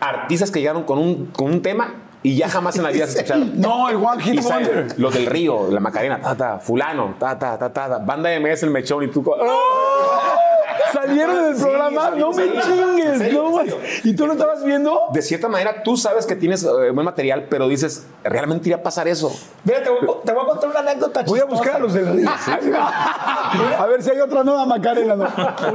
artistas 0.00 0.50
que 0.50 0.60
llegaron 0.60 0.84
con 0.84 0.98
un, 0.98 1.26
con 1.26 1.50
un 1.50 1.62
tema 1.62 1.94
y 2.22 2.36
ya 2.36 2.48
jamás 2.48 2.76
en 2.76 2.82
la 2.82 2.90
vida 2.90 3.06
se 3.06 3.18
escucharon. 3.18 3.52
No, 3.60 3.88
el 3.88 3.96
One 3.96 4.22
Hit 4.22 4.42
Wonder. 4.42 4.86
Los 4.98 5.14
del 5.14 5.26
Río, 5.26 5.68
la 5.70 5.80
Macarena, 5.80 6.20
ta, 6.20 6.34
ta, 6.36 6.58
fulano, 6.58 7.14
ta, 7.18 7.38
ta, 7.38 7.58
ta, 7.58 7.72
ta, 7.72 7.88
ta, 7.88 7.98
banda 7.98 8.28
de 8.30 8.40
MS, 8.40 8.62
el 8.64 8.70
mechón 8.70 9.04
y 9.04 9.08
tú... 9.08 9.22
co- 9.22 9.36
Salieron 10.92 11.36
del 11.44 11.56
Sí, 11.56 11.62
programa, 11.62 12.10
no 12.10 12.32
me 12.32 12.42
ahí. 12.42 12.48
¿En 12.52 12.62
chingues, 12.62 13.32
no. 13.32 13.52
¿Y 14.02 14.14
tú 14.16 14.26
lo 14.26 14.32
estabas 14.32 14.64
viendo? 14.64 15.02
De 15.12 15.22
cierta 15.22 15.48
manera, 15.48 15.82
tú 15.84 15.96
sabes 15.96 16.26
que 16.26 16.34
tienes 16.34 16.64
eh, 16.64 16.90
buen 16.90 17.04
material, 17.04 17.46
pero 17.48 17.68
dices, 17.68 18.06
¿realmente 18.24 18.68
iría 18.68 18.76
a 18.78 18.82
pasar 18.82 19.06
eso? 19.06 19.32
Mira, 19.64 19.82
te 19.84 19.90
voy, 19.90 19.98
a- 20.00 20.24
te 20.24 20.32
voy 20.32 20.42
a 20.42 20.46
contar 20.48 20.68
una 20.70 20.80
anécdota 20.80 21.22
Voy 21.26 21.38
a 21.38 21.44
buscar 21.44 21.76
a 21.76 21.78
los 21.78 21.92
del 21.94 22.12
río. 22.12 22.28
A 23.78 23.86
ver 23.86 24.02
si 24.02 24.10
hay 24.10 24.20
otra 24.20 24.42
nueva 24.44 24.64
Macarena. 24.66 25.14
¿no? 25.16 25.28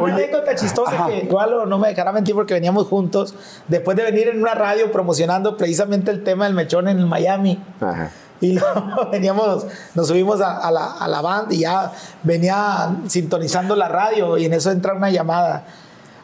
Una 0.04 0.16
anécdota 0.16 0.54
chistosa 0.56 1.06
que 1.08 1.20
igual 1.20 1.70
no 1.70 1.78
me 1.78 1.90
dejará 1.90 2.12
mentir 2.12 2.36
porque 2.36 2.54
veníamos 2.54 2.88
juntos 2.88 3.36
después 3.68 3.96
de 3.98 4.04
venir 4.04 4.28
en 4.30 4.40
una 4.42 4.54
radio 4.54 4.92
promocionando 4.92 5.56
precisamente 5.58 6.12
el 6.12 6.24
tema 6.24 6.35
del 6.44 6.54
mechón 6.54 6.90
en 6.90 7.08
Miami. 7.08 7.64
Ajá. 7.80 8.12
Y 8.42 8.52
luego 8.60 9.10
veníamos, 9.12 9.66
nos 9.96 10.08
subimos 10.10 10.42
a, 10.42 10.58
a 10.58 10.70
la, 10.70 10.92
a 10.92 11.08
la 11.08 11.22
banda 11.22 11.54
y 11.56 11.60
ya 11.60 11.90
venía 12.24 12.90
sintonizando 13.08 13.78
la 13.78 13.88
radio 13.88 14.38
y 14.38 14.46
en 14.46 14.54
eso 14.54 14.72
entra 14.72 14.94
una 14.94 15.10
llamada. 15.10 15.64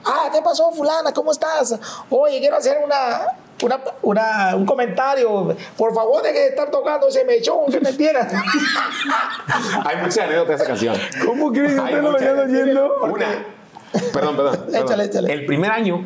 Ah, 0.06 0.30
¿qué 0.34 0.42
pasó, 0.42 0.72
fulana? 0.72 1.14
¿Cómo 1.14 1.32
estás? 1.32 1.80
Oye, 2.10 2.40
quiero 2.40 2.58
hacer 2.58 2.78
una, 2.84 3.22
una, 3.64 3.80
una- 4.02 4.56
un 4.56 4.66
comentario. 4.66 5.56
Por 5.78 5.94
favor, 5.96 6.22
deje 6.22 6.40
de 6.40 6.48
estar 6.50 6.70
tocando 6.70 7.08
ese 7.08 7.24
mechón, 7.24 7.72
que 7.72 7.80
me 7.80 7.90
entiendas. 7.92 8.28
Hay 9.86 9.98
muchas 9.98 10.18
anécdotas 10.20 10.48
de 10.50 10.56
esa 10.56 10.66
canción. 10.66 10.96
¿Cómo 11.26 11.52
crees 11.52 11.74
que 11.74 11.80
usted 11.80 12.02
lo 12.02 12.14
venían 12.14 12.40
oyendo? 12.40 12.96
Una. 13.04 13.28
Perdón, 14.14 14.36
perdón. 14.36 14.60
perdón. 14.72 14.76
Échale, 14.86 15.04
échale. 15.06 15.34
El 15.34 15.46
primer 15.46 15.72
año 15.72 16.04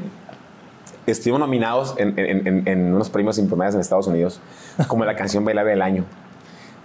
estuvimos 1.12 1.40
nominados 1.40 1.96
en, 1.98 2.18
en- 2.18 2.48
en- 2.48 2.68
en 2.68 2.94
unos 2.94 3.10
premios 3.10 3.38
importantes 3.38 3.76
en 3.76 3.82
Estados 3.82 4.08
Unidos 4.08 4.40
como 4.88 5.06
la 5.06 5.16
canción 5.16 5.44
bailable 5.46 5.72
del 5.72 5.82
año. 5.82 6.04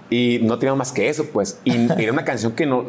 Y 0.08 0.40
no 0.42 0.58
teníamos 0.58 0.78
más 0.78 0.92
que 0.92 1.08
eso, 1.08 1.24
pues. 1.32 1.60
Y 1.64 1.88
era 2.02 2.12
una 2.12 2.24
canción 2.24 2.52
que 2.52 2.66
no. 2.66 2.84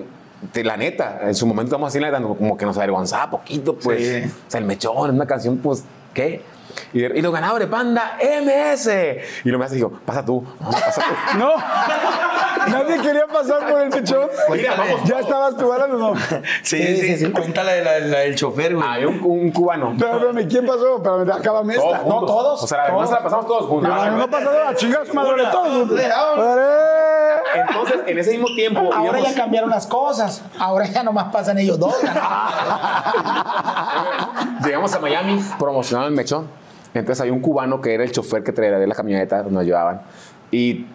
de 0.54 0.64
la 0.64 0.76
neta, 0.76 1.20
en 1.28 1.36
su 1.36 1.46
momento 1.46 1.68
estamos 1.76 1.96
así, 1.96 2.04
como 2.40 2.58
que 2.58 2.66
nos 2.66 2.76
avergonzaba 2.78 3.30
poquito, 3.30 3.76
pues. 3.78 4.00
Sí. 4.26 4.32
O 4.48 4.52
sea, 4.52 4.60
el 4.60 4.66
mechón, 4.66 5.10
es 5.10 5.14
una 5.16 5.28
canción, 5.28 5.58
pues, 5.58 5.84
¿qué? 6.16 6.42
Y, 6.94 7.04
y 7.06 7.22
los 7.22 7.32
ganadores, 7.34 7.68
panda, 7.68 8.18
MS. 8.22 8.90
Y 9.46 9.50
lo 9.50 9.58
me 9.60 9.66
hace, 9.66 9.76
digo, 9.76 9.92
pasa 10.06 10.24
tú, 10.26 10.46
no, 10.60 10.72
pasa 10.72 11.02
tú. 11.02 11.38
No. 11.40 11.54
Nadie 12.68 13.00
quería 13.02 13.26
pasar 13.26 13.68
por 13.68 13.82
el 13.82 13.90
mechón. 13.90 14.30
Mira, 14.52 14.76
vamos. 14.78 15.02
¿Ya 15.06 15.20
estabas 15.20 15.58
tú 15.58 15.72
o 15.72 15.88
no? 15.88 16.14
Sí, 16.62 16.98
sí, 16.98 17.18
sí. 17.18 17.32
Cuéntala 17.32 17.72
de 17.72 17.84
la, 17.84 18.00
la 18.00 18.20
del 18.20 18.36
chofer, 18.36 18.76
güey. 18.76 18.88
Había 18.88 19.08
un, 19.08 19.20
un 19.24 19.52
cubano. 19.52 19.96
Pero, 19.98 20.14
espérame, 20.18 20.48
¿quién 20.48 20.66
pasó? 20.68 20.98
Espérame, 20.98 21.32
acábame 21.32 21.74
Todos 21.76 21.94
esta. 21.94 22.04
juntos. 22.04 22.28
todos, 22.28 22.64
O 22.64 22.68
sea, 22.68 22.84
además 22.84 23.10
todos. 23.10 23.12
la 23.12 23.24
pasamos 23.24 23.48
todos 23.48 23.66
juntos. 23.66 23.90
No, 23.90 24.12
no 24.18 24.30
pasó 24.30 24.52
nada, 24.52 24.76
chingados, 24.76 25.12
madre, 25.14 25.44
todos. 25.52 25.90
Entonces, 27.56 28.00
en 28.06 28.20
ese 28.20 28.32
mismo 28.32 28.48
tiempo, 28.56 28.80
Ahora 28.94 29.20
íbamos- 29.20 29.30
ya 29.30 29.36
cambiaron 29.42 29.70
las 29.72 29.88
cosas. 29.88 30.42
Ahora 30.60 30.86
ya 30.86 31.02
nomás 31.04 31.32
pasan 31.34 31.58
ellos 31.58 31.80
dos. 31.80 31.96
llegamos 34.64 34.94
a 34.94 35.00
Miami 35.00 35.44
promocionando 35.58 36.10
el 36.10 36.16
mechón. 36.16 36.48
Entonces 36.94 37.22
había 37.22 37.34
un 37.34 37.40
cubano 37.40 37.82
que 37.82 37.94
era 37.94 38.04
el 38.04 38.12
chofer 38.12 38.44
que 38.44 38.52
traía 38.52 38.78
la 38.78 38.96
camioneta 38.96 39.38
donde 39.44 39.54
nos 39.54 39.66
llevaban. 39.66 40.02
Y 40.52 40.86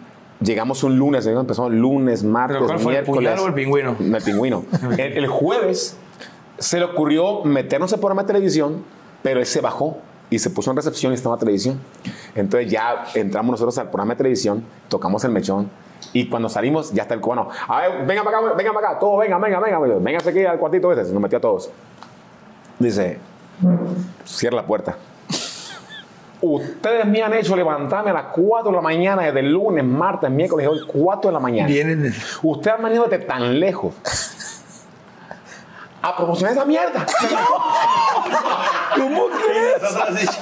llegamos 0.41 0.83
un 0.83 0.97
lunes, 0.97 1.25
empezamos 1.25 1.71
lunes, 1.71 2.23
martes, 2.23 2.57
¿Pero 2.57 2.67
cuál 2.67 2.79
fue, 2.79 2.93
el 2.93 3.03
miércoles. 3.03 3.31
puñal 3.31 3.39
o 3.39 3.47
el 3.47 3.53
pingüino? 3.53 3.95
No, 3.99 4.17
el 4.17 4.23
pingüino. 4.23 4.65
el, 4.97 5.17
el 5.17 5.27
jueves 5.27 5.97
se 6.57 6.79
le 6.79 6.85
ocurrió 6.85 7.43
meternos 7.43 7.93
al 7.93 7.99
programa 7.99 8.23
de 8.23 8.27
televisión, 8.27 8.83
pero 9.23 9.39
él 9.39 9.45
se 9.45 9.61
bajó 9.61 9.97
y 10.29 10.39
se 10.39 10.49
puso 10.49 10.71
en 10.71 10.77
recepción 10.77 11.11
y 11.11 11.15
estaba 11.15 11.35
en 11.35 11.39
televisión. 11.39 11.79
Entonces 12.35 12.69
ya 12.69 13.05
entramos 13.15 13.51
nosotros 13.51 13.77
al 13.77 13.89
programa 13.89 14.13
de 14.13 14.17
televisión, 14.17 14.63
tocamos 14.89 15.23
el 15.23 15.31
mechón. 15.31 15.69
Y 16.13 16.29
cuando 16.29 16.47
salimos, 16.47 16.93
ya 16.93 17.03
está 17.03 17.13
el 17.15 17.21
cubano. 17.21 17.49
A 17.67 17.81
ver, 17.81 18.05
venga 18.05 18.23
para 18.23 18.37
acá, 18.37 18.53
venga 18.55 18.73
para 18.73 18.89
acá, 18.89 18.99
todos, 18.99 19.19
venga, 19.19 19.37
venga, 19.37 19.59
venga. 19.59 19.79
Véngase 19.99 20.29
aquí 20.29 20.45
al 20.45 20.57
cuartito 20.57 20.91
este. 20.91 21.05
Se 21.05 21.13
nos 21.13 21.21
metió 21.21 21.37
a 21.37 21.41
todos. 21.41 21.69
Dice, 22.79 23.17
cierra 24.23 24.57
la 24.57 24.65
puerta. 24.65 24.95
Ustedes 26.41 27.05
me 27.05 27.21
han 27.23 27.33
hecho 27.33 27.55
levantarme 27.55 28.11
a 28.11 28.13
las 28.13 28.25
4 28.25 28.69
de 28.69 28.75
la 28.75 28.81
mañana 28.81 29.23
desde 29.23 29.39
el 29.39 29.51
lunes, 29.51 29.83
martes, 29.83 30.29
miércoles, 30.29 30.67
hoy 30.67 30.81
4 30.85 31.29
de 31.29 31.33
la 31.33 31.39
mañana. 31.39 31.67
Vienen. 31.67 32.13
Ustedes 32.43 32.77
han 32.77 32.83
venido 32.83 33.05
desde 33.05 33.25
tan 33.25 33.59
lejos 33.59 33.95
a 36.01 36.15
promocionar 36.15 36.53
esa 36.53 36.65
mierda. 36.65 37.05
¿Cómo 38.95 39.27
crees? 39.29 40.39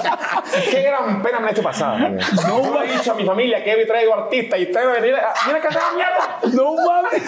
Qué 0.70 0.82
gran 0.82 1.22
pena 1.22 1.40
me 1.40 1.46
han 1.46 1.52
hecho 1.52 1.62
pasar. 1.62 1.98
No 2.10 2.62
Yo 2.62 2.80
le 2.80 2.88
he 2.88 2.92
dicho 2.96 3.12
a 3.12 3.14
mi 3.14 3.24
familia 3.24 3.64
que 3.64 3.72
he 3.72 3.86
traído 3.86 4.14
artistas 4.14 4.58
y 4.60 4.66
traigo 4.66 4.90
a 4.90 4.94
venir 4.94 5.14
a, 5.14 5.34
viene 5.44 5.58
a 5.58 5.62
cantar 5.62 5.82
la 5.82 5.94
mierda. 5.94 6.38
No 6.52 6.74
mames. 6.74 7.22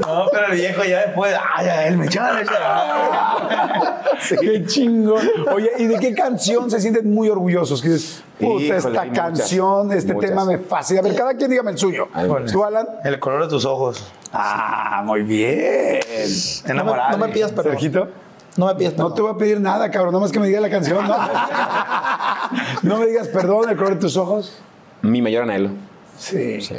No, 0.00 0.26
pero 0.32 0.46
el 0.48 0.52
viejo 0.56 0.84
ya 0.84 1.00
después. 1.06 1.34
Ay, 1.54 1.66
ya, 1.66 1.86
él 1.86 1.96
me 1.98 2.06
echaba, 2.06 2.40
echaba. 2.40 4.02
Qué 4.40 4.64
chingón. 4.66 5.26
Oye, 5.52 5.70
¿y 5.78 5.86
de 5.86 5.98
qué 5.98 6.14
canción 6.14 6.70
se 6.70 6.80
sienten 6.80 7.12
muy 7.12 7.28
orgullosos? 7.28 7.82
Que 7.82 7.88
dices, 7.90 8.22
puta, 8.38 8.62
Híjole, 8.62 8.76
esta 8.76 8.88
muchas, 8.90 9.08
canción, 9.16 9.92
este 9.92 10.14
muchas. 10.14 10.30
tema 10.30 10.44
me 10.44 10.58
fascina. 10.58 11.00
A 11.00 11.02
ver, 11.02 11.14
cada 11.16 11.34
quien 11.34 11.50
dígame 11.50 11.72
el 11.72 11.78
suyo. 11.78 12.08
¿Tú, 12.50 12.64
Alan? 12.64 12.86
El 13.04 13.18
color 13.18 13.42
de 13.44 13.48
tus 13.48 13.64
ojos. 13.64 14.04
Ah, 14.32 15.02
muy 15.04 15.22
bien. 15.22 16.00
No 16.00 16.64
me, 16.66 16.70
Enamorado. 16.72 17.18
no 17.18 17.26
me 17.26 17.32
pidas 17.32 17.52
perdón. 17.52 17.72
Sergito. 17.72 18.08
No 18.56 18.66
me 18.66 18.74
pidas 18.76 18.92
perdón. 18.92 19.08
No 19.10 19.14
te 19.14 19.22
voy 19.22 19.32
a 19.32 19.36
pedir 19.36 19.60
nada, 19.60 19.90
cabrón. 19.90 20.12
Nada 20.12 20.22
más 20.22 20.32
que 20.32 20.38
me 20.40 20.46
digas 20.46 20.62
la 20.62 20.70
canción. 20.70 21.06
No, 21.06 21.16
no 22.82 22.98
me 22.98 23.06
digas 23.06 23.28
perdón, 23.28 23.68
el 23.68 23.76
color 23.76 23.94
de 23.94 24.00
tus 24.00 24.16
ojos. 24.16 24.58
Mi 25.02 25.20
mayor 25.20 25.42
anhelo. 25.42 25.70
Sí. 26.18 26.60
Sí. 26.60 26.76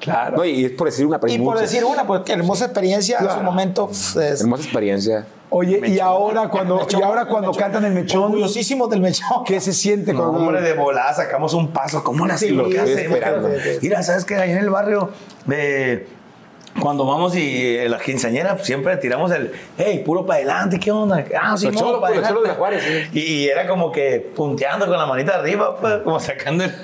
Claro. 0.00 0.36
No, 0.38 0.44
y 0.44 0.64
es 0.66 0.72
por 0.72 0.86
decir 0.88 1.06
una 1.06 1.18
Y 1.26 1.38
por 1.38 1.58
decir 1.58 1.84
una, 1.84 2.06
porque 2.06 2.32
hermosa 2.32 2.66
experiencia 2.66 3.18
en 3.18 3.30
su 3.30 3.40
momento. 3.40 3.86
pues, 3.86 4.16
es- 4.16 4.40
Hermosa 4.42 4.62
experiencia. 4.62 5.26
Oye, 5.50 5.80
y 5.88 5.98
ahora 5.98 6.48
cuando, 6.50 6.76
Mechón, 6.76 7.00
y 7.00 7.02
ahora 7.02 7.24
cuando 7.24 7.48
mechón. 7.48 7.62
cantan 7.62 7.84
el 7.86 7.94
mechón, 7.94 8.24
Orgullosísimos 8.24 8.90
del 8.90 9.00
mechón. 9.00 9.44
¿qué 9.46 9.60
se 9.60 9.72
siente 9.72 10.12
No, 10.12 10.18
cuando 10.20 10.38
hombre, 10.40 10.60
de 10.60 10.74
volada 10.74 11.14
sacamos 11.14 11.54
un 11.54 11.68
paso. 11.68 12.04
¿Cómo 12.04 12.26
le 12.26 12.36
Sí, 12.36 12.50
lo 12.50 12.68
que 12.68 12.76
esperando. 12.82 13.48
Mira, 13.80 14.02
¿sabes 14.02 14.24
qué? 14.26 14.36
Ahí 14.36 14.50
en 14.50 14.58
el 14.58 14.68
barrio, 14.68 15.10
eh, 15.50 16.06
cuando 16.80 17.06
vamos 17.06 17.34
y 17.34 17.76
eh, 17.78 17.88
las 17.88 18.02
quinceañeras 18.02 18.54
pues, 18.56 18.66
siempre 18.66 18.96
tiramos 18.98 19.32
el, 19.32 19.52
hey, 19.78 20.02
puro 20.04 20.26
para 20.26 20.36
adelante, 20.36 20.78
¿qué 20.78 20.92
onda? 20.92 21.24
Ah, 21.40 21.56
sí, 21.56 21.70
cholos, 21.72 22.00
para 22.00 22.76
de 22.76 23.08
Y, 23.14 23.18
y 23.20 23.48
era 23.48 23.66
como 23.66 23.90
que 23.90 24.30
punteando 24.36 24.86
con 24.86 24.96
la 24.98 25.06
manita 25.06 25.36
arriba, 25.36 25.76
pues, 25.80 26.02
como 26.04 26.20
sacando 26.20 26.64
el... 26.64 26.74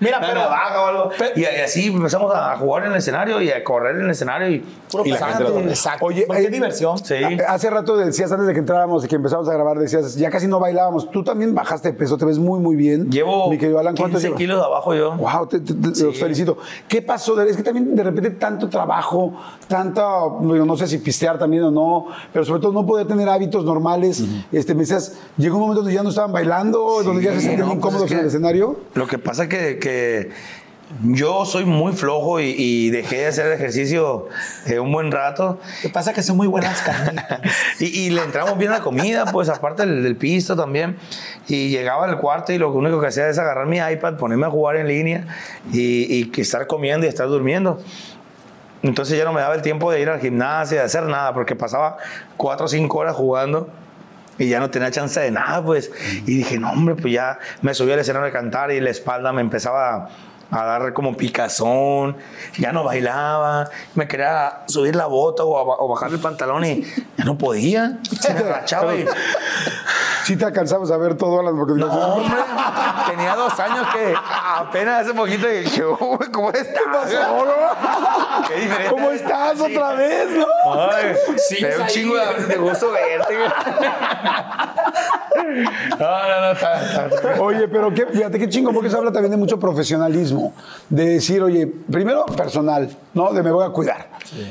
Mira, 0.00 0.20
pero- 0.20 0.34
navaja 0.40 0.82
o 0.82 0.86
algo. 0.86 1.10
pero- 1.18 1.30
y, 1.36 1.40
y 1.40 1.44
así 1.44 1.86
empezamos 1.88 2.32
a 2.34 2.56
jugar 2.56 2.84
en 2.86 2.92
el 2.92 2.98
escenario 2.98 3.40
y 3.40 3.50
a 3.50 3.62
correr 3.64 3.96
en 3.96 4.02
el 4.04 4.10
escenario 4.10 4.48
y 4.48 4.64
Puro 4.90 5.04
Y 5.04 5.10
la 5.10 5.16
pesante, 5.16 5.34
gente 5.36 5.50
lo 5.52 5.58
toma. 5.58 5.70
Exacto. 5.70 6.06
Oye, 6.06 6.24
Porque 6.26 6.42
eh, 6.42 6.46
es 6.46 6.50
diversión. 6.52 6.96
Sí. 6.98 7.14
Hace 7.46 7.68
rato 7.68 7.96
decías, 7.98 8.32
antes 8.32 8.46
de 8.46 8.54
que 8.54 8.60
entráramos 8.60 9.04
y 9.04 9.08
que 9.08 9.16
empezamos 9.16 9.46
a 9.48 9.52
grabar, 9.52 9.78
decías, 9.78 10.14
ya 10.16 10.30
casi 10.30 10.46
no 10.46 10.58
bailábamos. 10.60 11.10
Tú 11.10 11.22
también 11.22 11.54
bajaste 11.54 11.92
de 11.92 11.98
peso, 11.98 12.16
te 12.16 12.24
ves 12.24 12.38
muy, 12.38 12.58
muy 12.58 12.74
bien. 12.74 13.10
Llevo 13.10 13.50
Mi 13.50 13.58
querido 13.58 13.78
Alan, 13.78 13.94
¿cuánto 13.94 14.14
15 14.16 14.28
llevas? 14.28 14.38
kilos 14.38 14.58
de 14.58 14.64
abajo 14.64 14.94
yo. 14.94 15.12
Wow, 15.16 15.46
te, 15.46 15.60
te- 15.60 15.74
te- 15.74 16.04
los 16.04 16.18
felicito. 16.18 16.56
¿Qué 16.88 17.02
pasó? 17.02 17.38
Es 17.42 17.54
que 17.56 17.62
también 17.62 17.94
de 17.94 18.02
repente 18.02 18.30
tanto 18.30 18.68
trabajo, 18.70 19.34
tanta, 19.68 20.22
bueno, 20.24 20.64
no 20.64 20.76
sé 20.76 20.86
si 20.86 20.98
pistear 20.98 21.38
también 21.38 21.64
o 21.64 21.70
no, 21.70 22.06
pero 22.32 22.44
sobre 22.46 22.60
todo 22.62 22.72
no 22.72 22.86
poder 22.86 23.06
tener 23.06 23.28
hábitos 23.28 23.64
normales. 23.66 24.22
este, 24.52 24.72
me 24.74 24.80
decías, 24.80 25.18
llegó 25.36 25.56
un 25.56 25.62
momento 25.62 25.82
donde 25.82 25.94
ya 25.94 26.02
no 26.02 26.08
estaban 26.08 26.32
bailando, 26.32 27.02
donde 27.04 27.22
ya 27.22 27.32
se 27.34 27.40
sentían 27.40 27.60
no, 27.60 27.66
pues 27.66 27.76
incómodos 27.78 28.02
es 28.04 28.08
que- 28.08 28.14
en 28.14 28.20
el 28.20 28.26
escenario. 28.26 28.76
Lo 28.94 29.06
que 29.06 29.18
pasa 29.18 29.42
es 29.42 29.48
que, 29.50 29.78
que 29.78 29.87
yo 31.02 31.44
soy 31.44 31.66
muy 31.66 31.92
flojo 31.92 32.40
y, 32.40 32.54
y 32.56 32.90
dejé 32.90 33.18
de 33.18 33.26
hacer 33.26 33.52
ejercicio 33.52 34.28
eh, 34.66 34.78
un 34.78 34.90
buen 34.90 35.12
rato. 35.12 35.60
Que 35.82 35.90
pasa 35.90 36.14
que 36.14 36.22
son 36.22 36.36
muy 36.36 36.46
buenas 36.46 36.80
carnitas. 36.82 37.40
Y, 37.80 38.06
y 38.06 38.10
le 38.10 38.22
entramos 38.22 38.58
bien 38.58 38.72
a 38.72 38.78
la 38.78 38.82
comida, 38.82 39.26
pues 39.26 39.48
aparte 39.48 39.86
del, 39.86 40.02
del 40.02 40.16
pisto 40.16 40.56
también. 40.56 40.96
Y 41.46 41.68
llegaba 41.68 42.06
al 42.06 42.18
cuarto 42.18 42.52
y 42.52 42.58
lo 42.58 42.72
único 42.72 43.00
que 43.00 43.08
hacía 43.08 43.28
es 43.28 43.38
agarrar 43.38 43.66
mi 43.66 43.78
iPad, 43.78 44.16
ponerme 44.16 44.46
a 44.46 44.50
jugar 44.50 44.76
en 44.76 44.88
línea 44.88 45.26
y, 45.72 46.30
y 46.34 46.40
estar 46.40 46.66
comiendo 46.66 47.06
y 47.06 47.08
estar 47.08 47.28
durmiendo. 47.28 47.80
Entonces 48.82 49.18
ya 49.18 49.24
no 49.24 49.32
me 49.32 49.40
daba 49.40 49.54
el 49.54 49.62
tiempo 49.62 49.90
de 49.90 50.00
ir 50.00 50.08
al 50.08 50.20
gimnasio, 50.20 50.78
de 50.78 50.84
hacer 50.84 51.04
nada, 51.04 51.34
porque 51.34 51.54
pasaba 51.54 51.98
cuatro 52.36 52.66
o 52.66 52.68
cinco 52.68 52.98
horas 52.98 53.14
jugando 53.14 53.68
y 54.38 54.48
ya 54.48 54.60
no 54.60 54.70
tenía 54.70 54.90
chance 54.90 55.20
de 55.20 55.30
nada, 55.30 55.64
pues. 55.64 55.90
Y 56.26 56.38
dije, 56.38 56.58
no, 56.58 56.70
hombre, 56.70 56.94
pues 56.94 57.12
ya 57.12 57.38
me 57.62 57.74
subí 57.74 57.92
al 57.92 57.98
escenario 57.98 58.28
a 58.28 58.32
cantar 58.32 58.70
y 58.70 58.80
la 58.80 58.90
espalda 58.90 59.32
me 59.32 59.40
empezaba 59.40 60.08
a, 60.50 60.64
dar 60.64 60.92
como 60.92 61.16
picazón, 61.16 62.16
ya 62.58 62.72
no 62.72 62.84
bailaba, 62.84 63.68
me 63.94 64.06
quería 64.08 64.60
subir 64.66 64.96
la 64.96 65.06
bota 65.06 65.44
o, 65.44 65.58
a- 65.58 65.76
o 65.78 65.88
bajar 65.88 66.10
el 66.10 66.18
pantalón 66.18 66.64
y 66.64 66.82
ya 67.16 67.24
no 67.24 67.36
podía, 67.38 67.98
se 68.20 68.32
me 68.34 68.40
agachaba 68.40 68.94
y... 68.94 69.04
Sí 70.24 70.36
te 70.36 70.44
alcanzamos 70.44 70.90
a 70.90 70.98
ver 70.98 71.14
todo, 71.16 71.40
Alan, 71.40 71.56
porque 71.56 71.72
No, 71.72 71.86
hombre, 71.86 72.36
tenía 73.08 73.34
dos 73.34 73.58
años 73.58 73.86
que 73.94 74.12
apenas 74.58 75.06
hace 75.06 75.14
poquito 75.14 75.46
que, 75.46 75.82
"Oh, 75.84 76.18
¿cómo 76.30 76.50
estás? 76.50 77.08
Qué 78.46 78.54
diferente. 78.60 78.90
¿Cómo 78.90 79.10
estás 79.10 79.58
otra 79.58 79.92
vez? 79.94 80.26
no? 80.32 80.44
Ay, 80.90 81.14
me 81.62 81.68
da 81.70 81.80
un 81.80 81.86
chingo 81.86 82.14
de, 82.16 82.44
de 82.46 82.56
gusto 82.56 82.90
verte. 82.92 83.36
güey. 83.38 83.48
No, 85.98 86.28
no, 86.28 86.40
no, 86.40 86.50
está, 86.52 86.82
está- 86.84 87.06
está- 87.06 87.40
Oye, 87.40 87.68
pero 87.68 87.92
qué, 87.94 88.06
fíjate 88.06 88.38
qué 88.38 88.48
chingo, 88.48 88.72
porque 88.72 88.90
se 88.90 88.96
habla 88.96 89.12
también 89.12 89.30
de 89.30 89.36
mucho 89.36 89.58
profesionalismo. 89.58 90.37
De 90.88 91.06
decir, 91.06 91.42
oye, 91.42 91.66
primero 91.66 92.26
personal, 92.26 92.88
¿no? 93.14 93.32
De 93.32 93.42
me 93.42 93.50
voy 93.50 93.66
a 93.66 93.70
cuidar. 93.70 94.10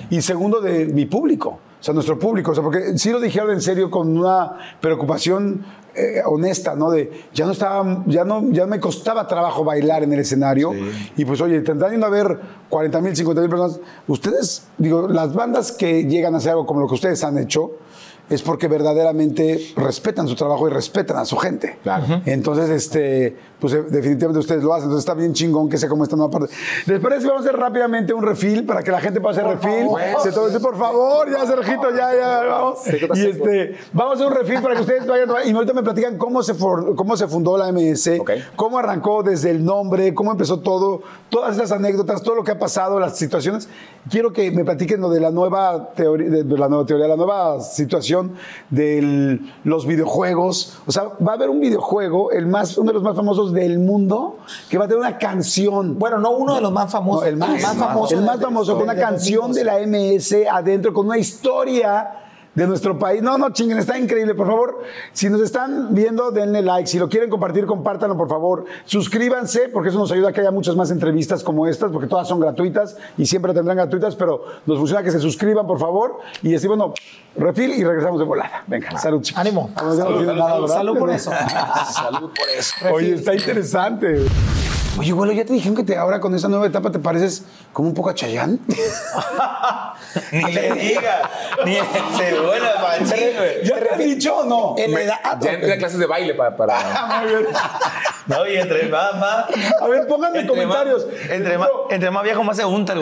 Y 0.10 0.22
segundo, 0.22 0.62
de 0.62 0.86
mi 0.86 1.06
público. 1.06 1.60
O 1.80 1.84
sea, 1.84 1.94
nuestro 1.94 2.18
público. 2.18 2.52
O 2.52 2.56
sea, 2.56 2.64
porque 2.64 2.98
sí 2.98 3.12
lo 3.12 3.20
dijeron 3.20 3.52
en 3.52 3.62
serio 3.62 3.90
con 3.92 4.18
una 4.18 4.58
preocupación 4.82 5.64
eh, 5.96 6.22
honesta, 6.26 6.76
¿no? 6.76 6.92
De 6.92 7.26
ya 7.34 7.46
no 7.46 7.54
estaba, 7.54 8.04
ya 8.06 8.24
no, 8.24 8.52
ya 8.52 8.68
me 8.68 8.80
costaba 8.80 9.28
trabajo 9.28 9.64
bailar 9.64 10.04
en 10.04 10.14
el 10.14 10.20
escenario. 10.20 10.72
Y 11.16 11.26
pues, 11.26 11.42
oye, 11.42 11.62
tendrán 11.62 12.04
a 12.04 12.10
ver 12.10 12.40
40 12.70 13.02
mil, 13.02 13.16
50 13.16 13.42
mil 13.42 13.50
personas. 13.50 13.80
Ustedes, 14.08 14.68
digo, 14.78 15.08
las 15.08 15.34
bandas 15.34 15.72
que 15.72 16.06
llegan 16.06 16.36
a 16.36 16.38
hacer 16.38 16.52
algo 16.52 16.66
como 16.66 16.82
lo 16.82 16.88
que 16.88 16.96
ustedes 16.96 17.24
han 17.24 17.38
hecho, 17.38 17.72
es 18.30 18.42
porque 18.42 18.68
verdaderamente 18.68 19.74
respetan 19.76 20.28
su 20.28 20.36
trabajo 20.36 20.68
y 20.68 20.72
respetan 20.72 21.18
a 21.18 21.26
su 21.26 21.38
gente. 21.38 21.78
Claro. 21.84 22.22
Entonces, 22.26 22.70
este, 22.70 23.36
pues 23.60 23.74
eh, 23.74 23.84
definitivamente 23.90 24.40
ustedes 24.40 24.64
lo 24.64 24.74
hacen. 24.74 24.86
Entonces 24.86 25.08
está 25.08 25.14
bien 25.14 25.34
chingón 25.34 25.70
que 25.70 25.78
sea 25.78 25.88
como 25.88 26.04
esta 26.04 26.16
nueva 26.16 26.32
parte. 26.32 26.54
¿Les 26.88 27.00
parece 27.00 27.22
que 27.24 27.28
vamos 27.30 27.46
a 27.46 27.50
hacer 27.50 27.60
rápidamente 27.60 28.14
un 28.14 28.24
refil 28.24 28.66
para 28.66 28.84
que 28.84 28.92
la 28.92 29.00
gente 29.00 29.22
pueda 29.22 29.32
hacer 29.32 29.46
refil? 29.48 29.88
Se 30.24 30.32
tome- 30.32 30.60
por 30.60 30.78
favor, 30.78 31.30
ya, 31.32 31.46
Sergito, 31.46 31.90
ya, 31.96 32.14
ya, 32.16 32.44
vamos. 32.48 32.80
Y 33.16 33.26
este, 33.28 33.76
vamos 33.94 34.14
a 34.14 34.16
hacer 34.16 34.28
un 34.28 34.34
refil 34.34 34.62
para 34.62 34.76
que 34.76 34.82
ustedes 34.82 35.06
vayan. 35.08 35.30
Y 35.46 35.52
ahorita 35.54 35.74
me 35.74 35.84
platican 35.84 36.18
cómo 36.18 36.44
se, 36.44 36.54
for- 36.54 36.96
cómo 36.96 37.16
se 37.16 37.28
fundó 37.28 37.58
la 37.58 37.72
MS, 37.72 38.20
Ok. 38.20 38.32
cómo 38.56 38.78
arrancó 38.78 39.24
desde 39.24 39.52
el 39.52 39.64
nombre, 39.64 40.14
cómo 40.14 40.32
empezó 40.32 40.60
todo, 40.60 41.02
todas 41.30 41.56
esas 41.56 41.72
anécdotas, 41.72 42.22
todo 42.24 42.36
lo 42.36 42.44
que 42.44 42.52
ha 42.52 42.60
pasado, 42.60 43.00
las 43.00 43.18
situaciones. 43.18 43.70
Quiero 44.10 44.32
que 44.34 44.52
me 44.52 44.64
platiquen 44.66 45.00
lo 45.02 45.10
de 45.10 45.20
la 45.20 45.32
nueva 45.32 45.92
teoría, 45.96 46.30
de 46.30 46.58
la 46.58 46.68
nueva 46.70 46.86
teoría, 46.86 47.08
la 47.08 47.16
nueva 47.18 47.62
situación 47.62 48.17
de 48.70 49.40
los 49.64 49.86
videojuegos. 49.86 50.80
O 50.86 50.92
sea, 50.92 51.04
va 51.26 51.34
a 51.34 51.36
haber 51.36 51.50
un 51.50 51.60
videojuego, 51.60 52.32
el 52.32 52.48
más, 52.48 52.78
uno 52.78 52.88
de 52.90 52.94
los 52.96 53.04
más 53.04 53.16
famosos 53.16 53.54
del 53.54 53.80
mundo, 53.80 54.38
que 54.70 54.78
va 54.78 54.86
a 54.86 54.88
tener 54.88 55.00
una 55.00 55.18
canción. 55.18 55.98
Bueno, 55.98 56.18
no 56.20 56.32
uno 56.32 56.56
de 56.56 56.62
los 56.62 56.72
más 56.72 56.92
famosos. 56.92 57.24
No, 57.24 57.28
el 57.28 57.38
más, 57.38 57.62
famoso. 57.76 58.16
el 58.16 58.22
más 58.24 58.40
famoso, 58.40 58.74
con 58.74 58.84
una 58.84 58.96
canción 58.96 59.52
de 59.54 59.64
la 59.64 59.80
MS 59.80 60.48
adentro, 60.52 60.94
con 60.94 61.08
una 61.08 61.18
historia 61.18 62.27
de 62.58 62.66
nuestro 62.66 62.98
país. 62.98 63.22
No, 63.22 63.38
no, 63.38 63.52
chinguen, 63.52 63.78
está 63.78 64.00
increíble. 64.00 64.34
Por 64.34 64.48
favor, 64.48 64.80
si 65.14 65.30
nos 65.30 65.42
están 65.42 65.94
viendo, 65.94 66.32
denle 66.32 66.64
like. 66.64 66.88
Si 66.88 66.98
lo 66.98 67.08
quieren 67.08 67.30
compartir, 67.30 67.68
compártanlo, 67.68 68.18
por 68.18 68.28
favor. 68.28 68.66
Suscríbanse, 68.84 69.70
porque 69.70 69.90
eso 69.90 70.00
nos 70.00 70.12
ayuda 70.12 70.30
a 70.30 70.34
que 70.34 70.42
haya 70.42 70.50
muchas 70.50 70.76
más 70.76 70.90
entrevistas 70.90 71.44
como 71.44 71.68
estas, 71.68 71.92
porque 71.92 72.08
todas 72.08 72.28
son 72.28 72.40
gratuitas 72.40 72.98
y 73.16 73.28
siempre 73.28 73.54
tendrán 73.54 73.78
gratuitas, 73.78 74.16
pero 74.16 74.44
nos 74.66 74.80
funciona 74.80 75.04
que 75.04 75.12
se 75.12 75.20
suscriban, 75.20 75.68
por 75.68 75.78
favor. 75.78 76.18
Y 76.42 76.56
así, 76.56 76.68
bueno, 76.68 76.96
refil 77.36 77.76
y 77.76 77.84
regresamos 77.84 78.18
de 78.18 78.26
volada. 78.26 78.64
Venga, 78.66 78.98
salud, 78.98 79.22
chicos. 79.22 79.40
Ánimo. 79.40 79.70
Salud, 79.76 79.96
tiene 79.96 80.26
salud, 80.26 80.40
nada, 80.40 80.50
salud, 80.50 80.62
¿verdad? 80.64 80.76
salud 80.76 80.98
por 80.98 81.10
eso. 81.12 81.32
Salud 81.92 82.32
por 82.36 82.50
eso. 82.58 82.76
Oye, 82.92 83.14
está 83.14 83.36
interesante. 83.36 84.26
Oye, 85.00 85.14
bueno, 85.14 85.32
ya 85.32 85.46
te 85.46 85.54
dijeron 85.54 85.76
que 85.76 85.84
te, 85.84 85.96
ahora 85.96 86.20
con 86.20 86.34
esta 86.34 86.48
nueva 86.48 86.66
etapa 86.66 86.92
te 86.92 86.98
pareces 87.00 87.44
como 87.72 87.90
un 87.90 87.94
poco 87.94 88.10
a 88.10 88.16
Chayanne. 88.16 88.58
Ni 90.32 90.42
le 90.54 90.72
diga. 90.74 91.30
Ni 91.66 91.76
se 92.18 92.36
machín, 92.82 93.38
güey. 93.38 93.64
¿Ya 93.64 93.80
te 93.80 93.94
han 93.94 94.00
dicho 94.00 94.38
o 94.38 94.46
no? 94.46 94.76
En 94.78 94.92
la 94.94 95.02
edad, 95.02 95.20
Ya 95.40 95.54
entré 95.54 95.74
a 95.74 95.78
clases 95.78 96.00
de 96.00 96.06
baile 96.06 96.34
para. 96.34 96.56
para... 96.56 97.20
Muy 97.22 97.30
bien. 97.30 97.48
No, 98.26 98.46
y 98.48 98.58
entre 98.58 98.90
más, 98.90 99.16
más. 99.18 99.46
A 99.80 99.88
ver, 99.88 100.08
pónganme 100.08 100.40
Entre 100.40 100.56
más, 100.66 100.76
comentarios. 100.76 101.08
entre, 101.30 101.58
más, 101.58 101.70
entre 101.90 102.12
más 102.12 102.24
viejo, 102.24 102.44
más 102.44 102.58
se 102.58 102.66
unta 102.66 102.94
el 102.94 103.00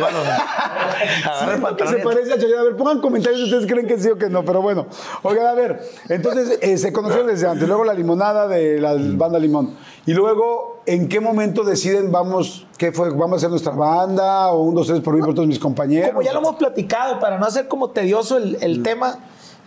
que 1.77 1.87
se 1.87 1.97
parece 1.97 2.33
a 2.33 2.37
Chayanne. 2.37 2.59
A 2.59 2.63
ver, 2.63 2.75
pongan 2.75 2.99
comentarios 3.01 3.39
si 3.39 3.45
ustedes 3.45 3.65
creen 3.71 3.87
que 3.87 3.97
sí 3.97 4.09
o 4.09 4.17
que 4.17 4.29
no, 4.29 4.43
pero 4.45 4.61
bueno. 4.61 4.87
Oigan, 5.23 5.47
a 5.47 5.53
ver, 5.53 5.81
entonces 6.09 6.59
eh, 6.61 6.77
se 6.77 6.93
conocieron 6.93 7.27
desde 7.27 7.47
antes, 7.47 7.67
luego 7.67 7.83
la 7.85 7.93
limonada 7.93 8.47
de 8.47 8.79
la 8.79 8.95
banda 8.97 9.39
Limón. 9.39 9.75
Y 10.05 10.13
luego, 10.13 10.81
¿en 10.85 11.07
qué 11.07 11.19
momento 11.19 11.63
deciden, 11.63 12.11
vamos, 12.11 12.65
qué 12.77 12.91
fue, 12.91 13.09
vamos 13.09 13.33
a 13.33 13.35
hacer 13.37 13.49
nuestra 13.49 13.71
banda 13.71 14.51
o 14.51 14.61
un, 14.61 14.75
dos, 14.75 14.87
tres 14.87 15.01
por 15.01 15.15
mí 15.15 15.21
por 15.21 15.33
todos 15.33 15.47
mis 15.47 15.59
compañeros? 15.59 16.09
Como 16.09 16.21
ya 16.21 16.33
lo 16.33 16.39
hemos 16.39 16.55
platicado, 16.55 17.19
para 17.19 17.39
no 17.39 17.45
hacer 17.45 17.67
como 17.67 17.89
tedioso 17.89 18.37
el, 18.37 18.57
el 18.61 18.83
tema, 18.83 19.19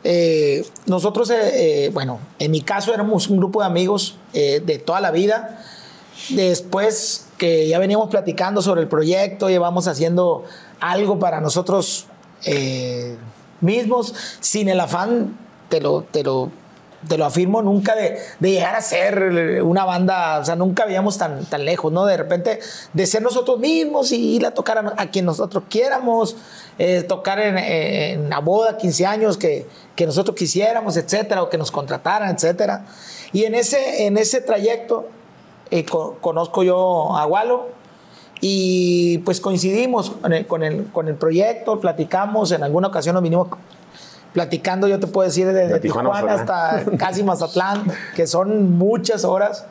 eh, 0.05 0.65
nosotros, 0.87 1.29
eh, 1.31 1.87
eh, 1.87 1.91
bueno, 1.93 2.21
en 2.39 2.51
mi 2.51 2.61
caso 2.61 2.95
éramos 2.95 3.29
un 3.29 3.39
grupo 3.39 3.61
de 3.61 3.67
amigos 3.67 4.17
de 4.33 4.83
toda 4.85 5.01
la 5.01 5.11
vida. 5.11 5.65
Después 6.31 7.27
que 7.37 7.69
ya 7.69 7.79
veníamos 7.79 8.09
platicando 8.09 8.63
sobre 8.63 8.83
el 8.83 8.89
proyecto, 8.89 9.49
llevamos 9.49 9.89
haciendo 9.89 10.45
algo 10.81 11.19
para 11.19 11.41
nosotros 11.41 12.07
mismos, 13.61 14.15
sin 14.41 14.69
el 14.69 14.81
afán, 14.81 15.37
te 15.69 15.81
lo, 15.81 16.03
te 16.03 16.23
lo, 16.23 16.51
te 17.07 17.17
lo 17.17 17.27
afirmo, 17.27 17.63
nunca 17.63 17.95
de, 17.95 18.19
de 18.41 18.51
llegar 18.51 18.75
a 18.75 18.81
ser 18.81 19.63
una 19.63 19.85
banda, 19.85 20.41
o 20.41 20.45
sea, 20.45 20.57
nunca 20.57 20.85
veíamos 20.85 21.17
tan, 21.17 21.45
tan 21.45 21.65
lejos, 21.65 21.93
¿no? 21.93 22.05
De 22.07 22.17
repente, 22.17 22.59
de 22.93 23.07
ser 23.07 23.23
nosotros 23.23 23.59
mismos 23.61 24.11
y 24.11 24.35
ir 24.37 24.45
a 24.47 24.51
tocar 24.53 24.79
a, 24.79 24.95
a 24.97 25.07
quien 25.11 25.25
nosotros 25.25 25.65
quieramos, 25.69 26.35
eh, 26.79 27.05
tocar 27.05 27.39
en, 27.39 27.57
en 27.59 28.31
la 28.31 28.41
boda, 28.41 28.77
15 28.77 29.07
años 29.07 29.37
que, 29.37 29.67
que 29.95 30.07
nosotros 30.07 30.37
quisiéramos, 30.37 30.97
etcétera, 30.97 31.43
o 31.45 31.49
que 31.49 31.59
nos 31.59 31.71
contrataran, 31.71 32.35
etcétera. 32.35 32.85
Y 33.33 33.45
en 33.45 33.55
ese, 33.55 34.07
en 34.07 34.17
ese 34.17 34.41
trayecto 34.41 35.07
eh, 35.71 35.85
co- 35.85 36.17
conozco 36.21 36.63
yo 36.65 37.17
a 37.17 37.27
Walo 37.27 37.69
y 38.41 39.19
pues 39.19 39.41
coincidimos 39.41 40.11
con 40.11 40.33
el, 40.33 40.47
con, 40.47 40.63
el, 40.63 40.87
con 40.93 41.09
el 41.09 41.15
proyecto, 41.17 41.81
platicamos, 41.81 42.53
en 42.53 42.63
alguna 42.63 42.89
ocasión 42.89 43.15
nos 43.15 43.23
vinimos 43.23 43.49
platicando, 44.33 44.87
yo 44.89 45.01
te 45.01 45.07
puedo 45.07 45.27
decir, 45.27 45.47
desde 45.47 45.69
De 45.75 45.81
Tijuana 45.81 46.11
Tijuana, 46.13 46.33
a 46.33 46.37
hasta 46.37 46.85
casi 46.99 47.23
Mazatlán, 47.23 47.85
que 48.15 48.27
son 48.27 48.77
muchas 48.79 49.25
horas, 49.25 49.65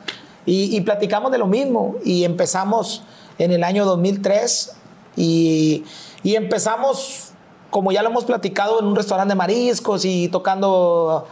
y, 0.46 0.74
y 0.76 0.80
platicamos 0.82 1.30
de 1.32 1.38
lo 1.38 1.46
mismo, 1.46 1.96
y 2.04 2.24
empezamos 2.24 3.02
en 3.38 3.52
el 3.52 3.62
año 3.64 3.84
2003, 3.84 4.72
y, 5.16 5.84
y 6.22 6.34
empezamos, 6.36 7.30
como 7.70 7.92
ya 7.92 8.02
lo 8.02 8.10
hemos 8.10 8.24
platicado, 8.24 8.80
en 8.80 8.86
un 8.86 8.96
restaurante 8.96 9.32
de 9.32 9.36
mariscos 9.36 10.04
y 10.04 10.28
tocando 10.28 11.26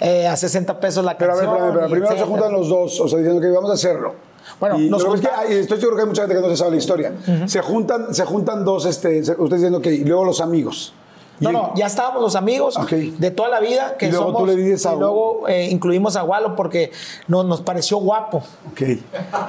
eh, 0.00 0.26
a 0.26 0.36
60 0.36 0.80
pesos 0.80 1.04
la 1.04 1.16
Pero 1.16 1.32
a 1.32 1.36
ver, 1.36 1.44
canción. 1.46 1.72
pero 1.74 1.86
y 1.86 1.90
primero 1.90 2.16
se 2.16 2.24
juntan 2.24 2.52
los 2.52 2.68
dos, 2.68 3.00
o 3.00 3.08
sea, 3.08 3.18
diciendo 3.18 3.40
que 3.40 3.48
vamos 3.50 3.70
a 3.70 3.74
hacerlo. 3.74 4.14
Bueno, 4.60 4.78
y 4.78 4.88
nos 4.88 5.02
que 5.20 5.28
hay- 5.28 5.54
estoy 5.58 5.78
seguro 5.80 5.96
que 5.96 6.02
hay 6.02 6.08
mucha 6.08 6.22
gente 6.22 6.36
que 6.36 6.40
no 6.40 6.48
se 6.48 6.56
sabe 6.56 6.70
la 6.72 6.76
historia. 6.76 7.12
Se 7.46 7.60
juntan, 7.60 8.14
se 8.14 8.24
juntan 8.24 8.64
dos, 8.64 8.86
este, 8.86 9.18
ustedes 9.20 9.50
diciendo 9.50 9.80
que 9.80 9.92
y 9.92 10.04
luego 10.04 10.24
los 10.24 10.40
amigos. 10.40 10.92
No, 11.38 11.52
no, 11.52 11.72
ya 11.74 11.84
estábamos 11.86 12.22
los 12.22 12.34
amigos 12.34 12.78
de 12.90 13.30
toda 13.30 13.50
la 13.50 13.60
vida 13.60 13.96
que 13.98 14.06
Y 14.06 14.10
luego 14.10 14.26
somos. 14.26 14.40
tú 14.40 14.46
le 14.46 14.56
dices 14.56 14.86
a- 14.86 14.94
y 14.94 14.98
luego 14.98 15.46
eh, 15.48 15.68
incluimos 15.70 16.16
a 16.16 16.24
Walo 16.24 16.56
porque 16.56 16.90
nos, 17.28 17.44
nos 17.44 17.60
pareció 17.60 17.98
guapo. 17.98 18.42
Ok. 18.72 18.82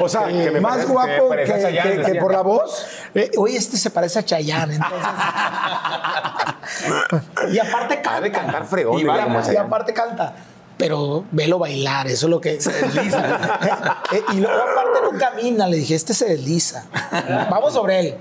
O 0.01 0.09
sea, 0.09 0.25
Que 0.27 0.51
me 0.51 0.59
más 0.59 0.71
parece- 0.73 0.87
que 0.87 0.91
guapo 0.93 1.29
que, 1.29 1.43
a 1.53 1.61
Chayanne, 1.61 2.03
que- 2.03 2.11
que 2.13 2.19
por 2.19 2.33
la 2.33 2.41
voz. 2.41 2.85
Eh, 3.15 3.31
Oye, 3.37 3.55
este 3.57 3.77
se 3.77 3.89
parece 3.89 4.19
a 4.19 4.25
Chayanne, 4.25 4.75
entonces. 4.75 4.99
y 7.53 7.59
aparte 7.59 7.95
canta. 8.01 8.15
Ha 8.17 8.21
de 8.21 8.31
cantar 8.31 8.65
fregón, 8.65 8.99
Y, 8.99 9.03
y- 9.03 9.55
aparte 9.57 9.93
canta. 9.93 10.33
Pero 10.77 11.23
velo 11.31 11.57
bailar, 11.57 12.05
eso 12.07 12.27
es 12.27 12.29
lo 12.29 12.39
que 12.39 12.61
se 12.61 12.71
desliza. 12.71 13.23
Eh, 14.13 14.23
y 14.33 14.37
luego 14.37 14.55
aparte 14.61 14.99
no 15.03 15.17
camina, 15.19 15.67
le 15.67 15.77
dije, 15.77 15.95
este 15.95 16.13
se 16.13 16.25
desliza. 16.25 16.85
Vamos 17.49 17.73
sobre 17.73 17.99
él. 17.99 18.15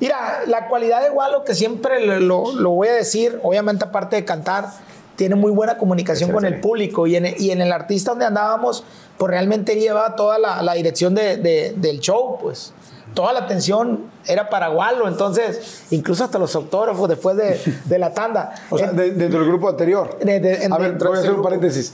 Mira, 0.00 0.40
la 0.46 0.66
cualidad 0.68 1.02
de 1.02 1.10
Walo, 1.10 1.44
que 1.44 1.54
siempre 1.54 2.20
lo, 2.20 2.44
voy 2.70 2.88
a 2.88 2.92
decir, 2.92 3.38
obviamente 3.42 3.84
aparte 3.84 4.16
de 4.16 4.24
cantar, 4.24 4.66
tiene 5.16 5.34
muy 5.34 5.52
buena 5.52 5.76
comunicación 5.76 6.30
con 6.32 6.44
el 6.46 6.60
público 6.60 7.06
y 7.06 7.16
en, 7.16 7.26
y 7.38 7.50
en 7.50 7.60
el 7.60 7.70
artista 7.72 8.12
donde 8.12 8.24
andábamos, 8.24 8.84
pues 9.18 9.30
realmente 9.30 9.74
él 9.74 9.80
llevaba 9.80 10.16
toda 10.16 10.38
la, 10.38 10.62
la 10.62 10.72
dirección 10.72 11.14
de- 11.14 11.36
de- 11.36 11.74
del 11.76 12.00
show, 12.00 12.38
pues. 12.40 12.72
Toda 13.12 13.32
la 13.32 13.40
atención 13.40 14.04
era 14.26 14.48
para 14.48 14.70
Walo, 14.70 15.08
entonces, 15.08 15.82
incluso 15.90 16.22
hasta 16.24 16.38
los 16.38 16.54
autógrafos 16.54 17.08
después 17.08 17.36
de, 17.36 17.60
de 17.84 17.98
la 17.98 18.14
tanda. 18.14 18.54
O 18.70 18.78
sea, 18.78 18.92
de- 18.92 19.10
dentro 19.10 19.40
del 19.40 19.48
grupo 19.48 19.68
anterior. 19.68 20.16
A 20.72 20.78
ver, 20.78 20.92
voy 21.10 21.16
a 21.18 21.20
hacer 21.20 21.32
un 21.32 21.42
paréntesis. 21.42 21.92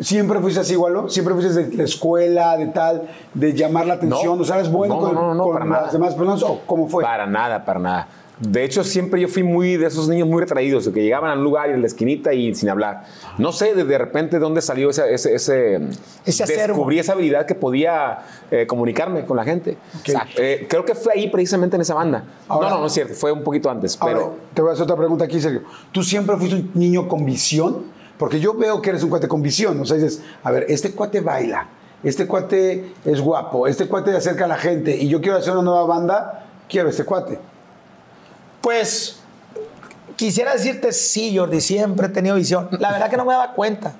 ¿Siempre 0.00 0.40
fuiste 0.40 0.60
así, 0.60 0.74
Walo? 0.76 1.08
¿Siempre 1.08 1.34
fuiste 1.34 1.52
de 1.64 1.76
la 1.76 1.84
escuela, 1.84 2.56
de 2.56 2.66
tal, 2.68 3.08
de 3.34 3.52
llamar 3.52 3.86
la 3.86 3.94
atención? 3.94 4.36
No. 4.36 4.42
¿O 4.42 4.44
sea, 4.44 4.56
eres 4.56 4.70
bueno 4.70 4.94
No, 4.96 5.00
con, 5.00 5.14
no, 5.14 5.20
no, 5.28 5.34
no, 5.34 5.44
con 5.44 5.52
para 5.52 5.64
las 5.66 5.70
nada. 5.80 5.92
demás 5.92 6.14
personas? 6.14 6.42
¿O 6.42 6.60
cómo 6.66 6.88
fue? 6.88 7.04
Para 7.04 7.26
nada, 7.26 7.64
para 7.64 7.78
nada. 7.78 8.08
De 8.40 8.64
hecho, 8.64 8.82
siempre 8.82 9.20
yo 9.20 9.28
fui 9.28 9.44
muy 9.44 9.76
de 9.76 9.86
esos 9.86 10.08
niños 10.08 10.26
muy 10.26 10.40
retraídos, 10.40 10.88
que 10.88 11.00
llegaban 11.02 11.30
al 11.30 11.40
lugar 11.44 11.70
y 11.70 11.74
en 11.74 11.80
la 11.82 11.86
esquinita 11.86 12.32
y 12.32 12.52
sin 12.56 12.70
hablar. 12.70 13.04
No 13.38 13.52
sé 13.52 13.74
de, 13.74 13.84
de 13.84 13.98
repente 13.98 14.36
de 14.36 14.40
dónde 14.40 14.60
salió 14.62 14.90
ese... 14.90 15.14
ese, 15.14 15.34
ese 15.34 15.80
Ese 16.24 16.44
descubrí 16.46 16.98
esa 16.98 17.12
habilidad 17.12 17.46
que 17.46 17.54
podía 17.54 18.18
eh, 18.50 18.66
comunicarme 18.66 19.24
con 19.26 19.36
la 19.36 19.44
gente. 19.44 19.76
Ok. 20.00 20.08
Eh, 20.38 20.66
creo 20.68 20.84
que 20.84 20.96
fue 20.96 21.12
ahí 21.12 21.28
precisamente 21.30 21.76
en 21.76 21.82
esa 21.82 21.94
banda. 21.94 22.24
Ahora- 22.48 22.70
no, 22.70 22.74
no, 22.76 22.80
no 22.80 22.86
es 22.88 22.92
cierto. 22.94 23.14
Fue 23.14 23.30
un 23.30 23.44
poquito 23.44 23.70
antes. 23.70 23.96
Ahora, 24.00 24.14
pero 24.14 24.34
te 24.54 24.62
voy 24.62 24.70
a 24.70 24.72
hacer 24.72 24.84
otra 24.84 24.96
pregunta 24.96 25.24
aquí, 25.26 25.40
Sergio. 25.40 25.62
¿Tú 25.92 26.02
siempre 26.02 26.36
fuiste 26.36 26.56
un 26.56 26.70
niño 26.74 27.06
con 27.06 27.24
visión? 27.24 27.91
Porque 28.22 28.38
yo 28.38 28.54
veo 28.54 28.80
que 28.80 28.90
eres 28.90 29.02
un 29.02 29.10
cuate 29.10 29.26
con 29.26 29.42
visión. 29.42 29.80
O 29.80 29.84
sea, 29.84 29.96
dices, 29.96 30.22
a 30.44 30.52
ver, 30.52 30.66
este 30.68 30.92
cuate 30.92 31.20
baila, 31.20 31.66
este 32.04 32.28
cuate 32.28 32.94
es 33.04 33.20
guapo, 33.20 33.66
este 33.66 33.88
cuate 33.88 34.16
acerca 34.16 34.44
a 34.44 34.46
la 34.46 34.54
gente 34.58 34.96
y 34.96 35.08
yo 35.08 35.20
quiero 35.20 35.38
hacer 35.38 35.52
una 35.54 35.62
nueva 35.62 35.82
banda, 35.86 36.46
quiero 36.68 36.88
este 36.88 37.02
cuate. 37.04 37.40
Pues 38.60 39.16
quisiera 40.14 40.52
decirte 40.52 40.92
sí, 40.92 41.36
Jordi, 41.36 41.60
siempre 41.60 42.06
he 42.06 42.10
tenido 42.10 42.36
visión. 42.36 42.68
La 42.78 42.92
verdad 42.92 43.10
que 43.10 43.16
no 43.16 43.24
me 43.24 43.32
daba 43.32 43.54
cuenta. 43.54 43.92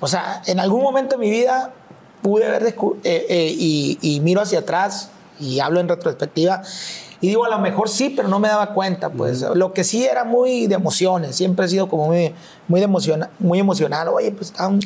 O 0.00 0.06
sea, 0.06 0.42
en 0.44 0.60
algún 0.60 0.82
momento 0.82 1.16
de 1.16 1.20
mi 1.24 1.30
vida 1.30 1.72
pude 2.20 2.44
descu- 2.60 2.96
eh, 3.04 3.24
eh, 3.30 3.54
y 3.58 4.20
miro 4.22 4.42
hacia 4.42 4.58
atrás 4.58 5.08
y 5.40 5.60
hablo 5.60 5.80
en 5.80 5.88
retrospectiva 5.88 6.60
y 7.26 7.30
digo, 7.30 7.44
a 7.44 7.48
lo 7.50 7.58
mejor 7.58 7.88
sí, 7.88 8.12
pero 8.14 8.28
no 8.28 8.38
me 8.38 8.48
daba 8.48 8.72
cuenta. 8.72 9.10
Pues 9.10 9.42
lo 9.54 9.72
que 9.72 9.82
sí 9.84 10.04
era 10.04 10.24
muy 10.24 10.66
de 10.66 10.74
emociones. 10.76 11.34
Siempre 11.36 11.66
he 11.66 11.68
sido 11.68 11.88
como 11.88 12.06
muy, 12.06 12.32
muy, 12.68 12.80
emociona- 12.82 13.30
muy 13.38 13.58
emocional. 13.58 14.08
Oye, 14.08 14.30
pues 14.32 14.50
está 14.50 14.68
un 14.68 14.80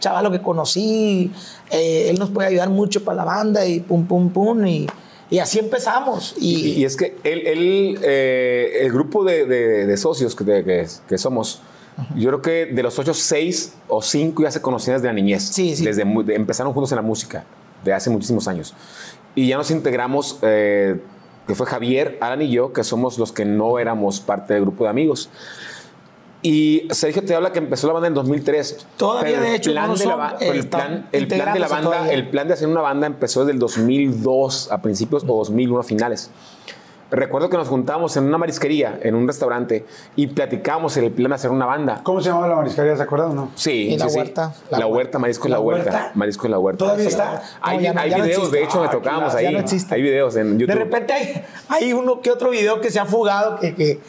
chaval 0.00 0.30
que 0.32 0.42
conocí, 0.42 1.30
eh, 1.70 2.08
él 2.10 2.18
nos 2.18 2.30
puede 2.30 2.48
ayudar 2.48 2.68
mucho 2.68 3.04
para 3.04 3.16
la 3.18 3.24
banda 3.24 3.64
y 3.66 3.80
pum, 3.80 4.06
pum, 4.06 4.28
pum. 4.30 4.66
Y, 4.66 4.86
y 5.30 5.38
así 5.38 5.58
empezamos. 5.58 6.34
Y, 6.38 6.54
Y, 6.54 6.72
y 6.80 6.84
es 6.84 6.96
que 6.96 7.16
él, 7.24 7.46
él, 7.46 7.98
eh, 8.02 8.78
el 8.82 8.92
grupo 8.92 9.24
de, 9.24 9.46
de- 9.46 9.86
de 9.86 9.96
socios 9.96 10.34
que, 10.34 10.44
que- 10.44 10.86
que 11.08 11.18
somos, 11.18 11.60
yo 12.16 12.28
creo 12.28 12.42
que 12.42 12.66
de 12.74 12.82
los 12.82 12.98
ocho, 12.98 13.14
seis 13.14 13.74
o 13.88 14.02
cinco 14.02 14.42
ya 14.42 14.50
se 14.50 14.60
conocían 14.60 14.96
desde 14.96 15.06
la 15.06 15.12
niñez. 15.14 15.42
Sí, 15.44 15.76
sí. 15.76 15.84
Desde, 15.84 16.04
de- 16.04 16.34
empezaron 16.34 16.72
juntos 16.72 16.90
en 16.92 16.96
la 16.96 17.02
música, 17.02 17.44
de 17.84 17.92
hace 17.92 18.10
muchísimos 18.10 18.48
años. 18.48 18.74
Y 19.36 19.48
ya 19.48 19.56
nos 19.56 19.70
integramos, 19.70 20.38
eh, 20.42 21.00
que 21.46 21.54
fue 21.54 21.66
Javier, 21.66 22.18
Alan 22.20 22.42
y 22.42 22.50
yo, 22.50 22.72
que 22.72 22.84
somos 22.84 23.18
los 23.18 23.32
que 23.32 23.44
no 23.44 23.78
éramos 23.78 24.20
parte 24.20 24.54
del 24.54 24.62
grupo 24.62 24.84
de 24.84 24.90
amigos. 24.90 25.28
Y 26.42 26.88
Sergio 26.90 27.24
te 27.24 27.34
habla 27.34 27.52
que 27.52 27.58
empezó 27.58 27.86
la 27.86 27.94
banda 27.94 28.08
en 28.08 28.14
2003. 28.14 28.86
Todavía, 28.98 29.40
de 29.40 29.54
hecho, 29.54 29.72
plan 29.72 29.88
no 29.88 29.96
de 29.96 30.04
la 30.04 30.36
eh, 30.40 30.48
el 30.50 30.68
plan, 30.68 31.08
el 31.10 31.26
plan 31.26 31.54
de 31.54 31.58
la 31.58 31.68
banda, 31.68 31.90
todavía. 31.90 32.12
el 32.12 32.28
plan 32.28 32.48
de 32.48 32.54
hacer 32.54 32.68
una 32.68 32.82
banda 32.82 33.06
empezó 33.06 33.40
desde 33.40 33.52
el 33.52 33.58
2002 33.58 34.70
a 34.70 34.82
principios 34.82 35.24
o 35.24 35.38
2001 35.38 35.80
a 35.80 35.82
finales. 35.82 36.30
Recuerdo 37.16 37.48
que 37.50 37.56
nos 37.56 37.68
juntamos 37.68 38.16
en 38.16 38.24
una 38.24 38.38
marisquería, 38.38 38.98
en 39.02 39.14
un 39.14 39.26
restaurante, 39.26 39.84
y 40.16 40.26
platicamos 40.28 40.96
el 40.96 41.10
plan 41.12 41.28
de 41.30 41.34
hacer 41.36 41.50
una 41.50 41.66
banda. 41.66 42.00
¿Cómo 42.02 42.20
se 42.20 42.28
llamaba 42.28 42.48
la 42.48 42.56
marisquería? 42.56 42.96
¿Se 42.96 43.02
acuerdan 43.02 43.30
o 43.30 43.34
no? 43.34 43.50
Sí, 43.54 43.88
Y 43.90 43.98
la 43.98 44.06
sí, 44.06 44.10
sí. 44.12 44.18
huerta, 44.18 44.54
La, 44.70 44.78
la 44.80 44.86
huerta, 44.86 45.18
marisco 45.18 45.46
en 45.46 45.50
la, 45.52 45.56
¿La 45.58 45.60
huerta. 45.62 45.90
huerta? 45.90 46.12
Marisco 46.14 46.46
en 46.46 46.50
la 46.52 46.58
huerta. 46.58 46.78
¿Todavía 46.84 47.08
está? 47.08 47.42
Hay, 47.60 47.76
No, 47.78 47.82
ya 47.82 47.92
no- 47.94 48.00
hay 48.00 48.10
ya 48.10 48.18
no 48.18 48.24
videos, 48.24 48.38
existe. 48.38 48.58
de 48.58 48.64
hecho, 48.64 48.80
me 48.80 48.86
Ah, 48.86 48.90
tocábamos 48.90 49.24
claro, 49.32 49.38
ahí. 49.38 49.44
ya 49.44 49.50
no 49.52 49.58
existe. 49.58 49.94
Hay 49.94 50.02
videos 50.02 50.36
en 50.36 50.58
YouTube. 50.58 50.74
De 50.74 50.84
repente 50.84 51.12
hay, 51.12 51.44
hay 51.68 51.92
uno 51.92 52.20
que 52.20 52.30
otro 52.30 52.50
video 52.50 52.80
que 52.80 52.90
se 52.90 52.98
ha 53.00 53.04
fugado, 53.06 53.58
que, 53.60 53.74
que, 53.74 54.00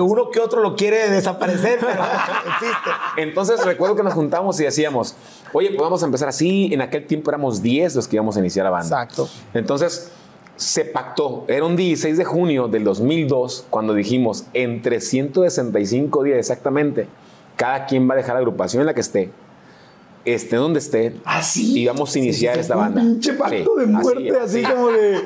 uno 0.00 0.30
que 0.30 0.40
otro 0.40 0.60
lo 0.60 0.76
quiere 0.76 1.08
desaparecer, 1.10 1.78
pero 1.80 2.02
existe. 2.54 2.90
Entonces 3.16 3.64
recuerdo 3.64 3.96
que 3.96 4.02
nos 4.02 4.14
juntamos 4.14 4.58
y 4.60 4.64
decíamos, 4.64 5.14
oye, 5.52 5.68
pues 5.70 5.80
vamos 5.80 6.02
a 6.02 6.06
empezar 6.06 6.28
así. 6.28 6.70
En 6.72 6.80
aquel 6.82 7.06
tiempo 7.06 7.30
éramos 7.30 7.62
10 7.62 7.94
los 7.96 8.08
que 8.08 8.16
íbamos 8.16 8.36
a 8.36 8.40
iniciar 8.40 8.64
la 8.64 8.70
banda. 8.70 9.02
Exacto. 9.02 9.28
Entonces 9.54 10.10
se 10.56 10.84
pactó. 10.84 11.44
Era 11.48 11.64
un 11.64 11.76
16 11.76 12.16
de 12.16 12.24
junio 12.24 12.68
del 12.68 12.84
2002 12.84 13.66
cuando 13.70 13.94
dijimos, 13.94 14.46
en 14.52 14.82
365 14.82 16.22
días 16.22 16.38
exactamente, 16.38 17.06
cada 17.56 17.86
quien 17.86 18.08
va 18.08 18.14
a 18.14 18.16
dejar 18.16 18.34
la 18.34 18.40
agrupación 18.40 18.80
en 18.80 18.86
la 18.86 18.94
que 18.94 19.00
esté, 19.00 19.30
esté 20.24 20.56
donde 20.56 20.78
esté, 20.78 21.16
¿Ah, 21.24 21.42
sí? 21.42 21.80
y 21.80 21.86
vamos 21.86 22.14
a 22.14 22.18
iniciar 22.18 22.58
esta 22.58 22.76
banda. 22.76 23.00
Un 23.00 23.12
pinche 23.12 23.32
pacto 23.34 23.56
Sí, 23.56 23.80
de 23.80 23.86
muerte, 23.86 24.32
así, 24.42 24.62
como 24.62 24.88
de, 24.88 25.20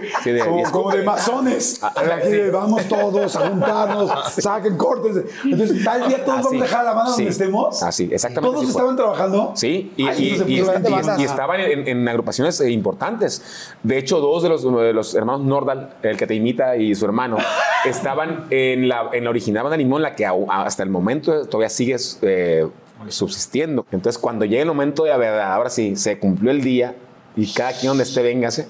como, 0.73 0.91
de 0.93 1.03
masones. 1.03 1.79
Ah, 1.83 1.93
Aquí 2.17 2.29
de, 2.29 2.51
vamos 2.51 2.85
todos 2.89 3.37
a 3.37 3.49
juntarnos, 3.49 4.11
saquen 4.39 4.77
cortes. 4.77 5.25
Entonces, 5.45 5.85
tal 5.85 6.09
día 6.09 6.25
todos 6.25 6.39
Así. 6.41 6.47
vamos 6.49 6.61
a 6.63 6.65
dejar 6.65 6.85
la 6.85 6.93
banda 6.93 7.11
donde 7.13 7.29
estemos. 7.31 7.83
Así, 7.83 8.09
exactamente 8.13 8.51
Todos 8.55 8.65
así 8.65 8.73
fue. 8.73 8.81
estaban 8.81 8.97
trabajando. 8.97 9.53
Sí, 9.55 9.93
y, 9.97 10.07
Ay, 10.09 10.43
y- 10.47 11.25
estaban 11.25 11.61
en, 11.61 11.87
en 11.89 12.09
agrupaciones 12.09 12.61
eh, 12.61 12.71
importantes. 12.71 13.43
De 13.83 13.99
hecho, 13.99 14.21
dos 14.21 14.43
de 14.43 14.49
los, 14.49 14.63
de 14.63 14.93
los 14.93 15.15
hermanos 15.15 15.43
Nordal, 15.43 15.95
el 16.03 16.17
que 16.17 16.27
te 16.27 16.35
imita 16.35 16.77
y 16.77 16.95
su 16.95 17.05
hermano, 17.05 17.37
estaban 17.85 18.47
en 18.51 18.89
la, 18.89 19.11
en 19.13 19.25
la 19.25 19.31
original 19.31 19.63
banda 19.65 19.77
Limón, 19.77 20.03
la 20.03 20.15
que 20.15 20.27
hasta 20.27 20.83
el 20.83 20.91
momento 20.91 21.47
todavía 21.47 21.69
sigue 21.69 21.97
eh, 22.23 22.67
subsistiendo. 23.09 23.87
Entonces, 23.93 24.19
cuando 24.21 24.45
llegue 24.45 24.63
el 24.63 24.69
momento 24.69 25.05
de 25.05 25.11
la 25.11 25.17
verdad, 25.17 25.53
ahora 25.53 25.71
sí, 25.71 25.97
se 25.97 26.19
cumplió 26.19 26.51
el 26.51 26.63
día 26.63 26.95
y 27.37 27.53
cada 27.53 27.73
quien 27.73 27.89
donde 27.91 28.05
esté, 28.05 28.23
véngase, 28.23 28.69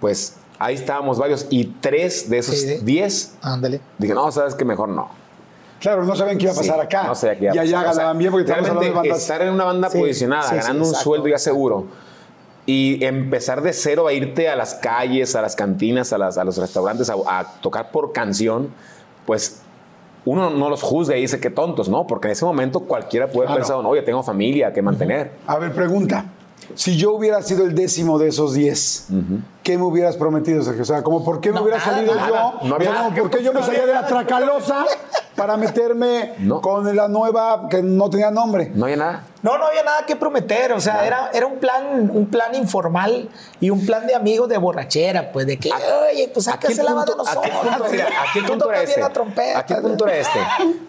pues 0.00 0.36
ahí 0.58 0.74
estábamos 0.74 1.18
varios 1.18 1.46
y 1.50 1.64
tres 1.80 2.28
de 2.30 2.38
esos 2.38 2.54
Sí, 2.56 2.66
sí. 2.78 2.84
diez 2.84 3.34
Ándale. 3.42 3.80
dije, 3.98 4.14
no, 4.14 4.30
sabes 4.32 4.54
que 4.54 4.64
mejor 4.64 4.88
no. 4.88 5.08
Claro, 5.80 6.04
no 6.04 6.14
sabían 6.14 6.36
qué 6.36 6.44
iba 6.44 6.52
a 6.52 6.56
pasar 6.56 6.74
Sí, 6.76 6.80
acá. 6.82 7.02
No 7.04 7.14
sé 7.14 7.36
qué 7.38 7.44
iba 7.44 7.52
a 7.52 7.56
y 7.56 7.58
allá 7.58 7.76
pasar. 7.78 7.90
O 7.90 7.94
sea, 7.94 7.98
ganaban 8.02 8.18
bien 8.18 8.30
porque 8.32 8.52
hablando 8.52 8.68
de 8.74 8.80
realmente 8.80 9.08
bandas. 9.08 9.22
estar 9.22 9.42
en 9.42 9.48
una 9.54 9.64
banda 9.64 9.88
Sí, 9.90 9.98
posicionada, 9.98 10.54
ganando 10.54 10.86
un 10.86 10.94
sueldo 10.94 11.28
ya 11.28 11.38
seguro 11.38 11.86
y 12.66 13.02
empezar 13.04 13.62
de 13.62 13.72
cero 13.72 14.06
a 14.06 14.12
irte 14.12 14.48
a 14.50 14.56
las 14.56 14.74
calles, 14.74 15.34
a 15.34 15.40
las 15.42 15.56
cantinas, 15.56 16.12
a, 16.12 16.18
las- 16.18 16.36
a 16.36 16.44
los 16.44 16.58
restaurantes 16.58 17.08
a, 17.08 17.14
a 17.26 17.44
tocar 17.62 17.90
por 17.90 18.12
canción, 18.12 18.68
pues 19.26 19.60
uno 20.24 20.50
no 20.50 20.68
los 20.68 20.82
juzga 20.82 21.16
y 21.16 21.22
dice 21.22 21.40
que 21.40 21.50
tontos, 21.50 21.88
¿no? 21.88 22.06
Porque 22.06 22.28
en 22.28 22.32
ese 22.32 22.44
momento 22.44 22.80
cualquiera 22.80 23.26
puede 23.28 23.46
Claro. 23.46 23.60
pensar, 23.60 23.76
oye, 23.84 24.02
tengo 24.02 24.22
familia 24.22 24.72
que 24.72 24.82
mantener. 24.82 25.32
A 25.46 25.58
ver, 25.58 25.72
pregunta. 25.72 26.24
Si 26.74 26.96
yo 26.96 27.12
hubiera 27.12 27.42
sido 27.42 27.64
el 27.64 27.74
décimo 27.74 28.18
de 28.18 28.28
esos 28.28 28.54
diez, 28.54 29.06
¿qué 29.62 29.76
me 29.76 29.84
hubieras 29.84 30.16
prometido, 30.16 30.62
Sergio? 30.62 30.82
O 30.82 30.86
sea, 30.86 31.02
como 31.02 31.24
por 31.24 31.40
qué 31.40 31.50
me 31.50 31.56
No, 31.56 31.62
hubiera 31.62 31.78
nada, 31.78 31.90
salido 31.94 32.14
nada. 32.14 32.28
yo, 32.62 32.68
No 32.68 32.74
había 32.76 32.90
O 32.90 32.92
sea, 32.92 33.02
nada. 33.02 33.14
como 33.14 33.28
por 33.28 33.38
qué 33.38 33.44
yo 33.44 33.52
me 33.52 33.62
salía 33.62 33.86
de 33.86 33.92
la 33.94 34.06
tracalosa 34.06 34.84
para 35.36 35.56
meterme 35.56 36.34
No. 36.38 36.60
con 36.60 36.94
la 36.94 37.08
nueva 37.08 37.68
que 37.68 37.82
no 37.82 38.08
tenía 38.10 38.30
nombre. 38.30 38.70
No 38.74 38.84
había 38.84 38.96
nada. 38.96 39.24
No, 39.42 39.56
no 39.56 39.64
había 39.66 39.82
nada 39.82 40.04
que 40.06 40.16
prometer, 40.16 40.72
o 40.72 40.80
sea, 40.80 41.06
era, 41.06 41.30
era 41.32 41.46
un 41.46 41.58
plan, 41.58 42.10
un 42.12 42.26
plan 42.26 42.54
informal 42.54 43.30
y 43.58 43.70
un 43.70 43.86
plan 43.86 44.06
de 44.06 44.14
amigos 44.14 44.50
de 44.50 44.58
borrachera, 44.58 45.32
pues 45.32 45.46
de 45.46 45.56
que, 45.58 45.70
oye, 45.72 46.30
pues 46.32 46.46
el 46.46 46.52
sáquese 46.52 46.82
la 46.82 46.92
banda 46.92 47.14
punto- 47.16 47.24
nosotros. 47.24 47.54
aquí 47.54 48.38
el 48.38 48.44
punto- 48.44 48.66
punto 48.66 48.70
era 48.70 48.80
tocas 48.80 48.80
bien 48.80 48.88
este. 48.90 49.00
la 49.00 49.08
trompeta. 49.08 49.58
Aquí 49.60 49.72
el 49.72 49.80
punto 49.80 50.06
era 50.06 50.16
este. 50.18 50.38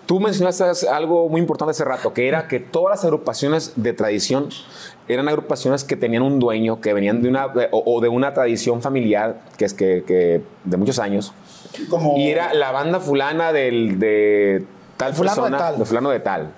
Tú 0.06 0.20
mencionaste 0.20 0.90
algo 0.90 1.30
muy 1.30 1.40
importante 1.40 1.72
hace 1.72 1.86
rato, 1.86 2.14
que 2.14 2.28
era 2.28 2.50
que 2.50 2.60
todas 2.60 2.98
las 2.98 3.06
agrupaciones 3.06 3.72
de 3.78 3.94
tradición 3.94 4.50
eran 5.08 5.28
agrupaciones 5.28 5.84
que 5.84 5.96
tenían 5.96 6.24
un 6.24 6.40
dueño, 6.40 6.80
que 6.82 6.94
venían 6.94 7.22
de 7.22 7.30
una, 7.30 7.48
o, 7.72 7.84
o 7.98 8.02
de 8.02 8.08
una 8.10 8.34
tradición 8.34 8.82
familiar, 8.82 9.42
que 9.58 9.66
es 9.66 9.74
que, 9.74 10.04
que 10.06 10.42
de 10.64 10.78
muchos 10.78 11.00
años. 11.00 11.34
Como- 11.90 12.18
Y 12.18 12.30
era 12.30 12.54
la 12.54 12.72
banda 12.72 13.00
fulana 13.00 13.52
del, 13.54 14.00
de 14.00 14.66
tal 14.98 15.14
Fulano 15.14 15.36
de 15.36 15.42
persona, 15.52 15.58
tal. 15.58 15.80
de 15.80 15.86
fulano 15.86 16.10
de 16.12 16.20
tal. 16.20 16.52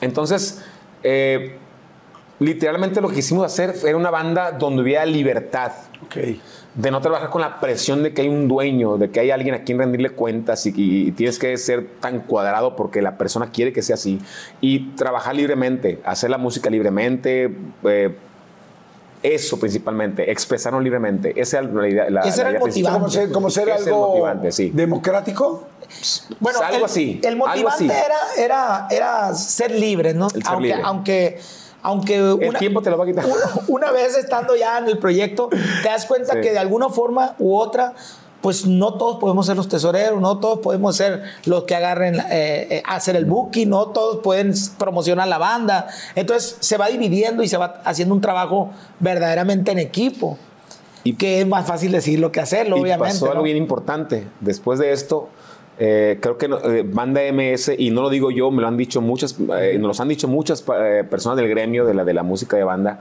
Entonces, 0.00 0.62
eh, 1.02 1.56
literalmente 2.38 3.00
lo 3.00 3.08
que 3.08 3.16
quisimos 3.16 3.44
hacer 3.44 3.74
era 3.84 3.96
una 3.96 4.10
banda 4.10 4.52
donde 4.52 4.82
hubiera 4.82 5.04
libertad. 5.04 5.72
De 6.78 6.92
no 6.92 7.00
trabajar 7.00 7.28
con 7.30 7.40
la 7.40 7.58
presión 7.58 8.04
de 8.04 8.14
que 8.14 8.22
hay 8.22 8.28
un 8.28 8.46
dueño, 8.46 8.98
de 8.98 9.10
que 9.10 9.18
hay 9.18 9.32
alguien 9.32 9.56
a 9.56 9.64
quien 9.64 9.78
rendirle 9.78 10.10
cuentas 10.10 10.64
y, 10.64 10.72
y 10.76 11.10
tienes 11.10 11.36
que 11.40 11.56
ser 11.56 11.84
tan 12.00 12.20
cuadrado 12.20 12.76
porque 12.76 13.02
la 13.02 13.18
persona 13.18 13.50
quiere 13.50 13.72
que 13.72 13.82
sea 13.82 13.94
así. 13.94 14.20
Y 14.60 14.90
trabajar 14.90 15.34
libremente, 15.34 16.00
hacer 16.04 16.30
la 16.30 16.38
música 16.38 16.70
libremente, 16.70 17.52
eh, 17.82 18.16
eso 19.24 19.58
principalmente, 19.58 20.30
expresarnos 20.30 20.82
libremente. 20.84 21.40
Esa 21.40 21.58
era 21.58 21.68
la 21.68 21.88
idea. 21.88 22.10
La, 22.10 22.20
Ese 22.20 22.42
era 22.42 22.50
el 22.50 22.60
principal. 22.60 22.92
Como 22.92 23.10
ser, 23.10 23.32
como 23.32 23.50
ser 23.50 23.68
es 23.70 23.86
algo 23.86 24.10
motivante, 24.10 24.52
sí. 24.52 24.70
democrático. 24.72 25.66
Bueno, 26.38 26.60
algo 26.60 26.78
el, 26.78 26.84
así, 26.84 27.20
El 27.24 27.36
motivante 27.36 27.68
así. 27.68 27.84
Era, 27.86 28.16
era, 28.36 28.88
era 28.90 29.34
ser 29.34 29.72
libre, 29.72 30.14
¿no? 30.14 30.30
ser 30.30 30.42
aunque, 30.46 30.68
libre. 30.68 30.82
aunque, 30.84 31.40
aunque 31.88 32.16
El 32.16 32.54
tiempo 32.58 32.82
te 32.82 32.90
lo 32.90 32.98
va 32.98 33.04
a 33.04 33.06
quitar. 33.06 33.24
Una, 33.24 33.62
una 33.68 33.90
vez 33.92 34.16
estando 34.16 34.54
ya 34.54 34.78
en 34.78 34.86
el 34.88 34.98
proyecto, 34.98 35.48
te 35.48 35.88
das 35.88 36.04
cuenta 36.06 36.34
Sí. 36.34 36.40
que 36.42 36.52
de 36.52 36.58
alguna 36.58 36.90
forma 36.90 37.34
u 37.38 37.56
otra, 37.56 37.94
pues 38.42 38.66
no 38.66 38.94
todos 38.94 39.16
podemos 39.18 39.46
ser 39.46 39.56
los 39.56 39.68
tesoreros, 39.68 40.20
no 40.20 40.38
todos 40.38 40.58
podemos 40.58 40.94
ser 40.96 41.22
los 41.46 41.64
que 41.64 41.74
agarren, 41.74 42.16
eh, 42.16 42.66
eh, 42.70 42.82
hacer 42.86 43.16
el 43.16 43.24
booking, 43.24 43.68
no 43.70 43.88
todos 43.88 44.18
pueden 44.18 44.52
promocionar 44.78 45.26
la 45.28 45.38
banda. 45.38 45.88
Entonces 46.14 46.56
se 46.60 46.76
va 46.76 46.88
dividiendo 46.88 47.42
y 47.42 47.48
se 47.48 47.56
va 47.56 47.80
haciendo 47.84 48.14
un 48.14 48.20
trabajo 48.20 48.70
verdaderamente 49.00 49.72
en 49.72 49.78
equipo. 49.78 50.36
Y 51.04 51.14
que 51.14 51.40
es 51.40 51.46
más 51.46 51.66
fácil 51.66 51.90
decirlo 51.92 52.32
que 52.32 52.40
hacerlo, 52.40 52.76
y 52.76 52.82
obviamente. 52.82 53.14
pasó 53.14 53.26
algo 53.26 53.38
¿no? 53.38 53.42
bien 53.44 53.56
importante. 53.56 54.26
Después 54.40 54.78
de 54.78 54.92
esto, 54.92 55.28
eh, 55.78 56.18
creo 56.20 56.36
que 56.38 56.46
eh, 56.46 56.84
Banda 56.86 57.20
MS, 57.32 57.72
y 57.78 57.90
no 57.90 58.02
lo 58.02 58.10
digo 58.10 58.30
yo, 58.30 58.50
me 58.50 58.60
lo 58.62 58.68
han 58.68 58.76
dicho 58.76 59.00
muchas, 59.00 59.36
eh, 59.60 59.78
nos 59.78 59.98
lo 59.98 60.02
han 60.02 60.08
dicho 60.08 60.26
muchas 60.26 60.64
eh, 60.76 61.04
personas 61.08 61.36
del 61.36 61.48
gremio 61.48 61.84
de 61.84 61.94
la, 61.94 62.04
de 62.04 62.14
la 62.14 62.22
música 62.22 62.56
de 62.56 62.64
banda, 62.64 63.00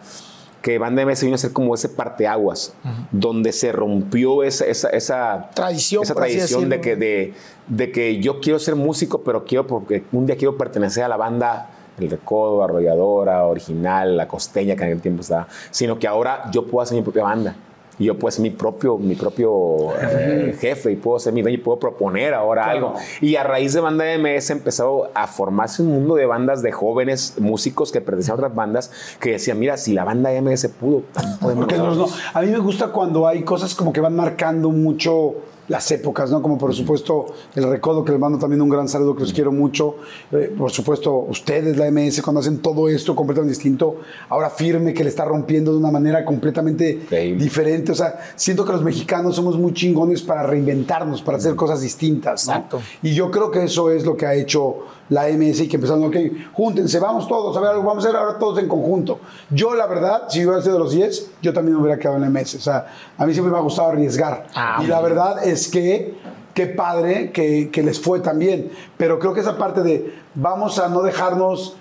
que 0.62 0.78
Banda 0.78 1.06
MS 1.06 1.24
vino 1.24 1.36
a 1.36 1.38
ser 1.38 1.54
como 1.54 1.74
ese 1.74 1.90
parteaguas, 1.90 2.76
donde 3.12 3.52
se 3.52 3.72
rompió 3.72 4.44
esa, 4.44 4.66
esa, 4.66 4.90
esa 4.90 5.50
Tradición, 5.54 6.04
esa 6.04 6.14
tradición 6.14 6.70
de 6.70 6.82
que, 6.82 6.96
de, 6.96 7.34
de 7.68 7.92
que 7.92 8.20
yo 8.20 8.42
quiero 8.42 8.60
ser 8.60 8.76
músico, 8.76 9.22
pero 9.22 9.46
quiero 9.46 9.66
porque 9.66 10.04
un 10.12 10.26
día 10.26 10.36
quiero 10.36 10.58
pertenecer 10.58 11.04
a 11.04 11.08
la 11.08 11.18
banda 11.18 11.70
El 12.00 12.10
Recodo, 12.10 12.64
Arrolladora, 12.64 13.46
Original, 13.46 14.18
La 14.18 14.28
Costeña, 14.28 14.76
que 14.76 14.84
en 14.84 14.90
aquel 14.90 15.02
tiempo 15.02 15.22
estaba, 15.22 15.48
sino 15.72 15.98
que 15.98 16.08
ahora 16.08 16.50
yo 16.52 16.66
puedo 16.66 16.84
hacer 16.84 16.98
mi 16.98 17.04
propia 17.04 17.24
banda. 17.24 17.56
Y 18.00 18.06
yo 18.06 18.18
puedo 18.18 18.32
ser 18.32 18.44
mi 18.44 18.52
propio, 18.52 18.98
mi 18.98 19.16
propio 19.16 19.94
eh, 20.00 20.56
jefe 20.60 20.92
y 20.92 20.96
puedo 20.96 21.18
ser 21.20 21.34
mi 21.34 21.42
dueño 21.42 21.58
y 21.58 21.62
puedo 21.62 21.80
proponer 21.80 22.34
ahora 22.34 22.70
algo. 22.70 22.94
Y 23.22 23.36
a 23.36 23.44
raíz 23.44 23.74
de 23.74 23.82
Banda 23.82 24.06
MS 24.18 24.52
empezó 24.52 25.10
a 25.14 25.26
formarse 25.28 25.82
un 25.82 25.90
mundo 25.90 26.16
de 26.16 26.26
bandas 26.26 26.62
de 26.62 26.72
jóvenes 26.72 27.36
músicos 27.40 27.92
que 27.92 28.00
pertenecían 28.02 28.34
a 28.34 28.36
otras 28.36 28.56
bandas 28.56 28.92
que 29.20 29.32
decían, 29.32 29.60
mira, 29.60 29.78
si 29.78 29.94
la 29.94 30.04
banda 30.04 30.30
MS 30.42 30.68
pudo, 30.80 31.04
también 31.12 31.38
podemos 31.40 31.66
Porque 31.66 31.78
los 31.78 31.98
nosotros". 31.98 32.22
no. 32.34 32.40
A 32.40 32.44
mí 32.44 32.52
me 32.52 32.60
gusta 32.60 32.88
cuando 32.90 33.28
hay 33.28 33.44
cosas 33.44 33.74
como 33.74 33.92
que 33.92 34.02
van 34.02 34.16
marcando 34.16 34.70
mucho 34.70 35.36
las 35.68 35.92
épocas, 35.92 36.32
¿no? 36.32 36.42
Como 36.42 36.58
por 36.58 36.74
supuesto 36.74 37.28
el 37.56 37.70
Recodo, 37.70 38.04
que 38.04 38.12
les 38.12 38.20
mando 38.20 38.38
también 38.38 38.62
un 38.62 38.70
gran 38.70 38.88
saludo, 38.88 39.16
que 39.16 39.22
los 39.22 39.34
quiero 39.34 39.52
mucho. 39.52 39.98
Eh, 40.32 40.54
por 40.58 40.72
supuesto, 40.72 41.14
ustedes, 41.14 41.78
la 41.78 41.90
MS, 41.92 42.22
cuando 42.22 42.40
hacen 42.40 42.60
todo 42.60 42.88
esto 42.90 43.16
completamente 43.16 43.54
distinto, 43.54 43.98
ahora 44.30 44.50
firme, 44.50 44.94
que 44.94 45.04
le 45.04 45.10
está 45.10 45.26
rompiendo 45.26 45.72
de 45.72 45.78
una 45.78 45.92
manera 45.92 46.24
completamente 46.24 47.00
diferente. 47.38 47.92
O 47.92 47.96
sea, 47.96 48.20
siento 48.36 48.66
que 48.66 48.72
los 48.72 48.84
mexicanos 48.84 49.36
somos 49.36 49.58
muy 49.58 49.74
chingones 49.74 50.22
para 50.22 50.44
reinventarnos, 50.44 51.22
para 51.22 51.38
hacer 51.38 51.56
cosas 51.56 51.82
distintas, 51.82 52.48
¿no? 52.48 52.54
Exacto. 52.54 52.82
Y 53.02 53.14
yo 53.14 53.30
creo 53.32 53.52
que 53.52 53.64
eso 53.64 53.92
es 53.92 54.06
lo 54.06 54.16
que 54.16 54.26
ha 54.26 54.34
hecho 54.34 54.86
la 55.10 55.28
MS 55.28 55.62
y 55.62 55.68
que 55.68 55.78
empezaron, 55.78 56.04
ok, 56.06 56.16
júntense, 56.54 57.00
vamos 57.00 57.28
todos, 57.28 57.56
a 57.56 57.60
ver 57.62 57.72
algo, 57.72 57.84
vamos 57.84 58.06
a 58.06 58.10
hacer 58.10 58.20
ahora 58.20 58.38
todos 58.38 58.60
en 58.60 58.68
conjunto. 58.68 59.20
Yo, 59.50 59.76
la 59.76 59.88
verdad, 59.88 60.24
si 60.30 60.46
hubiera 60.46 60.62
sido 60.62 60.74
de 60.74 60.80
los 60.80 60.92
10, 60.92 61.32
yo 61.42 61.54
también 61.54 61.78
me 61.78 61.84
hubiera 61.84 62.00
quedado 62.00 62.18
en 62.18 62.24
la 62.24 62.30
MS. 62.30 62.56
O 62.56 62.62
sea, 62.62 62.88
a 63.18 63.26
mí 63.26 63.34
siempre 63.34 63.52
me 63.52 63.58
ha 63.58 63.62
gustado 63.62 63.90
arriesgar. 63.90 64.48
Ah, 64.54 64.82
y 64.84 64.88
la 64.88 65.02
verdad 65.02 65.46
es 65.46 65.70
que, 65.70 66.18
qué 66.54 66.68
padre 66.68 67.32
que, 67.32 67.70
que 67.72 67.84
les 67.84 68.00
fue 68.00 68.20
tan 68.20 68.40
bien. 68.40 68.72
Pero 68.98 69.20
creo 69.20 69.34
que 69.34 69.42
esa 69.42 69.58
parte 69.58 69.82
de 69.82 70.14
vamos 70.36 70.80
a 70.80 70.90
no 70.90 71.02
dejarnos 71.02 71.76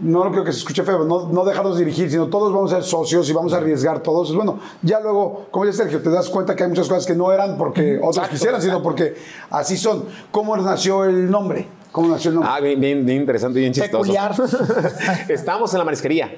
no 0.00 0.24
lo 0.24 0.30
creo 0.30 0.44
que 0.44 0.52
se 0.52 0.58
escuche 0.58 0.82
feo, 0.82 1.04
no, 1.04 1.28
no 1.28 1.44
dejarnos 1.44 1.78
dirigir, 1.78 2.10
sino 2.10 2.26
todos 2.26 2.52
vamos 2.52 2.72
a 2.72 2.76
ser 2.76 2.84
socios 2.84 3.28
y 3.30 3.32
vamos 3.32 3.52
a 3.52 3.58
arriesgar 3.58 4.00
todos. 4.00 4.34
Bueno, 4.34 4.58
ya 4.82 5.00
luego, 5.00 5.46
como 5.50 5.64
dice 5.64 5.78
Sergio, 5.78 6.02
te 6.02 6.10
das 6.10 6.28
cuenta 6.28 6.54
que 6.54 6.64
hay 6.64 6.68
muchas 6.68 6.88
cosas 6.88 7.06
que 7.06 7.14
no 7.14 7.32
eran 7.32 7.56
porque 7.56 7.98
otros 8.02 8.28
quisieran, 8.28 8.60
sino 8.60 8.82
porque 8.82 9.14
así 9.50 9.76
son. 9.76 10.04
¿Cómo 10.30 10.56
nació 10.56 11.04
el 11.04 11.30
nombre? 11.30 11.68
¿Cómo 11.92 12.08
nació 12.08 12.30
el 12.30 12.36
nombre? 12.36 12.52
Ah, 12.52 12.60
bien, 12.60 12.80
bien, 12.80 13.06
bien 13.06 13.20
interesante, 13.20 13.58
bien 13.58 13.72
chistoso. 13.72 14.02
Peculiar. 14.02 14.34
Estábamos 15.28 15.72
en 15.72 15.78
la 15.78 15.84
marisquería, 15.84 16.36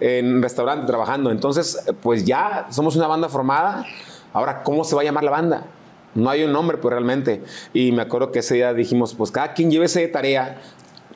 en 0.00 0.36
un 0.36 0.42
restaurante 0.42 0.86
trabajando. 0.86 1.30
Entonces, 1.30 1.78
pues 2.02 2.24
ya 2.24 2.66
somos 2.70 2.96
una 2.96 3.06
banda 3.06 3.28
formada. 3.28 3.86
Ahora, 4.32 4.62
¿cómo 4.62 4.84
se 4.84 4.94
va 4.94 5.02
a 5.02 5.04
llamar 5.04 5.24
la 5.24 5.30
banda? 5.30 5.66
No 6.14 6.28
hay 6.28 6.44
un 6.44 6.52
nombre, 6.52 6.76
pues 6.78 6.92
realmente. 6.92 7.42
Y 7.72 7.92
me 7.92 8.02
acuerdo 8.02 8.32
que 8.32 8.40
ese 8.40 8.54
día 8.54 8.74
dijimos, 8.74 9.14
pues 9.14 9.30
cada 9.30 9.54
quien 9.54 9.70
llévese 9.70 10.00
de 10.00 10.08
tarea 10.08 10.60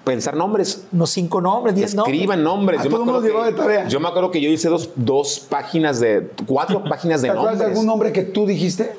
pensar 0.07 0.37
nombres. 0.37 0.87
Unos 0.93 1.11
cinco 1.11 1.41
nombres, 1.41 1.75
diez 1.75 1.95
nombres. 1.95 2.15
Escriban 2.15 2.43
nombres. 2.43 2.81
A 2.81 2.85
Yo 2.85 2.91
me, 2.91 2.97
todo 2.97 3.03
el 3.03 3.07
mundo 3.07 3.19
acuerdo 3.19 3.45
llegó 3.45 3.57
de 3.57 3.63
tarea. 3.63 3.85
que, 3.85 3.91
yo 3.91 4.01
me 4.01 4.09
acuerdo 4.09 4.31
que 4.31 4.41
yo 4.41 4.49
hice 4.49 4.69
dos, 4.69 4.91
dos 4.95 5.41
páginas 5.41 6.01
de, 6.01 6.31
cuatro 6.47 6.85
páginas 6.89 7.21
de 7.23 7.29
¿Te 7.29 7.33
acuerdas 7.33 7.59
de 7.59 7.65
nombres. 7.65 7.79
algún 7.79 7.87
nombre 7.87 8.13
que 8.13 8.23
tú 8.23 8.47
dijiste? 8.47 8.97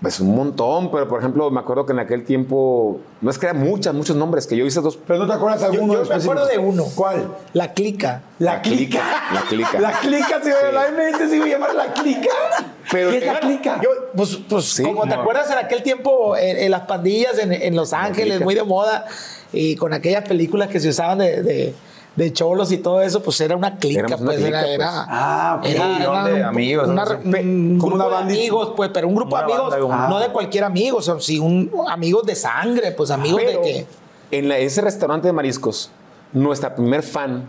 Pues 0.00 0.20
un 0.20 0.32
montón, 0.36 0.92
pero 0.92 1.08
por 1.08 1.18
ejemplo, 1.18 1.50
me 1.50 1.58
acuerdo 1.58 1.84
que 1.84 1.92
en 1.92 1.98
aquel 1.98 2.24
tiempo, 2.24 3.00
no 3.20 3.30
es 3.32 3.36
que 3.38 3.46
eran 3.46 3.58
muchas, 3.58 3.92
muchos 3.94 4.14
nombres, 4.14 4.46
que 4.46 4.56
yo 4.56 4.64
hice 4.64 4.80
dos. 4.80 4.96
Pero 5.04 5.18
no 5.18 5.26
te 5.26 5.32
acuerdas 5.32 5.60
de 5.60 5.66
Yo, 5.66 5.72
alguno 5.72 5.92
yo 5.94 5.98
me 5.98 6.02
específico? 6.04 6.32
acuerdo 6.32 6.50
de 6.52 6.58
uno. 6.58 6.84
¿Cuál? 6.94 7.34
La 7.52 7.72
clica. 7.74 8.22
La 8.38 8.62
clica. 8.62 9.00
La 9.34 9.40
clica. 9.42 9.80
La 9.80 9.90
clica, 9.98 10.40
se 10.40 10.52
Sí. 10.52 10.56
la 10.72 10.88
MS 10.92 11.28
se 11.28 11.36
iba 11.36 11.46
a 11.46 11.48
llamar 11.48 11.74
la 11.74 11.92
clica. 11.94 12.28
Pero- 12.92 13.10
¿Qué 13.10 13.18
es 13.18 13.26
la 13.26 13.40
clica? 13.40 13.80
Yo, 13.82 13.90
pues, 14.14 14.38
pues 14.48 14.64
Sí, 14.66 14.84
como 14.84 15.04
te 15.06 15.14
acuerdas 15.14 15.50
en 15.50 15.58
aquel 15.58 15.82
tiempo, 15.82 16.36
en, 16.36 16.58
en 16.58 16.70
las 16.70 16.82
pandillas 16.82 17.36
en, 17.38 17.52
en 17.52 17.74
Los 17.74 17.92
Ángeles, 17.92 18.40
muy 18.40 18.54
de 18.54 18.62
moda, 18.62 19.04
y 19.52 19.74
con 19.74 19.92
aquellas 19.92 20.28
películas 20.28 20.68
que 20.68 20.78
se 20.78 20.90
usaban 20.90 21.18
de, 21.18 21.42
de, 21.42 21.74
de 22.18 22.32
cholos 22.32 22.72
y 22.72 22.78
todo 22.78 23.00
eso, 23.00 23.22
pues 23.22 23.40
era 23.40 23.54
una 23.56 23.76
clica, 23.76 24.00
Éramos 24.00 24.20
una 24.20 24.30
pues, 24.30 24.42
clica, 24.42 24.58
era, 24.66 24.66
pues. 24.66 24.74
era, 24.74 25.06
Ah, 25.08 25.60
era- 25.62 25.84
Unión 25.86 26.00
era 26.02 26.24
de 26.24 26.34
un- 26.34 26.42
amigos, 26.42 26.88
una- 26.88 27.04
un 27.04 27.78
Como 27.78 27.94
grupo 27.94 27.94
una 27.94 28.08
de 28.08 28.16
amigos, 28.24 28.72
pues, 28.76 28.90
pero 28.92 29.06
un 29.08 29.14
grupo 29.14 29.36
de 29.36 29.42
amigos, 29.44 29.70
banda, 29.88 30.08
no 30.08 30.18
de 30.18 30.28
cualquier 30.28 30.64
amigo, 30.64 30.98
o 30.98 31.02
sea, 31.02 31.14
sí, 31.20 31.38
un, 31.38 31.70
amigos 31.88 32.24
de 32.26 32.34
sangre, 32.34 32.90
pues 32.92 33.10
amigos 33.12 33.40
Pero 33.44 33.60
de 33.62 33.64
que... 33.64 33.86
en 34.32 34.48
la- 34.48 34.58
ese 34.58 34.80
restaurante 34.80 35.28
de 35.28 35.32
mariscos, 35.32 35.90
nuestra 36.32 36.74
primer 36.74 37.02
fan, 37.04 37.46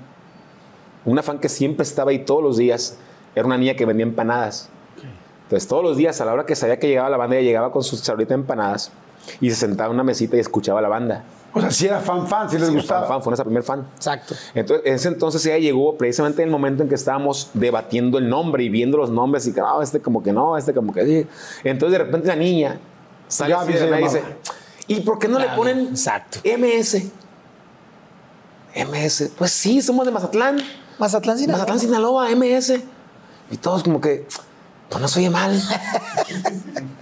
una 1.06 1.24
fan 1.24 1.40
que 1.40 1.50
siempre 1.50 1.84
estaba 1.84 2.12
ahí 2.12 2.20
todos 2.20 2.44
los 2.44 2.58
días, 2.58 2.98
era 3.36 3.46
una 3.48 3.58
niña 3.58 3.74
que 3.74 3.86
vendía 3.86 4.06
empanadas. 4.06 4.70
Entonces, 5.44 5.68
todos 5.68 5.84
los 5.84 5.98
días, 5.98 6.22
a 6.22 6.26
la 6.26 6.34
hora 6.34 6.46
que 6.46 6.56
sabía 6.56 6.78
que 6.78 6.88
llegaba 6.88 7.10
la 7.10 7.18
banda, 7.18 7.36
ella 7.38 7.48
llegaba 7.48 7.72
con 7.72 7.82
sus 7.84 8.04
charolitas 8.04 8.30
de 8.30 8.36
empanadas 8.36 8.92
y 9.42 9.50
se 9.50 9.56
sentaba 9.56 9.88
en 9.90 9.96
una 9.96 10.04
mesita 10.04 10.38
y 10.38 10.40
escuchaba 10.40 10.80
la 10.80 10.90
banda. 10.90 11.24
O 11.54 11.62
sea, 11.62 11.72
si 11.72 11.88
era 11.88 12.00
fan 12.00 12.28
fan, 12.28 12.50
si 12.50 12.58
les 12.58 12.68
Sí, 12.68 12.76
gustaba. 12.76 13.02
Fan, 13.02 13.10
fan, 13.10 13.22
fue 13.24 13.32
nuestra 13.32 13.46
primer 13.46 13.64
fan. 13.64 13.88
Exacto. 13.96 14.36
Entonces, 14.54 14.86
en 14.86 14.94
ese 14.94 15.08
entonces 15.08 15.46
ella 15.46 15.58
llegó 15.58 15.98
precisamente 15.98 16.42
en 16.42 16.50
el 16.50 16.52
momento 16.52 16.84
en 16.84 16.90
que 16.90 16.96
estábamos 16.96 17.50
debatiendo 17.54 18.18
el 18.18 18.30
nombre 18.30 18.64
y 18.64 18.70
viendo 18.70 18.98
los 18.98 19.10
nombres 19.10 19.48
y 19.48 19.54
que, 19.54 19.62
no, 19.62 19.82
este 19.82 20.00
como 20.02 20.22
que 20.22 20.32
no, 20.32 20.58
este 20.58 20.74
como 20.74 20.94
que 20.94 21.06
sí. 21.06 21.28
Entonces, 21.64 21.98
de 21.98 22.06
repente 22.06 22.28
la 22.28 22.36
niña 22.36 22.80
sale 23.28 23.56
y 23.68 24.04
dice, 24.04 24.24
¿y 24.88 25.00
por 25.02 25.18
qué 25.20 25.28
no 25.28 25.40
le 25.40 25.48
ponen 25.50 25.88
exacto. 25.88 26.40
MS? 26.46 26.98
MS, 28.76 29.32
pues 29.38 29.52
sí, 29.52 29.82
somos 29.82 30.06
de 30.06 30.12
Mazatlán. 30.12 30.58
Mazatlán, 31.00 31.38
Sinaloa. 31.38 31.58
Mazatlán, 31.60 31.80
Sinaloa, 31.80 32.30
MS. 32.36 32.74
Y 33.52 33.58
todos 33.58 33.84
como 33.84 34.00
que, 34.00 34.28
pues 34.90 35.02
no 35.02 35.08
se 35.08 35.20
oye 35.20 35.30
mal. 35.30 35.60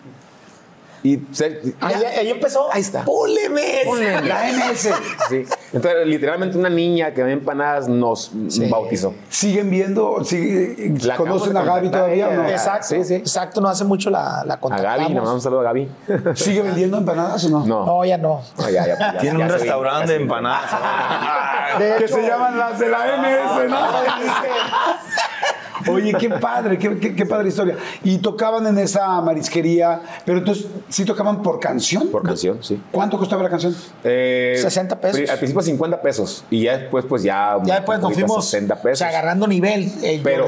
y 1.04 1.20
se- 1.32 1.76
Ahí, 1.82 1.95
ahí 2.20 2.30
empezó. 2.32 2.72
Ahí 2.72 2.82
está. 2.82 3.04
Púleme. 3.04 3.84
La 4.24 4.50
MS. 4.50 4.89
sí. 5.30 5.43
Entonces, 5.74 6.08
literalmente 6.08 6.58
una 6.58 6.70
niña 6.70 7.14
que 7.14 7.24
ve 7.24 7.34
empanadas 7.34 7.88
nos 7.88 8.32
bautizó. 8.70 9.14
¿Siguen 9.30 9.70
viendo? 9.70 10.24
sigue- 10.24 10.93
¿Conocen 11.18 11.56
a 11.58 11.64
Gaby 11.64 11.89
todavía 11.91 12.30
no? 12.30 12.48
Exacto, 12.48 12.88
Sí, 12.89 13.04
sí. 13.04 13.16
exacto, 13.16 13.60
no 13.62 13.68
hace 13.70 13.84
mucho 13.84 14.10
la, 14.10 14.43
la 14.45 14.56
A 14.56 14.60
contactamos. 14.60 14.98
Gaby, 14.98 15.10
le 15.10 15.16
mandamos 15.16 15.34
un 15.36 15.41
saludo 15.41 15.60
a 15.62 15.64
Gaby. 15.64 15.89
¿Sigue 16.36 16.62
vendiendo 16.62 16.98
empanadas 16.98 17.43
o 17.45 17.50
no? 17.50 17.66
No. 17.66 17.86
No, 17.86 18.06
ya 18.06 18.18
no. 18.18 18.41
No, 18.58 18.70
ya, 18.70 18.88
ya, 18.88 18.98
ya, 18.98 19.18
Tiene 19.20 19.39
ya 19.39 19.45
un 19.45 19.52
restaurante 19.52 20.12
de 20.14 20.22
empanadas. 20.22 20.72
De 21.80 21.95
Que 21.98 22.08
se 22.08 22.22
llaman 22.26 22.58
las 22.58 22.80
de 22.80 22.88
la 22.89 22.98
MS, 23.18 23.70
¿no? 23.70 23.78
Oye, 25.89 26.13
qué 26.19 26.30
padre, 26.30 26.78
qué, 26.78 26.97
qué- 26.99 27.15
qué 27.15 27.25
padre 27.25 27.49
historia. 27.49 27.75
Y 28.03 28.17
tocaban 28.19 28.65
en 28.67 28.78
esa 28.78 29.21
marisquería, 29.21 30.01
pero 30.25 30.39
entonces, 30.39 30.65
¿sí 30.89 31.05
tocaban 31.05 31.41
por 31.41 31.59
canción? 31.59 32.07
Por 32.09 32.23
canción, 32.23 32.57
sí. 32.63 32.82
¿Cuánto 32.91 33.17
costaba 33.17 33.43
la 33.43 33.49
canción? 33.49 33.75
Eh, 34.03 34.57
60 34.59 34.99
pesos. 34.99 35.30
Al 35.30 35.38
principio 35.38 35.61
50 35.61 36.01
pesos. 36.01 36.43
Y 36.49 36.63
ya 36.63 36.78
después, 36.78 37.05
pues 37.07 37.23
ya. 37.23 37.57
ya 37.63 37.75
después 37.75 37.99
nos 37.99 38.13
fuimos 38.13 38.45
60 38.45 38.73
o 38.73 38.82
pesos. 38.82 38.99
sea, 38.99 39.09
agarrando 39.09 39.47
nivel. 39.47 39.91
eh, 40.03 40.19
Pero 40.23 40.47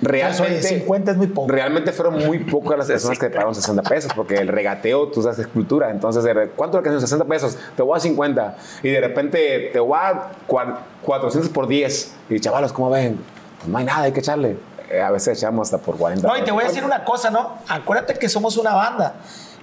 realmente. 0.00 0.54
De 0.56 0.62
50 0.62 1.10
es 1.12 1.16
muy 1.16 1.26
poco. 1.28 1.48
Realmente 1.52 1.92
fueron 1.92 2.24
muy 2.26 2.38
pocas 2.40 2.78
las 2.78 2.86
personas 2.88 3.18
que 3.18 3.28
pagaron 3.30 3.54
60 3.54 3.82
pesos, 3.82 4.12
porque 4.16 4.34
el 4.34 4.48
regateo, 4.48 5.08
tú 5.08 5.22
sabes, 5.22 5.38
es 5.38 5.46
cultura. 5.46 5.90
Entonces, 5.90 6.24
¿cuánto 6.56 6.76
la 6.78 6.82
canción? 6.82 7.00
60 7.00 7.24
pesos. 7.26 7.56
Te 7.76 7.82
voy 7.82 7.96
a 7.96 8.00
50. 8.00 8.56
Y 8.82 8.88
de 8.88 9.00
repente 9.00 9.70
te 9.72 9.78
voy 9.78 9.98
a 10.00 10.30
cua- 10.48 10.78
400 11.02 11.50
por 11.52 11.68
10. 11.68 12.12
Y 12.30 12.40
chavalos, 12.40 12.72
¿cómo 12.72 12.90
ven? 12.90 13.18
Pues 13.62 13.68
no 13.68 13.78
hay 13.78 13.84
nada, 13.84 14.02
hay 14.02 14.12
que 14.12 14.20
echarle. 14.20 14.58
Eh, 14.90 15.00
a 15.00 15.10
veces 15.10 15.38
echamos 15.38 15.68
hasta 15.72 15.78
por 15.78 15.96
40. 15.96 16.26
No, 16.28 16.36
y 16.36 16.42
te 16.42 16.50
voy 16.50 16.64
a 16.64 16.68
decir 16.68 16.84
una 16.84 17.04
cosa, 17.04 17.30
¿no? 17.30 17.58
Acuérdate 17.68 18.14
que 18.18 18.28
somos 18.28 18.56
una 18.56 18.74
banda. 18.74 19.14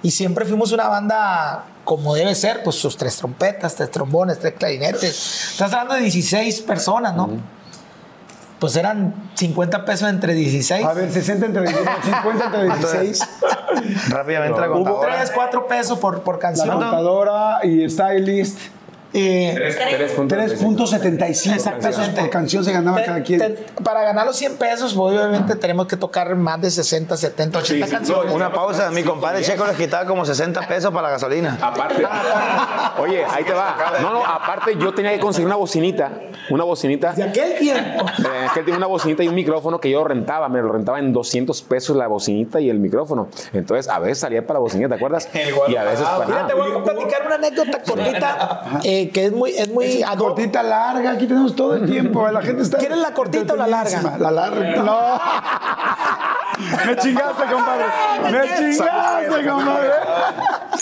Y 0.02 0.12
siempre 0.12 0.46
fuimos 0.46 0.72
una 0.72 0.88
banda 0.88 1.66
como 1.84 2.16
debe 2.16 2.34
ser, 2.36 2.64
pues 2.64 2.78
sus 2.78 2.96
tres 2.98 3.18
trompetas, 3.18 3.76
tres 3.76 3.92
trombones, 3.92 4.40
tres 4.40 4.54
clarinetes. 4.58 5.52
Estás 5.52 5.74
hablando 5.74 5.96
de 5.96 6.02
16 6.02 6.62
personas, 6.62 7.14
¿no? 7.16 7.30
Pues 8.60 8.76
eran 8.76 9.14
50 9.36 9.86
pesos 9.86 10.10
entre 10.10 10.34
16. 10.34 10.86
A 10.86 10.94
ver, 10.94 11.12
60 11.12 11.46
entre 11.46 11.62
16, 11.64 11.90
50 12.04 12.46
entre 12.46 12.64
16. 12.78 13.24
Rápidamente 14.10 14.60
la 14.60 14.68
Hubo- 14.68 14.74
contadora. 14.84 15.16
3, 15.18 15.32
4 15.34 15.68
pesos 15.68 16.00
por, 16.00 16.22
por 16.24 16.36
La 16.36 16.40
canción. 16.42 16.70
contadora 16.70 17.60
y 17.64 17.90
stylist. 17.90 18.60
Eh, 19.12 19.56
3.75 20.60 21.80
pesos 21.80 22.10
por 22.10 22.30
canción 22.30 22.64
se 22.64 22.72
ganaba 22.72 22.98
te- 22.98 23.06
cada 23.06 23.24
quien. 23.24 23.40
te- 23.40 23.50
para 23.84 24.04
ganar 24.04 24.26
los 24.26 24.36
100 24.36 24.58
pesos, 24.58 24.96
obviamente 24.96 25.56
tenemos 25.56 25.88
que 25.88 25.98
tocar 25.98 26.36
más 26.36 26.62
de 26.62 26.70
60, 26.70 27.18
70, 27.18 27.60
80 27.60 27.86
Sí, 27.86 27.90
sí, 27.90 27.96
canciones. 27.98 28.34
Una 28.34 28.52
pausa, 28.52 28.92
mi 28.92 29.04
compadre 29.04 29.42
Checo 29.42 29.66
les 29.66 29.76
quitaba 29.78 30.06
como 30.06 30.26
60 30.26 30.68
pesos 30.68 30.92
para 30.92 31.08
la 31.08 31.12
gasolina. 31.14 31.58
Aparte, 31.62 32.04
oye, 33.00 33.24
ahí 33.26 33.44
te 33.44 33.54
va. 33.54 33.76
No, 34.02 34.14
no, 34.14 34.26
aparte 34.26 34.76
yo 34.80 34.94
tenía 34.94 35.12
que 35.12 35.20
conseguir 35.20 35.48
una 35.48 35.56
bocinita, 35.56 36.12
una 36.50 36.64
bocinita. 36.64 37.14
De 37.14 37.24
aquel 37.24 37.58
tiempo. 37.58 38.06
Eh, 38.20 38.48
aquel 38.50 38.64
tiene 38.66 38.78
una 38.78 38.88
bocinita 38.88 39.24
y 39.24 39.28
un 39.28 39.36
micrófono 39.36 39.80
que 39.80 39.90
yo 39.90 40.04
rentaba, 40.04 40.50
me 40.50 40.62
lo 40.62 40.72
rentaba 40.72 41.00
en 41.00 41.14
200 41.14 41.62
pesos 41.64 41.96
la 41.98 42.08
bocinita 42.08 42.60
y 42.60 42.70
el 42.70 42.80
micrófono. 42.80 43.30
Entonces, 43.54 43.88
a 43.90 44.00
veces 44.00 44.20
salía 44.20 44.42
para 44.46 44.56
la 44.56 44.62
bocinita, 44.62 44.90
¿te 44.90 44.96
acuerdas? 44.96 45.28
Y 45.68 45.76
a 45.76 45.84
veces 45.84 46.06
para 46.06 46.26
Mira, 46.26 46.48
te 46.48 46.54
voy 46.54 46.72
a 46.72 46.84
platicar 46.84 47.26
una 47.26 47.36
anécdota 47.36 47.82
cortita 47.82 48.80
eh, 48.84 48.99
que 49.08 49.26
es 49.26 49.32
muy, 49.32 49.52
es 49.52 49.70
muy 49.70 50.04
hoc. 50.04 50.18
Cortita, 50.18 50.62
larga, 50.62 51.12
aquí 51.12 51.26
tenemos 51.26 51.56
todo 51.56 51.76
el 51.76 51.90
tiempo. 51.90 52.28
La 52.30 52.42
gente 52.42 52.64
está. 52.64 52.78
¿Quieres 52.78 52.98
la 52.98 53.14
cortita 53.14 53.54
o 53.54 53.56
la 53.56 53.68
larga? 53.68 54.18
La 54.18 54.32
larga. 54.32 54.84
No. 54.84 55.20
Me 56.86 56.96
chingaste, 56.98 57.44
compadre. 57.52 57.86
Me 58.32 58.42
chingaste, 58.58 59.50
compadre. 59.50 59.90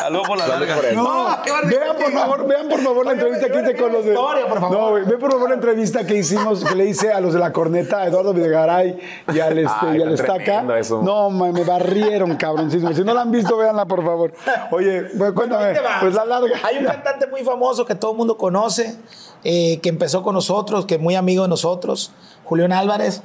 Saludos 0.07 0.27
por 0.29 0.37
la 0.37 0.47
larga. 0.47 0.77
No, 0.93 1.27
vean 1.65 1.97
por 1.97 2.11
favor, 2.13 2.47
vean 2.47 2.69
por 2.69 2.79
favor 2.79 3.05
la 3.05 3.11
entrevista 3.11 3.49
que 3.49 3.59
hice 3.59 3.75
con 3.75 3.91
los 3.91 4.05
de. 4.05 4.11
Historia, 4.11 4.47
por 4.47 4.59
favor. 4.61 4.77
No, 4.77 4.89
güey, 4.91 5.03
ve 5.03 5.17
por 5.17 5.31
favor 5.33 5.49
la 5.49 5.55
entrevista 5.55 6.05
que 6.05 6.15
hicimos, 6.15 6.63
que 6.63 6.75
le 6.75 6.85
hice 6.85 7.11
a 7.11 7.19
los 7.19 7.33
de 7.33 7.39
la 7.39 7.51
corneta, 7.51 8.03
a 8.03 8.07
Eduardo 8.07 8.33
Videgaray 8.33 8.97
y 9.33 9.39
al, 9.41 9.57
este, 9.57 9.75
Ay, 9.81 9.97
y 9.97 10.01
al 10.01 10.13
Estaca. 10.13 10.61
No, 10.61 11.29
ma, 11.29 11.51
me 11.51 11.65
barrieron, 11.65 12.37
cabroncísimo. 12.37 12.93
Si 12.93 13.03
no 13.03 13.13
la 13.13 13.23
han 13.23 13.31
visto, 13.31 13.57
véanla, 13.57 13.85
por 13.85 14.01
favor. 14.01 14.31
Oye, 14.71 15.09
bueno, 15.15 15.35
cuéntame, 15.35 15.77
pues 15.99 16.13
la 16.15 16.23
larga. 16.23 16.57
Hay 16.63 16.77
un 16.77 16.85
cantante 16.85 17.27
muy 17.27 17.43
famoso 17.43 17.85
que 17.85 17.95
todo 17.95 18.11
el 18.11 18.17
mundo 18.17 18.37
conoce, 18.37 18.95
eh, 19.43 19.81
que 19.81 19.89
empezó 19.89 20.23
con 20.23 20.35
nosotros, 20.35 20.85
que 20.85 20.95
es 20.95 21.01
muy 21.01 21.15
amigo 21.15 21.43
de 21.43 21.49
nosotros, 21.49 22.13
Julián 22.45 22.71
Álvarez. 22.71 23.23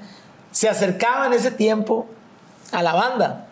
Se 0.50 0.68
acercaba 0.68 1.28
en 1.28 1.34
ese 1.34 1.52
tiempo 1.52 2.06
a 2.72 2.82
la 2.82 2.92
banda. 2.92 3.46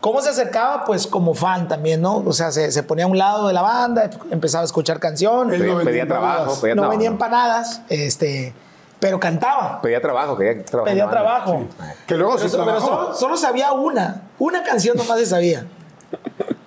¿Cómo 0.00 0.20
se 0.20 0.30
acercaba? 0.30 0.84
Pues 0.84 1.06
como 1.06 1.34
fan 1.34 1.68
también, 1.68 2.00
¿no? 2.00 2.18
O 2.18 2.32
sea, 2.32 2.52
se, 2.52 2.70
se 2.70 2.82
ponía 2.82 3.06
a 3.06 3.08
un 3.08 3.18
lado 3.18 3.48
de 3.48 3.54
la 3.54 3.62
banda, 3.62 4.10
empezaba 4.30 4.62
a 4.62 4.64
escuchar 4.66 5.00
canciones. 5.00 5.60
Él 5.60 5.66
no 5.66 5.82
pedía, 5.82 6.06
trabajo, 6.06 6.60
pedía 6.60 6.74
no 6.74 6.82
trabajo. 6.82 6.98
venía 6.98 7.08
empanadas, 7.08 7.80
este, 7.88 8.54
pero 9.00 9.18
cantaba. 9.18 9.80
Pedía 9.80 10.00
trabajo, 10.00 10.36
quería 10.36 10.64
trabajar. 10.64 10.92
Pedía 10.92 11.08
trabajo. 11.08 11.66
Que 12.06 12.14
luego 12.16 12.36
Pero, 12.36 12.48
se 12.48 12.56
pero 12.56 12.80
solo, 12.80 13.14
solo 13.14 13.36
sabía 13.36 13.72
una. 13.72 14.22
Una 14.38 14.62
canción 14.62 14.96
nomás 14.96 15.18
se 15.18 15.26
sabía. 15.26 15.66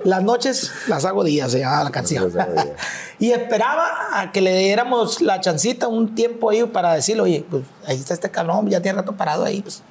Las 0.03 0.23
noches 0.23 0.71
las 0.88 1.05
hago 1.05 1.23
días, 1.23 1.51
se 1.51 1.59
llamaba 1.59 1.84
la 1.84 1.91
canción. 1.91 2.32
Las 2.34 2.47
hago 2.47 2.53
días. 2.53 2.75
y 3.19 3.32
esperaba 3.32 3.88
a 4.13 4.32
que 4.32 4.41
le 4.41 4.55
diéramos 4.57 5.21
la 5.21 5.39
chancita, 5.41 5.88
un 5.88 6.15
tiempo 6.15 6.49
ahí 6.49 6.63
para 6.65 6.93
decirle, 6.93 7.23
oye, 7.23 7.45
pues 7.49 7.63
ahí 7.86 7.97
está 7.97 8.13
este 8.13 8.30
cabrón, 8.32 8.67
ya 8.69 8.82
tiene 8.82 8.97
rato 8.99 9.13
parado 9.13 9.43
ahí, 9.45 9.61
pues 9.61 9.84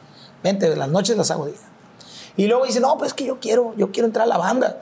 vente, 0.42 0.74
las 0.74 0.88
noches 0.88 1.16
las 1.16 1.30
hago 1.30 1.46
días. 1.46 1.60
Y 2.38 2.46
luego 2.46 2.64
dice, 2.64 2.80
no, 2.80 2.96
pues 2.96 3.08
es 3.08 3.14
que 3.14 3.24
yo 3.26 3.38
quiero, 3.38 3.74
yo 3.76 3.92
quiero 3.92 4.06
entrar 4.06 4.24
a 4.24 4.28
la 4.28 4.38
banda. 4.38 4.80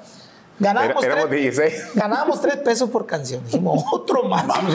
Ganábamos, 0.58 1.02
Era- 1.04 1.14
éramos 1.14 1.30
tres, 1.30 1.42
16. 1.56 1.94
ganábamos 1.94 2.40
tres 2.40 2.56
pesos 2.58 2.88
por 2.88 3.04
canción. 3.06 3.44
Dijimos, 3.44 3.82
otro 3.92 4.22
más. 4.24 4.46
No. 4.46 4.52
Vamos 4.54 4.74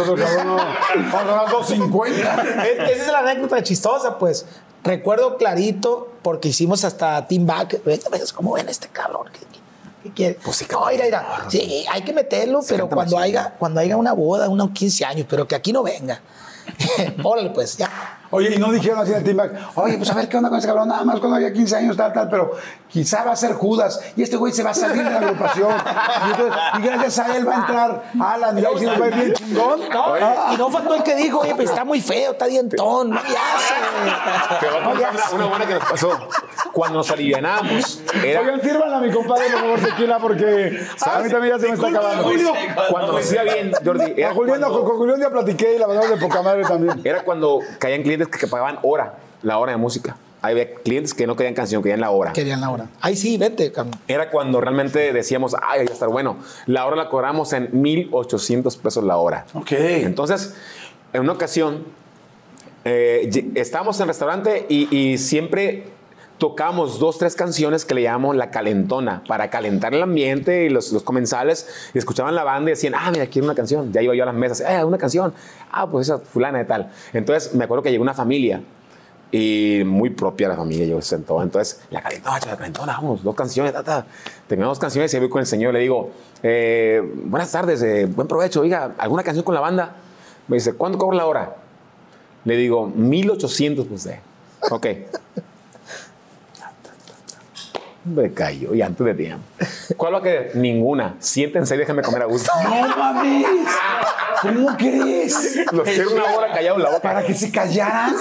a 1.13 1.23
ganar 1.23 1.49
250. 1.49 2.41
Es- 2.65 2.79
Esa 2.91 3.05
es 3.05 3.11
la 3.11 3.19
anécdota 3.19 3.63
chistosa, 3.63 4.17
pues. 4.19 4.45
Recuerdo 4.83 5.37
clarito, 5.37 6.11
porque 6.23 6.49
hicimos 6.49 6.83
hasta 6.83 7.25
Team 7.27 7.45
Back. 7.45 7.83
Ves 7.85 8.33
¿Cómo 8.33 8.53
ven 8.53 8.67
este 8.67 8.87
cabrón? 8.89 9.27
¿Qué, 9.31 9.39
qué- 9.39 9.59
qué 10.03 10.09
quiere? 10.11 10.39
Pues 10.43 10.57
sí, 10.57 10.65
no, 10.71 10.85
mira, 10.89 11.05
mira. 11.05 11.25
Sí, 11.49 11.85
hay 11.89 12.01
que 12.03 12.13
meterlo, 12.13 12.61
pero 12.67 12.89
cuando 12.89 13.17
haya, 13.19 13.53
cuando 13.59 13.79
haya 13.79 13.95
una 13.97 14.13
boda, 14.13 14.49
unos 14.49 14.71
15 14.71 15.05
años, 15.05 15.27
pero 15.29 15.47
que 15.47 15.53
aquí 15.55 15.71
no 15.71 15.83
venga. 15.83 16.19
Órale, 17.23 17.49
pues, 17.51 17.77
ya. 17.77 17.89
Oye, 18.33 18.55
y 18.55 18.57
no 18.57 18.71
dijeron 18.71 18.99
así 18.99 19.11
en 19.11 19.17
el 19.17 19.23
team 19.25 19.35
back, 19.35 19.51
oye, 19.75 19.97
pues 19.97 20.09
a 20.09 20.13
ver 20.13 20.29
qué 20.29 20.37
onda 20.37 20.47
con 20.49 20.57
ese 20.57 20.65
cabrón, 20.67 20.87
nada 20.87 21.03
más 21.03 21.19
cuando 21.19 21.35
había 21.35 21.51
15 21.51 21.75
años, 21.75 21.97
tal, 21.97 22.13
tal, 22.13 22.29
pero 22.29 22.51
quizá 22.87 23.25
va 23.25 23.33
a 23.33 23.35
ser 23.35 23.53
Judas 23.55 23.99
y 24.15 24.23
este 24.23 24.37
güey 24.37 24.53
se 24.53 24.63
va 24.63 24.69
a 24.69 24.73
salir 24.73 25.03
de 25.03 25.09
la 25.09 25.17
agrupación. 25.17 25.69
Y, 25.69 26.31
entonces, 26.31 26.55
y 26.79 26.81
gracias 26.81 27.19
a 27.19 27.35
él 27.35 27.45
va 27.45 27.55
a 27.55 27.59
entrar 27.59 28.03
Alan 28.21 28.57
y 28.57 28.63
ahí 28.65 28.73
sí 28.79 28.85
nos 28.85 29.01
va 29.01 29.05
a 29.05 29.07
ir 29.09 29.15
bien 29.15 29.33
chingón. 29.33 29.81
No, 29.91 30.13
Ah, 30.13 30.51
y 30.53 30.57
no 30.57 30.69
faltó 30.71 30.95
el 30.95 31.03
que 31.03 31.13
dijo, 31.15 31.39
oye, 31.39 31.55
pues 31.55 31.69
está 31.69 31.83
muy 31.83 31.99
feo, 31.99 32.31
está 32.31 32.45
dientón, 32.45 33.09
no 33.09 33.15
le 33.21 33.27
Te 33.27 33.33
voy 33.33 33.35
a 33.35 33.55
hace. 33.57 34.81
No 34.81 34.91
una, 34.91 35.09
hace. 35.09 35.35
una 35.35 35.45
buena 35.47 35.67
que 35.67 35.73
nos 35.73 35.83
pasó. 35.83 36.27
Cuando 36.73 36.99
nos 36.99 37.11
alivianamos, 37.11 38.01
era 38.25 38.41
Oigan, 38.41 38.61
sirvan 38.61 38.93
a 38.93 38.99
mi 38.99 39.11
compadre, 39.11 39.43
por 39.51 39.59
favor, 39.61 39.79
tequila, 39.79 40.19
porque 40.19 40.43
a 41.05 41.19
mí 41.19 41.29
también 41.29 41.55
ya 41.55 41.59
se 41.59 41.67
me 41.67 41.73
está 41.73 41.87
acabando. 41.89 42.31
cuando 42.89 43.11
nos 43.13 43.31
iba 43.33 43.43
bien, 43.43 43.71
Jordi. 43.83 44.13
Era 44.17 44.29
A 44.31 44.33
Julián, 44.33 44.59
cuando- 44.61 44.83
con 44.85 44.97
Julián 44.97 45.19
ya 45.19 45.29
platiqué 45.29 45.75
y 45.75 45.79
la 45.79 45.87
verdad 45.87 46.09
de 46.09 46.17
poca 46.17 46.41
madre 46.41 46.63
también. 46.63 47.01
Era 47.03 47.23
cuando 47.23 47.59
caían 47.79 48.03
clientes 48.03 48.27
que, 48.29 48.37
que 48.39 48.47
pagaban 48.47 48.79
hora, 48.83 49.15
la 49.41 49.57
hora 49.57 49.71
de 49.73 49.77
música. 49.77 50.15
Había 50.43 50.73
clientes 50.73 51.13
que 51.13 51.27
no 51.27 51.35
querían 51.35 51.53
canción, 51.53 51.83
querían 51.83 51.99
la 52.01 52.09
hora. 52.09 52.33
Querían 52.33 52.61
la 52.61 52.71
hora. 52.71 52.87
Ay, 52.99 53.15
sí, 53.15 53.37
vente, 53.37 53.71
cabrón. 53.71 53.93
Era 54.07 54.31
cuando 54.31 54.59
realmente 54.59 55.13
decíamos, 55.13 55.55
ay, 55.61 55.85
va 55.85 55.91
a 55.91 55.93
estar 55.93 56.09
bueno. 56.09 56.37
La 56.65 56.85
hora 56.87 56.95
la 56.95 57.09
cobramos 57.09 57.53
en 57.53 57.69
1,800 57.73 58.75
pesos 58.77 59.03
la 59.03 59.17
hora. 59.17 59.45
Ok. 59.53 59.71
Entonces, 59.73 60.55
en 61.13 61.21
una 61.21 61.33
ocasión, 61.33 61.83
eh, 62.85 63.29
estábamos 63.55 63.97
en 63.97 64.03
el 64.03 64.07
restaurante 64.07 64.65
y, 64.67 64.95
y 64.95 65.17
siempre 65.19 65.83
tocamos 66.41 66.97
dos, 66.97 67.19
tres 67.19 67.35
canciones 67.35 67.85
que 67.85 67.93
le 67.93 68.01
llamamos 68.01 68.35
la 68.35 68.49
calentona 68.49 69.23
para 69.27 69.51
calentar 69.51 69.93
el 69.93 70.01
ambiente 70.01 70.65
y 70.65 70.69
los, 70.69 70.91
los 70.91 71.03
comensales 71.03 71.67
y 71.93 71.99
escuchaban 71.99 72.33
la 72.33 72.43
banda 72.43 72.71
y 72.71 72.73
decían, 72.73 72.95
ah, 72.97 73.11
mira, 73.11 73.27
quiero 73.27 73.45
una 73.45 73.53
canción. 73.53 73.93
Ya 73.93 74.01
iba 74.01 74.15
yo 74.15 74.23
a 74.23 74.25
las 74.25 74.33
mesas, 74.33 74.61
eh, 74.61 74.83
una 74.83 74.97
canción. 74.97 75.35
Ah, 75.71 75.87
pues 75.87 76.07
esa 76.07 76.17
fulana 76.17 76.57
de 76.57 76.65
tal. 76.65 76.91
Entonces, 77.13 77.53
me 77.53 77.65
acuerdo 77.65 77.83
que 77.83 77.91
llegó 77.91 78.01
una 78.01 78.15
familia 78.15 78.59
y 79.31 79.83
muy 79.85 80.09
propia 80.09 80.47
la 80.47 80.55
familia, 80.55 80.87
yo 80.87 80.99
se 80.99 81.09
sentó. 81.09 81.43
Entonces, 81.43 81.81
la 81.91 82.01
calentona, 82.01 82.39
la 82.39 82.57
calentona, 82.57 82.93
vamos, 82.93 83.21
dos 83.21 83.35
canciones, 83.35 83.71
ta, 83.71 83.83
ta. 83.83 84.07
Terminamos 84.47 84.79
dos 84.79 84.81
canciones 84.81 85.13
y 85.13 85.19
voy 85.19 85.29
con 85.29 85.41
el 85.41 85.45
señor, 85.45 85.75
le 85.75 85.81
digo, 85.81 86.09
eh, 86.41 87.03
buenas 87.25 87.51
tardes, 87.51 87.83
eh, 87.83 88.07
buen 88.07 88.27
provecho, 88.27 88.61
oiga, 88.61 88.95
¿alguna 88.97 89.21
canción 89.21 89.45
con 89.45 89.53
la 89.53 89.61
banda? 89.61 89.95
Me 90.47 90.57
dice, 90.57 90.73
¿cuánto 90.73 90.97
cobra 90.97 91.17
la 91.17 91.27
hora? 91.27 91.55
Le 92.45 92.55
digo, 92.55 92.87
1800, 92.87 93.85
pues 93.85 94.05
de. 94.05 94.19
Ok. 94.71 94.87
Me 98.03 98.33
cayó 98.33 98.73
y 98.73 98.81
antes 98.81 99.05
de 99.05 99.13
tiempo. 99.13 99.43
¿Cuál 99.95 100.15
va 100.15 100.17
a 100.17 100.21
querer? 100.21 100.55
Ninguna. 100.55 101.15
Siéntense 101.19 101.75
y 101.75 101.77
déjenme 101.77 102.01
comer 102.01 102.23
a 102.23 102.25
gusto. 102.25 102.51
No 102.63 102.87
mames. 102.97 103.45
¿Cómo 104.41 104.75
crees? 104.75 105.59
Los 105.71 105.87
quiero 105.87 106.11
una 106.11 106.23
hora 106.35 106.51
callados 106.51 106.79
en 106.79 106.83
la 106.83 106.89
boca. 106.89 107.01
Para 107.01 107.23
que 107.23 107.33
se 107.35 107.51
callaran. 107.51 108.15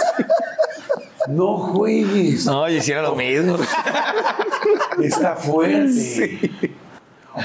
No 1.29 1.57
juegues. 1.57 2.45
No, 2.45 2.69
yo 2.69 2.77
hiciera 2.77 3.01
lo 3.03 3.15
mismo. 3.15 3.57
Está 5.03 5.35
fuerte. 5.37 6.51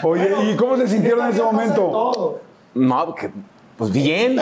Oye, 0.03 0.35
¿y 0.51 0.55
cómo 0.55 0.75
se 0.77 0.87
sintieron 0.89 1.25
en 1.25 1.31
ese 1.31 1.41
momento? 1.41 2.41
No, 2.73 3.15
que, 3.15 3.31
pues 3.77 3.91
bien. 3.91 4.39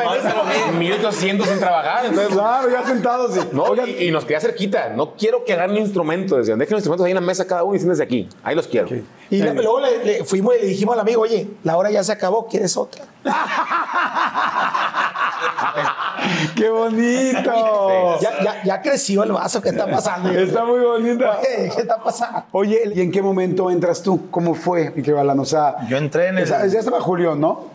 1800 0.77 1.47
sin 1.47 1.59
trabajar. 1.59 2.05
Entonces, 2.05 2.33
Claro, 2.33 2.69
ya 2.69 2.85
sentados. 2.85 3.35
y- 3.35 3.55
No, 3.55 3.73
y, 3.85 4.05
y 4.07 4.11
nos 4.11 4.25
queda 4.25 4.39
cerquita. 4.39 4.89
No 4.89 5.15
quiero 5.15 5.43
que 5.43 5.53
agarren 5.53 5.77
instrumento. 5.77 6.37
Decían, 6.37 6.59
dejen 6.59 6.73
los 6.73 6.81
instrumentos 6.81 7.05
ahí 7.05 7.11
en 7.11 7.15
la 7.15 7.21
mesa 7.21 7.47
cada 7.47 7.63
uno 7.63 7.75
y 7.75 7.79
siéntense 7.79 8.03
aquí. 8.03 8.29
Ahí 8.43 8.55
los 8.55 8.67
quiero. 8.67 8.89
Y 9.29 9.41
luego 9.41 9.79
le, 9.79 10.03
le 10.05 10.23
fuimos 10.23 10.53
y 10.55 10.59
le 10.61 10.67
dijimos 10.67 10.93
al 10.93 10.99
amigo, 11.01 11.21
oye, 11.21 11.47
la 11.63 11.77
hora 11.77 11.89
ya 11.89 12.03
se 12.03 12.11
acabó, 12.11 12.47
¿quieres 12.47 12.77
otra? 12.77 13.05
¡Qué 16.55 16.69
bonito! 16.69 18.19
Ya, 18.21 18.43
ya, 18.43 18.63
ya 18.63 18.81
creció 18.81 19.23
el 19.23 19.31
vaso, 19.31 19.61
¿qué 19.61 19.69
está 19.69 19.87
pasando? 19.89 20.29
Está 20.31 20.65
muy 20.65 20.79
bonita. 20.79 21.39
Oye, 21.39 21.69
¿Qué 21.75 21.81
está 21.81 21.97
pasando? 21.97 22.43
Oye, 22.51 22.91
¿y 22.93 23.01
en 23.01 23.11
qué 23.11 23.21
momento 23.21 23.69
entras 23.69 24.01
tú? 24.01 24.29
¿Cómo 24.31 24.53
fue, 24.55 24.89
Balán? 25.13 25.39
O 25.39 25.45
sea, 25.45 25.75
Yo 25.87 25.97
entré 25.97 26.27
en 26.27 26.37
el- 26.37 26.43
esa- 26.43 26.65
ya 26.67 26.79
estaba 26.79 26.99
Julián, 27.01 27.39
¿no? 27.39 27.65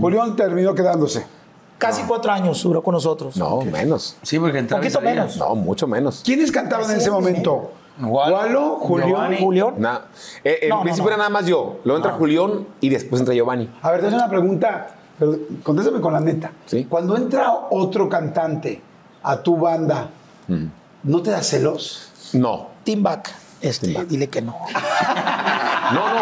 Julián 0.00 0.36
terminó 0.36 0.74
quedándose. 0.74 1.26
Casi 1.78 2.02
cuatro 2.02 2.32
años 2.32 2.60
duró 2.62 2.82
con 2.82 2.92
nosotros. 2.94 3.36
No, 3.36 3.60
menos. 3.62 4.16
Sí, 4.22 4.38
porque 4.38 4.58
entraba 4.58 4.82
Poquito 4.82 5.00
menos. 5.00 5.36
No, 5.36 5.54
mucho 5.54 5.86
menos. 5.86 6.22
¿Quiénes 6.24 6.50
cantaban 6.50 6.90
en 6.90 6.96
ese 6.96 7.10
momento? 7.10 7.72
Walo, 8.00 8.36
Walo, 8.36 8.76
Julián. 8.80 9.36
Julián. 9.38 9.74
Na- 9.78 10.02
eh, 10.44 10.58
en 10.62 10.68
No, 10.70 10.76
no, 10.76 10.82
principio 10.82 11.04
no. 11.10 11.14
era 11.14 11.16
nada 11.18 11.30
más 11.30 11.46
yo. 11.46 11.78
Luego 11.84 11.96
entra 11.98 12.12
Julián 12.12 12.66
y 12.80 12.88
después 12.88 13.20
entra 13.20 13.34
Giovanni. 13.34 13.68
A 13.82 13.90
ver, 13.92 14.00
te 14.00 14.06
hago 14.08 14.16
una 14.16 14.28
pregunta, 14.28 14.88
pero 15.18 15.36
contéstame 15.62 16.00
con 16.00 16.12
la 16.12 16.20
neta. 16.20 16.52
Sí. 16.66 16.84
Cuando 16.84 17.16
entra 17.16 17.52
otro 17.70 18.08
cantante 18.08 18.80
a 19.22 19.42
tu 19.42 19.56
banda, 19.56 20.10
¿no 21.02 21.22
te 21.22 21.30
da 21.30 21.42
celos? 21.42 22.10
No. 22.32 22.68
Team 22.84 23.02
back. 23.02 23.34
Este, 23.60 24.04
dile 24.04 24.28
que 24.28 24.42
no. 24.42 24.56
No, 25.88 26.06
no. 26.06 26.20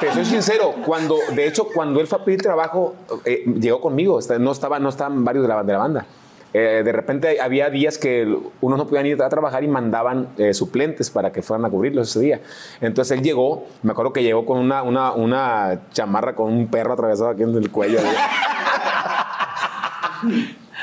Te 0.00 0.12
soy 0.12 0.24
sincero. 0.24 0.74
Cuando, 0.84 1.16
de 1.32 1.46
hecho, 1.46 1.68
cuando 1.72 2.00
él 2.00 2.08
fue 2.08 2.18
a 2.18 2.24
pedir 2.24 2.42
trabajo, 2.42 2.96
eh, 3.24 3.44
llegó 3.60 3.80
conmigo. 3.80 4.18
No, 4.40 4.50
estaba, 4.50 4.80
no 4.80 4.88
estaban 4.88 5.24
varios 5.24 5.42
de 5.44 5.48
la, 5.48 5.62
de 5.62 5.72
la 5.72 5.78
banda. 5.78 6.06
Eh, 6.54 6.82
de 6.84 6.92
repente 6.92 7.40
había 7.40 7.68
días 7.68 7.98
que 7.98 8.26
unos 8.62 8.78
no 8.78 8.86
podían 8.86 9.04
ir 9.06 9.22
a 9.22 9.28
trabajar 9.28 9.62
y 9.64 9.68
mandaban 9.68 10.28
eh, 10.38 10.54
suplentes 10.54 11.10
para 11.10 11.30
que 11.30 11.42
fueran 11.42 11.66
a 11.66 11.70
cubrirlos 11.70 12.08
ese 12.10 12.20
día. 12.20 12.40
Entonces 12.80 13.16
él 13.18 13.22
llegó, 13.22 13.66
me 13.82 13.92
acuerdo 13.92 14.12
que 14.14 14.22
llegó 14.22 14.46
con 14.46 14.58
una, 14.58 14.82
una, 14.82 15.12
una 15.12 15.80
chamarra 15.92 16.34
con 16.34 16.52
un 16.52 16.68
perro 16.68 16.94
atravesado 16.94 17.28
aquí 17.30 17.42
en 17.42 17.54
el 17.54 17.70
cuello. 17.70 17.98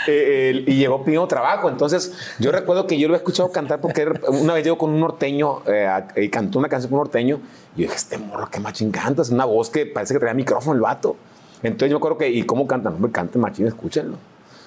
Eh, 0.07 0.63
y 0.67 0.75
llegó 0.75 1.03
pidiendo 1.03 1.27
trabajo. 1.27 1.67
Entonces, 1.67 2.13
yo 2.39 2.51
recuerdo 2.51 2.85
que 2.85 2.99
yo 2.99 3.07
lo 3.07 3.15
he 3.15 3.17
escuchado 3.17 3.51
cantar 3.51 3.81
porque 3.81 4.05
una 4.27 4.53
vez 4.53 4.63
llegó 4.63 4.77
con 4.77 4.91
un 4.91 4.99
norteño 4.99 5.61
eh, 5.65 5.87
a- 5.87 6.07
y 6.15 6.29
cantó 6.29 6.59
una 6.59 6.69
canción 6.69 6.91
con 6.91 6.99
un 6.99 7.05
norteño. 7.05 7.37
Y 7.75 7.81
yo 7.81 7.83
dije, 7.87 7.95
este 7.95 8.17
morro, 8.19 8.47
qué 8.51 8.59
machín 8.59 8.91
canta. 8.91 9.23
Es 9.23 9.29
una 9.31 9.45
voz 9.45 9.71
que 9.71 9.87
parece 9.87 10.13
que 10.13 10.19
traía 10.19 10.35
micrófono 10.35 10.75
el 10.75 10.81
vato. 10.81 11.15
Entonces, 11.63 11.89
yo 11.89 11.95
me 11.95 11.97
acuerdo 11.97 12.19
que, 12.19 12.29
¿y 12.29 12.43
cómo 12.43 12.67
cantan? 12.67 12.93
Hombre, 12.93 13.11
canten 13.11 13.41
machín, 13.41 13.65
escúchenlo. 13.65 14.17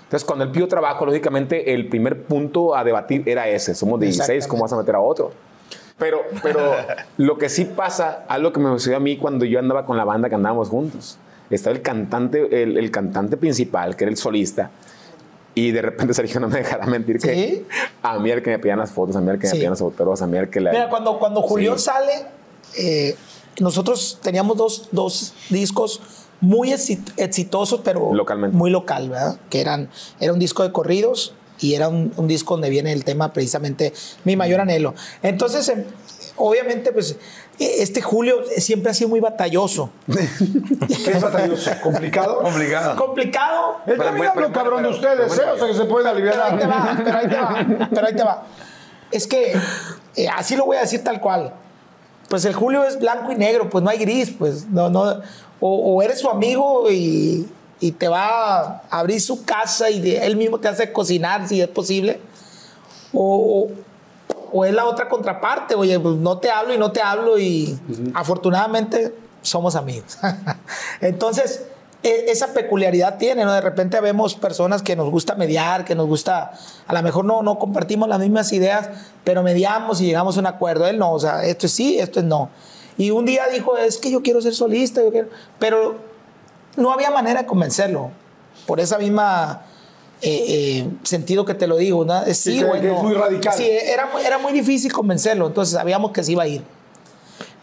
Entonces, 0.09 0.24
cuando 0.26 0.46
él 0.46 0.50
pidió 0.52 0.66
trabajo, 0.68 1.04
lógicamente, 1.04 1.74
el 1.74 1.86
primer 1.88 2.22
punto 2.24 2.74
a 2.74 2.82
debatir 2.82 3.22
era 3.28 3.46
ese. 3.46 3.74
Somos 3.74 4.00
16, 4.00 4.46
¿cómo 4.46 4.62
vas 4.62 4.72
a 4.72 4.76
meter 4.78 4.94
a 4.94 5.00
otro? 5.00 5.32
Pero, 5.98 6.22
pero 6.42 6.61
lo 7.18 7.36
que 7.36 7.50
sí 7.50 7.66
pasa, 7.66 8.24
algo 8.26 8.50
que 8.50 8.59
me 8.59 8.70
sucedió 8.70 8.96
a 8.96 9.00
mí 9.00 9.18
cuando 9.18 9.44
yo 9.44 9.59
andaba 9.59 9.84
con 9.84 9.98
la 9.98 10.04
banda 10.04 10.30
que 10.30 10.34
andábamos 10.34 10.70
juntos. 10.70 11.18
Estaba 11.50 11.76
el 11.76 11.82
cantante, 11.82 12.62
el, 12.62 12.78
el 12.78 12.90
cantante 12.90 13.36
principal, 13.36 13.96
que 13.96 14.04
era 14.04 14.11
el 14.11 14.16
solista. 14.16 14.70
Y 15.54 15.72
de 15.72 15.82
repente 15.82 16.14
Sergio 16.14 16.40
no 16.40 16.48
me 16.48 16.56
dejará 16.61 16.86
mentir 16.86 17.18
que 17.18 17.34
¿Sí? 17.34 17.66
a 18.02 18.18
mí 18.18 18.30
el 18.30 18.42
que 18.42 18.48
me 18.48 18.59
pedían 18.59 18.78
las 18.78 18.90
fotos, 18.92 19.14
a 19.14 19.20
mí 19.20 19.30
el 19.30 19.38
que 19.38 19.46
Sí. 19.46 19.54
me 19.54 19.59
pedían 19.59 19.70
los 19.72 19.80
autores, 19.82 20.22
a 20.22 20.26
mí 20.26 20.38
el 20.38 20.48
que 20.48 20.61
la... 20.61 20.70
Mira, 20.70 20.88
cuando, 20.88 21.18
cuando 21.18 21.42
Julián 21.42 21.78
Sí. 21.78 21.84
sale, 21.84 22.12
eh, 22.78 23.14
nosotros 23.61 24.18
teníamos 24.22 24.56
dos, 24.56 24.88
dos 24.90 25.34
discos 25.50 26.00
muy 26.41 26.70
exi- 26.70 27.01
exitosos, 27.16 27.80
pero 27.84 28.12
Localmente. 28.14 28.57
muy 28.57 28.70
local, 28.70 29.09
¿verdad? 29.11 29.39
Que 29.51 29.61
eran, 29.61 29.89
era 30.20 30.32
un 30.32 30.39
disco 30.39 30.62
de 30.62 30.72
corridos 30.72 31.34
y 31.61 31.74
era 31.74 31.89
un, 31.89 32.12
un 32.16 32.28
disco 32.28 32.55
donde 32.55 32.70
viene 32.70 32.93
el 32.93 33.05
tema 33.05 33.32
precisamente 33.32 33.93
Mi 34.24 34.36
Mayor 34.36 34.61
Anhelo. 34.61 34.95
Entonces, 35.22 35.68
em, 35.68 35.82
obviamente, 36.36 36.93
pues, 36.93 37.16
e- 37.59 37.82
este 37.82 38.01
Julio 38.01 38.36
siempre 38.59 38.93
ha 38.93 38.95
sido 38.95 39.11
muy 39.11 39.18
batalloso. 39.20 39.91
¿Qué 40.07 41.11
es 41.11 41.20
batalloso? 41.20 41.70
¿Complicado? 41.82 42.41
Complicado. 42.43 42.97
Complicado, 42.97 43.76
Él 43.86 43.99
también 43.99 44.28
habla 44.28 44.53
cabrón 44.53 44.82
de 44.84 44.91
ustedes, 44.91 45.32
pero, 45.36 45.51
¿eh? 45.51 45.53
O 45.55 45.59
sea 45.59 45.66
que 45.66 45.74
se 45.74 45.84
pueden 45.86 46.12
pero 46.14 46.45
ahí 46.45 46.59
te 46.59 46.66
va, 46.66 46.84
aliviar. 46.84 47.05
pero 47.05 47.18
ahí 47.18 47.28
te 47.28 47.36
va, 47.36 47.89
pero 47.91 48.07
ahí 48.07 48.14
te 48.14 48.22
va. 48.22 48.47
Es 49.11 49.26
que 49.26 49.55
eh, 50.16 50.28
así 50.28 50.55
lo 50.55 50.66
voy 50.66 50.76
a 50.76 50.80
decir 50.82 51.03
tal 51.03 51.20
cual. 51.20 51.55
Pues 52.28 52.45
el 52.45 52.53
Julio 52.55 52.84
es 52.84 52.99
blanco 53.01 53.32
y 53.32 53.36
negro, 53.36 53.70
pues 53.70 53.82
no 53.82 53.89
hay 53.91 53.99
gris, 53.99 54.30
pues 54.39 54.66
no, 54.68 54.91
no. 54.91 55.22
O, 55.61 55.94
o 55.96 56.02
eres 56.02 56.20
su 56.20 56.28
amigo 56.30 56.90
y, 56.90 57.48
y 57.80 57.92
te 57.92 58.09
va 58.09 58.61
a 58.61 58.82
abrir 58.90 59.20
su 59.20 59.44
casa 59.44 59.90
y 59.90 60.00
de- 60.00 60.24
él 60.26 60.36
mismo 60.36 60.59
te 60.59 60.68
hace 60.68 60.92
cocinar 60.92 61.48
si 61.48 61.61
es 61.61 61.68
posible. 61.68 62.20
O, 63.12 63.68
o- 63.72 63.88
o 64.50 64.64
es 64.64 64.72
la 64.72 64.86
otra 64.86 65.09
contraparte, 65.09 65.74
oye, 65.74 65.98
pues 66.00 66.16
no 66.16 66.38
te 66.38 66.50
hablo 66.50 66.72
y 66.74 66.78
no 66.78 66.90
te 66.90 67.02
hablo 67.02 67.38
y 67.38 67.78
afortunadamente 68.14 69.14
somos 69.42 69.74
amigos. 69.76 70.16
Entonces, 71.00 71.64
e- 72.02 72.26
esa 72.30 72.54
peculiaridad 72.54 73.18
tiene, 73.18 73.44
¿no? 73.44 73.52
De 73.52 73.61
repente 73.61 74.00
vemos 74.00 74.34
personas 74.34 74.82
que 74.82 74.96
nos 74.96 75.11
gusta 75.11 75.34
mediar, 75.34 75.84
que 75.84 75.94
nos 75.94 76.06
gusta, 76.06 76.52
a 76.86 76.94
lo 76.94 77.02
mejor 77.02 77.24
no, 77.24 77.42
no 77.42 77.59
compartimos 77.59 78.09
las 78.09 78.20
mismas 78.20 78.52
ideas, 78.52 78.88
pero 79.24 79.42
mediamos 79.42 80.00
y 80.00 80.06
llegamos 80.06 80.36
a 80.36 80.40
un 80.40 80.46
acuerdo. 80.46 80.86
Él 80.86 80.98
no, 80.98 81.12
o 81.12 81.18
sea, 81.18 81.44
esto 81.44 81.66
es 81.66 81.72
sí, 81.72 81.98
esto 81.98 82.20
es 82.20 82.26
no. 82.26 82.48
Y 82.99 83.11
un 83.12 83.24
día 83.24 83.46
dijo, 83.51 83.76
es 83.78 83.96
que 83.96 84.11
yo 84.11 84.22
quiero 84.22 84.42
ser 84.42 84.55
solista, 84.55 85.03
yo 85.03 85.11
quiero... 85.11 85.28
pero 85.59 85.96
no 86.76 86.92
había 86.92 87.11
manera 87.11 87.40
de 87.42 87.46
convencerlo. 87.46 88.11
Por 88.66 88.80
esa 88.80 88.99
misma 88.99 89.62
eh, 90.20 90.44
eh, 90.49 90.88
sentido 91.05 91.44
que 91.44 91.55
te 91.55 91.66
lo 91.66 91.76
digo, 91.76 92.05
¿no? 92.05 92.22
Es 92.24 92.38
Sí, 92.38 92.53
Sí, 92.53 92.59
que- 92.59 92.64
bueno. 92.64 92.82
que 92.82 92.92
es 92.96 93.03
muy 93.03 93.14
radical. 93.14 93.55
Sí, 93.57 93.68
era, 93.70 94.07
muy- 94.12 94.22
era 94.22 94.38
muy 94.38 94.53
difícil 94.53 94.92
convencerlo, 94.92 95.46
entonces 95.46 95.74
sabíamos 95.74 96.11
que 96.11 96.22
se 96.24 96.32
iba 96.32 96.42
a 96.42 96.49
ir. 96.49 96.62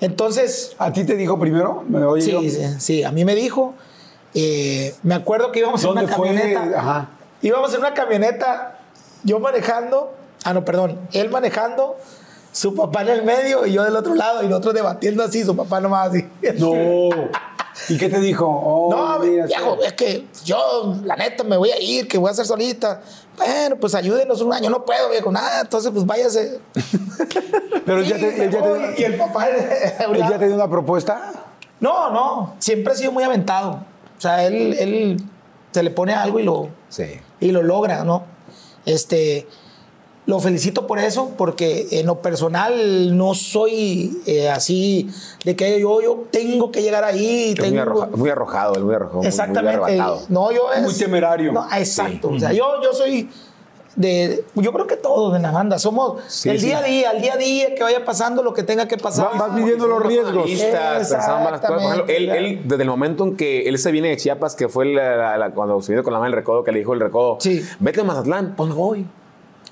Entonces, 0.02 0.74
¿A 0.78 0.92
ti 0.92 1.04
te 1.06 1.16
dijo 1.16 1.40
primero? 1.40 1.84
¿Me 1.88 2.04
oye 2.04 2.32
yo? 2.32 2.42
sí, 2.42 2.58
sí, 2.80 3.04
a 3.04 3.12
mí 3.12 3.24
me 3.26 3.36
dijo, 3.36 3.74
eh, 4.34 4.94
me 5.04 5.16
acuerdo 5.16 5.52
que 5.52 5.60
íbamos 5.60 5.82
en 5.84 5.88
¿Dónde 5.90 6.06
una 6.06 6.16
camioneta. 6.16 6.80
Ajá. 6.80 7.10
íbamos 7.42 7.74
en 7.74 7.80
una 7.80 7.94
camioneta, 7.94 8.80
yo 9.24 9.40
manejando, 9.40 10.14
ah, 10.44 10.54
no, 10.54 10.66
perdón, 10.66 11.00
él 11.14 11.30
manejando, 11.30 11.98
su 12.56 12.74
papá 12.74 13.02
en 13.02 13.10
el 13.10 13.24
medio 13.24 13.66
y 13.66 13.74
yo 13.74 13.84
del 13.84 13.98
otro 13.98 14.16
lado 14.16 14.42
y 14.42 14.48
nosotros 14.48 14.74
debatiendo 14.76 15.24
así, 15.26 15.44
su 15.44 15.54
papá 15.58 15.82
nomás 15.82 16.08
así. 16.10 16.26
No. 16.58 16.72
¿Y 17.90 17.98
qué 17.98 18.08
te 18.08 18.22
dijo? 18.22 18.46
Oh, 18.48 18.90
No, 18.90 19.20
viejo, 19.20 19.78
es 19.84 19.92
que 19.94 20.26
yo, 20.46 20.96
la 21.04 21.18
neta, 21.18 21.44
me 21.44 21.58
voy 21.58 21.72
a 21.72 21.82
ir, 21.82 22.08
que 22.08 22.18
voy 22.18 22.30
a 22.30 22.32
hacer 22.32 22.46
solita. 22.46 23.02
Bueno, 23.36 23.76
pues 23.76 23.94
ayúdenos 23.94 24.40
un 24.42 24.54
año, 24.54 24.70
no 24.70 24.86
puedo, 24.86 25.10
viejo, 25.10 25.30
nada, 25.34 25.60
entonces 25.62 25.92
pues 25.92 26.06
váyase. 26.06 26.62
Pero 27.86 27.98
él 28.00 28.06
Sí, 28.06 28.12
ya 28.12 28.18
te, 28.18 28.46
él 28.46 28.52
ya 28.52 28.62
te- 28.64 29.02
y 29.02 29.04
el 29.04 29.16
papá 29.18 29.48
él 29.50 30.18
ya 30.18 30.40
te 30.40 30.46
dio 30.48 30.56
una 30.56 30.70
propuesta. 30.70 31.34
No, 31.82 32.10
no, 32.12 32.56
siempre 32.60 32.94
ha 32.94 32.96
sido 32.96 33.12
muy 33.12 33.24
aventado. 33.26 33.82
O 34.18 34.22
sea, 34.22 34.46
él, 34.46 34.74
él 34.80 35.18
se 35.72 35.84
le 35.84 35.92
pone 35.92 36.14
algo 36.14 36.40
y 36.40 36.44
lo, 36.44 36.70
Sí. 36.88 37.20
y 37.42 37.52
lo 37.52 37.62
logra, 37.62 38.06
¿no? 38.06 38.24
Este, 38.86 39.46
lo 40.28 40.40
felicito 40.40 40.88
por 40.88 40.98
eso, 40.98 41.32
porque 41.38 41.88
en 41.92 42.08
lo 42.08 42.22
personal 42.22 43.16
no 43.16 43.36
soy 43.36 44.18
eh, 44.26 44.50
así 44.50 45.08
de 45.44 45.56
que 45.56 45.80
yo, 45.80 46.02
yo 46.02 46.24
tengo 46.32 46.72
que 46.72 46.82
llegar 46.82 47.04
ahí. 47.04 47.52
Es 47.54 47.60
muy, 47.60 47.70
tengo- 47.70 47.82
arroja- 47.82 48.10
muy 48.16 48.30
arrojado, 48.32 48.74
él 48.76 48.84
muy 48.86 48.96
arrojado. 48.96 49.22
Exactamente. 49.24 49.80
Muy 49.98 50.20
no, 50.30 50.52
yo 50.52 50.72
es, 50.74 50.82
Muy 50.82 50.94
temerario. 50.96 51.52
No, 51.52 51.68
exacto. 51.76 52.30
O 52.30 52.40
sea, 52.40 52.52
yo, 52.54 52.66
yo 52.82 52.92
soy 52.94 53.30
de. 53.96 54.44
Yo 54.56 54.74
creo 54.74 54.88
que 54.88 54.98
todos 54.98 55.36
en 55.36 55.44
la 55.44 55.52
banda 55.52 55.78
somos 55.80 56.22
Sí, 56.28 56.50
el 56.50 56.60
sí. 56.60 56.66
día 56.68 56.80
a 56.80 56.84
día, 56.84 57.10
al 57.12 57.22
día 57.22 57.34
a 57.34 57.38
día, 57.38 57.76
que 57.76 57.84
vaya 57.84 58.04
pasando 58.04 58.42
lo 58.44 58.54
que 58.54 58.64
tenga 58.64 58.88
que 58.88 58.98
pasar. 58.98 59.30
Va- 59.36 59.48
vas 59.48 59.54
midiendo 59.54 59.86
los 59.88 60.04
riesgos. 60.04 60.46
Listas, 60.50 61.08
cosas. 61.08 61.64
Ejemplo, 61.64 62.06
él, 62.08 62.30
él, 62.30 62.62
desde 62.66 62.84
el 62.84 62.90
momento 62.90 63.24
en 63.26 63.38
que 63.38 63.70
él 63.70 63.78
se 63.78 63.92
viene 63.92 64.10
de 64.10 64.18
Chiapas, 64.18 64.56
que 64.56 64.68
fue 64.70 64.86
la- 64.86 65.16
la- 65.16 65.38
la- 65.38 65.52
cuando 65.52 65.82
se 65.82 65.92
vino 65.92 66.04
con 66.04 66.12
la 66.14 66.20
mano 66.20 66.32
del 66.32 66.36
recodo, 66.40 66.64
que 66.64 66.72
le 66.72 66.80
dijo 66.80 66.94
el 66.94 67.00
recodo, 67.00 67.38
Sí. 67.40 67.64
vete 67.80 68.02
a 68.02 68.04
Mazatlán, 68.04 68.56
pues 68.58 68.70
me 68.70 68.76
voy. 68.76 69.06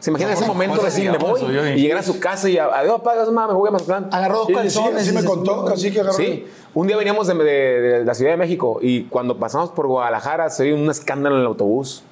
¿Se 0.03 0.09
imagina 0.09 0.33
ese 0.33 0.45
momento 0.45 0.79
de 0.79 0.83
decir, 0.83 1.09
me 1.09 1.17
voy? 1.17 1.41
Y 1.77 1.81
llegar 1.81 1.99
a 1.99 2.03
su 2.03 2.19
casa 2.19 2.49
y, 2.49 2.57
adiós, 2.57 2.99
pagas, 3.01 3.27
mamá, 3.27 3.47
me 3.47 3.53
voy 3.53 3.69
a 3.69 3.71
Mazatlán. 3.71 4.09
Agarró 4.11 4.39
dos 4.39 4.47
Sí, 4.47 4.53
sí, 4.53 4.59
calzones. 4.59 5.01
así 5.03 5.11
y 5.11 5.13
me 5.13 5.23
contó, 5.23 5.63
casi 5.63 5.91
que 5.93 6.01
agarró. 6.01 6.17
Sí, 6.17 6.45
un 6.73 6.87
día 6.87 6.97
veníamos 6.97 7.25
de, 7.25 8.03
la 8.05 8.13
Ciudad 8.13 8.31
de 8.31 8.37
México 8.37 8.79
y 8.81 9.03
cuando 9.03 9.37
pasamos 9.39 9.69
por 9.69 9.87
Guadalajara 9.87 10.49
se 10.49 10.65
vio 10.65 10.75
un 10.75 10.89
escándalo 10.89 11.35
en 11.37 11.43
el 11.43 11.47
autobús 11.47 12.03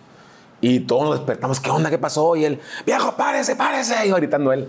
y 0.62 0.82
todos 0.82 1.03
nos 1.03 1.14
despertamos, 1.18 1.59
¿qué 1.59 1.72
onda? 1.72 1.89
¿Qué 1.89 1.97
pasó? 1.97 2.36
Y 2.36 2.45
él, 2.45 2.59
viejo, 2.86 3.14
párese, 3.18 3.55
párese, 3.55 4.07
iba 4.07 4.18
gritando 4.18 4.53
él. 4.53 4.68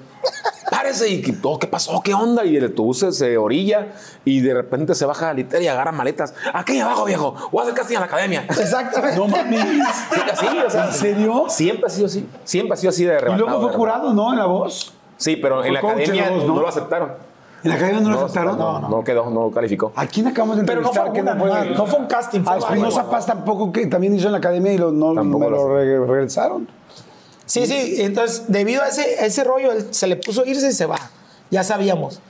Párese 0.71 1.09
y 1.11 1.21
todo, 1.33 1.59
¿qué 1.59 1.67
pasó? 1.67 2.01
¿Qué 2.03 2.15
onda? 2.15 2.45
Y 2.47 2.57
el 2.57 2.65
autobús 2.65 3.01
se, 3.01 3.13
se 3.13 3.37
orilla 3.37 3.89
y 4.25 4.41
de 4.41 4.55
repente 4.55 4.95
se 4.95 5.05
baja 5.05 5.27
la 5.27 5.35
litera 5.35 5.63
y 5.63 5.69
agarra 5.69 5.93
maletas. 5.93 6.35
Aquí 6.55 6.81
abajo, 6.81 7.05
viejo, 7.05 7.35
voy 7.53 7.61
a 7.61 7.63
hacer 7.65 7.75
casting 7.75 7.95
en 7.97 8.01
la 8.01 8.07
academia. 8.07 8.47
Exactamente. 8.49 9.17
No 9.19 9.29
mames. 9.29 9.61
Sí, 10.15 10.21
así, 10.33 10.47
o 10.67 10.71
sea, 10.71 10.87
¿En 10.87 10.93
serio? 10.95 11.45
Siempre 11.49 11.87
ha 11.87 11.91
sido 11.91 12.07
así. 12.07 12.27
Siempre 12.45 12.73
ha 12.73 12.77
sido 12.77 12.91
así 12.91 13.05
de 13.05 13.13
Y 13.13 13.17
arrebatado. 13.17 13.47
luego 13.47 13.63
fue 13.63 13.73
jurado, 13.73 14.15
¿no? 14.15 14.33
En 14.33 14.39
la 14.39 14.47
voz. 14.47 14.95
Sí, 15.19 15.37
pero 15.37 15.63
en 15.63 15.75
la 15.75 15.81
academia 15.81 16.25
la 16.25 16.31
voz, 16.31 16.47
no, 16.47 16.55
¿no? 16.55 16.61
lo 16.63 16.69
aceptaron. 16.69 17.13
¿En 17.65 17.69
la 17.71 17.75
academia 17.77 18.01
no 18.01 18.11
lo 18.11 18.21
aceptaron? 18.25 18.59
No, 18.59 18.81
no 18.89 19.05
quedó, 19.05 19.31
no 19.31 19.51
calificó. 19.51 19.93
¿A 19.95 20.07
quién 20.07 20.27
acabamos 20.27 20.57
de 20.57 20.65
Pero 20.65 20.81
no 20.81 20.93
fue 20.93 21.07
entrevistar? 21.07 21.37
una, 21.37 21.63
fue- 21.63 21.71
no 21.77 21.87
fue 21.87 22.01
un 22.01 22.07
casting. 22.07 22.41
Fue 22.43 22.55
A 22.55 22.59
Espinosa. 22.59 23.09
Paz 23.11 23.27
tampoco, 23.27 23.73
que 23.73 23.87
también 23.87 24.15
hizo 24.15 24.27
en 24.27 24.33
la 24.33 24.39
academia 24.39 24.73
y 24.73 24.79
lo, 24.79 24.91
no 24.91 25.13
me 25.15 25.39
lo 25.39 25.51
lo 25.51 25.75
re- 25.77 26.07
regresaron. 26.07 26.69
Sí, 27.47 27.67
sí. 27.67 27.97
Entonces, 28.03 28.45
debido 28.49 28.83
a 28.83 28.89
ese, 28.89 29.03
a 29.21 29.27
ese 29.27 29.45
rollo, 29.45 29.73
él 29.73 29.87
se 29.91 30.07
le 30.07 30.17
puso 30.17 30.45
irse 30.45 30.69
y 30.69 30.73
se 30.73 30.87
va. 30.87 30.99
Ya 31.51 31.63
sabíamos. 31.65 32.21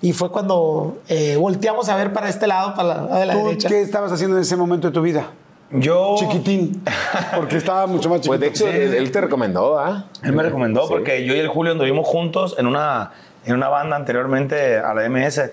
Y 0.00 0.12
fue 0.12 0.30
cuando 0.32 0.98
eh, 1.08 1.36
volteamos 1.36 1.88
a 1.88 1.94
ver 1.96 2.12
para 2.12 2.28
este 2.28 2.46
lado, 2.48 2.74
para 2.74 2.88
la, 2.88 2.94
lado 3.04 3.18
de 3.20 3.26
la 3.26 3.32
¿Tú 3.34 3.44
derecha. 3.46 3.68
qué 3.68 3.80
estabas 3.82 4.10
haciendo 4.10 4.36
en 4.36 4.42
ese 4.42 4.56
momento 4.56 4.88
de 4.88 4.92
tu 4.92 5.00
vida? 5.02 5.26
Yo. 5.70 6.16
Chiquitín. 6.18 6.82
Porque 7.36 7.56
estaba 7.56 7.86
mucho 7.86 8.08
más 8.10 8.18
chiquito. 8.20 8.30
Pues 8.30 8.40
de 8.40 8.46
hecho, 8.48 8.66
él, 8.68 8.94
él 8.94 9.10
te 9.12 9.20
recomendó, 9.20 9.78
¿ah? 9.78 10.06
Él 10.24 10.32
me 10.32 10.42
recomendó 10.42 10.82
Sí. 10.82 10.88
porque 10.90 11.24
yo 11.24 11.34
y 11.34 11.38
el 11.38 11.48
Julio 11.48 11.72
anduvimos 11.72 12.06
juntos 12.06 12.56
en 12.58 12.66
una, 12.66 13.12
en 13.44 13.54
una 13.54 13.68
banda 13.68 13.96
anteriormente 13.96 14.78
a 14.78 14.94
la 14.94 15.08
MS. 15.08 15.50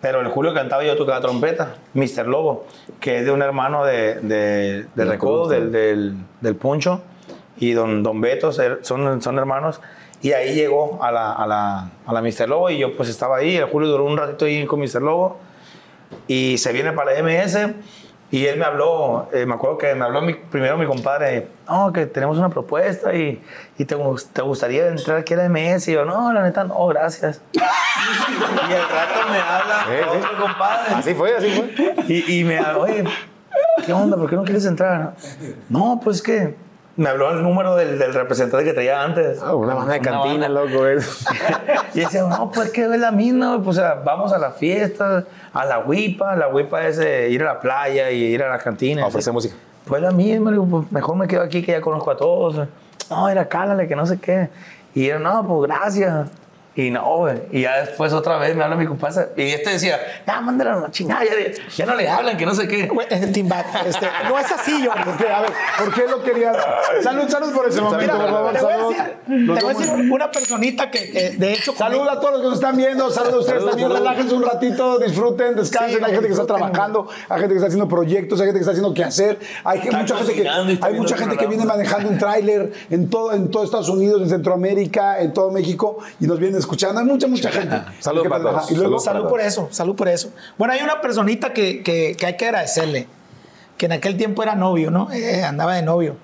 Pero 0.00 0.20
el 0.20 0.28
Julio 0.28 0.52
cantaba 0.52 0.82
y 0.82 0.88
yo 0.88 0.96
tocaba 0.96 1.20
trompeta, 1.20 1.76
Mr. 1.94 2.26
Lobo, 2.26 2.66
que 2.98 3.18
es 3.18 3.24
de 3.24 3.30
un 3.30 3.40
hermano 3.40 3.84
de, 3.84 4.16
de, 4.20 4.86
de 4.94 5.04
Recodo, 5.04 5.48
del, 5.48 5.70
del, 5.70 6.16
del 6.40 6.56
Puncho, 6.56 7.02
y 7.56 7.72
don, 7.72 8.02
don 8.02 8.20
Beto, 8.20 8.50
son, 8.50 9.22
son 9.22 9.38
hermanos. 9.38 9.80
Y 10.20 10.32
ahí 10.32 10.54
llegó 10.54 11.02
a 11.02 11.12
la, 11.12 11.32
a, 11.32 11.46
la, 11.46 11.90
a 12.06 12.12
la 12.12 12.20
Mr. 12.22 12.48
Lobo 12.48 12.70
y 12.70 12.78
yo 12.78 12.96
pues 12.96 13.08
estaba 13.08 13.36
ahí. 13.36 13.56
El 13.56 13.64
Julio 13.66 13.88
duró 13.88 14.04
un 14.04 14.16
ratito 14.16 14.44
ahí 14.44 14.64
con 14.66 14.80
Mr. 14.80 15.02
Lobo 15.02 15.38
y 16.26 16.58
se 16.58 16.72
viene 16.72 16.92
para 16.92 17.12
la 17.12 17.22
MS 17.22 17.58
y 18.32 18.46
él 18.46 18.58
me 18.58 18.64
habló, 18.64 19.28
eh, 19.32 19.46
me 19.46 19.54
acuerdo 19.54 19.78
que 19.78 19.94
me 19.94 20.04
habló 20.04 20.20
mi- 20.22 20.34
primero 20.34 20.76
mi 20.76 20.86
compadre, 20.86 21.46
no, 21.68 21.92
que 21.92 22.06
tenemos 22.06 22.36
una 22.38 22.48
propuesta 22.48 23.14
y, 23.14 23.40
y 23.78 23.84
te, 23.84 23.94
te 24.32 24.42
gustaría 24.42 24.88
entrar 24.88 25.18
aquí 25.18 25.34
a 25.34 25.36
la 25.36 25.48
MS 25.48 25.86
y 25.88 25.92
yo, 25.92 26.04
no, 26.04 26.32
la 26.32 26.42
neta, 26.42 26.64
no, 26.64 26.84
gracias. 26.88 27.40
y 27.52 27.58
al 27.60 28.88
rato 28.88 29.28
me 29.30 29.38
habla 29.38 29.84
sí. 29.86 30.18
otro 30.18 30.40
compadre 30.46 30.94
Así 30.94 31.14
fue, 31.14 31.36
así 31.36 31.50
fue. 31.50 31.94
y, 32.08 32.40
y 32.40 32.44
me 32.44 32.58
habla, 32.58 32.78
oye, 32.78 33.04
¿qué 33.86 33.92
onda? 33.92 34.16
¿Por 34.16 34.28
qué 34.28 34.36
no 34.36 34.44
quieres 34.44 34.64
entrar? 34.66 35.12
No, 35.68 36.00
pues 36.02 36.16
es 36.16 36.22
que 36.22 36.54
me 37.02 37.08
habló 37.08 37.32
el 37.32 37.42
número 37.42 37.74
del, 37.74 37.98
del 37.98 38.14
representante 38.14 38.64
que 38.64 38.72
traía 38.72 39.02
antes. 39.02 39.42
Ah, 39.42 39.56
una 39.56 39.74
banda 39.74 39.94
de 39.94 39.98
Una 39.98 40.10
cantina, 40.10 40.48
banda. 40.48 40.48
loco. 40.48 40.86
¿eh? 40.86 40.98
Y 41.94 42.00
decía, 42.00 42.22
no, 42.22 42.50
pues 42.52 42.70
que 42.70 42.82
es 42.84 42.88
la 42.88 43.10
misma, 43.10 43.56
pues 43.62 43.76
o 43.76 43.80
sea, 43.80 43.94
vamos 44.04 44.32
a 44.32 44.38
la 44.38 44.52
fiesta, 44.52 45.24
a 45.52 45.64
la 45.64 45.80
huipa, 45.80 46.36
la 46.36 46.48
huipa 46.48 46.86
es 46.86 46.98
eh, 47.00 47.28
ir 47.28 47.42
a 47.42 47.46
la 47.54 47.60
playa 47.60 48.10
y 48.12 48.22
ir 48.22 48.42
a 48.44 48.48
la 48.48 48.58
cantina. 48.58 49.02
A 49.02 49.06
ofrecer 49.08 49.32
música. 49.32 49.54
Pues 49.84 50.00
la 50.00 50.12
misma, 50.12 50.50
le 50.52 50.58
digo, 50.58 50.66
pues 50.70 50.92
mejor 50.92 51.16
me 51.16 51.26
quedo 51.26 51.42
aquí 51.42 51.60
que 51.60 51.72
ya 51.72 51.80
conozco 51.80 52.12
a 52.12 52.16
todos. 52.16 52.68
No, 53.10 53.28
era 53.28 53.46
cálale, 53.48 53.88
que 53.88 53.96
no 53.96 54.06
sé 54.06 54.18
qué. 54.20 54.48
Y 54.94 55.08
yo, 55.08 55.18
no, 55.18 55.44
pues 55.46 55.68
gracias. 55.70 56.28
Y 56.74 56.90
no, 56.90 57.18
güey. 57.18 57.36
Y 57.50 57.62
ya 57.62 57.80
después 57.80 58.14
otra 58.14 58.38
vez 58.38 58.56
me 58.56 58.64
habla 58.64 58.76
mi 58.76 58.86
compadre. 58.86 59.28
Y 59.36 59.42
este 59.50 59.70
decía, 59.70 60.00
ya, 60.26 60.40
mándala 60.40 60.72
a 60.72 60.76
la 60.76 60.90
chingada, 60.90 61.22
ya, 61.22 61.32
ya 61.76 61.86
no 61.86 61.94
le 61.94 62.08
hablan, 62.08 62.36
que 62.38 62.46
no 62.46 62.54
sé 62.54 62.66
qué. 62.66 62.86
Güey, 62.88 63.06
es 63.10 63.32
Tim 63.32 63.46
Back, 63.46 63.66
este, 63.86 64.06
no 64.26 64.38
es 64.38 64.50
así, 64.50 64.82
yo. 64.82 64.90
¿Por 65.04 65.16
qué? 65.18 65.28
A 65.28 65.42
ver, 65.42 65.50
¿por 65.78 65.94
qué 65.94 66.08
lo 66.08 66.22
quería? 66.22 66.54
Salud, 67.02 67.28
salud 67.28 67.52
por 67.52 67.68
ese 67.68 67.80
momento, 67.82 68.00
Mira, 68.14 68.18
por 68.18 68.30
favor. 68.30 68.52
te 68.54 68.60
voy 68.62 68.72
a 68.72 68.76
decir, 68.76 69.16
Nos 69.26 69.58
te 69.58 69.64
voy 69.64 69.74
a 69.74 69.76
vemos. 69.78 69.96
decir 69.96 70.12
una 70.12 70.30
personita 70.30 70.90
que, 70.90 71.10
que, 71.10 71.30
de 71.30 71.52
hecho... 71.52 71.74
Salud 71.74 72.08
a 72.08 72.18
todos 72.18 72.32
los 72.32 72.40
que 72.40 72.46
nos 72.46 72.54
están 72.54 72.76
viendo, 72.76 73.10
salud 73.10 73.34
a 73.34 73.38
ustedes 73.40 73.66
también, 73.66 73.90
relájense 73.90 74.34
un 74.34 74.42
ratito, 74.42 74.98
disfruten, 74.98 75.54
descansen. 75.54 75.98
Sí, 75.98 76.04
hay 76.04 76.12
gente 76.12 76.26
que 76.28 76.32
está 76.32 76.46
trabajando, 76.46 77.06
hay 77.28 77.40
gente 77.40 77.52
que 77.54 77.58
está 77.58 77.66
haciendo 77.66 77.88
proyectos, 77.88 78.40
hay 78.40 78.46
gente 78.46 78.60
que 78.60 78.62
está 78.62 78.70
haciendo 78.72 78.94
qué 78.94 79.04
hacer, 79.04 79.38
hay 79.64 79.80
Está 79.80 79.98
mucha 79.98 80.16
gente 80.16 80.34
que 80.34 80.48
hay 80.48 80.94
mucha 80.94 81.14
el 81.16 81.20
gente 81.20 81.36
que 81.36 81.46
viene 81.46 81.66
manejando 81.66 82.08
un 82.08 82.16
tráiler 82.18 82.72
en 82.90 83.10
todo 83.10 83.32
en 83.34 83.50
todo 83.50 83.62
Estados 83.64 83.90
Unidos, 83.90 84.22
en 84.22 84.30
Centroamérica, 84.30 85.20
en 85.20 85.34
todo 85.34 85.50
México 85.50 85.98
y 86.18 86.26
nos 86.26 86.38
vienen 86.38 86.61
escuchando. 86.62 87.00
Hay 87.00 87.06
mucha 87.06 87.26
mucha 87.28 87.50
gente. 87.52 87.76
Salud 88.00 88.22
para 88.28 88.40
trabaja. 88.42 88.60
todos. 88.66 88.70
Y 88.72 88.74
luego 88.76 88.98
Salud 88.98 89.18
Salud 89.20 89.28
por 89.30 89.40
eso, 89.40 89.68
salud 89.70 89.94
por 89.96 90.08
eso. 90.08 90.32
Bueno, 90.58 90.74
hay 90.74 90.80
una 90.82 91.00
personita 91.00 91.52
que, 91.52 91.82
que, 91.82 92.16
que 92.18 92.26
hay 92.26 92.36
que 92.36 92.46
agradecerle, 92.46 93.06
que 93.76 93.86
en 93.86 93.92
aquel 93.92 94.16
tiempo 94.16 94.42
era 94.42 94.54
novio, 94.54 94.90
¿no? 94.90 95.10
Eh, 95.12 95.44
andaba 95.44 95.74
de 95.74 95.82
novio, 95.82 96.16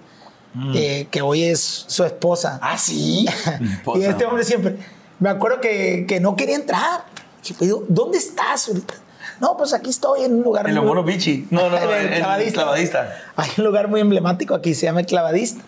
eh, 0.75 1.07
que 1.11 1.23
hoy 1.23 1.45
es 1.45 1.61
su 1.89 2.05
esposa. 2.05 2.59
Ah, 2.63 2.79
sí. 2.79 3.27
y 3.95 4.03
este 4.03 4.25
hombre 4.25 4.45
siempre, 4.45 4.77
me 5.21 5.29
acuerdo 5.29 5.61
que, 5.61 6.05
que 6.09 6.21
no 6.21 6.35
quería 6.37 6.57
entrar. 6.57 7.05
Y 7.45 7.53
le 7.53 7.67
digo, 7.67 7.85
¿dónde 7.89 8.19
estás 8.19 8.69
ahorita? 8.69 8.95
No, 9.41 9.57
pues 9.57 9.73
aquí 9.73 9.89
estoy 9.91 10.25
en 10.25 10.35
un 10.35 10.43
lugar 10.43 10.69
En 10.69 10.75
muy- 10.85 11.03
bichi. 11.05 11.47
No, 11.51 11.71
no, 11.71 11.71
no, 11.71 11.77
El 11.93 12.07
en 12.07 12.13
el 12.13 12.19
clavadista. 12.19 12.63
clavadista. 12.63 13.17
Hay 13.37 13.51
un 13.59 13.65
lugar 13.65 13.89
muy 13.89 14.01
emblemático 14.01 14.55
aquí, 14.55 14.75
se 14.75 14.87
llama 14.87 15.01
el 15.01 15.07
clavadista. 15.07 15.63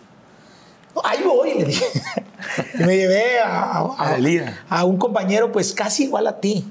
Ahí 1.04 1.22
voy, 1.24 1.54
le 1.54 1.64
dije. 1.64 1.84
Y 2.78 2.82
me 2.84 2.96
llevé 2.96 3.38
a, 3.40 3.78
a- 3.80 4.16
A 4.68 4.84
un 4.84 4.96
compañero, 4.96 5.52
pues 5.52 5.72
casi 5.72 6.04
igual 6.04 6.26
a 6.26 6.40
ti. 6.40 6.64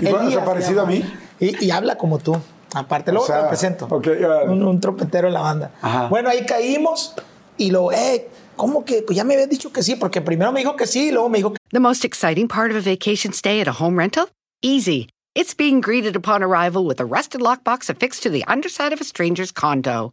Se 0.00 0.38
parecido 0.40 0.82
a 0.82 0.86
mí. 0.86 1.04
Y, 1.40 1.64
y 1.66 1.70
habla 1.70 1.96
como 1.98 2.18
tú. 2.18 2.36
Aparte, 2.74 3.10
luego 3.12 3.24
O 3.24 3.26
sea, 3.26 3.36
te 3.36 3.42
lo 3.42 3.48
presento. 3.48 3.84
ok, 3.86 4.06
órale. 4.06 4.50
un, 4.50 4.62
un 4.64 4.80
trompetero 4.80 5.28
en 5.28 5.34
la 5.34 5.40
banda. 5.40 5.70
Ajá. 5.82 6.08
Bueno, 6.08 6.28
ahí 6.28 6.44
caímos 6.44 7.14
y 7.56 7.70
lo, 7.70 7.90
eh, 7.92 8.28
¿cómo 8.56 8.84
que? 8.84 9.02
Pues 9.02 9.16
ya 9.16 9.24
me 9.24 9.34
habías 9.34 9.48
dicho 9.48 9.72
que 9.72 9.82
sí, 9.82 9.96
porque 9.96 10.20
primero 10.20 10.52
me 10.52 10.60
dijo 10.60 10.76
que 10.76 10.86
sí 10.86 11.08
y 11.08 11.10
luego 11.12 11.28
me 11.28 11.38
dijo 11.38 11.52
que 11.52 11.58
The 11.70 11.80
most 11.80 12.04
exciting 12.04 12.48
part 12.48 12.70
of 12.70 12.76
a 12.76 12.80
vacation 12.90 13.32
stay 13.32 13.60
at 13.60 13.68
a 13.68 13.72
home 13.72 13.96
rental? 13.98 14.28
Easy. 14.62 15.08
It's 15.34 15.54
being 15.54 15.80
greeted 15.80 16.16
upon 16.16 16.42
arrival 16.42 16.84
with 16.86 16.98
a 17.00 17.04
rusted 17.04 17.40
lockbox 17.40 17.88
affixed 17.90 18.22
to 18.24 18.30
the 18.30 18.42
underside 18.46 18.92
of 18.94 19.00
a 19.00 19.04
stranger's 19.04 19.52
condo. 19.52 20.12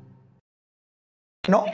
¿No? 1.51 1.65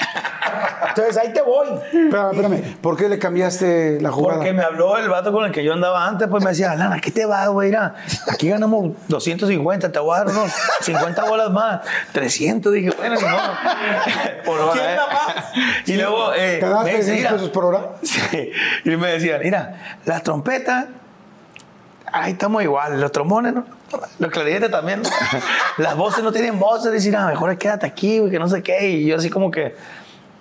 Entonces 0.90 1.18
ahí 1.18 1.32
te 1.32 1.42
voy. 1.44 1.68
Espérame, 1.68 2.32
espérame. 2.32 2.78
¿Por 2.82 2.98
qué 2.98 3.08
le 3.08 3.20
cambiaste 3.20 4.02
la 4.02 4.12
jugada? 4.12 4.40
Porque 4.40 4.54
me 4.54 4.64
habló 4.64 4.98
el 4.98 5.08
vato 5.08 5.32
con 5.32 5.46
el 5.46 5.52
que 5.52 5.64
yo 5.64 5.74
andaba 5.74 6.08
antes, 6.08 6.28
pues 6.28 6.44
me 6.44 6.50
decía, 6.50 6.74
Lana, 6.74 7.00
¿qué 7.00 7.12
te 7.12 7.28
va, 7.28 7.46
güey? 7.48 7.70
Mira, 7.70 7.94
aquí 8.28 8.50
ganamos 8.50 8.94
250, 9.08 9.92
te 9.92 10.00
voy 10.00 10.16
a 10.16 10.24
dar 10.24 10.30
unos 10.30 10.52
50 10.82 11.24
bolas 11.26 11.52
más. 11.52 11.82
300, 12.12 12.74
dije, 12.74 12.90
bueno, 12.98 13.22
modo. 13.22 13.38
Por 14.46 14.60
hora, 14.60 14.74
¿Quién 14.74 14.86
¿eh? 14.90 14.96
da 14.96 15.08
más? 15.08 15.46
Y 15.86 15.94
luego, 15.94 16.34
eh, 16.34 16.60
me 16.60 16.68
¿Ganaste 16.68 16.98
dice, 16.98 17.12
10 17.12 17.18
mira, 17.18 17.32
pesos 17.34 17.50
por 17.50 17.66
hora? 17.66 17.82
Sí. 18.02 18.52
Y 18.84 18.90
me 18.96 19.08
decían, 19.12 19.42
mira, 19.44 20.00
las 20.06 20.24
trompetas, 20.24 20.86
ahí 22.12 22.34
estamos 22.34 22.64
igual, 22.64 23.00
los 23.00 23.12
trombones, 23.12 23.54
¿no? 23.54 23.66
los 24.20 24.32
clarinetes 24.32 24.70
también, 24.70 25.02
¿no? 25.02 25.10
las 25.78 25.96
voces 25.96 26.24
no 26.24 26.32
tienen 26.32 26.60
voces, 26.60 26.92
decir, 26.92 27.16
ah, 27.16 27.28
mejor 27.28 27.58
quédate 27.58 27.86
aquí, 27.86 28.22
que 28.30 28.40
no 28.40 28.48
sé 28.48 28.62
qué, 28.64 28.90
y 28.90 29.06
yo 29.06 29.16
así 29.16 29.30
como 29.30 29.52
que, 29.52 29.76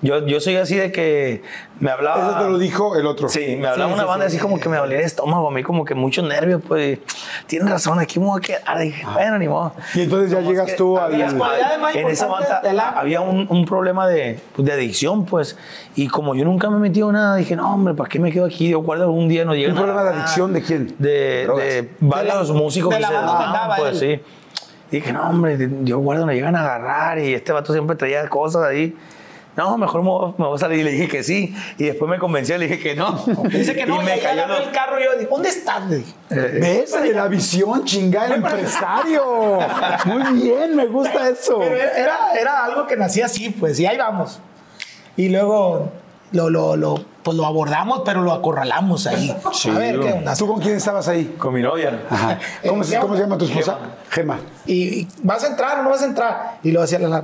yo, 0.03 0.27
yo 0.27 0.41
soy 0.41 0.57
así 0.57 0.77
de 0.77 0.93
que 0.93 1.43
me 1.81 1.91
hablaba... 1.91 2.29
Eso 2.31 2.39
te 2.45 2.51
lo 2.51 2.59
dijo 2.59 2.97
el 2.97 3.07
otro. 3.07 3.29
Sí, 3.29 3.57
me 3.59 3.67
hablaba 3.69 3.93
una 3.95 4.05
banda 4.05 4.27
así 4.27 4.39
como 4.39 4.61
que 4.61 4.69
me 4.69 4.77
dolía 4.77 4.99
el 4.99 5.05
estómago, 5.05 5.49
a 5.49 5.51
mí 5.51 5.63
como 5.63 5.85
que 5.85 5.95
mucho 5.95 6.23
nervio, 6.23 6.61
pues, 6.61 6.99
tienes 7.47 7.69
razón, 7.71 7.99
aquí 7.99 8.19
me 8.21 8.27
voy 8.27 8.39
a 8.39 8.41
quedar, 8.43 8.79
dije, 8.79 9.05
bueno, 9.13 9.39
ni 9.39 9.49
modo. 9.49 9.73
Y 9.95 10.03
entonces 10.03 10.31
ya 10.31 10.41
llegas 10.41 10.67
que 10.67 10.73
tú 10.75 10.95
cualidades 10.97 11.35
más 11.35 11.95
en 11.95 12.09
esa 12.09 12.27
banda 12.27 12.61
la- 12.73 12.91
había 12.91 13.21
un, 13.21 13.47
un 13.51 13.65
problema 13.65 14.07
de, 14.07 14.39
pues, 14.55 14.67
de 14.67 14.73
adicción, 14.73 15.25
pues. 15.25 15.57
Y 15.95 16.09
como 16.09 16.35
yo 16.35 16.45
nunca 16.45 16.69
me 16.71 16.77
he 16.77 16.81
metido 16.81 17.09
en 17.09 17.15
nada, 17.15 17.37
dije, 17.37 17.57
no, 17.57 17.73
hombre, 17.75 17.95
¿para 17.95 18.09
qué 18.09 18.19
me 18.21 18.31
quedo 18.31 18.45
aquí? 18.47 18.69
Yo 18.69 18.81
guardo 18.81 19.05
algún 19.05 19.29
día 19.29 19.45
no 19.45 19.55
llega 19.55 19.71
¿Un 19.73 19.77
problema 19.79 20.05
de 20.05 20.11
adicción 20.11 20.53
de 20.53 20.63
quién? 20.63 20.95
De, 20.99 21.47
de 21.49 21.91
varios 22.01 22.49
De 22.49 22.55
la- 22.55 22.61
músicos 22.61 22.91
de 22.91 22.97
que 22.97 23.03
la 23.03 23.09
se 23.09 23.17
andaba 23.17 23.77
pues 23.77 24.03
él. 24.03 24.19
sí. 24.21 24.23
Dije, 24.91 25.13
no, 25.13 25.29
hombre, 25.29 25.59
yo 25.83 25.99
guardo, 25.99 26.27
me 26.27 26.35
llegan 26.35 26.55
a 26.55 26.61
agarrar 26.61 27.19
y 27.19 27.35
este 27.35 27.51
vato 27.53 27.73
siempre 27.73 27.97
traía 27.97 28.29
cosas 28.29 28.63
ahí. 28.65 28.95
No, 29.57 29.79
mejor 29.79 30.03
me 30.03 30.09
voy, 30.11 30.35
me 30.37 30.47
voy 30.47 30.55
a 30.57 30.59
salir. 30.59 30.81
Y 30.81 30.83
le 30.85 30.91
dije 30.93 31.09
que 31.09 31.23
sí. 31.23 31.55
Y 31.79 31.85
después 31.85 32.11
me 32.11 32.19
convenció, 32.19 32.59
le 32.59 32.67
dije 32.69 32.79
que 32.79 32.95
no. 32.95 33.13
Dice 33.51 33.75
que 33.75 33.87
no, 33.87 33.97
y 33.97 34.01
y, 34.03 34.05
me 34.05 34.19
cayó 34.19 34.47
lo- 34.47 34.57
el 34.59 34.71
carro 34.71 35.01
y 35.01 35.05
yo 35.05 35.13
dije, 35.15 35.29
¿dónde 35.31 35.49
estás? 35.49 35.87
Le 35.89 35.97
dije. 35.97 36.13
¿Ves? 36.29 36.93
De 37.03 37.13
la 37.13 37.27
visión, 37.29 37.85
chingada, 37.85 38.27
el 38.27 38.33
empresario. 38.45 39.59
Muy 40.05 40.43
bien, 40.43 40.77
me 40.77 40.87
gusta 40.87 41.29
eso. 41.29 41.59
Pero 41.59 41.75
era, 41.75 42.33
era 42.39 42.65
algo 42.65 42.87
que 42.87 42.97
nacía 42.97 43.27
así, 43.27 43.49
pues, 43.51 43.81
y 43.81 43.87
ahí 43.87 43.97
vamos. 43.97 44.41
Y 45.17 45.31
luego 45.31 45.91
lo, 46.33 46.51
lo, 46.51 46.77
lo, 46.77 47.03
pues 47.23 47.37
lo 47.37 47.47
abordamos, 47.47 48.03
pero 48.05 48.21
lo 48.21 48.33
acorralamos 48.33 49.07
ahí. 49.07 49.35
a 49.75 49.79
ver 49.79 50.01
qué 50.01 50.13
onda. 50.13 50.37
¿Tú 50.37 50.47
con 50.47 50.61
quién 50.61 50.77
estabas 50.77 51.09
ahí? 51.09 51.35
Con 51.39 51.55
mi 51.55 51.63
novia. 51.63 52.03
Ajá. 52.11 52.39
¿Cómo, 52.69 52.85
se, 52.85 52.99
cómo 52.99 53.15
se 53.17 53.23
llama 53.23 53.39
tu 53.39 53.47
esposa? 53.47 53.79
Gema. 54.11 54.39
Y, 54.67 55.01
y, 55.01 55.09
vas 55.23 55.43
a 55.45 55.47
entrar 55.47 55.79
o 55.81 55.83
no 55.83 55.89
vas 55.91 56.03
a 56.03 56.07
entrar. 56.07 56.59
Y 56.63 56.71
luego 56.73 56.85
hacía 56.85 56.99
la 56.99 57.23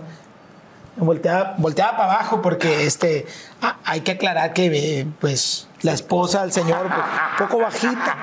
volteaba, 0.97 1.55
volteaba 1.59 1.97
para 1.97 2.12
abajo 2.14 2.43
porque 2.43 2.86
este 2.86 3.26
ah, 3.61 3.76
hay 3.84 4.01
que 4.01 4.12
aclarar 4.12 4.53
que 4.53 4.66
eh, 4.66 5.07
pues 5.20 5.68
la 5.82 5.93
esposa 5.93 6.43
del 6.43 6.53
señor 6.53 6.86
pues, 6.86 6.99
un 6.99 7.47
poco 7.47 7.62
bajita. 7.62 8.16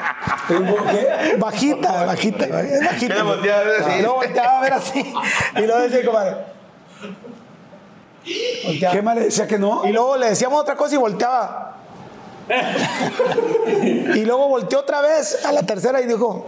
Bajita, 1.38 2.05
bajita, 2.05 2.47
bajita. 2.47 2.97
¿Qué 2.99 3.09
le 3.09 3.22
volteaba 3.22 3.59
a 3.59 3.63
ver 3.63 3.82
así? 3.82 3.91
Y 3.97 4.01
luego 4.01 4.15
volteaba 4.15 4.57
a 4.57 4.61
ver 4.61 4.74
así. 4.74 5.13
Y 5.55 5.61
luego 5.61 5.80
decía, 5.82 6.05
compadre. 6.05 6.38
Volteaba. 8.65 8.95
Gema 8.95 9.15
le 9.15 9.22
decía 9.22 9.47
que 9.47 9.59
no. 9.59 9.86
Y 9.86 9.91
luego 9.91 10.17
le 10.17 10.30
decíamos 10.30 10.61
otra 10.61 10.76
cosa 10.76 10.95
y 10.95 10.97
volteaba. 10.97 11.76
y 14.15 14.26
luego 14.26 14.47
volteó 14.47 14.80
otra 14.80 15.01
vez 15.01 15.45
a 15.45 15.51
la 15.51 15.63
tercera 15.63 16.01
y 16.01 16.07
dijo, 16.07 16.47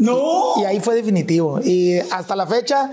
¡No! 0.00 0.54
y 0.60 0.64
ahí 0.64 0.80
fue 0.80 0.94
definitivo. 0.94 1.60
Y 1.62 1.98
hasta 2.10 2.34
la 2.36 2.46
fecha, 2.46 2.90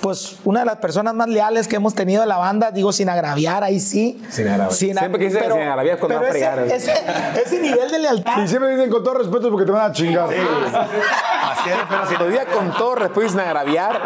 pues 0.00 0.36
una 0.44 0.60
de 0.60 0.66
las 0.66 0.76
personas 0.76 1.14
más 1.14 1.28
leales 1.28 1.66
que 1.68 1.76
hemos 1.76 1.94
tenido 1.94 2.22
en 2.22 2.28
la 2.28 2.38
banda, 2.38 2.70
digo 2.70 2.92
sin 2.92 3.08
agraviar, 3.08 3.64
ahí 3.64 3.80
sí. 3.80 4.20
Sin 4.30 4.46
agraviar. 4.48 4.70
a- 4.70 4.74
Siempre 4.74 5.26
quise 5.26 5.40
sin 5.40 5.50
agraviar 5.52 5.98
cuando 5.98 6.18
pero 6.20 6.20
va 6.20 6.26
a 6.26 6.30
ese, 6.30 6.86
fregar. 6.90 7.12
ese, 7.36 7.40
ese 7.44 7.60
nivel 7.60 7.90
de 7.90 7.98
lealtad. 7.98 8.42
Y 8.44 8.48
siempre 8.48 8.74
dicen 8.76 8.90
con 8.90 9.02
todo 9.02 9.14
respeto 9.14 9.50
porque 9.50 9.66
te 9.66 9.72
van 9.72 9.90
a 9.90 9.92
chingar. 9.92 10.28
Así 10.28 11.70
es, 11.70 11.76
pero 11.88 12.06
si 12.08 12.14
Lo 12.16 12.28
diga 12.28 12.46
con 12.46 12.72
todo 12.74 12.94
respeto 12.94 13.22
y 13.24 13.28
sin 13.30 13.40
agraviar, 13.40 14.00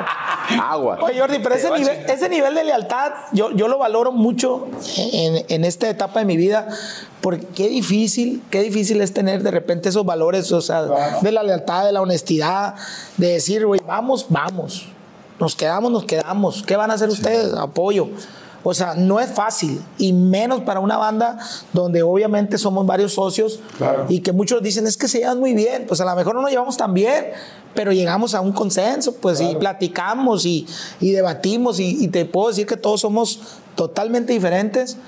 agua. 0.62 0.98
Oye, 1.02 1.20
Jordi, 1.20 1.38
pero 1.40 1.54
ese 1.54 1.70
nivel, 1.70 1.96
ese 2.08 2.28
nivel 2.28 2.54
de 2.54 2.64
lealtad 2.64 3.12
yo, 3.32 3.50
yo 3.52 3.68
lo 3.68 3.78
valoro 3.78 4.12
mucho 4.12 4.68
en, 4.96 5.44
en 5.48 5.64
esta 5.64 5.88
etapa 5.88 6.20
de 6.20 6.26
mi 6.26 6.36
vida, 6.36 6.68
porque 7.20 7.46
qué 7.54 7.68
difícil, 7.68 8.42
qué 8.50 8.62
difícil 8.62 9.00
es 9.00 9.12
tener 9.12 9.42
de 9.42 9.50
repente 9.50 9.90
esos 9.90 10.04
valores, 10.04 10.50
o 10.52 10.60
sea, 10.60 10.82
de 11.20 11.32
la 11.32 11.42
lealtad, 11.42 11.84
de 11.84 11.92
la 11.92 12.00
honestidad, 12.00 12.29
de 12.38 13.26
decir, 13.26 13.66
güey, 13.66 13.80
vamos, 13.86 14.26
vamos, 14.28 14.86
nos 15.38 15.56
quedamos, 15.56 15.90
nos 15.90 16.04
quedamos, 16.04 16.62
¿qué 16.62 16.76
van 16.76 16.90
a 16.90 16.94
hacer 16.94 17.08
ustedes? 17.08 17.54
Apoyo. 17.54 18.08
O 18.62 18.74
sea, 18.74 18.94
no 18.94 19.20
es 19.20 19.30
fácil, 19.30 19.80
y 19.96 20.12
menos 20.12 20.60
para 20.60 20.80
una 20.80 20.98
banda 20.98 21.38
donde 21.72 22.02
obviamente 22.02 22.58
somos 22.58 22.84
varios 22.84 23.14
socios 23.14 23.58
Claro. 23.78 24.04
y 24.10 24.20
que 24.20 24.32
muchos 24.32 24.62
dicen 24.62 24.86
es 24.86 24.98
que 24.98 25.08
se 25.08 25.20
llevan 25.20 25.40
muy 25.40 25.54
bien, 25.54 25.86
pues 25.88 25.98
a 26.02 26.04
lo 26.04 26.14
mejor 26.14 26.34
no 26.34 26.42
nos 26.42 26.50
llevamos 26.50 26.76
tan 26.76 26.92
bien, 26.92 27.28
pero 27.74 27.90
llegamos 27.90 28.34
a 28.34 28.42
un 28.42 28.52
consenso, 28.52 29.14
pues 29.14 29.40
y 29.40 29.54
platicamos 29.56 30.44
y, 30.44 30.66
y 31.00 31.12
debatimos 31.12 31.80
y, 31.80 32.04
y 32.04 32.08
te 32.08 32.26
puedo 32.26 32.48
decir 32.48 32.66
que 32.66 32.76
todos 32.76 33.00
somos 33.00 33.40
totalmente 33.76 34.34
diferentes. 34.34 34.98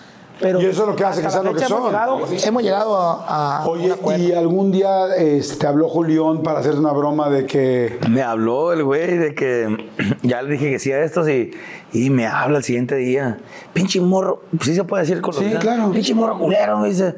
Pero 0.43 0.61
Y 0.61 0.67
eso 0.67 0.83
es 0.83 0.89
lo 0.89 0.97
que 0.97 1.05
hace 1.05 1.23
que 1.23 1.31
sean 1.31 1.45
lo 1.45 1.53
que 1.55 1.59
hemos 1.65 1.69
son. 1.69 1.87
llegado- 1.87 2.21
Hemos 2.45 2.63
llegado 2.63 2.97
a, 2.99 3.65
Oye. 3.67 3.95
¿y 4.19 4.33
algún 4.33 4.71
día 4.73 5.15
este, 5.17 5.57
te 5.57 5.67
habló 5.67 5.89
Julián 5.89 6.43
para 6.43 6.59
hacerte 6.61 6.79
una 6.81 6.93
broma 6.93 7.31
de 7.31 7.47
que... 7.47 7.99
Me 8.11 8.23
habló 8.23 8.73
el 8.73 8.83
güey 8.85 9.17
de 9.17 9.35
que 9.35 9.89
ya 10.23 10.43
le 10.43 10.53
dije 10.53 10.71
que 10.73 10.79
sí 10.79 10.91
a 10.93 11.03
estos 11.03 11.29
y, 11.29 11.53
y 11.93 12.11
me 12.11 12.27
habla 12.27 12.59
el 12.59 12.65
siguiente 12.65 12.97
día. 12.97 13.39
Pinche 13.73 14.01
morro, 14.01 14.43
sí 14.61 14.75
se 14.75 14.85
puede 14.85 15.05
decir 15.05 15.21
con 15.21 15.33
Sí, 15.35 15.45
claro. 15.61 15.91
Pinche 15.93 16.15
morro 16.15 16.39
culero, 16.39 16.79
me 16.79 16.89
dice. 16.89 17.15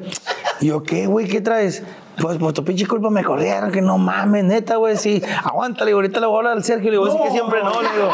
Y 0.61 0.67
yo, 0.67 0.83
¿qué, 0.83 1.07
güey? 1.07 1.27
¿Qué 1.27 1.41
traes? 1.41 1.83
Pues 2.21 2.39
por 2.39 2.53
tu 2.53 2.65
pinche 2.65 2.87
culpa 2.87 3.11
me 3.11 3.25
corrieron, 3.25 3.73
que 3.73 3.83
no 3.83 3.99
mames, 3.99 4.45
neta, 4.45 4.77
güey, 4.77 4.97
sí. 4.97 5.21
Aguántale, 5.43 5.93
ahorita 5.93 6.21
le 6.21 6.27
voy 6.27 6.37
a 6.37 6.39
hablar 6.39 6.53
al 6.55 6.63
Sergio, 6.65 6.91
le 6.91 6.99
digo, 6.99 7.11
sí 7.11 7.19
que 7.25 7.31
siempre 7.33 7.63
no, 7.63 7.83
le 7.83 7.89
digo. 7.91 8.11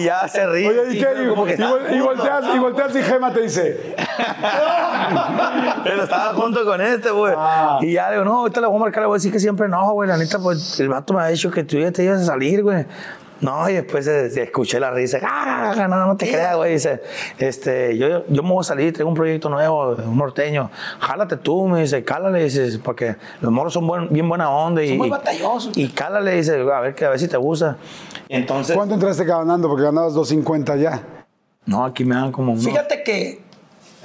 Y 0.00 0.04
ya 0.04 0.26
se 0.26 0.46
ríe. 0.46 0.68
Oye, 0.68 0.94
¿y 0.94 0.98
qué? 0.98 1.08
Y, 1.18 1.22
y 1.22 1.26
vol- 1.28 1.96
y 1.96 2.00
volteas, 2.00 2.44
y 2.54 2.58
volteas 2.58 2.96
y 2.96 3.02
Gema 3.02 3.32
te 3.32 3.42
dice... 3.42 3.94
Pero 5.84 6.02
estaba 6.02 6.34
junto 6.34 6.64
con 6.64 6.80
este, 6.80 7.10
güey. 7.10 7.34
Y 7.82 7.92
ya 7.92 8.06
le 8.08 8.14
digo, 8.14 8.24
no, 8.24 8.38
ahorita 8.40 8.60
le 8.60 8.66
voy 8.66 8.76
a 8.76 8.80
marcar, 8.80 9.02
le 9.02 9.06
voy 9.06 9.14
a 9.14 9.18
decir 9.18 9.32
que 9.32 9.40
siempre 9.40 9.68
no, 9.68 9.92
güey. 9.92 10.08
La 10.08 10.16
neta, 10.16 10.38
pues 10.38 10.80
el 10.80 10.88
vato 10.88 11.14
me 11.14 11.22
ha 11.22 11.26
dicho 11.28 11.50
que 11.50 11.64
tú 11.64 11.78
ya 11.78 11.92
te 11.92 12.02
ibas 12.04 12.20
a 12.22 12.24
salir, 12.24 12.62
güey. 12.62 12.86
No, 13.44 13.68
y 13.68 13.74
después 13.74 14.06
eh, 14.06 14.26
escuché 14.42 14.80
la 14.80 14.90
risa. 14.90 15.18
Ah, 15.22 15.74
no, 15.86 16.06
no 16.06 16.16
te 16.16 16.30
creas, 16.30 16.56
güey. 16.56 16.72
Dice, 16.72 17.02
este, 17.38 17.96
yo, 17.98 18.24
yo 18.26 18.42
me 18.42 18.48
voy 18.50 18.60
a 18.60 18.64
salir, 18.64 18.92
tengo 18.96 19.10
un 19.10 19.14
proyecto 19.14 19.50
nuevo, 19.50 19.88
un 19.96 20.16
norteño. 20.16 20.70
Jálate 20.98 21.36
tú, 21.36 21.66
me 21.68 21.82
dice, 21.82 22.02
cálale, 22.04 22.42
dice, 22.44 22.78
porque 22.82 23.16
los 23.42 23.52
morros 23.52 23.74
son 23.74 23.86
buen- 23.86 24.08
bien 24.08 24.26
buena 24.28 24.48
onda. 24.48 24.82
Y, 24.82 24.88
Son 24.88 24.96
muy 24.96 25.08
y- 25.08 25.10
batallosos. 25.10 25.76
Y 25.76 25.88
cálale, 25.90 26.36
dice, 26.36 26.54
a 26.58 26.80
ver, 26.80 26.94
que, 26.94 27.04
a 27.04 27.10
ver 27.10 27.18
si 27.18 27.28
te 27.28 27.36
gusta. 27.36 27.76
Entonces, 28.30 28.74
¿Cuánto 28.74 28.94
entraste 28.94 29.24
ganando? 29.24 29.68
Porque 29.68 29.84
ganabas 29.84 30.14
2.50 30.14 30.78
ya. 30.80 31.02
no, 31.66 31.84
aquí 31.84 32.04
me 32.06 32.14
dan 32.14 32.32
como 32.32 32.52
uno. 32.52 32.62
Fíjate 32.62 33.02
que 33.02 33.42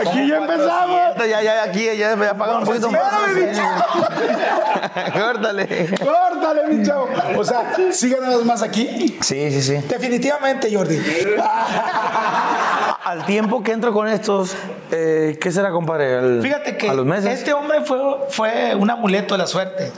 Aquí 0.00 0.28
ya 0.28 0.36
empezamos. 0.38 1.00
Ya, 1.28 1.42
ya, 1.42 1.62
aquí, 1.64 1.96
ya 1.96 2.16
me 2.16 2.26
pagan 2.34 2.56
un 2.58 2.64
poquito 2.64 2.90
más. 2.90 3.02
Córtale. 5.12 5.88
Córtale, 5.98 6.66
mi 6.68 6.84
chavo. 6.84 7.08
O 7.36 7.44
sea, 7.44 7.72
¿sí 7.92 8.10
ganabas 8.10 8.44
más 8.44 8.62
aquí? 8.62 9.18
Sí, 9.20 9.50
sí, 9.50 9.62
sí. 9.62 9.74
definitivamente, 9.88 10.74
Jordi. 10.74 10.98
Al 13.04 13.24
tiempo 13.26 13.62
que 13.62 13.72
entro 13.72 13.92
con 13.92 14.08
estos, 14.08 14.54
eh, 14.90 15.38
¿qué 15.40 15.50
será, 15.50 15.70
compadre? 15.70 16.16
Al- 16.18 16.42
Fíjate 16.42 16.76
que 16.76 16.88
A 16.88 16.94
los 16.94 17.04
meses. 17.04 17.38
este 17.38 17.52
hombre 17.52 17.82
fue, 17.84 17.98
fue 18.30 18.74
un 18.74 18.88
amuleto 18.90 19.34
de 19.34 19.38
la 19.38 19.46
suerte. 19.46 19.92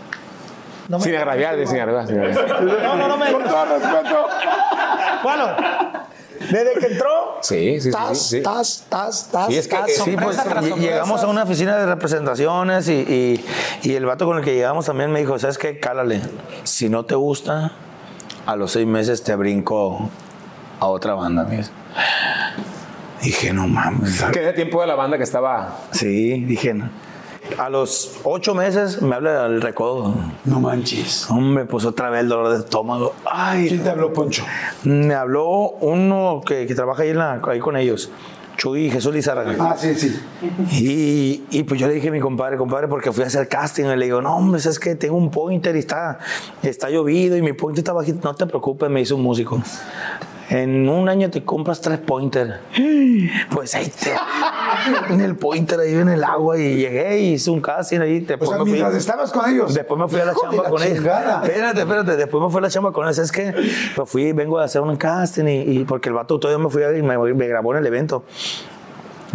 No 0.89 0.99
me- 0.99 1.05
Sin 1.05 1.15
agraviar, 1.15 1.55
sin 1.67 1.81
agraviar. 1.81 2.07
Sin 2.07 2.19
agraviar. 2.21 2.63
No, 2.63 2.97
no, 2.97 3.09
no 3.09 3.17
me. 3.17 3.33
Con 3.33 3.45
todo 3.45 3.65
respeto. 3.67 4.27
Bueno, 5.23 5.47
desde 6.41 6.75
que 6.81 6.87
entró. 6.87 7.39
Sí, 7.43 7.81
sí, 7.81 7.81
sí, 7.81 7.91
tas, 7.91 8.19
sí, 8.19 8.37
sí. 8.39 8.43
tas, 8.43 8.87
tas, 8.89 9.29
tas, 9.31 9.47
Sí, 9.49 9.57
es 9.59 9.69
que- 9.69 9.77
tas, 9.77 9.87
sí, 9.87 9.93
Sí, 9.93 10.11
sorpresa 10.13 10.45
pues 10.61 10.77
llegamos 10.77 11.23
a 11.23 11.27
una 11.29 11.43
oficina 11.45 11.77
de 11.77 11.87
representaciones 11.87 12.89
y, 12.89 12.93
y- 12.93 13.45
y 13.83 13.95
el 13.95 14.07
vato 14.07 14.27
con 14.27 14.39
el 14.39 14.45
que 14.45 14.55
llegamos 14.55 14.87
también 14.87 15.11
me 15.13 15.21
dijo, 15.21 15.39
¿sabes 15.39 15.59
qué? 15.59 15.79
Cálale. 15.79 16.21
Si 16.65 16.89
no 16.89 17.05
te 17.05 17.15
gusta, 17.15 17.73
a 18.47 18.57
los 18.57 18.73
seis 18.73 18.87
meses 18.87 19.23
te 19.23 19.35
brinco 19.37 20.11
a 20.81 20.87
otra 20.87 21.15
banda. 21.15 21.45
¿ves? 21.45 21.71
Dije, 23.23 23.53
no 23.53 23.67
mames. 23.67 24.23
¿Qué 24.33 24.41
de 24.41 24.53
tiempo 24.53 24.81
de 24.83 24.87
la 24.87 24.95
banda 24.97 25.17
que 25.17 25.25
estaba? 25.25 25.79
Sí, 25.93 26.45
dije, 26.45 26.75
no. 26.75 26.91
A 27.59 27.69
los 27.69 28.17
ocho 28.25 28.55
meses 28.55 29.03
me 29.03 29.15
habla 29.17 29.47
el 29.47 29.61
recodo. 29.61 30.15
No 30.45 30.61
manches. 30.61 31.31
Hombre, 31.31 31.67
pues 31.67 31.85
otra 31.85 32.11
vez 32.11 32.21
el 32.23 32.29
dolor 32.29 32.51
de 32.53 32.59
estómago. 32.61 33.15
Ay, 33.31 33.69
¿Quién 33.69 33.83
te 33.83 33.91
habló, 33.91 34.13
Poncho? 34.13 34.45
me 34.85 35.15
habló 35.15 35.71
uno 35.81 36.41
que, 36.47 36.67
que 36.67 36.75
trabaja 36.75 37.03
ahí, 37.03 37.11
en 37.11 37.19
la- 37.19 37.41
ahí 37.47 37.61
con 37.61 37.77
ellos. 37.77 38.11
Chuy 38.57 38.89
Jesús 38.91 39.13
Lizárraga. 39.13 39.55
Ah, 39.59 39.77
sí, 39.77 39.95
sí. 39.97 40.17
Y, 40.73 41.43
y 41.51 41.63
pues 41.65 41.81
yo 41.81 41.89
le 41.89 41.95
dije 41.95 42.09
a 42.09 42.13
mi 42.13 42.21
compadre, 42.21 42.57
compadre, 42.57 42.87
porque 42.89 43.11
fui 43.13 43.25
a 43.25 43.27
hacer 43.27 43.49
casting. 43.49 43.85
Y 43.85 43.97
le 43.97 44.05
digo, 44.07 44.23
no, 44.23 44.37
hombre, 44.37 44.61
es 44.61 44.79
que 44.79 44.95
tengo 44.95 45.17
un 45.17 45.31
pointer 45.31 45.75
y 45.77 45.81
está, 45.81 46.19
está 46.63 46.89
llovido 46.89 47.37
y 47.37 47.43
mi 47.43 47.53
pointer 47.53 47.81
está 47.81 47.93
bajito. 47.93 48.21
No 48.23 48.35
te 48.35 48.47
preocupes, 48.47 48.89
me 48.89 49.01
hizo 49.01 49.17
un 49.17 49.23
músico. 49.23 49.61
En 50.51 50.89
un 50.89 51.09
año 51.09 51.31
te 51.31 51.43
compras 51.45 51.81
tres 51.81 51.99
pointers. 51.99 52.55
Pues 53.51 53.75
ahí 53.75 53.87
te. 53.89 54.13
En 55.13 55.21
el 55.21 55.37
pointer, 55.37 55.79
ahí 55.81 55.95
en 55.95 56.09
el 56.09 56.23
agua. 56.25 56.59
Y 56.59 56.77
llegué 56.77 57.19
y 57.21 57.33
hice 57.35 57.51
un 57.51 57.61
casting 57.61 58.01
ahí. 58.01 58.23
O 58.23 58.27
Después 58.27 58.51
sea, 58.51 58.59
me 58.59 58.65
fui- 58.65 58.73
mientras 58.73 58.95
estabas 58.97 59.31
con 59.33 59.49
ellos. 59.49 59.73
Después 59.73 59.99
me 59.99 60.09
fui 60.09 60.21
a 60.21 60.25
la 60.27 60.35
chamba 60.35 60.65
la 60.65 60.69
con 60.69 60.83
ellos. 60.83 60.99
Espérate, 60.99 61.81
espérate. 61.81 62.17
Después 62.17 62.43
me 62.45 62.51
fui 62.51 62.59
a 62.59 62.63
la 62.63 62.69
chamba 62.71 62.93
con 62.93 63.05
ellos. 63.07 63.19
Es 63.19 63.33
que 63.33 63.55
pues 63.97 64.11
fui, 64.11 64.33
vengo 64.33 64.59
a 64.59 64.65
hacer 64.65 64.83
un 64.83 64.97
casting 64.97 65.45
y, 65.47 65.61
y 65.81 65.85
porque 65.85 66.09
el 66.11 66.15
vato 66.17 66.39
todavía 66.39 66.63
me 66.63 66.71
fui 66.71 66.83
a 66.83 66.95
y 66.97 67.03
me, 67.03 67.17
me 67.17 67.47
grabó 67.49 67.73
en 67.73 67.79
el 67.79 67.87
evento. 67.87 68.25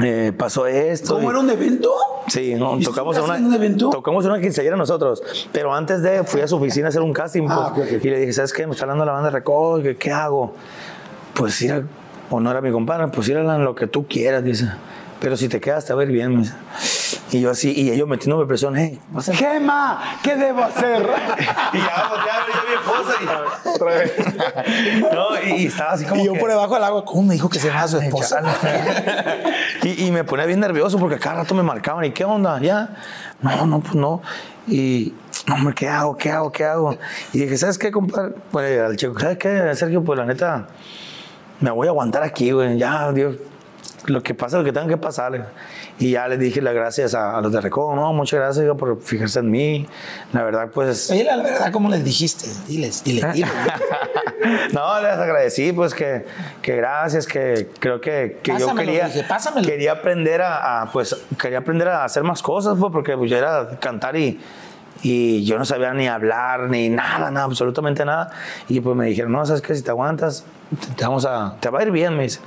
Eh, 0.01 0.33
pasó 0.37 0.67
esto. 0.67 1.15
¿Cómo 1.15 1.27
y- 1.29 1.31
era 1.31 1.39
un 1.39 1.49
evento? 1.49 1.93
Sí, 2.27 2.53
no, 2.55 2.77
¿Y 2.77 2.83
tocamos 2.83 3.17
en 3.17 3.23
una, 3.23 3.35
un 3.35 3.53
evento? 3.53 3.89
tocamos 3.89 4.25
una 4.25 4.39
quinceañera 4.39 4.75
nosotros. 4.75 5.23
Pero 5.51 5.73
antes 5.73 6.01
de, 6.03 6.23
fui 6.25 6.41
a 6.41 6.47
su 6.47 6.57
oficina 6.57 6.87
a 6.87 6.89
hacer 6.89 7.01
un 7.01 7.13
casting. 7.13 7.47
Ah, 7.49 7.71
pues, 7.75 7.91
ok. 7.95 8.05
Y 8.05 8.09
le 8.09 8.19
dije, 8.19 8.33
¿sabes 8.33 8.53
qué? 8.53 8.67
Me 8.67 8.73
está 8.73 8.83
hablando 8.83 9.03
la 9.05 9.13
banda 9.13 9.31
de. 9.31 9.41
¿Qué, 9.83 9.95
¿Qué 9.97 10.11
hago? 10.11 10.53
Pues 11.39 11.61
ir 11.61 11.71
a, 11.71 11.81
o 12.29 12.39
no 12.41 12.51
era 12.51 12.59
mi 12.59 12.69
compadre, 12.69 13.07
pues 13.07 13.29
ir 13.29 13.37
a 13.37 13.57
lo 13.57 13.73
que 13.73 13.87
tú 13.87 14.05
quieras, 14.07 14.43
dice. 14.43 14.69
Pero 15.21 15.37
si 15.37 15.47
te 15.47 15.59
quedas, 15.61 15.85
te 15.85 15.93
va 15.93 16.01
a 16.01 16.05
ir 16.05 16.11
bien, 16.11 16.33
me 16.35 16.41
dice. 16.41 16.53
Y 17.31 17.39
yo 17.41 17.49
así, 17.51 17.71
y 17.71 17.91
ellos 17.91 18.07
metiéndome 18.09 18.45
presión, 18.45 18.75
hey, 18.75 18.99
vas 19.11 19.29
a 19.29 19.33
Gema, 19.33 20.01
¿qué 20.21 20.35
debo 20.35 20.63
hacer? 20.63 21.01
y 21.73 21.77
ya 21.77 22.09
volteaba 22.09 22.45
yo 22.47 22.61
mi 22.67 22.73
esposa 22.75 23.13
y, 23.21 24.99
no, 25.15 25.41
y, 25.57 25.61
y 25.61 25.65
estaba 25.67 25.91
así 25.91 26.05
como 26.05 26.21
Y 26.21 26.25
yo 26.25 26.33
que- 26.33 26.39
por 26.39 26.49
debajo 26.49 26.73
del 26.73 26.83
agua, 26.83 27.05
¿cómo 27.05 27.23
me 27.23 27.35
dijo 27.35 27.47
que 27.49 27.59
se 27.59 27.67
llama 27.69 27.87
su 27.87 27.99
esposa? 27.99 28.41
y, 29.83 30.05
y 30.07 30.11
me 30.11 30.23
ponía 30.23 30.45
bien 30.45 30.59
nervioso 30.59 30.97
porque 30.99 31.17
cada 31.19 31.37
rato 31.37 31.55
me 31.55 31.63
marcaban 31.63 32.03
y 32.05 32.11
qué 32.11 32.25
onda 32.25 32.59
ya 32.59 32.89
no 33.41 33.65
no 33.65 33.79
pues 33.79 33.95
no 33.95 34.21
y 34.67 35.13
no 35.47 35.55
hombre 35.55 35.73
qué 35.73 35.87
hago 35.87 36.17
qué 36.17 36.31
hago 36.31 36.51
qué 36.51 36.65
hago 36.65 36.97
y 37.31 37.39
dije 37.39 37.57
sabes 37.57 37.77
qué 37.77 37.91
compadre 37.91 38.33
pues 38.51 38.81
al 38.81 38.97
chico 38.97 39.17
sabes 39.17 39.37
qué 39.37 39.73
Sergio 39.75 40.03
pues 40.03 40.17
la 40.19 40.25
neta 40.25 40.67
me 41.61 41.71
voy 41.71 41.87
a 41.87 41.91
aguantar 41.91 42.23
aquí 42.23 42.51
güey 42.51 42.77
ya 42.77 43.11
Dios 43.11 43.35
lo 44.05 44.23
que 44.23 44.33
pasa 44.33 44.57
lo 44.57 44.63
que 44.63 44.71
tenga 44.71 44.87
que 44.87 44.97
pasar 44.97 45.51
y 45.99 46.11
ya 46.11 46.27
les 46.27 46.39
dije 46.39 46.61
las 46.61 46.73
gracias 46.73 47.13
a, 47.13 47.37
a 47.37 47.41
los 47.41 47.51
de 47.51 47.61
Recodo 47.61 47.95
no 47.95 48.13
muchas 48.13 48.39
gracias 48.39 48.65
por 48.77 49.01
fijarse 49.01 49.39
en 49.39 49.51
mí 49.51 49.85
la 50.33 50.43
verdad 50.43 50.69
pues 50.73 51.11
Oye, 51.11 51.23
la 51.25 51.37
verdad, 51.37 51.71
¿cómo 51.71 51.89
les 51.89 52.03
dijiste? 52.03 52.47
Diles, 52.67 53.03
diles, 53.03 53.33
diles. 53.33 53.51
no, 54.73 55.01
les 55.01 55.13
agradecí, 55.13 55.73
pues 55.73 55.93
que, 55.93 56.25
que 56.61 56.75
gracias, 56.75 57.27
que 57.27 57.69
creo 57.79 57.99
que, 57.99 58.39
que 58.41 58.51
yo 58.51 58.67
Pásamelo, 58.67 58.85
quería, 58.87 59.05
dije, 59.07 59.23
pásamelo. 59.27 59.67
quería 59.67 59.91
aprender 59.93 60.41
a, 60.41 60.81
a, 60.81 60.91
pues, 60.91 61.15
quería 61.39 61.59
aprender 61.59 61.87
a 61.89 62.03
hacer 62.03 62.23
más 62.23 62.41
cosas, 62.41 62.77
pues, 62.79 62.91
porque 62.91 63.17
pues, 63.17 63.29
yo 63.29 63.37
era 63.37 63.79
cantar 63.79 64.15
y, 64.15 64.39
y 65.01 65.43
yo 65.45 65.57
no 65.57 65.65
sabía 65.65 65.93
ni 65.93 66.07
hablar, 66.07 66.69
ni 66.69 66.89
nada, 66.89 67.31
nada, 67.31 67.45
absolutamente 67.45 68.05
nada. 68.05 68.31
Y 68.67 68.79
pues 68.79 68.95
me 68.95 69.07
dijeron, 69.07 69.31
no, 69.31 69.45
sabes 69.45 69.61
que 69.61 69.75
si 69.75 69.81
te 69.81 69.91
aguantas, 69.91 70.45
te, 70.95 71.03
vamos 71.03 71.25
a, 71.25 71.55
te 71.59 71.69
va 71.69 71.79
a 71.79 71.83
ir 71.83 71.91
bien, 71.91 72.15
me 72.15 72.23
dice. 72.23 72.39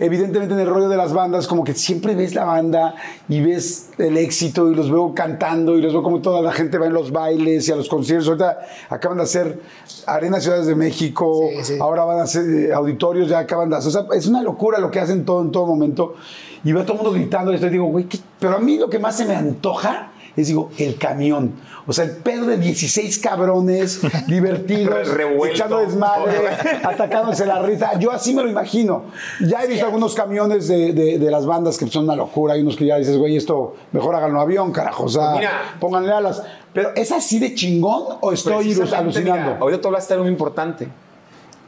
Evidentemente 0.00 0.54
en 0.54 0.60
el 0.60 0.68
rollo 0.68 0.88
de 0.88 0.96
las 0.96 1.12
bandas, 1.12 1.48
como 1.48 1.64
que 1.64 1.74
siempre 1.74 2.14
ves 2.14 2.32
la 2.32 2.44
banda 2.44 2.94
y 3.28 3.40
ves 3.40 3.90
el 3.98 4.16
éxito 4.16 4.70
y 4.70 4.74
los 4.76 4.92
veo 4.92 5.12
cantando 5.12 5.76
y 5.76 5.82
los 5.82 5.92
veo 5.92 6.04
como 6.04 6.20
toda 6.20 6.40
la 6.40 6.52
gente 6.52 6.78
va 6.78 6.86
en 6.86 6.92
los 6.92 7.10
bailes 7.10 7.68
y 7.68 7.72
a 7.72 7.76
los 7.76 7.88
conciertos. 7.88 8.28
Ahorita 8.28 8.60
acaban 8.90 9.18
de 9.18 9.24
hacer 9.24 9.60
Arena 10.06 10.40
Ciudades 10.40 10.66
de 10.66 10.76
México, 10.76 11.40
Sí, 11.56 11.64
sí. 11.74 11.78
ahora 11.80 12.04
van 12.04 12.20
a 12.20 12.22
hacer 12.22 12.44
eh, 12.48 12.72
auditorios, 12.72 13.28
ya 13.28 13.40
acaban 13.40 13.70
de 13.70 13.76
hacer. 13.76 13.88
O 13.88 13.90
sea, 13.90 14.16
es 14.16 14.28
una 14.28 14.40
locura 14.40 14.78
lo 14.78 14.88
que 14.88 15.00
hacen 15.00 15.24
todo 15.24 15.42
en 15.42 15.50
todo 15.50 15.66
momento. 15.66 16.14
Y 16.62 16.72
veo 16.72 16.82
a 16.82 16.86
todo 16.86 16.98
el 16.98 17.02
mundo 17.02 17.18
gritando 17.18 17.50
y 17.50 17.56
estoy 17.56 17.70
digo, 17.70 17.86
güey, 17.86 18.04
¿qué? 18.04 18.18
pero 18.38 18.54
a 18.54 18.60
mí 18.60 18.78
lo 18.78 18.88
que 18.88 19.00
más 19.00 19.16
se 19.16 19.24
me 19.24 19.34
antoja 19.34 20.12
es, 20.40 20.48
digo, 20.48 20.70
el 20.78 20.96
camión. 20.96 21.52
O 21.86 21.92
sea, 21.92 22.04
el 22.04 22.12
pedo 22.16 22.46
de 22.46 22.58
16 22.58 23.18
cabrones 23.18 24.00
divertidos, 24.26 25.08
Revuelto. 25.08 25.54
echando 25.56 25.78
desmadre, 25.78 26.32
atacándose 26.84 27.46
la 27.46 27.60
risa. 27.62 27.98
Yo 27.98 28.10
así 28.12 28.34
me 28.34 28.42
lo 28.42 28.48
imagino. 28.50 29.04
Ya 29.40 29.62
he 29.64 29.66
visto 29.66 29.86
algunos 29.86 30.14
camiones 30.14 30.68
de, 30.68 30.92
de- 30.92 31.18
de 31.18 31.30
las 31.30 31.46
bandas 31.46 31.76
que 31.78 31.86
son 31.88 32.04
una 32.04 32.14
locura. 32.16 32.54
Hay 32.54 32.60
unos 32.62 32.76
que 32.76 32.86
ya 32.86 32.96
dices, 32.98 33.16
güey, 33.16 33.36
esto 33.36 33.74
mejor 33.92 34.14
háganlo 34.14 34.40
avión, 34.40 34.70
carajo. 34.72 35.04
O 35.04 35.08
sea, 35.08 35.32
Mira. 35.36 35.50
pónganle 35.80 36.12
alas. 36.12 36.42
Pero 36.72 36.90
¿es 36.94 37.10
así 37.10 37.38
de 37.38 37.54
chingón 37.54 38.18
o 38.20 38.32
estoy 38.32 38.64
Precisamente, 38.74 38.96
alucinando? 38.96 39.42
mira, 39.42 39.58
ahorita 39.60 39.80
tú 39.82 39.88
hablaste 39.88 40.08
de 40.08 40.14
algo 40.14 40.24
muy 40.24 40.32
importante. 40.32 40.88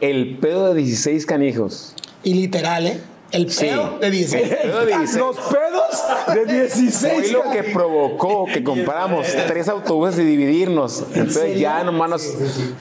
El 0.00 0.38
pedo 0.38 0.68
de 0.72 0.82
16 0.82 1.26
canijos. 1.26 1.94
Y 2.22 2.34
literal, 2.34 2.86
¿eh? 2.86 3.00
El 3.32 3.50
Sí. 3.50 3.66
pedo 3.66 3.98
de 4.00 4.10
16. 4.10 4.50
El 4.50 4.58
pedo 4.70 4.80
de 4.80 4.86
16. 4.86 5.16
Los 5.16 5.36
pedos 5.36 6.46
de 6.46 6.52
16. 6.52 7.14
Fue 7.14 7.28
lo 7.30 7.50
que 7.50 7.62
provocó 7.64 8.46
que 8.46 8.64
compráramos 8.64 9.26
tres 9.46 9.68
autobuses 9.68 10.18
y 10.20 10.24
dividirnos. 10.24 11.04
Entonces 11.14 11.58
ya 11.58 11.84
nomás 11.84 12.10
nos 12.10 12.34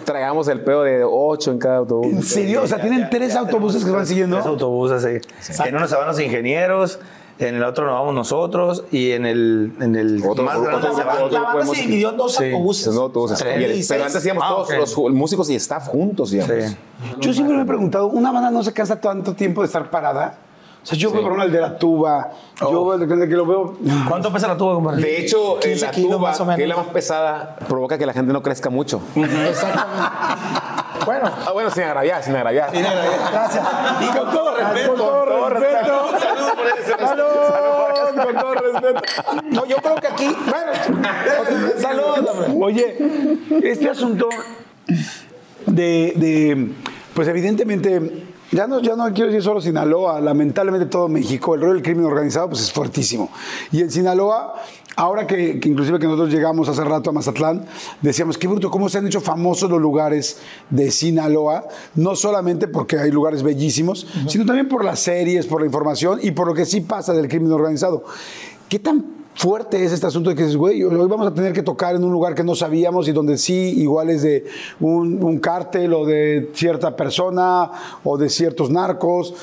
traigamos 0.06 0.48
el 0.48 0.62
pedo 0.62 0.84
de 0.84 1.04
ocho 1.04 1.52
en 1.52 1.60
cada 1.60 1.78
autobús. 1.78 2.08
¿En 2.14 2.24
serio? 2.24 2.64
O 2.64 2.68
sea, 2.68 2.82
tienen 2.82 3.10
tres 3.10 3.36
autobuses 3.36 3.84
que 3.86 3.92
van 3.92 4.06
siguiendo. 4.08 4.38
Tres 4.38 4.48
autobuses, 4.48 5.22
sí. 5.40 5.54
En 5.66 5.76
uno 5.76 5.88
se 5.88 5.96
van 5.96 6.08
los 6.08 6.20
ingenieros, 6.20 7.00
en 7.40 7.56
el 7.56 7.64
otro 7.64 7.86
nos 7.86 7.94
vamos 7.96 8.14
nosotros 8.14 8.84
y 8.92 9.12
en 9.12 9.26
el, 9.26 9.72
en 9.80 9.96
el 9.96 10.22
Otro- 10.26 10.44
más 10.44 10.58
otro- 10.58 10.70
grande 10.70 10.88
otro- 10.90 11.02
se 11.02 11.24
otro- 11.24 11.30
La 11.32 11.54
banda 11.54 11.74
se 11.74 11.82
dividió 11.82 12.10
en 12.12 12.18
dos 12.18 12.36
Sí. 12.36 12.44
autobuses. 12.46 12.86
Son 12.86 12.98
autobuses. 12.98 13.40
Tres. 13.40 13.62
Y 13.62 13.64
el- 13.64 13.74
16. 13.74 13.88
pero 13.98 14.06
antes 14.06 14.26
íbamos 14.26 14.44
Ah, 14.46 14.50
todos 14.50 14.70
los 14.98 15.14
músicos 15.14 15.50
y 15.50 15.56
staff 15.56 15.88
juntos, 15.88 16.32
digamos. 16.32 16.66
Sí. 16.66 16.76
Yo 17.20 17.34
siempre 17.34 17.56
me 17.56 17.64
he 17.64 17.66
preguntado, 17.66 18.08
¿una 18.08 18.32
banda 18.32 18.52
no 18.52 18.62
se 18.64 18.74
cansa 18.74 19.00
tanto 19.00 19.34
tiempo 19.34 19.62
de 19.62 19.68
estar 19.68 19.90
parada? 19.90 20.38
O 20.82 20.86
sea, 20.86 20.98
yo 20.98 21.12
veo 21.12 21.22
por 21.22 21.32
ejemplo 21.32 21.46
el 21.46 21.52
de 21.52 21.62
la 21.62 21.78
tuba, 21.78 22.32
yo 22.60 22.86
veo 22.86 22.94
el 22.94 23.20
de 23.20 23.28
que 23.28 23.36
lo 23.36 23.46
veo... 23.46 23.76
¿Cuánto 24.08 24.32
pesa 24.32 24.48
la 24.48 24.56
tuba, 24.58 24.76
compadre? 24.76 25.02
De 25.02 25.20
hecho, 25.22 25.58
eh, 25.58 25.72
15 25.72 25.86
la 25.86 25.92
kilos 25.92 26.12
tuba, 26.18 26.30
más 26.30 26.40
o 26.40 26.46
menos. 26.46 26.58
que 26.58 26.64
es 26.64 26.70
la 26.70 26.76
más 26.78 26.88
pesada, 26.88 27.56
provoca 27.68 27.98
que 27.98 28.06
la 28.06 28.14
gente 28.14 28.32
no 28.32 28.42
crezca 28.42 28.70
mucho. 28.70 29.02
Exactamente. 29.16 29.92
bueno, 31.06 31.30
Ah, 31.46 31.52
bueno, 31.52 31.70
sin 31.70 31.84
agraviar, 31.84 32.24
sin 32.24 32.34
agraviar. 32.36 32.72
gracias. 32.72 33.68
Y 34.02 34.18
con 34.18 34.32
todo 34.32 34.56
respeto, 34.56 34.90
con 34.90 34.98
todo 34.98 35.50
respeto. 35.50 36.10
Salud, 36.98 38.24
con 38.24 38.36
todo 38.36 38.54
respeto. 38.54 39.02
No, 39.52 39.66
yo 39.66 39.78
creo 39.78 39.96
que 39.96 40.08
aquí, 40.08 40.36
bueno, 40.46 41.12
saludos, 41.78 42.20
hombre. 42.30 42.66
Oye, 42.66 42.98
este 43.64 43.90
asunto 43.90 44.30
de, 45.66 46.14
de, 46.16 46.72
pues 47.14 47.28
evidentemente, 47.28 48.26
ya 48.52 48.68
no, 48.68 48.82
ya 48.82 48.96
no 48.96 49.06
quiero 49.14 49.28
decir 49.28 49.44
solo 49.44 49.62
Sinaloa, 49.62 50.20
lamentablemente 50.20 50.88
todo 50.88 51.08
México, 51.08 51.56
el 51.56 51.62
rollo 51.62 51.74
del 51.74 51.84
crimen 51.84 52.06
organizado 52.06 52.50
pues 52.50 52.62
es 52.62 52.72
fuertísimo. 52.72 53.30
Y 53.72 53.82
en 53.82 53.92
Sinaloa, 53.92 54.56
ahora 54.96 55.28
que, 55.28 55.60
que 55.60 55.70
inclusive 55.70 56.00
que 56.00 56.06
nosotros 56.06 56.32
llegamos 56.32 56.68
hace 56.68 56.84
rato 56.84 57.10
a 57.10 57.14
Mazatlán, 57.14 57.66
decíamos, 58.02 58.38
qué 58.38 58.48
bruto, 58.48 58.72
cómo 58.72 58.90
se 58.90 58.98
han 58.98 59.08
hecho 59.08 59.22
famosos 59.22 59.70
los 59.70 59.82
lugares 59.82 60.40
de 60.70 60.90
Sinaloa, 60.92 61.68
no 61.96 62.16
solamente 62.16 62.68
porque 62.68 62.98
hay 62.98 63.12
lugares 63.12 63.44
bellísimos, 63.44 64.08
sino 64.28 64.46
también 64.46 64.68
por 64.68 64.84
las 64.84 65.00
series, 65.00 65.46
por 65.46 65.62
la 65.62 65.68
información 65.68 66.20
y 66.22 66.32
por 66.32 66.48
lo 66.48 66.54
que 66.54 66.66
sí 66.66 66.82
pasa 66.82 67.14
del 67.14 67.28
crimen 67.28 67.52
organizado. 67.52 68.04
¿Qué 68.68 68.80
tan 68.80 69.19
fuerte 69.40 69.86
es 69.86 69.94
este 69.94 70.06
asunto 70.06 70.30
de 70.30 70.36
que 70.36 70.44
dices, 70.44 70.58
güey, 70.58 70.84
hoy 70.84 71.08
vamos 71.08 71.26
a 71.26 71.34
tener 71.34 71.54
que 71.54 71.64
tocar 71.64 71.96
en 71.96 72.04
un 72.04 72.12
lugar 72.12 72.36
que 72.36 72.44
no 72.44 72.56
sabíamos 72.56 73.08
y 73.08 73.14
donde 73.14 73.38
sí, 73.38 73.74
igual 73.78 74.10
es 74.10 74.22
de 74.22 74.46
un, 74.82 75.24
un 75.24 75.40
cártel 75.40 75.94
o 75.94 76.06
de 76.06 76.50
cierta 76.54 76.94
persona 76.94 77.72
o 78.04 78.18
de 78.18 78.30
ciertos 78.30 78.70
narcos? 78.70 79.34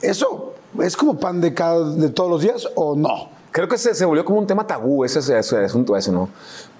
¿Eso 0.00 0.54
es 0.80 0.96
como 0.96 1.18
pan 1.18 1.40
de, 1.40 1.52
cada, 1.52 1.90
de 1.90 2.10
todos 2.10 2.30
los 2.30 2.42
días 2.42 2.68
o 2.76 2.94
no? 2.94 3.28
Creo 3.50 3.66
que 3.66 3.76
se, 3.76 3.94
se 3.94 4.04
volvió 4.04 4.24
como 4.24 4.38
un 4.38 4.46
tema 4.46 4.68
tabú 4.68 5.04
ese, 5.04 5.18
ese, 5.18 5.36
ese 5.36 5.64
asunto 5.64 5.96
ese, 5.96 6.12
¿no? 6.12 6.28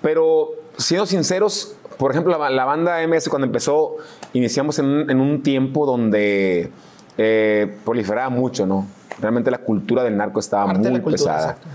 Pero 0.01 0.51
siendo 0.77 1.07
sinceros, 1.07 1.75
por 1.99 2.13
ejemplo, 2.13 2.39
la, 2.39 2.51
la 2.51 2.65
banda 2.65 3.05
MS 3.05 3.29
cuando 3.31 3.47
empezó, 3.47 3.97
iniciamos 4.33 4.79
en 4.79 4.85
un, 4.85 5.11
en 5.11 5.21
un 5.21 5.43
tiempo 5.43 5.87
donde 5.87 6.71
eh, 7.19 7.77
proliferaba 7.85 8.31
mucho, 8.31 8.65
¿no? 8.65 8.87
Realmente 9.21 9.51
la 9.51 9.59
cultura 9.59 10.05
del 10.05 10.17
narco 10.17 10.39
estaba 10.39 10.67
Parte 10.67 10.89
muy 10.89 11.01
cultura, 11.01 11.35
pesada. 11.35 11.51
exacto. 11.53 11.69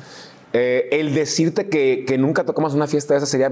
Eh, 0.53 0.89
el 0.91 1.13
decirte 1.13 1.69
que, 1.69 2.05
que 2.07 2.17
nunca 2.17 2.43
tocamos 2.43 2.73
una 2.73 2.87
fiesta 2.87 3.13
de 3.13 3.19
esa 3.19 3.27
sería 3.27 3.51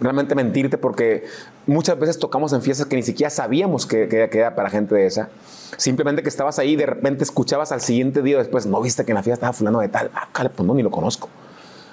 realmente 0.00 0.34
mentirte 0.34 0.76
porque 0.76 1.24
muchas 1.66 1.96
veces 1.98 2.18
tocamos 2.18 2.52
en 2.52 2.60
fiestas 2.62 2.86
que 2.88 2.96
ni 2.96 3.02
siquiera 3.04 3.30
sabíamos 3.30 3.86
que, 3.86 4.08
que, 4.08 4.28
que 4.28 4.38
era 4.38 4.54
para 4.56 4.68
gente 4.70 4.94
de 4.94 5.06
esa. 5.06 5.28
Simplemente 5.76 6.22
que 6.22 6.28
estabas 6.28 6.58
ahí 6.58 6.72
y 6.72 6.76
de 6.76 6.86
repente 6.86 7.22
escuchabas 7.24 7.70
al 7.72 7.80
siguiente 7.80 8.20
día 8.22 8.38
después, 8.38 8.66
no 8.66 8.80
viste 8.80 9.04
que 9.04 9.12
en 9.12 9.16
la 9.16 9.22
fiesta 9.22 9.34
estaba 9.46 9.52
fulano 9.52 9.80
de 9.80 9.88
tal. 9.88 10.10
Ah, 10.14 10.28
cale, 10.32 10.50
pues 10.50 10.66
no, 10.66 10.74
ni 10.74 10.82
lo 10.82 10.90
conozco. 10.90 11.28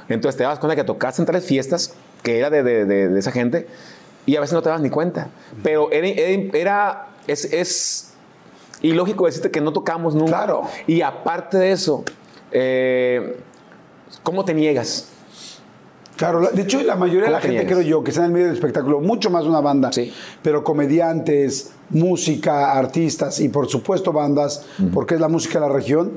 Entonces 0.09 0.37
te 0.37 0.43
das 0.43 0.57
cuenta 0.59 0.75
que 0.75 0.83
tocaste 0.83 1.21
en 1.21 1.25
tales 1.27 1.45
fiestas 1.45 1.93
que 2.23 2.39
era 2.39 2.49
de, 2.49 2.63
de- 2.63 2.85
de- 2.85 3.07
de 3.09 3.19
esa 3.19 3.31
gente 3.31 3.67
y 4.25 4.35
a 4.35 4.41
veces 4.41 4.53
no 4.53 4.61
te 4.63 4.69
das 4.69 4.81
ni 4.81 4.89
cuenta. 4.89 5.29
Pero 5.63 5.91
era, 5.91 6.07
era- 6.07 6.57
era- 6.57 7.07
es, 7.27 7.45
es 7.45 8.13
Y 8.81 8.93
lógico 8.93 9.27
decirte 9.27 9.51
que 9.51 9.61
no 9.61 9.71
tocamos 9.73 10.15
nunca. 10.15 10.31
Claro. 10.37 10.63
Y 10.87 11.01
aparte 11.01 11.57
de 11.59 11.71
eso, 11.71 12.03
eh, 12.51 13.37
¿cómo 14.23 14.45
te 14.45 14.53
niegas? 14.53 15.07
Claro, 16.17 16.39
la- 16.39 16.51
de 16.51 16.61
hecho 16.61 16.81
la 16.83 16.95
mayoría 16.95 17.21
de 17.21 17.25
¿Cómo 17.27 17.35
la 17.37 17.41
te 17.41 17.47
gente, 17.47 17.63
niegas? 17.63 17.77
creo 17.79 17.89
yo, 17.89 18.03
que 18.03 18.11
está 18.11 18.21
en 18.21 18.27
el 18.27 18.31
medio 18.33 18.45
del 18.47 18.55
espectáculo, 18.55 18.99
mucho 18.99 19.29
más 19.31 19.45
una 19.45 19.59
banda, 19.59 19.91
Sí. 19.91 20.13
pero 20.43 20.63
comediantes, 20.63 21.71
música, 21.89 22.73
artistas 22.73 23.39
y 23.39 23.49
por 23.49 23.67
supuesto 23.67 24.11
bandas, 24.13 24.65
porque 24.93 25.15
es 25.15 25.21
la 25.21 25.27
música 25.29 25.59
de 25.59 25.67
la 25.67 25.73
región, 25.73 26.11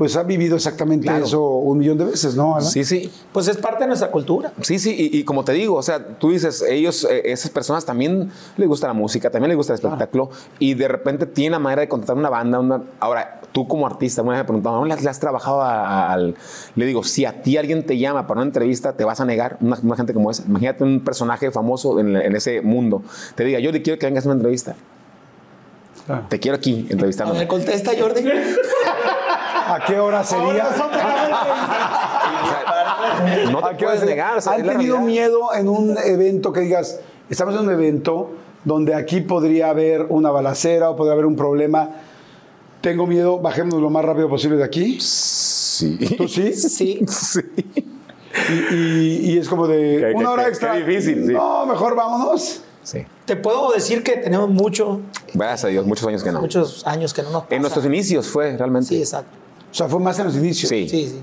pues 0.00 0.16
ha 0.16 0.22
vivido 0.22 0.56
exactamente 0.56 1.06
Claro. 1.06 1.26
eso 1.26 1.44
un 1.44 1.76
millón 1.76 1.98
de 1.98 2.06
veces, 2.06 2.34
¿no? 2.34 2.58
Sí, 2.62 2.84
sí. 2.84 3.12
Pues 3.34 3.48
es 3.48 3.58
parte 3.58 3.84
de 3.84 3.88
nuestra 3.88 4.10
cultura. 4.10 4.50
Sí, 4.62 4.78
sí, 4.78 4.96
y, 5.12 5.18
y 5.18 5.24
como 5.24 5.44
te 5.44 5.52
digo, 5.52 5.74
o 5.76 5.82
sea, 5.82 6.02
tú 6.16 6.30
dices, 6.30 6.62
ellos, 6.66 7.04
eh, 7.04 7.20
esas 7.26 7.50
personas 7.50 7.84
también 7.84 8.30
les 8.56 8.66
gusta 8.66 8.86
la 8.86 8.94
música, 8.94 9.28
también 9.30 9.50
les 9.50 9.58
gusta 9.58 9.74
el 9.74 9.78
espectáculo, 9.78 10.30
y 10.58 10.72
de 10.72 10.88
repente 10.88 11.26
tienen 11.26 11.52
la 11.52 11.58
manera 11.58 11.82
de 11.82 11.88
contratar 11.88 12.16
una 12.16 12.30
banda. 12.30 12.58
Una, 12.60 12.82
ahora, 12.98 13.42
tú 13.52 13.68
como 13.68 13.86
artista, 13.86 14.22
una 14.22 14.30
vez 14.30 14.38
me 14.40 14.44
preguntaban, 14.44 14.80
¿dónde 14.80 14.96
le 15.04 15.10
has 15.10 15.20
trabajado 15.20 15.60
a- 15.60 16.10
al...? 16.10 16.34
Le 16.76 16.86
digo, 16.86 17.04
si 17.04 17.26
a 17.26 17.42
ti 17.42 17.58
alguien 17.58 17.84
te 17.84 17.98
llama 17.98 18.26
para 18.26 18.40
una 18.40 18.46
entrevista, 18.48 18.94
¿te 18.94 19.04
vas 19.04 19.20
a 19.20 19.26
negar? 19.26 19.58
Una, 19.60 19.78
una 19.82 19.96
gente 19.96 20.14
como 20.14 20.30
esa. 20.30 20.44
Imagínate 20.46 20.82
un 20.82 21.00
personaje 21.04 21.50
famoso 21.50 22.00
en, 22.00 22.16
en 22.16 22.34
ese 22.34 22.62
mundo. 22.62 23.02
Te 23.34 23.44
diga, 23.44 23.58
yo 23.58 23.70
te 23.70 23.82
quiero 23.82 23.98
que 23.98 24.06
vengas 24.06 24.24
a 24.24 24.28
una 24.28 24.36
entrevista. 24.36 24.76
Claro. 26.06 26.24
Te 26.30 26.40
quiero 26.40 26.56
aquí 26.56 26.86
entrevistando. 26.88 27.34
ver, 27.34 27.46
contesta, 27.46 27.90
Jordi. 28.00 28.22
¿A 29.74 29.84
qué 29.86 29.98
hora 30.00 30.24
sería? 30.24 30.64
No 33.52 33.58
¿A 33.64 33.70
te 33.70 33.76
qué 33.76 33.84
hora 33.86 33.94
puedes 33.94 34.04
negar. 34.04 34.34
¿Han 34.46 34.56
tenido 34.56 34.72
realidad. 34.96 35.00
miedo 35.00 35.54
en 35.54 35.68
un 35.68 35.96
evento 36.04 36.52
que 36.52 36.60
digas, 36.60 37.00
estamos 37.28 37.54
en 37.54 37.60
un 37.60 37.70
evento 37.70 38.30
donde 38.64 38.94
aquí 38.94 39.20
podría 39.20 39.70
haber 39.70 40.06
una 40.08 40.30
balacera 40.30 40.90
o 40.90 40.96
podría 40.96 41.12
haber 41.14 41.26
un 41.26 41.36
problema? 41.36 41.90
Tengo 42.80 43.06
miedo, 43.06 43.38
bajémonos 43.40 43.80
lo 43.80 43.90
más 43.90 44.04
rápido 44.04 44.28
posible 44.28 44.56
de 44.56 44.64
aquí. 44.64 44.98
Sí. 45.00 45.98
¿Tú 46.16 46.28
sí? 46.28 46.52
Sí. 46.54 47.04
Sí. 47.08 47.40
Y, 48.48 48.74
y- 48.74 49.32
y 49.32 49.38
es 49.38 49.48
como 49.48 49.66
de 49.66 49.98
Qué- 49.98 50.12
una 50.14 50.20
qué- 50.20 50.32
hora 50.32 50.42
qué- 50.44 50.48
extra. 50.50 50.72
qué 50.72 50.78
difícil, 50.84 51.26
sí. 51.26 51.32
No, 51.32 51.66
mejor 51.66 51.94
vámonos. 51.96 52.62
Sí. 52.82 53.04
Te 53.26 53.36
puedo 53.36 53.72
decir 53.72 54.02
que 54.02 54.16
tenemos 54.18 54.48
mucho, 54.48 55.00
Gracias 55.34 55.64
a 55.64 55.68
Dios, 55.68 55.84
muchos 55.86 56.06
años 56.06 56.22
que 56.24 56.32
no. 56.32 56.40
muchos 56.40 56.86
años 56.86 57.12
que 57.12 57.22
no 57.22 57.30
nos 57.30 57.42
pasa. 57.42 57.54
En 57.54 57.60
nuestros 57.62 57.84
inicios 57.84 58.28
fue 58.28 58.56
realmente. 58.56 58.88
Sí, 58.88 58.98
exacto. 59.00 59.36
O 59.70 59.74
sea, 59.74 59.88
fue 59.88 60.00
más 60.00 60.18
en 60.18 60.26
los 60.26 60.36
inicios. 60.36 60.68
Sí. 60.68 60.88
Sí, 60.88 61.06
sí. 61.06 61.22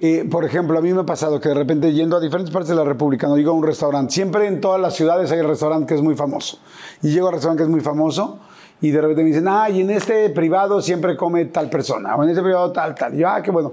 Eh, 0.00 0.28
por 0.30 0.44
ejemplo, 0.44 0.78
a 0.78 0.82
mí 0.82 0.92
me 0.92 1.00
ha 1.00 1.06
pasado 1.06 1.40
que 1.40 1.48
de 1.48 1.56
repente 1.56 1.92
yendo 1.92 2.16
a 2.16 2.20
diferentes 2.20 2.52
partes 2.52 2.68
de 2.68 2.76
la 2.76 2.84
República, 2.84 3.26
no 3.26 3.36
llego 3.36 3.50
a 3.50 3.54
un 3.54 3.64
restaurante, 3.64 4.14
siempre 4.14 4.46
en 4.46 4.60
todas 4.60 4.80
las 4.80 4.94
ciudades 4.94 5.32
hay 5.32 5.40
un 5.40 5.48
restaurante 5.48 5.86
que 5.86 5.94
es 5.94 6.02
muy 6.02 6.14
famoso. 6.14 6.58
Y 7.02 7.10
llego 7.10 7.26
al 7.26 7.34
restaurante 7.34 7.62
que 7.62 7.64
es 7.64 7.70
muy 7.70 7.80
famoso 7.80 8.38
y 8.80 8.90
de 8.90 9.00
repente 9.00 9.22
me 9.22 9.28
dicen, 9.28 9.48
ah, 9.48 9.68
y 9.68 9.80
en 9.80 9.90
este 9.90 10.30
privado 10.30 10.80
siempre 10.80 11.16
come 11.16 11.46
tal 11.46 11.68
persona, 11.68 12.14
o 12.14 12.22
en 12.22 12.30
este 12.30 12.42
privado 12.42 12.70
tal, 12.70 12.94
tal. 12.94 13.14
Y 13.14 13.18
yo, 13.18 13.28
ah, 13.28 13.42
qué 13.42 13.50
bueno. 13.50 13.72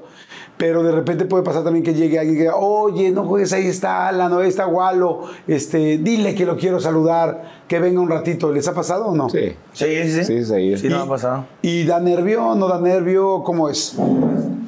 Pero 0.57 0.84
de 0.84 0.91
repente 0.91 1.26
puede 1.26 1.44
pasar 1.44 1.64
también 1.64 1.84
que 1.84 1.94
llegue 1.94 2.18
alguien 2.18 2.38
que 2.38 2.44
diga, 2.44 2.56
oye, 2.56 3.11
no 3.11 3.26
juegues, 3.26 3.52
ahí 3.53 3.68
está 3.68 4.07
Alan, 4.07 4.32
o 4.34 4.40
ahí 4.40 4.48
está 4.48 4.65
Walo, 4.65 5.23
este, 5.48 5.98
dile 5.98 6.34
que 6.34 6.45
lo 6.45 6.57
quiero 6.57 6.80
saludar, 6.80 7.64
que 7.68 7.80
venga 7.80 7.99
un 7.99 8.10
ratito. 8.10 8.52
¿Les 8.52 8.68
ha 8.68 8.73
pasado 8.73 9.07
o 9.07 9.15
no? 9.15 9.30
Sí. 9.30 9.56
Sí, 9.73 9.86
sí, 10.03 10.11
sí. 10.11 10.23
Sí, 10.23 10.45
sí. 10.45 10.77
Sí, 10.77 10.90
no 10.90 10.98
me 10.98 11.03
ha 11.03 11.07
pasado. 11.07 11.45
¿Y 11.61 11.84
da 11.84 11.99
nervio 11.99 12.56
no 12.56 12.68
da 12.68 12.80
nervio? 12.80 13.44
¿Cómo 13.44 13.69
es? 13.69 13.98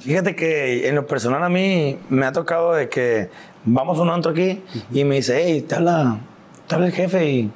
Fíjate 0.01 0.35
que 0.35 0.87
en 0.87 0.95
lo 0.95 1.07
personal 1.07 1.43
a 1.43 1.49
mí 1.49 1.97
me 2.09 2.25
ha 2.25 2.31
tocado 2.31 2.73
de 2.73 2.89
que 2.89 3.29
vamos 3.65 3.97
a 3.97 4.01
un 4.01 4.09
antro 4.09 4.31
aquí 4.31 4.61
y 4.91 5.03
me 5.03 5.15
dice, 5.15 5.41
hey, 5.43 5.61
te 5.61 5.75
habla, 5.75 6.19
te 6.67 6.75
habla 6.75 6.87
el 6.87 6.93
jefe 6.93 7.29
y, 7.29 7.51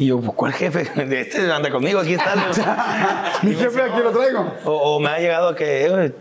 y 0.00 0.06
yo, 0.06 0.18
"Pues, 0.20 0.32
¿cuál 0.34 0.52
jefe? 0.52 0.88
Este 1.20 1.52
anda 1.52 1.70
conmigo, 1.70 2.00
aquí 2.00 2.14
está. 2.14 2.34
Mi 3.42 3.54
jefe 3.54 3.82
aquí 3.82 4.00
lo 4.02 4.10
traigo. 4.10 4.44
o, 4.64 4.72
o 4.96 5.00
me 5.00 5.10
ha 5.10 5.18
llegado 5.18 5.54
que, 5.54 5.86
"Eh, 5.86 6.12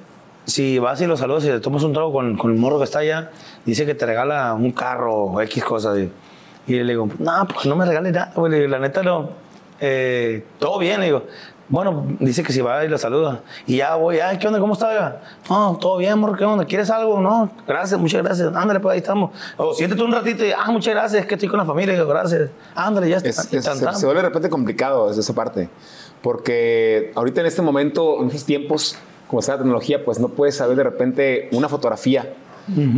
si 0.45 0.79
vas 0.79 0.99
y 1.01 1.05
lo 1.05 1.15
saludas 1.15 1.43
y 1.45 1.49
le 1.49 1.59
tomas 1.59 1.83
un 1.83 1.93
trago 1.93 2.11
con, 2.11 2.37
con 2.37 2.51
el 2.51 2.59
morro 2.59 2.77
que 2.79 2.83
está 2.85 2.99
allá, 2.99 3.31
dice 3.65 3.85
que 3.85 3.95
te 3.95 4.05
regala 4.05 4.53
un 4.53 4.71
carro 4.71 5.15
o 5.15 5.41
X 5.41 5.63
cosas. 5.63 5.97
Y, 5.97 6.11
y 6.67 6.83
le 6.83 6.93
digo, 6.93 7.07
no, 7.19 7.47
pues 7.47 7.65
no 7.67 7.75
me 7.75 7.85
regales 7.85 8.13
nada, 8.13 8.31
güey. 8.35 8.67
La 8.67 8.79
neta, 8.79 9.01
no, 9.03 9.29
eh, 9.79 10.43
todo 10.59 10.79
bien. 10.79 10.99
Le 11.01 11.05
digo, 11.07 11.23
bueno, 11.69 12.05
dice 12.19 12.41
que 12.43 12.51
si 12.51 12.61
va 12.61 12.83
y 12.83 12.87
lo 12.87 12.97
saluda. 12.97 13.41
Y 13.67 13.77
ya 13.77 13.95
voy, 13.95 14.19
ay, 14.19 14.37
¿qué 14.39 14.47
onda? 14.47 14.59
¿Cómo 14.59 14.73
está? 14.73 15.21
No, 15.49 15.77
todo 15.79 15.97
bien, 15.97 16.17
morro, 16.17 16.35
¿qué 16.35 16.43
onda? 16.43 16.65
¿Quieres 16.65 16.89
algo? 16.89 17.19
No, 17.21 17.49
gracias, 17.67 17.99
muchas 17.99 18.23
gracias. 18.23 18.53
Ándale, 18.55 18.79
pues 18.79 18.93
ahí 18.93 18.99
estamos. 18.99 19.31
O 19.57 19.73
siéntate 19.73 20.01
un 20.01 20.11
ratito 20.11 20.43
y, 20.45 20.51
ah, 20.51 20.69
muchas 20.71 20.93
gracias, 20.95 21.21
es 21.21 21.27
que 21.27 21.35
estoy 21.35 21.47
con 21.47 21.59
la 21.59 21.65
familia. 21.65 22.03
Gracias. 22.03 22.49
Ándale, 22.75 23.09
ya 23.09 23.17
está. 23.17 23.29
Es- 23.29 23.53
es- 23.53 23.63
se, 23.65 23.93
se 23.93 24.05
vuelve 24.05 24.21
de 24.21 24.27
repente 24.27 24.49
complicado 24.49 25.07
desde 25.09 25.21
esa 25.21 25.33
parte. 25.33 25.69
Porque 26.21 27.11
ahorita 27.15 27.41
en 27.41 27.47
este 27.47 27.61
momento, 27.61 28.19
en 28.21 28.27
estos 28.27 28.45
tiempos, 28.45 28.95
como 29.27 29.39
está 29.39 29.53
la 29.53 29.59
tecnología, 29.59 30.03
pues 30.03 30.19
no 30.19 30.29
puedes 30.29 30.55
saber 30.57 30.75
de 30.75 30.83
repente 30.83 31.49
una 31.51 31.69
fotografía. 31.69 32.33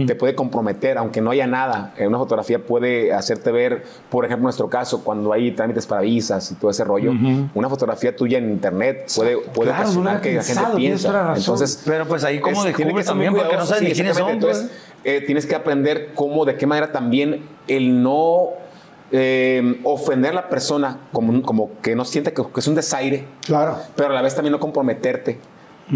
Te 0.06 0.16
puede 0.16 0.36
comprometer, 0.36 0.98
aunque 0.98 1.22
no 1.22 1.32
haya 1.32 1.48
nada. 1.48 1.94
Una 2.00 2.18
fotografía 2.18 2.60
puede 2.60 3.14
hacerte 3.14 3.52
ver, 3.52 3.84
por 4.10 4.26
ejemplo, 4.26 4.42
en 4.42 4.46
nuestro 4.46 4.70
caso, 4.70 5.04
cuando 5.04 5.32
hay 5.34 5.52
trámites 5.52 5.86
para 5.88 6.02
visas 6.02 6.52
y 6.52 6.56
todo 6.56 6.72
ese 6.72 6.84
rollo, 6.84 7.14
una 7.54 7.70
fotografía 7.70 8.16
tuya 8.16 8.38
en 8.38 8.50
internet 8.52 9.12
puede, 9.16 9.38
puede 9.38 9.70
Claro, 9.72 9.84
no 9.84 9.90
ocasionar 9.90 10.18
había 10.18 10.22
que 10.32 10.36
la 10.36 10.44
gente 10.44 10.76
piensa. 10.76 11.34
Entonces, 11.36 11.82
Pero 11.86 12.06
pues 12.08 12.24
ahí 12.24 12.42
que 12.42 12.52
descubres 12.52 13.06
también, 13.06 13.34
porque 13.34 13.56
no 13.56 13.66
sabes 13.66 13.84
ni 13.84 13.90
sí, 13.90 13.96
quiénes 13.96 14.18
son. 14.18 14.40
pues. 14.40 14.58
Entonces, 14.62 14.72
eh, 15.04 15.24
tienes 15.26 15.46
que 15.46 15.56
aprender 15.56 16.12
cómo, 16.14 16.46
de 16.46 16.56
qué 16.56 16.68
manera 16.68 16.92
también 16.92 17.44
el 17.68 18.04
no 18.04 18.50
eh, 19.12 19.80
ofender 19.84 20.32
a 20.32 20.36
la 20.36 20.50
persona, 20.50 20.98
como, 21.12 21.42
como 21.42 21.72
que 21.82 21.96
no 21.96 22.06
siente 22.06 22.34
que, 22.34 22.44
que 22.44 22.60
es 22.60 22.68
un 22.68 22.76
desaire, 22.76 23.26
Claro. 23.46 23.78
pero 23.96 24.10
a 24.10 24.14
la 24.14 24.22
vez 24.22 24.36
también 24.36 24.52
no 24.54 24.60
comprometerte. 24.60 25.40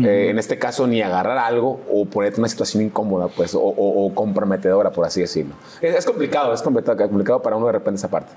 Eh, 0.04 0.30
en 0.30 0.40
este 0.40 0.58
caso, 0.60 0.88
ni 0.88 1.02
agarrar 1.02 1.38
algo 1.38 1.80
o 1.92 2.06
ponerte 2.06 2.36
en 2.38 2.42
una 2.42 2.50
situación 2.50 2.84
incómoda, 2.84 3.28
pues, 3.28 3.54
o, 3.56 3.60
o- 3.62 4.06
o 4.06 4.14
comprometedora, 4.16 4.92
por 4.92 5.06
así 5.06 5.22
decirlo. 5.22 5.56
Es, 5.82 5.96
es 5.96 6.06
complicado, 6.06 6.54
es 6.54 6.62
complicado, 6.62 7.42
para 7.42 7.56
uno 7.56 7.68
de 7.68 7.72
repente 7.74 7.98
esa 8.00 8.10
parte. 8.10 8.32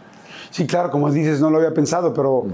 Sí, 0.50 0.66
claro, 0.66 0.90
como 0.90 1.10
dices, 1.12 1.40
no 1.42 1.50
lo 1.50 1.58
había 1.58 1.74
pensado, 1.74 2.14
pero 2.14 2.46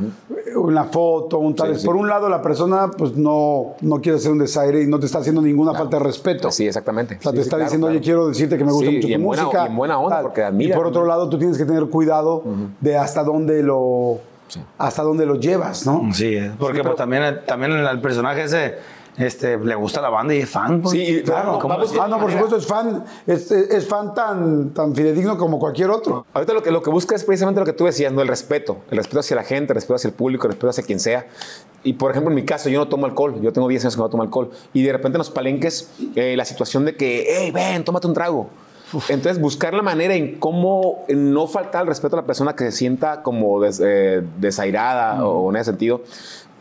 una 0.57 0.83
foto, 0.85 1.39
un 1.39 1.55
tal. 1.55 1.75
Sí, 1.75 1.83
sí. 1.83 1.87
Por 1.87 1.95
un 1.95 2.09
lado, 2.09 2.29
la 2.29 2.43
persona 2.43 2.91
pues 2.91 3.15
no, 3.17 3.75
no 3.83 4.01
quiere 4.01 4.19
hacer 4.19 4.33
un 4.33 4.39
desaire 4.39 4.83
y 4.83 4.87
no 4.89 4.99
te 4.99 5.07
está 5.07 5.19
haciendo 5.19 5.41
ninguna 5.41 5.75
falta 5.75 5.99
de 5.99 6.03
respeto. 6.05 6.51
Sí, 6.51 6.67
exactamente. 6.67 7.19
O 7.19 7.23
sea, 7.23 7.31
Sí, 7.31 7.37
te 7.37 7.43
está 7.43 7.51
claro, 7.57 7.65
diciendo, 7.67 7.87
claro. 7.87 7.97
oye, 7.99 8.05
quiero 8.05 8.27
decirte 8.29 8.59
que 8.59 8.65
me 8.65 8.73
gusta 8.73 8.91
mucho 8.91 9.01
tu 9.07 9.07
buena- 9.23 9.43
música. 9.45 9.63
y 9.65 9.67
en 9.69 9.77
buena 9.77 9.99
onda, 10.01 10.17
tal. 10.17 10.23
porque 10.25 10.43
admira. 10.43 10.75
Y 10.75 10.77
por 10.77 10.87
otro 10.89 11.07
lado, 11.07 11.29
tú 11.29 11.39
tienes 11.39 11.57
que 11.57 11.65
tener 11.65 11.85
cuidado 11.87 12.43
de 12.81 12.97
hasta 12.97 13.23
dónde 13.23 13.63
lo 13.63 14.19
hasta 14.79 15.03
dónde 15.03 15.27
lo 15.27 15.37
llevas, 15.37 15.87
¿no? 15.87 16.13
Sí, 16.13 16.35
es, 16.37 16.53
porque 16.59 16.83
pues, 16.83 16.97
también, 16.97 17.41
también 17.47 17.73
el 17.73 18.01
personaje 18.01 18.45
ese 18.45 18.79
este, 19.17 19.57
le 19.59 19.75
gusta 19.77 20.01
la 20.01 20.09
banda 20.09 20.35
y 20.35 20.39
es 20.39 20.51
fan. 20.51 20.81
pues. 20.81 20.93
Sí, 20.93 21.23
Claro, 21.25 21.59
ah, 21.63 22.09
no, 22.09 22.19
por 22.19 22.33
supuesto, 22.33 22.57
es 22.57 22.67
fan, 22.67 23.05
es, 23.27 23.51
es 23.51 23.87
fan 23.87 24.15
tan, 24.15 24.71
tan 24.71 24.95
fidedigno 24.95 25.39
como 25.39 25.59
cualquier 25.59 25.91
otro. 25.91 26.27
Ahorita 26.33 26.53
lo 26.53 26.63
que, 26.63 26.71
lo 26.71 26.83
que 26.83 26.91
busca 26.91 27.15
es 27.15 27.25
precisamente 27.25 27.61
lo 27.61 27.67
que 27.67 27.73
tú 27.73 27.85
decías, 27.85 28.13
¿no? 28.13 28.23
El 28.23 28.29
respeto. 28.29 28.79
El 28.91 28.99
respeto 28.99 29.21
hacia 29.21 29.37
la 29.37 29.45
gente, 29.45 29.73
el 29.73 29.77
respeto 29.77 29.95
hacia 29.95 30.09
el 30.09 30.15
público, 30.15 30.47
el 30.47 30.53
respeto 30.53 30.71
hacia 30.71 30.85
quien 30.85 30.99
sea. 30.99 31.27
Y 31.85 31.95
por 31.95 32.11
ejemplo, 32.11 32.31
en 32.31 32.37
mi 32.37 32.45
caso, 32.45 32.69
yo 32.69 32.79
no 32.79 32.89
tomo 32.89 33.07
alcohol. 33.07 33.41
Yo 33.41 33.53
tengo 33.53 33.69
10 33.69 33.85
años 33.85 33.97
que 33.97 34.03
no 34.03 34.09
tomo 34.09 34.23
alcohol. 34.23 34.51
Y 34.73 34.83
de 34.83 34.93
repente 34.93 35.17
en 35.17 35.21
los 35.21 35.31
palenques, 35.31 35.91
eh, 36.17 36.37
la 36.37 36.45
situación 36.45 36.85
de 36.85 36.97
que, 36.97 37.27
hey, 37.29 37.51
ven, 37.53 37.85
tómate 37.85 38.07
un 38.07 38.15
trago. 38.15 38.49
Entonces, 39.09 39.41
buscar 39.41 39.75
la 39.75 39.83
manera 39.83 40.15
en 40.15 40.39
cómo 40.39 41.05
no 41.09 41.47
faltar 41.47 41.83
al 41.83 41.87
respeto 41.89 42.17
a 42.17 42.21
la 42.21 42.27
persona 42.27 42.55
que 42.55 42.65
se 42.65 42.73
sienta 42.73 43.23
como 43.23 43.61
des- 43.61 43.81
eh, 43.85 44.23
desairada 44.39 45.25
o 45.27 45.51
en 45.51 45.57
ese 45.57 45.71
sentido. 45.71 46.03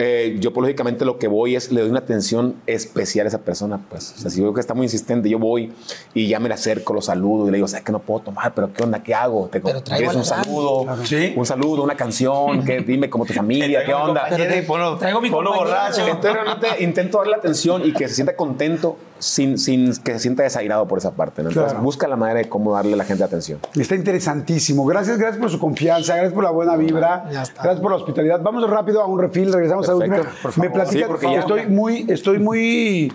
Eh, 0.06 0.36
yo, 0.40 0.52
pues, 0.52 0.64
lógicamente, 0.64 1.06
lo 1.06 1.18
que 1.18 1.30
voy 1.30 1.56
es 1.56 1.72
le 1.72 1.80
doy 1.80 1.90
una 1.90 2.00
atención 2.00 2.56
especial 2.68 3.26
a 3.26 3.30
esa 3.30 3.38
persona. 3.40 3.80
Pues, 3.90 4.14
o 4.18 4.20
sea, 4.22 4.30
si 4.30 4.42
veo 4.42 4.54
que 4.54 4.60
está 4.60 4.74
muy 4.74 4.86
insistente, 4.86 5.30
yo 5.30 5.40
voy 5.40 5.72
y 6.14 6.28
ya 6.28 6.42
me 6.42 6.50
le 6.50 6.56
acerco, 6.56 6.94
lo 6.94 7.02
saludo 7.02 7.48
y 7.48 7.52
le 7.52 7.58
digo, 7.58 7.68
sabes 7.70 7.86
que 7.86 7.92
no 7.94 8.00
puedo 8.00 8.20
tomar, 8.26 8.54
pero 8.54 8.74
¿qué 8.74 8.84
onda? 8.84 9.02
¿Qué 9.02 9.16
hago? 9.16 9.48
Te 9.50 9.62
Pero 9.62 9.82
traigo 9.82 10.12
¿quieres 10.12 10.30
un 10.32 10.38
la 10.38 10.44
saludo, 10.44 11.06
Sí. 11.06 11.34
un 11.38 11.46
saludo, 11.46 11.84
una 11.84 11.96
canción, 11.96 12.66
que 12.66 12.82
dime 12.82 13.10
como 13.10 13.26
tu 13.26 13.34
familia, 13.44 13.86
¿qué 13.86 13.94
onda? 13.94 14.28
Ponlo- 14.68 14.98
Traigo 14.98 15.22
mi 15.22 15.30
ponlo 15.30 15.54
borracho. 15.54 16.06
Entonces 16.06 16.34
realmente 16.34 16.68
intento 16.84 17.20
darle 17.20 17.36
atención 17.36 17.82
y 17.86 17.94
que 17.94 18.08
se 18.10 18.16
sienta 18.16 18.36
contento 18.36 18.98
sin, 19.20 19.58
sin 19.58 19.96
que 20.02 20.12
se 20.14 20.20
sienta 20.20 20.44
desairado 20.44 20.86
por 20.88 20.98
esa 20.98 21.12
parte. 21.12 21.44
¿no? 21.44 21.50
Entonces 21.50 21.72
Claro. 21.72 21.84
busca 21.86 22.08
la 22.10 22.18
manera 22.18 22.40
de 22.40 22.50
cómo 22.50 22.74
darle 22.74 22.94
a 22.94 22.98
la 22.98 23.06
gente 23.06 23.24
atención. 23.24 23.60
Está 23.74 23.96
interesantísimo. 23.96 24.86
Gracias, 24.86 25.18
gracias 25.18 25.40
por 25.40 25.50
su 25.50 25.60
confianza, 25.60 26.14
gracias 26.16 26.34
por 26.34 26.44
la 26.44 26.50
buena 26.52 26.76
vibra, 26.76 27.26
Ya 27.32 27.44
está. 27.44 27.62
gracias 27.64 27.82
por 27.82 27.92
la 27.92 27.98
hospitalidad. 27.98 28.42
Vamos 28.42 28.70
rápido 28.70 29.02
a 29.02 29.06
un 29.06 29.20
refil, 29.20 29.54
regresamos 29.54 29.88
a 29.88 29.93
Perfecto, 30.00 30.30
por 30.42 30.52
favor. 30.52 30.70
Me 30.70 30.74
platicas, 30.74 31.02
Sí, 31.02 31.06
porque 31.08 31.32
ya- 31.32 31.40
estoy 31.40 31.68
muy, 31.68 32.06
estoy 32.10 32.40
muy, 32.40 33.14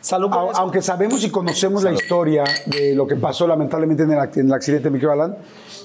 Salud 0.00 0.30
por 0.30 0.50
eso. 0.52 0.60
aunque 0.60 0.82
sabemos 0.82 1.22
y 1.24 1.30
conocemos 1.30 1.82
la 1.84 1.92
historia 1.92 2.44
de 2.66 2.94
lo 2.94 3.06
que 3.06 3.16
pasó 3.16 3.46
lamentablemente 3.46 4.02
en 4.02 4.10
el, 4.12 4.18
en 4.34 4.46
el 4.46 4.52
accidente 4.52 4.84
de 4.84 4.90
Miguel 4.90 5.10
Alan, 5.10 5.36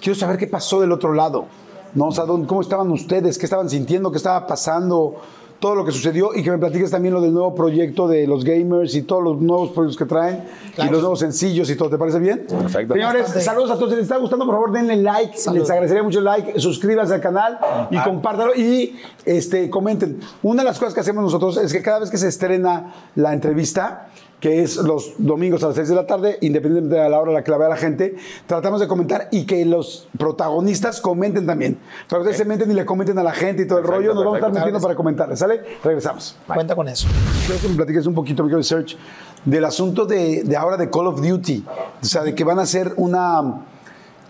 quiero 0.02 0.18
saber 0.18 0.38
qué 0.38 0.48
pasó 0.48 0.82
del 0.82 0.92
otro 0.92 1.14
lado. 1.14 1.46
¿no? 1.94 2.08
O 2.08 2.12
sea, 2.12 2.26
¿dónde- 2.26 2.48
¿cómo 2.48 2.62
estaban 2.62 2.92
ustedes? 2.92 3.38
¿Qué 3.38 3.46
estaban 3.46 3.70
sintiendo? 3.70 4.12
¿Qué 4.12 4.18
estaba 4.18 4.46
pasando? 4.46 5.16
Todo 5.60 5.76
lo 5.76 5.86
que 5.86 5.92
sucedió 5.92 6.36
y 6.36 6.44
que 6.44 6.52
me 6.52 6.58
platiques 6.58 6.92
también 6.92 7.14
lo 7.14 7.22
del 7.22 7.34
nuevo 7.34 7.56
proyecto 7.56 8.08
de 8.08 8.28
los 8.28 8.44
gamers 8.44 8.94
y 8.96 9.02
todos 9.02 9.24
los 9.24 9.42
nuevos 9.42 9.72
proyectos 9.72 9.98
que 9.98 10.06
traen 10.06 10.44
y 10.78 10.90
los 10.90 11.02
nuevos 11.02 11.20
sencillos 11.20 11.70
y 11.70 11.76
todo. 11.76 11.90
¿Te 11.90 11.98
parece 11.98 12.20
bien? 12.20 12.46
Perfecto. 12.48 12.94
Señores, 12.94 13.22
Bastante. 13.24 13.44
saludos 13.44 13.72
a 13.72 13.76
todos. 13.76 13.90
Si 13.90 13.96
les 13.96 14.04
está 14.04 14.18
gustando, 14.18 14.46
por 14.46 14.56
favor, 14.56 14.72
denle 14.72 14.98
like. 14.98 15.36
Les 15.54 15.70
agradecería 15.70 16.04
mucho 16.04 16.20
el 16.20 16.26
like. 16.26 16.60
Suscríbanse 16.60 17.16
al 17.16 17.22
canal 17.22 17.60
y 17.90 17.98
compártanlo 18.00 18.56
y 18.56 18.96
este, 19.26 19.70
comenten. 19.70 20.20
Una 20.44 20.62
de 20.62 20.70
las 20.70 20.78
cosas 20.78 20.94
que 20.94 21.00
hacemos 21.00 21.24
nosotros 21.24 21.58
es 21.58 21.74
que 21.74 21.82
cada 21.82 22.00
vez 22.00 22.12
que 22.12 22.18
se 22.18 22.28
estrena 22.28 22.94
la 23.16 23.34
entrevista, 23.34 24.10
que 24.40 24.62
es 24.62 24.76
los 24.78 25.14
domingos 25.18 25.64
a 25.64 25.68
las 25.68 25.76
6 25.78 25.90
de 25.90 25.96
la 25.96 26.06
tarde, 26.06 26.38
independientemente 26.42 27.02
de 27.04 27.10
la 27.10 27.20
hora 27.20 27.32
a 27.32 27.34
la 27.34 27.44
que 27.44 27.50
la 27.50 27.58
vea 27.58 27.70
la 27.70 27.78
gente, 27.78 28.16
tratamos 28.46 28.80
de 28.80 28.88
comentar 28.88 29.30
y 29.32 29.46
que 29.46 29.66
los 29.66 30.08
protagonistas 30.18 31.02
comenten 31.02 31.48
también. 31.48 31.80
Para 32.08 32.20
que 32.22 32.30
ustedes 32.30 32.38
se 32.38 32.46
meten 32.46 32.70
y 32.70 32.76
le 32.76 32.86
comenten 32.86 33.18
a 33.18 33.24
la 33.24 33.32
gente 33.32 33.64
y 33.64 33.68
todo 33.68 33.80
el 33.80 33.86
Perfecto, 33.86 34.00
rollo, 34.10 34.14
nos 34.14 34.24
vamos 34.24 34.36
a 34.36 34.38
estar 34.38 34.52
perfecto. 34.52 34.66
metiendo 34.66 34.88
para 34.88 34.96
comentarles, 34.96 35.40
¿sale? 35.40 35.62
Regresamos. 35.84 36.38
Cuenta 36.46 36.76
con 36.76 36.88
eso. 36.88 37.08
Quiero 37.48 37.62
que 37.62 37.68
me 37.70 37.76
platiques 37.76 38.06
un 38.06 38.14
poquito, 38.14 38.44
mi 38.44 38.64
Serge, 38.64 38.96
del 39.44 39.66
asunto 39.66 40.06
de, 40.06 40.44
de 40.44 40.56
ahora 40.56 40.78
de 40.78 40.90
Call 40.90 41.08
of 41.08 41.20
Duty. 41.22 41.66
O 42.02 42.06
sea, 42.06 42.22
de 42.24 42.36
que 42.36 42.44
van 42.44 42.60
a 42.60 42.62
hacer 42.62 42.94
una, 42.98 43.62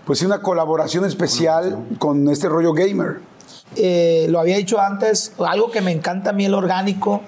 pues 0.05 0.21
una 0.21 0.41
colaboración 0.41 1.03
especial 1.03 1.85
con 1.99 2.29
este 2.29 2.47
rollo 2.47 2.71
gamer. 2.71 3.19
Eh, 3.75 4.27
lo 4.29 4.39
había 4.39 4.55
dicho 4.55 4.79
antes, 4.79 5.34
algo 5.38 5.69
que 5.69 5.81
me 5.81 5.91
encanta 5.91 6.29
a 6.29 6.34
mí 6.34 6.45
el 6.45 6.53
orgánico. 6.53 7.21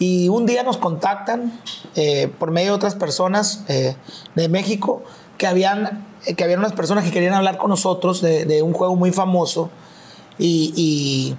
Y 0.00 0.28
un 0.30 0.46
día 0.46 0.62
nos 0.64 0.78
contactan 0.78 1.60
eh, 1.94 2.32
por 2.38 2.50
medio 2.50 2.70
de 2.70 2.76
otras 2.76 2.94
personas 2.96 3.64
eh, 3.68 3.94
de 4.34 4.48
México 4.48 5.02
que 5.38 5.46
habían, 5.46 6.06
eh, 6.26 6.34
que 6.34 6.42
habían 6.42 6.58
unas 6.58 6.72
personas 6.72 7.04
que 7.04 7.10
querían 7.10 7.34
hablar 7.34 7.58
con 7.58 7.68
nosotros 7.70 8.22
de, 8.22 8.46
de 8.46 8.62
un 8.62 8.72
juego 8.72 8.96
muy 8.96 9.12
famoso. 9.12 9.70
Y, 10.38 11.36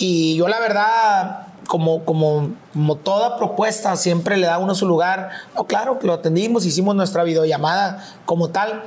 y- 0.00 0.36
yo 0.36 0.48
la 0.48 0.58
verdad, 0.58 1.48
como, 1.66 2.04
como, 2.06 2.52
como 2.72 2.96
toda 2.96 3.36
propuesta, 3.36 3.94
siempre 3.96 4.38
le 4.38 4.46
da 4.46 4.58
uno 4.58 4.74
su 4.74 4.86
lugar. 4.88 5.28
No, 5.54 5.64
claro 5.66 5.98
que 5.98 6.06
lo 6.06 6.14
atendimos, 6.14 6.64
hicimos 6.64 6.96
nuestra 6.96 7.22
videollamada 7.24 8.04
como 8.24 8.48
tal 8.48 8.84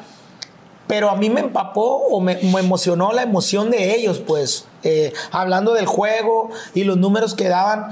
pero 0.87 1.09
a 1.09 1.15
mí 1.15 1.29
me 1.29 1.39
empapó 1.39 1.99
o 2.07 2.19
me, 2.19 2.35
me 2.35 2.59
emocionó 2.59 3.13
la 3.13 3.21
emoción 3.21 3.71
de 3.71 3.95
ellos, 3.95 4.19
pues, 4.19 4.65
eh, 4.83 5.13
hablando 5.31 5.73
del 5.73 5.85
juego 5.85 6.49
y 6.73 6.83
los 6.83 6.97
números 6.97 7.33
que 7.33 7.47
daban, 7.47 7.91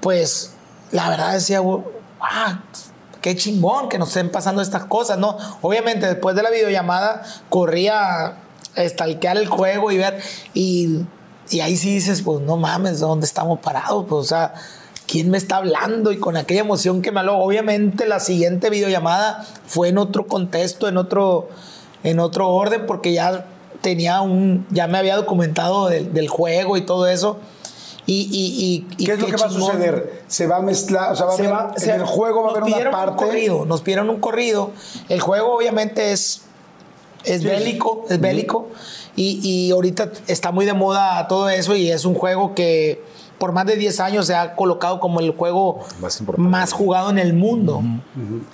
pues, 0.00 0.54
la 0.92 1.08
verdad 1.08 1.32
decía, 1.32 1.60
wow, 1.60 1.84
qué 3.20 3.36
chingón 3.36 3.88
que 3.88 3.98
nos 3.98 4.08
estén 4.08 4.30
pasando 4.30 4.62
estas 4.62 4.84
cosas, 4.84 5.18
¿no? 5.18 5.36
Obviamente, 5.62 6.06
después 6.06 6.34
de 6.36 6.42
la 6.42 6.50
videollamada, 6.50 7.22
corría 7.48 8.26
a 8.26 8.34
estalquear 8.76 9.36
el 9.36 9.46
juego 9.46 9.90
y 9.90 9.98
ver, 9.98 10.20
y, 10.54 11.00
y 11.50 11.60
ahí 11.60 11.76
sí 11.76 11.94
dices, 11.94 12.22
pues, 12.22 12.40
no 12.40 12.56
mames, 12.56 13.00
¿dónde 13.00 13.26
estamos 13.26 13.60
parados? 13.60 14.06
Pues, 14.08 14.20
o 14.20 14.28
sea, 14.28 14.54
¿quién 15.06 15.30
me 15.30 15.38
está 15.38 15.56
hablando? 15.56 16.12
Y 16.12 16.18
con 16.18 16.36
aquella 16.36 16.60
emoción 16.60 17.02
que 17.02 17.10
me 17.12 17.20
habló. 17.20 17.38
Obviamente 17.38 18.06
la 18.06 18.20
siguiente 18.20 18.70
videollamada 18.70 19.44
fue 19.66 19.88
en 19.88 19.98
otro 19.98 20.26
contexto, 20.26 20.88
en 20.88 20.96
otro, 20.96 21.48
en 22.04 22.20
otro 22.20 22.48
orden, 22.48 22.86
porque 22.86 23.12
ya 23.12 23.46
tenía 23.80 24.20
un, 24.20 24.66
ya 24.70 24.86
me 24.86 24.98
había 24.98 25.16
documentado 25.16 25.88
del 25.88 26.28
juego 26.28 26.76
y 26.76 26.82
todo 26.82 27.06
eso. 27.06 27.38
Y, 28.06 28.14
y, 28.32 28.64
y- 28.96 29.02
y 29.02 29.06
¿Qué 29.06 29.12
es 29.12 29.20
lo 29.20 29.26
que 29.26 29.36
va 29.36 29.46
a 29.46 29.50
suceder? 29.50 30.22
¿Se 30.26 30.46
va 30.46 30.56
a 30.56 30.62
mezclar? 30.62 31.12
O 31.12 31.16
sea, 31.16 31.26
va 31.26 31.34
a 31.34 31.36
Se 31.36 31.42
haber, 31.46 31.54
va- 31.54 31.72
en 31.76 31.80
se- 31.80 31.94
el 31.94 32.04
juego 32.04 32.42
va 32.42 32.50
a 32.52 32.60
nos 32.60 32.68
haber 32.72 32.88
una 32.88 32.90
parte... 32.90 33.10
Un 33.24 33.28
corrido, 33.30 33.64
nos 33.66 33.82
pidieron 33.82 34.10
un 34.10 34.20
corrido. 34.20 34.70
El 35.08 35.20
juego 35.20 35.54
obviamente 35.56 36.12
es, 36.12 36.42
es 37.24 37.44
bélico, 37.44 38.06
es 38.08 38.20
bélico. 38.20 38.68
Y, 39.16 39.40
y 39.42 39.70
ahorita 39.70 40.10
está 40.28 40.50
muy 40.52 40.64
de 40.66 40.72
moda 40.72 41.26
todo 41.28 41.48
eso 41.50 41.76
y 41.76 41.90
es 41.90 42.04
un 42.04 42.14
juego 42.14 42.54
que 42.54 43.02
por 43.38 43.52
más 43.52 43.64
de 43.66 43.76
10 43.76 44.00
años 44.00 44.26
se 44.26 44.34
ha 44.34 44.54
colocado 44.54 45.00
como 45.00 45.20
el 45.20 45.30
juego 45.32 45.80
Más 46.00 46.18
importante. 46.20 46.50
más 46.50 46.72
jugado 46.72 47.10
en 47.10 47.18
el 47.18 47.32
mundo. 47.34 47.82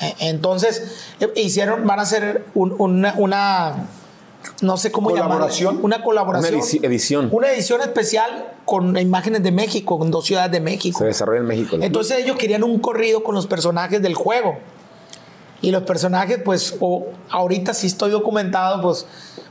Eh, 0.01 0.14
Entonces, 0.20 0.82
eh, 1.20 1.28
hicieron, 1.36 1.86
van 1.86 1.98
a 1.98 2.02
hacer 2.02 2.44
un- 2.55 2.74
una, 2.78 3.14
una- 3.16 3.86
no 4.62 4.77
sé 4.77 4.90
cómo 4.93 5.10
¿Colaboración? 5.10 5.70
llamarlo, 5.77 5.85
una 5.86 6.02
colaboración. 6.02 6.55
Una 6.55 6.62
edici- 6.64 6.85
edición. 6.85 7.28
Una 7.32 7.52
edición 7.52 7.81
especial 7.81 8.52
con 8.64 8.97
imágenes 8.98 9.43
de 9.43 9.52
México, 9.52 9.98
con 9.98 10.10
dos 10.10 10.24
ciudades 10.27 10.51
de 10.52 10.60
México. 10.60 10.98
Se 10.98 11.05
desarrolla 11.05 11.40
en 11.40 11.47
México. 11.47 11.77
Entonces 11.81 12.18
ellos 12.18 12.36
querían 12.36 12.64
un 12.64 12.78
corrido 12.78 13.23
con 13.23 13.35
los 13.35 13.47
personajes 13.47 14.01
del 14.02 14.14
juego. 14.14 14.59
Y 15.62 15.70
los 15.70 15.82
personajes, 15.85 16.39
pues, 16.44 16.77
o- 16.81 17.06
ahorita 17.31 17.73
sí 17.74 17.86
estoy 17.86 18.10
documentado, 18.10 18.82
pues, 18.82 19.06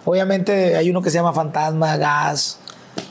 obviamente 0.06 0.76
hay 0.76 0.90
uno 0.90 1.02
que 1.02 1.10
se 1.10 1.16
llama 1.18 1.34
Fantasma, 1.34 1.98
Gas, 1.98 2.60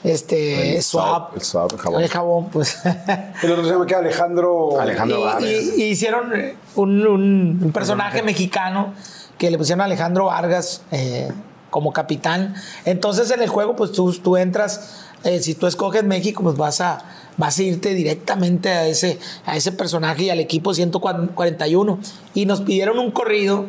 este, 0.04 0.76
El 0.76 0.82
Swap, 0.82 1.34
el 1.34 1.42
Swap, 1.42 1.72
el 1.72 1.78
jabón. 1.78 2.02
el 2.02 2.08
jabón, 2.08 2.48
pues. 2.50 2.78
El 3.42 3.50
otro 3.52 3.64
se 3.64 3.70
llama 3.72 3.86
que 3.86 3.94
Alejandro... 3.96 4.80
Alejandro 4.80 5.18
y, 5.18 5.24
Vargas. 5.24 5.42
y- 5.50 5.82
y 5.82 5.84
hicieron 5.86 6.32
un, 6.76 7.06
un- 7.06 7.60
un 7.64 7.72
personaje 7.72 8.22
mexicano 8.22 8.94
que 9.38 9.50
le 9.50 9.58
pusieron 9.58 9.80
a 9.80 9.84
Alejandro 9.84 10.26
Vargas 10.26 10.82
eh, 10.92 11.32
como 11.74 11.92
capitán. 11.92 12.54
Entonces 12.84 13.32
en 13.32 13.42
el 13.42 13.48
juego, 13.48 13.74
pues 13.74 13.90
tú, 13.90 14.12
tú 14.12 14.36
entras, 14.36 15.00
eh, 15.24 15.40
si 15.40 15.56
tú 15.56 15.66
escoges 15.66 16.04
México, 16.04 16.44
pues 16.44 16.56
vas 16.56 16.80
a, 16.80 17.02
vas 17.36 17.58
a 17.58 17.62
irte 17.64 17.94
directamente 17.94 18.68
a 18.68 18.86
ese, 18.86 19.18
a 19.44 19.56
ese 19.56 19.72
personaje 19.72 20.22
y 20.22 20.30
al 20.30 20.38
equipo 20.38 20.72
141. 20.72 21.98
Y 22.32 22.46
nos 22.46 22.60
pidieron 22.60 23.00
un 23.00 23.10
corrido 23.10 23.66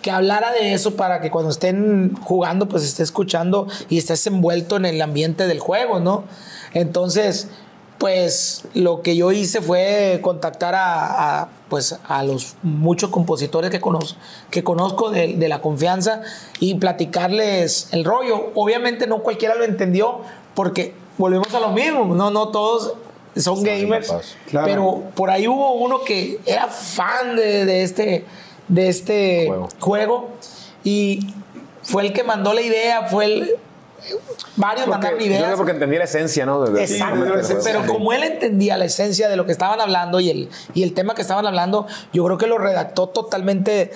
que 0.00 0.10
hablara 0.10 0.52
de 0.52 0.72
eso 0.72 0.96
para 0.96 1.20
que 1.20 1.28
cuando 1.28 1.50
estén 1.50 2.16
jugando, 2.22 2.66
pues 2.66 2.82
esté 2.82 3.02
escuchando 3.02 3.68
y 3.90 3.98
estés 3.98 4.26
envuelto 4.26 4.76
en 4.76 4.86
el 4.86 5.02
ambiente 5.02 5.46
del 5.46 5.60
juego, 5.60 6.00
¿no? 6.00 6.24
Entonces, 6.72 7.48
pues 7.98 8.64
lo 8.72 9.02
que 9.02 9.16
yo 9.16 9.32
hice 9.32 9.60
fue 9.60 10.20
contactar 10.22 10.74
a, 10.74 11.48
pues, 11.68 11.98
a 12.06 12.22
los 12.22 12.54
muchos 12.62 13.10
compositores 13.10 13.70
que, 13.70 13.80
conozco, 13.80 14.18
que 14.50 14.62
conozco 14.62 15.10
de, 15.10 15.34
de 15.34 15.48
la 15.48 15.60
confianza 15.60 16.22
y 16.60 16.76
platicarles 16.76 17.88
el 17.92 18.04
rollo. 18.04 18.50
Obviamente 18.54 19.06
no 19.06 19.22
cualquiera 19.22 19.54
lo 19.54 19.64
entendió 19.64 20.20
porque 20.54 20.94
volvemos 21.18 21.52
a 21.54 21.60
lo 21.60 21.70
mismo, 21.70 22.14
no, 22.14 22.30
no 22.30 22.48
todos 22.48 22.94
son 23.36 23.62
gamers. 23.62 24.12
Claro. 24.48 24.66
pero 24.66 25.02
por 25.14 25.30
ahí 25.30 25.48
hubo 25.48 25.72
uno 25.74 26.02
que 26.04 26.40
era 26.46 26.68
fan 26.68 27.36
de, 27.36 27.64
de 27.64 27.82
este, 27.82 28.24
de 28.68 28.88
este 28.88 29.46
Juego. 29.46 29.68
juego. 29.80 30.28
y 30.84 31.20
fue 31.82 32.06
el 32.06 32.12
que 32.12 32.24
mandó 32.24 32.52
la 32.52 32.62
idea, 32.62 33.06
fue 33.08 33.26
el... 33.26 33.50
Varios 34.56 34.86
mandaron 34.86 35.16
Porque, 35.18 35.24
yo 35.26 35.30
ideas. 35.32 35.44
creo 35.46 35.56
porque 35.56 35.72
entendí 35.72 35.96
la 35.98 36.04
esencia, 36.04 36.46
¿no? 36.46 36.62
De- 36.62 36.72
de- 36.72 36.84
Exacto, 36.84 37.24
de- 37.24 37.30
de- 37.42 37.42
de- 37.48 37.54
pero 37.64 37.82
sí. 37.82 37.86
como 37.88 38.12
él 38.12 38.22
entendía 38.22 38.76
la 38.76 38.84
esencia 38.84 39.28
de 39.28 39.36
lo 39.36 39.46
que 39.46 39.52
estaban 39.52 39.80
hablando 39.80 40.20
y 40.20 40.30
el, 40.30 40.48
y 40.74 40.82
el 40.82 40.92
tema 40.94 41.14
que 41.14 41.22
estaban 41.22 41.46
hablando, 41.46 41.86
yo 42.12 42.24
creo 42.24 42.38
que 42.38 42.46
lo 42.46 42.58
redactó 42.58 43.08
totalmente 43.08 43.90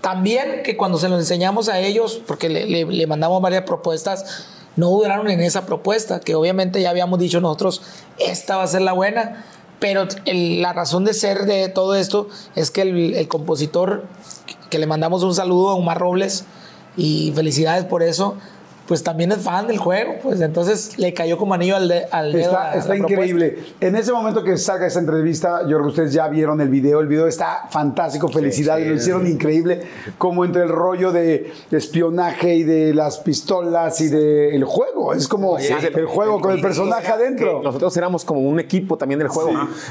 también 0.00 0.62
que 0.64 0.76
cuando 0.76 0.98
se 0.98 1.08
lo 1.08 1.16
enseñamos 1.18 1.68
a 1.68 1.78
ellos, 1.80 2.20
porque 2.26 2.48
le, 2.48 2.66
le- 2.66 2.84
le 2.84 3.06
mandamos 3.06 3.40
varias 3.42 3.64
propuestas, 3.64 4.46
no 4.76 4.90
duraron 4.90 5.28
en 5.30 5.40
esa 5.40 5.66
propuesta, 5.66 6.20
que 6.20 6.34
obviamente 6.34 6.80
ya 6.80 6.90
habíamos 6.90 7.18
dicho 7.18 7.40
nosotros, 7.40 7.82
esta 8.18 8.56
va 8.56 8.62
a 8.62 8.66
ser 8.66 8.82
la 8.82 8.92
buena, 8.92 9.44
pero 9.80 10.06
el- 10.24 10.62
la 10.62 10.72
razón 10.72 11.04
de 11.04 11.14
ser 11.14 11.44
de 11.46 11.68
todo 11.68 11.94
esto 11.94 12.28
es 12.54 12.70
que 12.70 12.82
el, 12.82 13.14
el 13.14 13.28
compositor, 13.28 14.04
que 14.70 14.78
le 14.78 14.86
mandamos 14.86 15.22
un 15.22 15.34
saludo 15.34 15.70
a 15.70 15.74
Omar 15.74 15.98
Robles, 15.98 16.44
y 16.98 17.32
felicidades 17.34 17.84
por 17.84 18.02
eso, 18.02 18.36
pues 18.86 19.02
también 19.02 19.32
es 19.32 19.38
fan 19.38 19.66
del 19.66 19.78
juego, 19.78 20.14
pues 20.22 20.40
entonces 20.40 20.98
le 20.98 21.12
cayó 21.12 21.38
como 21.38 21.54
anillo 21.54 21.76
al, 21.76 21.88
de- 21.88 22.04
al 22.10 22.32
dedo. 22.32 22.50
Está, 22.50 22.70
propuesta. 22.72 22.96
increíble. 22.96 23.58
En 23.80 23.96
ese 23.96 24.12
momento 24.12 24.44
que 24.44 24.56
salga 24.56 24.86
esta 24.86 25.00
entrevista, 25.00 25.62
yo 25.62 25.68
creo 25.76 25.82
que 25.82 25.88
ustedes 25.88 26.12
ya 26.12 26.28
vieron 26.28 26.60
el 26.60 26.68
video. 26.68 27.00
El 27.00 27.08
video 27.08 27.26
está 27.26 27.68
fantástico. 27.70 28.28
Felicidades, 28.28 28.86
lo 28.86 28.94
hicieron 28.94 29.26
increíble. 29.26 29.82
Como 30.18 30.44
entre 30.44 30.62
el 30.62 30.68
rollo 30.68 31.12
de 31.12 31.52
espionaje 31.70 32.54
y 32.54 32.62
de 32.64 32.94
las 32.94 33.18
pistolas 33.18 34.00
y 34.00 34.08
del 34.08 34.64
juego. 34.64 35.12
Es 35.14 35.28
como 35.28 35.58
Sí, 35.58 35.72
el 35.94 36.06
juego 36.06 36.40
con 36.40 36.52
el 36.52 36.60
personaje 36.60 37.08
adentro. 37.08 37.62
Nosotros 37.62 37.96
éramos 37.96 38.24
como 38.24 38.40
un 38.40 38.60
equipo 38.60 38.96
también 38.96 39.18
del 39.18 39.28
juego 39.28 39.50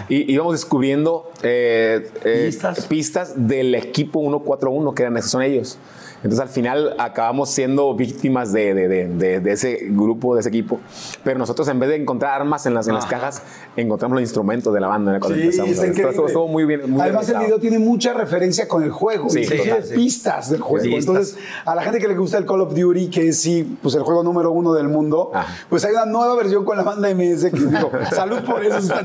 y 0.10 0.32
íbamos 0.32 0.54
descubriendo 0.54 1.32
eh, 1.44 2.10
eh, 2.24 2.44
Pistas. 2.48 2.86
pistas 2.86 3.34
del 3.36 3.76
equipo 3.76 4.20
141, 4.22 4.94
que 4.94 5.04
eran, 5.04 5.18
esos 5.18 5.32
son 5.32 5.42
ellos. 5.42 5.78
Entonces 6.26 6.39
al 6.39 6.49
final 6.49 6.95
acabamos 6.97 7.52
siendo 7.52 7.93
víctimas 7.93 8.52
de, 8.52 8.73
de- 8.73 8.88
de- 8.88 9.07
de- 9.07 9.39
de 9.41 9.52
ese 9.52 9.77
grupo, 9.91 10.34
de 10.34 10.39
ese 10.39 10.49
equipo. 10.49 10.80
Pero 11.23 11.38
nosotros 11.38 11.68
en 11.68 11.80
vez 11.80 11.89
de 11.89 11.97
encontrar 11.97 12.34
armas 12.41 12.65
en 12.65 12.73
las, 12.73 12.88
en 12.88 12.95
las 12.95 13.06
cajas, 13.06 13.43
encontramos 13.76 14.15
los 14.15 14.22
instrumentos 14.23 14.73
de 14.73 14.80
la 14.80 14.88
banda 14.88 15.19
cuando 15.19 15.38
Sí, 15.38 15.43
empezamos. 15.43 15.72
está 15.77 16.10
Estuvo- 16.10 16.47
muy 16.47 16.65
bien. 16.65 16.89
muy 16.89 16.99
Además, 16.99 17.30
el 17.30 17.38
video 17.38 17.60
tiene 17.60 17.77
mucha 17.77 18.14
referencia 18.14 18.68
con 18.68 18.81
el 18.81 18.89
juego. 18.89 19.30
Sí, 19.30 19.45
sí. 19.45 19.53
pistas 19.93 20.49
del 20.49 20.61
juego. 20.61 20.97
Entonces, 20.97 21.38
a 21.64 21.76
la 21.76 21.84
gente 21.84 21.99
que 21.99 22.07
le 22.07 22.15
gusta 22.15 22.39
el 22.39 22.45
Call 22.47 22.61
of 22.61 22.73
Duty, 22.73 23.07
que 23.11 23.27
es 23.27 23.39
sí, 23.39 23.77
pues 23.84 23.93
el 23.93 24.02
juego 24.02 24.23
número 24.23 24.52
uno 24.52 24.73
del 24.73 24.88
mundo, 24.88 25.30
Ah. 25.34 25.45
pues 25.69 25.85
hay 25.85 25.93
una 25.93 26.06
nueva 26.07 26.35
versión 26.35 26.65
con 26.65 26.76
la 26.76 26.84
banda 26.84 27.07
MS 27.10 27.52
que 27.52 27.60
digo, 27.60 27.91
salud 28.11 28.39
por 28.43 28.64
eso, 28.65 28.80
está. 28.80 29.03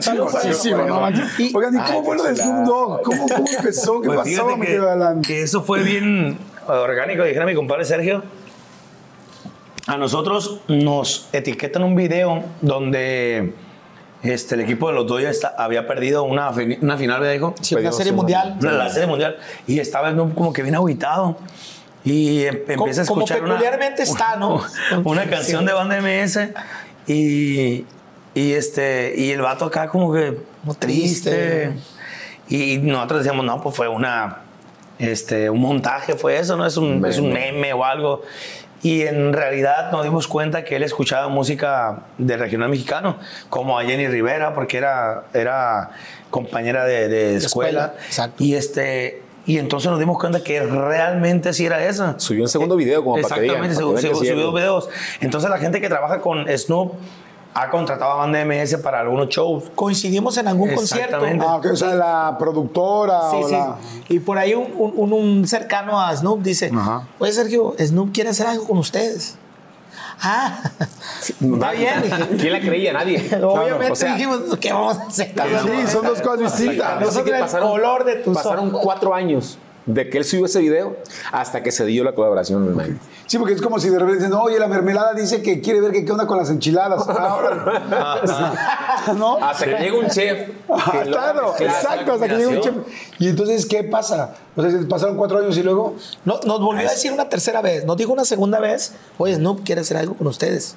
Y- 1.38 1.54
Oigan, 1.54 1.74
¿y 1.76 1.78
cómo 1.80 2.04
fue 2.04 2.16
lo 2.16 2.22
de 2.24 2.34
Snoop 2.36 2.66
Dogg? 2.66 3.02
¿Cómo, 3.02 3.26
cómo 3.28 3.44
empezó? 3.58 4.00
¿Qué 4.00 4.06
Pues 4.08 4.18
pasó, 4.18 4.46
que, 4.58 5.26
que 5.26 5.42
eso 5.42 5.62
fue 5.62 5.82
bien 5.82 6.38
orgánico, 6.78 7.24
dijera 7.24 7.46
mi 7.46 7.54
compadre 7.54 7.84
Sergio. 7.84 8.22
A 9.86 9.96
nosotros 9.96 10.60
nos 10.68 11.28
etiquetan 11.32 11.82
un 11.82 11.96
video 11.96 12.44
donde 12.60 13.54
este, 14.22 14.54
el 14.54 14.60
equipo 14.60 14.88
de 14.88 14.94
los 14.94 15.06
Dodgers 15.06 15.40
había 15.56 15.86
perdido 15.86 16.22
una, 16.22 16.50
una 16.80 16.96
final, 16.96 17.20
me 17.22 17.32
dijo. 17.32 17.54
Sí, 17.60 17.74
una 17.74 17.90
serie 17.90 18.12
mundial. 18.12 18.56
La, 18.60 18.72
la 18.72 18.90
serie 18.90 19.08
mundial. 19.08 19.38
Y 19.66 19.80
estaba 19.80 20.14
como 20.14 20.52
que 20.52 20.62
bien 20.62 20.74
agüitado. 20.74 21.36
Y 22.04 22.44
em- 22.44 22.60
empieza 22.68 23.02
a 23.02 23.06
como 23.06 23.22
escuchar 23.22 23.42
una- 23.42 23.54
peculiarmente 23.54 24.02
está, 24.02 24.36
¿no? 24.36 24.62
Una 25.04 25.24
canción 25.28 25.60
Sí. 25.62 25.66
de 25.66 25.72
banda 25.72 26.00
MS. 26.00 26.38
Y, 27.06 27.84
y, 28.34 28.52
este, 28.52 29.14
y 29.16 29.30
el 29.32 29.42
vato 29.42 29.64
acá 29.66 29.88
como 29.88 30.12
que 30.12 30.38
Como 30.60 30.74
triste. 30.74 31.72
Y 32.48 32.78
nosotros 32.78 33.20
decíamos, 33.24 33.44
no, 33.44 33.60
pues 33.60 33.74
fue 33.76 33.88
una, 33.88 34.38
este, 35.00 35.50
un 35.50 35.60
montaje, 35.60 36.14
fue 36.14 36.38
eso, 36.38 36.56
¿no? 36.56 36.66
Es 36.66 36.76
un, 36.76 37.04
es 37.06 37.18
un 37.18 37.32
meme 37.32 37.72
o 37.72 37.84
algo. 37.84 38.22
Y 38.82 39.02
en 39.02 39.32
realidad 39.32 39.90
nos 39.92 40.04
dimos 40.04 40.26
cuenta 40.26 40.64
que 40.64 40.76
él 40.76 40.82
escuchaba 40.82 41.28
música 41.28 42.04
de 42.16 42.36
regional 42.36 42.70
mexicano, 42.70 43.18
como 43.50 43.78
a 43.78 43.84
Jenny 43.84 44.06
Rivera, 44.08 44.54
porque 44.54 44.78
era, 44.78 45.24
era 45.34 45.90
compañera 46.30 46.84
de, 46.84 47.08
de 47.08 47.36
escuela. 47.36 47.86
escuela, 47.86 47.94
exacto. 48.06 48.42
Y, 48.42 48.54
este, 48.54 49.22
y 49.44 49.58
entonces 49.58 49.90
nos 49.90 49.98
dimos 49.98 50.18
cuenta 50.18 50.42
que 50.42 50.62
realmente 50.62 51.52
sí 51.52 51.66
era 51.66 51.84
esa. 51.84 52.18
Subió 52.18 52.42
un 52.44 52.48
segundo 52.48 52.76
video 52.76 53.02
como 53.04 53.20
para 53.20 53.34
que 53.34 53.42
digan. 53.42 53.64
Exactamente, 53.64 54.02
para 54.02 54.08
que 54.08 54.14
subió, 54.16 54.34
subió 54.34 54.52
videos. 54.52 54.88
Entonces 55.20 55.50
la 55.50 55.58
gente 55.58 55.80
que 55.80 55.88
trabaja 55.88 56.20
con 56.20 56.46
Snoop 56.46 56.94
ha 57.52 57.68
contratado 57.68 58.12
a 58.12 58.14
banda 58.16 58.44
MS 58.44 58.76
para 58.76 59.00
algunos 59.00 59.28
shows. 59.28 59.64
Coincidimos 59.74 60.36
en 60.38 60.46
algún 60.48 60.72
concierto. 60.74 61.16
Exactamente. 61.16 61.44
Ah, 61.48 61.56
ok, 61.56 61.66
o 61.72 61.76
sea, 61.76 61.94
la 61.94 62.36
productora 62.38 63.30
Sí, 63.30 63.36
o 63.42 63.48
sí. 63.48 63.52
la... 63.52 63.76
Y 64.08 64.20
por 64.20 64.38
ahí 64.38 64.54
un, 64.54 64.72
un- 64.76 65.12
un- 65.12 65.46
cercano 65.48 66.00
a 66.00 66.14
Snoop 66.16 66.42
dice, 66.42 66.70
Ajá. 66.74 67.06
oye 67.18 67.32
Sergio, 67.32 67.74
Snoop 67.78 68.12
quiere 68.12 68.30
hacer 68.30 68.46
algo 68.46 68.64
con 68.66 68.78
ustedes. 68.78 69.36
Ah, 70.22 70.60
está 71.40 71.70
bien. 71.72 72.02
¿Quién 72.38 72.52
la 72.52 72.60
creía? 72.60 72.92
Nadie. 72.92 73.18
Obviamente 73.42 73.92
O 73.92 73.96
sea, 73.96 74.14
dijimos, 74.14 74.40
¿qué 74.60 74.72
vamos 74.72 74.98
a 74.98 75.02
hacer? 75.06 75.32
Sí, 75.34 75.86
son 75.90 76.04
dos 76.06 76.20
cosas 76.20 76.56
distintas. 76.58 77.00
Nosotros 77.00 77.54
el 77.54 77.60
color 77.60 78.04
de 78.04 78.16
tus 78.16 78.36
pasaron 78.36 78.68
ojos. 78.68 78.80
cuatro 78.82 79.14
años 79.14 79.58
de 79.86 80.08
que 80.10 80.18
él 80.18 80.24
subió 80.24 80.46
ese 80.46 80.60
video 80.60 80.96
hasta 81.32 81.62
que 81.62 81.72
se 81.72 81.84
dio 81.86 82.04
la 82.04 82.14
colaboración. 82.14 83.00
Sí, 83.26 83.38
porque 83.38 83.54
es 83.54 83.62
como 83.62 83.78
si 83.78 83.88
de 83.88 83.98
repente 83.98 84.24
dicen, 84.24 84.34
oye, 84.34 84.58
la 84.58 84.68
mermelada 84.68 85.14
dice 85.14 85.42
que 85.42 85.60
quiere 85.60 85.80
ver 85.80 85.92
que 85.92 86.04
qué 86.04 86.12
onda 86.12 86.26
con 86.26 86.38
las 86.38 86.50
enchiladas. 86.50 87.04
Ah. 87.08 89.12
¿No? 89.16 89.36
Hasta 89.42 89.64
que 89.66 89.76
llega 89.82 89.98
un 89.98 90.08
chef. 90.08 90.48
Claro, 91.04 91.54
exacto, 91.58 92.12
hasta 92.12 92.28
que 92.28 92.36
llega 92.36 92.48
un 92.50 92.60
chef. 92.60 92.74
Y 93.18 93.28
entonces, 93.28 93.66
¿qué 93.66 93.84
pasa? 93.84 94.34
O 94.56 94.62
sea, 94.62 94.70
pasaron 94.88 95.16
cuatro 95.16 95.38
años 95.38 95.56
y 95.56 95.62
luego... 95.62 95.96
No- 96.24 96.40
nos 96.44 96.60
volvió 96.60 96.86
a 96.88 96.90
decir 96.90 97.12
una 97.12 97.28
tercera 97.28 97.62
vez, 97.62 97.84
nos 97.84 97.96
dijo 97.96 98.12
una 98.12 98.24
segunda 98.24 98.60
vez, 98.60 98.92
oye, 99.18 99.34
Snoop 99.36 99.64
quiere 99.64 99.80
hacer 99.80 99.96
algo 99.96 100.14
con 100.14 100.26
ustedes. 100.26 100.76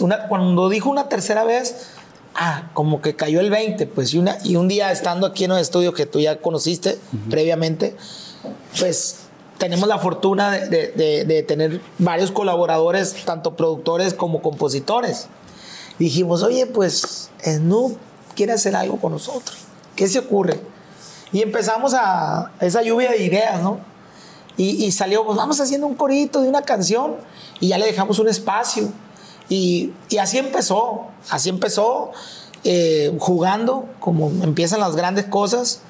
Una- 0.00 0.26
cuando 0.28 0.68
dijo 0.68 0.90
una 0.90 1.08
tercera 1.08 1.44
vez, 1.44 1.90
ah, 2.34 2.70
como 2.74 3.00
que 3.00 3.16
cayó 3.16 3.40
el 3.40 3.50
20, 3.50 3.86
pues, 3.86 4.12
y, 4.14 4.18
una, 4.18 4.38
y 4.44 4.56
un 4.56 4.68
día 4.68 4.90
estando 4.92 5.26
aquí 5.26 5.44
en 5.44 5.52
el 5.52 5.58
estudio 5.58 5.92
que 5.94 6.06
tú 6.06 6.20
ya 6.20 6.40
conociste 6.40 6.98
previamente, 7.30 7.96
pues 8.78 9.16
tenemos 9.58 9.88
la 9.88 9.98
fortuna 9.98 10.50
de, 10.50 10.68
de- 10.68 10.92
de- 10.92 11.24
de 11.24 11.42
tener 11.42 11.80
varios 11.98 12.30
colaboradores, 12.32 13.14
tanto 13.24 13.56
productores 13.56 14.12
como 14.14 14.42
compositores. 14.42 15.28
Dijimos, 15.98 16.42
oye, 16.42 16.66
pues 16.66 17.30
Snoop 17.44 17.96
quiere 18.34 18.52
hacer 18.52 18.74
algo 18.74 18.98
con 19.00 19.12
nosotros. 19.12 19.56
¿Qué 19.94 20.08
se 20.08 20.18
ocurre? 20.18 20.58
Y 21.32 21.40
empezamos 21.42 21.94
a 21.94 22.50
esa 22.60 22.82
lluvia 22.82 23.10
de 23.10 23.22
ideas, 23.24 23.62
¿no? 23.62 23.78
Y, 24.56 24.84
y 24.84 24.92
salió, 24.92 25.24
pues 25.24 25.36
vamos 25.36 25.60
haciendo 25.60 25.86
un 25.86 25.94
corito 25.94 26.40
de 26.42 26.48
una 26.48 26.62
canción 26.62 27.16
y 27.60 27.68
ya 27.68 27.78
le 27.78 27.86
dejamos 27.86 28.18
un 28.18 28.28
espacio. 28.28 28.88
Y, 29.48 29.92
y 30.08 30.18
así 30.18 30.38
empezó, 30.38 31.06
así 31.30 31.48
empezó, 31.50 32.12
eh, 32.64 33.14
jugando, 33.18 33.86
como 34.00 34.28
empiezan 34.42 34.80
las 34.80 34.96
grandes 34.96 35.26
cosas. 35.26 35.80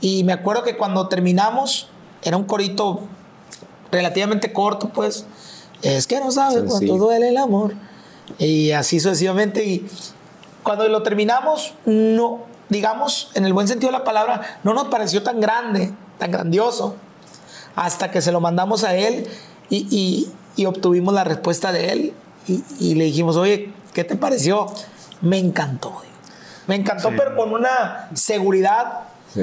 Y 0.00 0.24
me 0.24 0.32
acuerdo 0.32 0.62
que 0.62 0.76
cuando 0.76 1.08
terminamos, 1.08 1.88
era 2.22 2.36
un 2.36 2.44
corito 2.44 3.00
relativamente 3.90 4.52
corto, 4.52 4.90
pues. 4.90 5.24
Es 5.82 6.06
que 6.06 6.20
no 6.20 6.30
sabes 6.30 6.64
cuánto 6.68 6.96
duele 6.98 7.28
el 7.28 7.36
amor. 7.36 7.74
Y 8.38 8.72
así 8.72 9.00
sucesivamente. 9.00 9.64
Y 9.64 9.86
cuando 10.62 10.86
lo 10.88 11.02
terminamos, 11.02 11.74
no, 11.86 12.40
digamos, 12.68 13.30
en 13.34 13.46
el 13.46 13.52
buen 13.52 13.68
sentido 13.68 13.90
de 13.92 13.98
la 13.98 14.04
palabra, 14.04 14.58
no 14.64 14.74
nos 14.74 14.88
pareció 14.88 15.22
tan 15.22 15.40
grande, 15.40 15.92
tan 16.18 16.30
grandioso, 16.30 16.94
hasta 17.74 18.10
que 18.10 18.20
se 18.20 18.32
lo 18.32 18.40
mandamos 18.40 18.84
a 18.84 18.94
él 18.96 19.26
y, 19.70 19.86
y- 19.90 20.30
y 20.56 20.66
obtuvimos 20.66 21.14
la 21.14 21.22
respuesta 21.24 21.70
de 21.72 21.92
él 21.92 22.12
y, 22.48 22.64
y 22.80 22.94
le 22.94 23.04
dijimos, 23.04 23.36
oye, 23.36 23.70
¿qué 23.94 24.04
te 24.04 24.16
pareció? 24.16 24.66
Me 25.20 25.38
encantó. 25.38 25.88
digo. 26.02 26.14
Me 26.66 26.74
encantó, 26.76 27.10
pero 27.16 27.36
con 27.36 27.52
una 27.52 28.08
seguridad 28.14 29.00
Sí. 29.34 29.42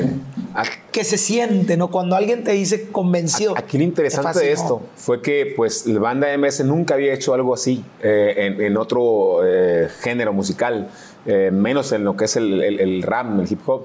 Que 0.91 1.03
se 1.03 1.15
siente, 1.19 1.77
¿no? 1.77 1.91
Cuando 1.91 2.15
alguien 2.15 2.43
te 2.43 2.53
dice 2.53 2.89
convencido. 2.91 3.53
Aquí 3.55 3.77
lo 3.77 3.83
interesante 3.83 4.39
te 4.39 4.45
de 4.47 4.51
esto 4.51 4.81
fue 4.95 5.21
que 5.21 5.53
pues 5.55 5.85
la 5.85 5.99
banda 5.99 6.35
MS 6.35 6.65
nunca 6.65 6.95
había 6.95 7.13
hecho 7.13 7.35
algo 7.35 7.53
así 7.53 7.85
eh, 8.01 8.33
en, 8.35 8.59
en 8.61 8.77
otro 8.77 9.41
eh, 9.45 9.87
género 10.01 10.33
musical, 10.33 10.89
eh, 11.27 11.51
menos 11.53 11.91
en 11.91 12.03
lo 12.03 12.17
que 12.17 12.25
es 12.25 12.35
el, 12.35 12.63
el- 12.63 12.79
el 12.79 13.03
rap, 13.03 13.39
el 13.39 13.51
hip 13.51 13.59
hop. 13.69 13.83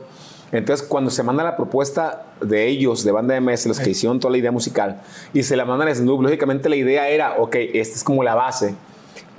Entonces, 0.53 0.87
cuando 0.87 1.11
se 1.11 1.23
manda 1.23 1.45
la 1.45 1.55
propuesta 1.55 2.23
de 2.41 2.67
ellos, 2.67 3.05
de 3.05 3.13
banda 3.13 3.39
MS, 3.39 3.67
los 3.67 3.79
que 3.79 3.91
hicieron 3.91 4.19
toda 4.21 4.33
la 4.33 4.39
idea 4.39 4.53
musical, 4.53 5.03
y 5.35 5.43
se 5.43 5.55
la 5.55 5.67
mandan 5.67 5.89
a 5.89 5.95
Snoop, 5.95 6.23
lógicamente 6.23 6.71
la 6.71 6.77
idea 6.77 7.09
era, 7.11 7.37
ok, 7.39 7.57
esta 7.75 7.97
es 7.97 8.03
como 8.05 8.23
la 8.25 8.35
base. 8.35 8.75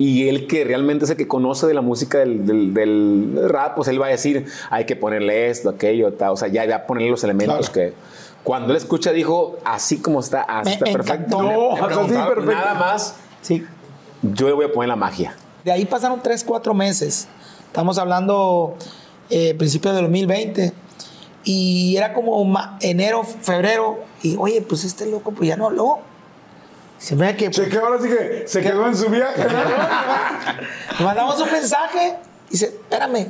Y 0.04 0.28
él 0.28 0.46
que 0.46 0.64
realmente 0.64 1.04
es 1.04 1.10
el 1.12 1.16
que 1.16 1.28
conoce 1.28 1.66
de 1.66 1.74
la 1.74 1.80
música 1.80 2.18
del, 2.18 2.44
del- 2.46 2.74
del 2.74 3.48
rap, 3.48 3.76
pues 3.76 3.88
él 3.88 4.00
va 4.00 4.06
a 4.06 4.10
decir, 4.10 4.46
hay 4.70 4.84
que 4.86 4.96
ponerle 4.96 5.48
esto, 5.50 5.68
aquello, 5.68 6.12
tal. 6.14 6.30
O 6.30 6.36
sea, 6.36 6.48
ya, 6.48 6.64
ya 6.64 6.86
ponerle 6.86 7.10
los 7.10 7.22
elementos 7.24 7.70
que... 7.70 7.92
Cuando 8.42 8.72
él 8.72 8.76
escucha, 8.76 9.12
dijo, 9.12 9.58
así 9.64 9.98
como 9.98 10.18
está, 10.18 10.42
así 10.42 10.72
está 10.72 10.86
perfecto. 10.86 11.40
No, 11.42 11.72
así 11.76 12.12
perfecto. 12.14 12.40
Nada 12.50 12.74
más, 12.74 13.14
Sí. 13.40 13.64
yo 14.22 14.48
le 14.48 14.54
voy 14.54 14.64
a 14.64 14.72
poner 14.72 14.88
la 14.88 14.96
magia. 14.96 15.36
De 15.64 15.70
ahí 15.70 15.84
pasaron 15.84 16.20
tres, 16.22 16.42
cuatro 16.42 16.74
meses. 16.74 17.28
Estamos 17.66 17.98
hablando 17.98 18.74
eh, 19.30 19.54
principio 19.54 19.92
del 19.92 20.02
2020. 20.02 20.72
Y 21.44 21.96
era 21.96 22.12
como 22.14 22.52
enero, 22.80 23.22
febrero. 23.22 24.00
Y 24.24 24.36
oye, 24.36 24.60
pues 24.62 24.82
este 24.84 25.06
loco 25.06 25.30
pues 25.30 25.48
ya 25.48 25.56
no 25.56 25.66
habló. 25.66 26.00
Se 27.02 27.16
me 27.16 27.26
da 27.26 27.36
que 27.36 27.52
Se 27.52 27.68
quedó, 27.68 27.98
que 27.98 28.44
se 28.46 28.62
quedó 28.62 28.86
en 28.86 28.96
su 28.96 29.08
viaje. 29.08 29.44
le 30.98 31.04
mandamos 31.04 31.40
un 31.40 31.50
mensaje. 31.50 32.16
Y 32.48 32.52
dice, 32.52 32.66
espérame, 32.66 33.26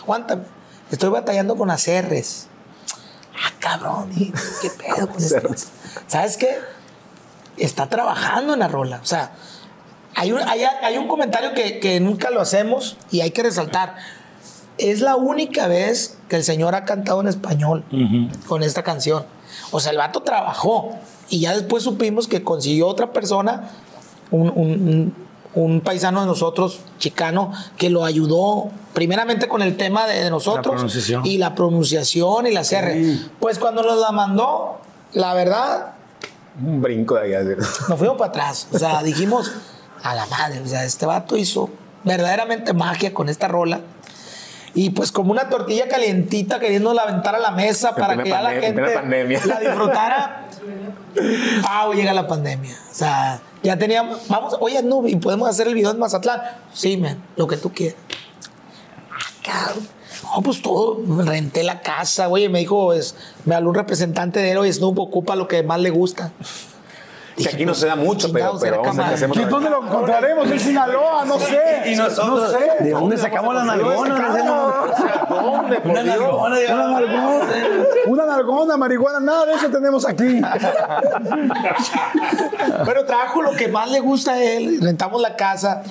aguántame. 0.00 0.42
Estoy 0.88 1.10
batallando 1.10 1.56
con 1.56 1.66
las 1.66 1.88
R's. 1.88 2.46
Ah, 3.34 3.52
cabrón, 3.58 4.10
¿qué 4.62 4.70
pedo 4.70 5.08
con 5.08 5.16
esto? 5.22 5.40
Cerres. 5.40 5.68
¿Sabes 6.06 6.36
qué? 6.36 6.56
Está 7.56 7.88
trabajando 7.88 8.54
en 8.54 8.60
la 8.60 8.68
rola. 8.68 9.00
O 9.02 9.06
sea, 9.06 9.32
hay 10.14 10.30
un, 10.30 10.40
hay, 10.40 10.62
hay 10.62 10.98
un 10.98 11.08
comentario 11.08 11.54
que, 11.54 11.80
que 11.80 11.98
nunca 11.98 12.30
lo 12.30 12.40
hacemos 12.40 12.96
y 13.10 13.22
hay 13.22 13.32
que 13.32 13.42
resaltar. 13.42 13.96
Es 14.76 15.00
la 15.00 15.16
única 15.16 15.66
vez 15.66 16.16
que 16.28 16.36
el 16.36 16.44
señor 16.44 16.76
ha 16.76 16.84
cantado 16.84 17.20
en 17.22 17.26
español 17.26 17.84
con 18.46 18.62
esta 18.62 18.84
canción. 18.84 19.26
O 19.70 19.80
sea, 19.80 19.92
el 19.92 19.98
vato 19.98 20.20
trabajó 20.22 20.90
y 21.28 21.40
ya 21.40 21.54
después 21.54 21.82
supimos 21.82 22.26
que 22.28 22.42
consiguió 22.42 22.86
otra 22.88 23.12
persona, 23.12 23.70
un, 24.30 25.12
un- 25.54 25.80
paisano 25.80 26.20
de 26.20 26.26
nosotros, 26.26 26.80
chicano, 26.98 27.52
que 27.76 27.90
lo 27.90 28.04
ayudó 28.04 28.70
primeramente 28.94 29.48
con 29.48 29.60
el 29.62 29.76
tema 29.76 30.06
de, 30.06 30.22
de 30.24 30.30
nosotros 30.30 30.64
y 31.26 31.38
la 31.38 31.54
pronunciación 31.54 32.46
y 32.46 32.52
la 32.52 32.60
R. 32.60 33.18
Pues 33.40 33.58
cuando 33.58 33.82
nos 33.82 33.98
la 34.00 34.12
mandó, 34.12 34.78
la 35.14 35.34
verdad, 35.34 35.94
Un 36.64 36.80
brinco 36.80 37.14
de 37.16 37.36
allá. 37.36 37.56
nos 37.88 37.98
fuimos 37.98 38.16
para 38.18 38.28
atrás. 38.30 38.68
O 38.72 38.78
sea, 38.78 39.02
dijimos, 39.02 39.50
a 40.02 40.14
la 40.14 40.26
madre, 40.26 40.60
o 40.60 40.66
sea, 40.66 40.84
este 40.84 41.06
vato 41.06 41.36
hizo 41.36 41.70
verdaderamente 42.04 42.72
magia 42.72 43.12
con 43.12 43.28
esta 43.28 43.48
rola. 43.48 43.80
Y 44.74 44.90
pues 44.90 45.12
como 45.12 45.32
una 45.32 45.48
tortilla 45.48 45.88
calientita 45.88 46.60
queriendo 46.60 46.98
aventar 46.98 47.34
a 47.34 47.38
la 47.38 47.50
mesa 47.50 47.94
para 47.94 48.22
que 48.22 48.28
ya 48.28 48.42
la 48.42 48.50
gente 48.50 48.82
pandemia. 48.82 49.40
la 49.46 49.60
disfrutara. 49.60 50.44
Pau, 51.62 51.92
llega 51.94 52.12
la 52.12 52.26
pandemia. 52.26 52.76
O 52.90 52.94
sea, 52.94 53.40
ya 53.62 53.76
teníamos, 53.76 54.28
vamos, 54.28 54.56
oye, 54.60 54.82
no, 54.82 55.06
y 55.06 55.16
podemos 55.16 55.48
hacer 55.48 55.68
el 55.68 55.74
video 55.74 55.90
en 55.90 55.98
Mazatlán. 55.98 56.40
Sí, 56.72 56.96
man, 56.96 57.22
lo 57.36 57.46
que 57.46 57.56
tú 57.56 57.72
quieras. 57.72 57.96
Ah, 59.10 59.32
cabrón. 59.42 59.88
No, 60.22 60.42
pues 60.42 60.60
todo, 60.60 61.00
renté 61.24 61.62
la 61.62 61.80
casa, 61.80 62.28
oye, 62.28 62.48
me 62.48 62.58
dijo, 62.58 62.92
es, 62.92 63.14
me 63.44 63.54
habló 63.54 63.70
un 63.70 63.74
representante 63.74 64.40
de 64.40 64.50
él, 64.50 64.58
oye, 64.58 64.72
Snoop 64.72 64.98
ocupa 64.98 65.36
lo 65.36 65.48
que 65.48 65.62
más 65.62 65.80
le 65.80 65.90
gusta. 65.90 66.32
Que 67.38 67.48
aquí 67.48 67.64
no 67.64 67.74
se 67.74 67.86
da 67.86 67.96
mucho, 67.96 68.32
pero, 68.32 68.56
pero 68.58 68.74
era 68.74 68.82
vamos 68.82 68.98
a 68.98 69.02
ver 69.02 69.12
qué 69.12 69.12
cámara. 69.12 69.14
hacemos. 69.14 69.36
¿Y 69.36 69.44
dónde 69.44 69.70
lo 69.70 69.84
encontraremos? 69.84 70.50
En 70.50 70.60
Sinaloa, 70.60 71.24
no 71.24 71.38
sé. 71.38 71.82
Y 71.86 71.96
nosotros, 71.96 72.52
no 72.52 72.58
sé. 72.58 72.84
¿de 72.84 72.90
dónde 72.90 73.16
sacamos 73.16 73.54
la 73.54 73.64
nalgona? 73.64 74.14
¿Dónde? 75.28 75.80
Una 75.84 76.02
nalgona, 76.02 76.56
Una 76.56 76.88
nalgona. 76.88 77.46
Una 78.06 78.26
nalgona, 78.26 78.76
marihuana, 78.76 79.20
nada 79.20 79.46
de 79.46 79.54
eso 79.54 79.68
tenemos 79.70 80.06
aquí. 80.06 80.40
Pero 82.84 83.04
trabajo 83.04 83.42
lo 83.42 83.52
que 83.52 83.68
más 83.68 83.90
le 83.90 84.00
gusta 84.00 84.32
a 84.32 84.42
él, 84.42 84.80
rentamos 84.80 85.20
la 85.20 85.36
casa 85.36 85.82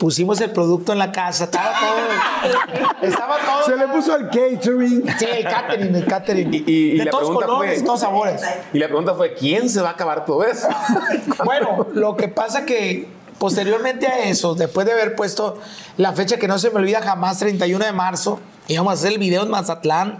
pusimos 0.00 0.40
el 0.40 0.50
producto 0.50 0.92
en 0.92 0.98
la 0.98 1.12
casa, 1.12 1.44
estaba 1.44 1.72
todo. 1.78 3.02
estaba 3.02 3.36
todo. 3.38 3.64
Se 3.66 3.76
le 3.76 3.86
puso 3.86 4.14
al 4.14 4.30
catering. 4.30 5.04
Sí, 5.18 5.26
el 5.30 5.44
catering, 5.44 5.94
el 5.94 6.06
catering. 6.06 6.54
Y, 6.54 6.56
y- 6.56 6.62
y 6.94 6.98
de 6.98 7.04
la 7.04 7.10
todos 7.10 7.24
pregunta 7.26 7.46
colores, 7.46 7.74
fue, 7.76 7.86
todos 7.86 8.00
sabores. 8.00 8.42
Y 8.72 8.78
la 8.78 8.86
pregunta 8.86 9.14
fue, 9.14 9.34
¿quién 9.34 9.68
se 9.68 9.82
va 9.82 9.90
a 9.90 9.92
acabar 9.92 10.24
todo 10.24 10.42
eso? 10.44 10.66
Bueno, 11.44 11.86
lo 11.92 12.16
que 12.16 12.28
pasa 12.28 12.64
que 12.64 13.08
posteriormente 13.38 14.06
a 14.06 14.24
eso, 14.28 14.54
después 14.54 14.86
de 14.86 14.92
haber 14.92 15.14
puesto 15.16 15.58
la 15.98 16.12
fecha 16.14 16.38
que 16.38 16.48
no 16.48 16.58
se 16.58 16.70
me 16.70 16.76
olvida 16.76 17.02
jamás, 17.02 17.38
31 17.38 17.84
de 17.84 17.92
marzo, 17.92 18.40
íbamos 18.68 18.90
a 18.92 18.94
hacer 18.94 19.12
el 19.12 19.18
video 19.18 19.42
en 19.42 19.50
Mazatlán, 19.50 20.18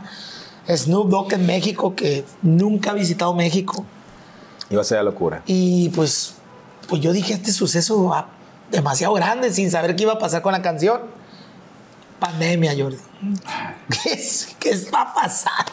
Snoop 0.69 1.09
Dogg 1.09 1.33
en 1.33 1.47
México, 1.47 1.95
que 1.97 2.25
nunca 2.43 2.91
ha 2.91 2.95
visitado 2.95 3.33
México. 3.35 3.85
Iba 4.69 4.83
a 4.83 4.85
ser 4.85 4.99
la 4.99 5.05
locura. 5.05 5.43
Y 5.47 5.89
pues, 5.91 6.35
pues 6.89 7.01
yo 7.01 7.13
dije, 7.13 7.33
este 7.35 7.53
suceso 7.53 8.05
va 8.05 8.29
demasiado 8.71 9.15
grande 9.15 9.53
sin 9.53 9.71
saber 9.71 9.97
qué 9.97 10.05
iba 10.05 10.15
a 10.15 10.19
pasar 10.19 10.43
con 10.43 10.53
la 10.53 10.63
canción. 10.63 11.01
Pandemia, 12.19 12.73
Jordi. 12.79 12.99
¿Qué, 14.03 14.13
es- 14.13 14.55
qué 14.59 14.71
está 14.71 15.11
pasando? 15.15 15.73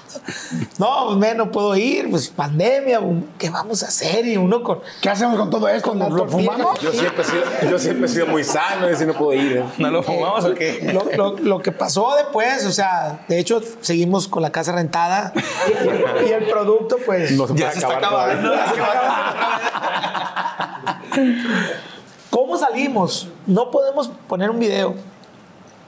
No, 0.77 1.17
pues 1.19 1.35
no 1.35 1.51
puedo 1.51 1.75
ir, 1.75 2.09
pues 2.09 2.29
pandemia, 2.29 3.01
¿qué 3.37 3.49
vamos 3.49 3.83
a 3.83 3.87
hacer? 3.87 4.25
Y 4.25 4.37
uno 4.37 4.63
con... 4.63 4.79
¿Qué 5.01 5.09
hacemos 5.09 5.37
con 5.37 5.49
todo 5.49 5.67
esto? 5.67 5.93
¿Nos 5.93 6.09
lo 6.13 6.25
fumamos? 6.25 6.79
Yo 6.79 6.93
siempre, 6.93 7.23
he 7.23 7.25
sido, 7.25 7.43
yo 7.69 7.77
siempre 7.77 8.05
he 8.05 8.09
sido 8.09 8.27
muy 8.27 8.45
sano 8.45 8.89
y 8.89 8.95
si 8.95 9.05
no 9.05 9.13
puedo 9.13 9.33
ir. 9.33 9.57
¿eh? 9.57 9.65
¿No 9.77 9.91
lo 9.91 10.01
fumamos 10.01 10.45
o 10.45 10.53
qué? 10.55 10.89
Lo, 10.93 11.03
lo- 11.17 11.37
lo 11.37 11.59
que 11.61 11.73
pasó 11.73 12.15
después, 12.15 12.65
o 12.65 12.71
sea, 12.71 13.25
de 13.27 13.39
hecho, 13.39 13.61
seguimos 13.81 14.29
con 14.29 14.41
la 14.41 14.49
casa 14.51 14.71
rentada 14.71 15.33
y 15.35 15.71
el, 15.87 16.27
y 16.29 16.31
el 16.31 16.45
producto, 16.49 16.95
pues. 17.05 17.31
No 17.31 17.45
se 17.45 17.55
Ya 17.55 17.71
se 17.73 17.79
está 17.79 17.97
acabando. 17.97 18.53
¿Cómo 22.37 22.55
salimos? 22.55 23.29
No 23.47 23.71
podemos 23.71 24.11
poner 24.27 24.51
un 24.51 24.59
video. 24.59 24.93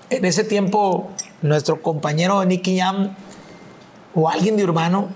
En 0.10 0.26
ese 0.26 0.44
tiempo, 0.44 1.12
nuestro 1.44 1.80
compañero 1.84 2.44
Nicky 2.44 2.80
Jam 2.80 3.16
o 4.16 4.28
alguien 4.28 4.58
de 4.58 4.64
Urbano, 4.64 5.10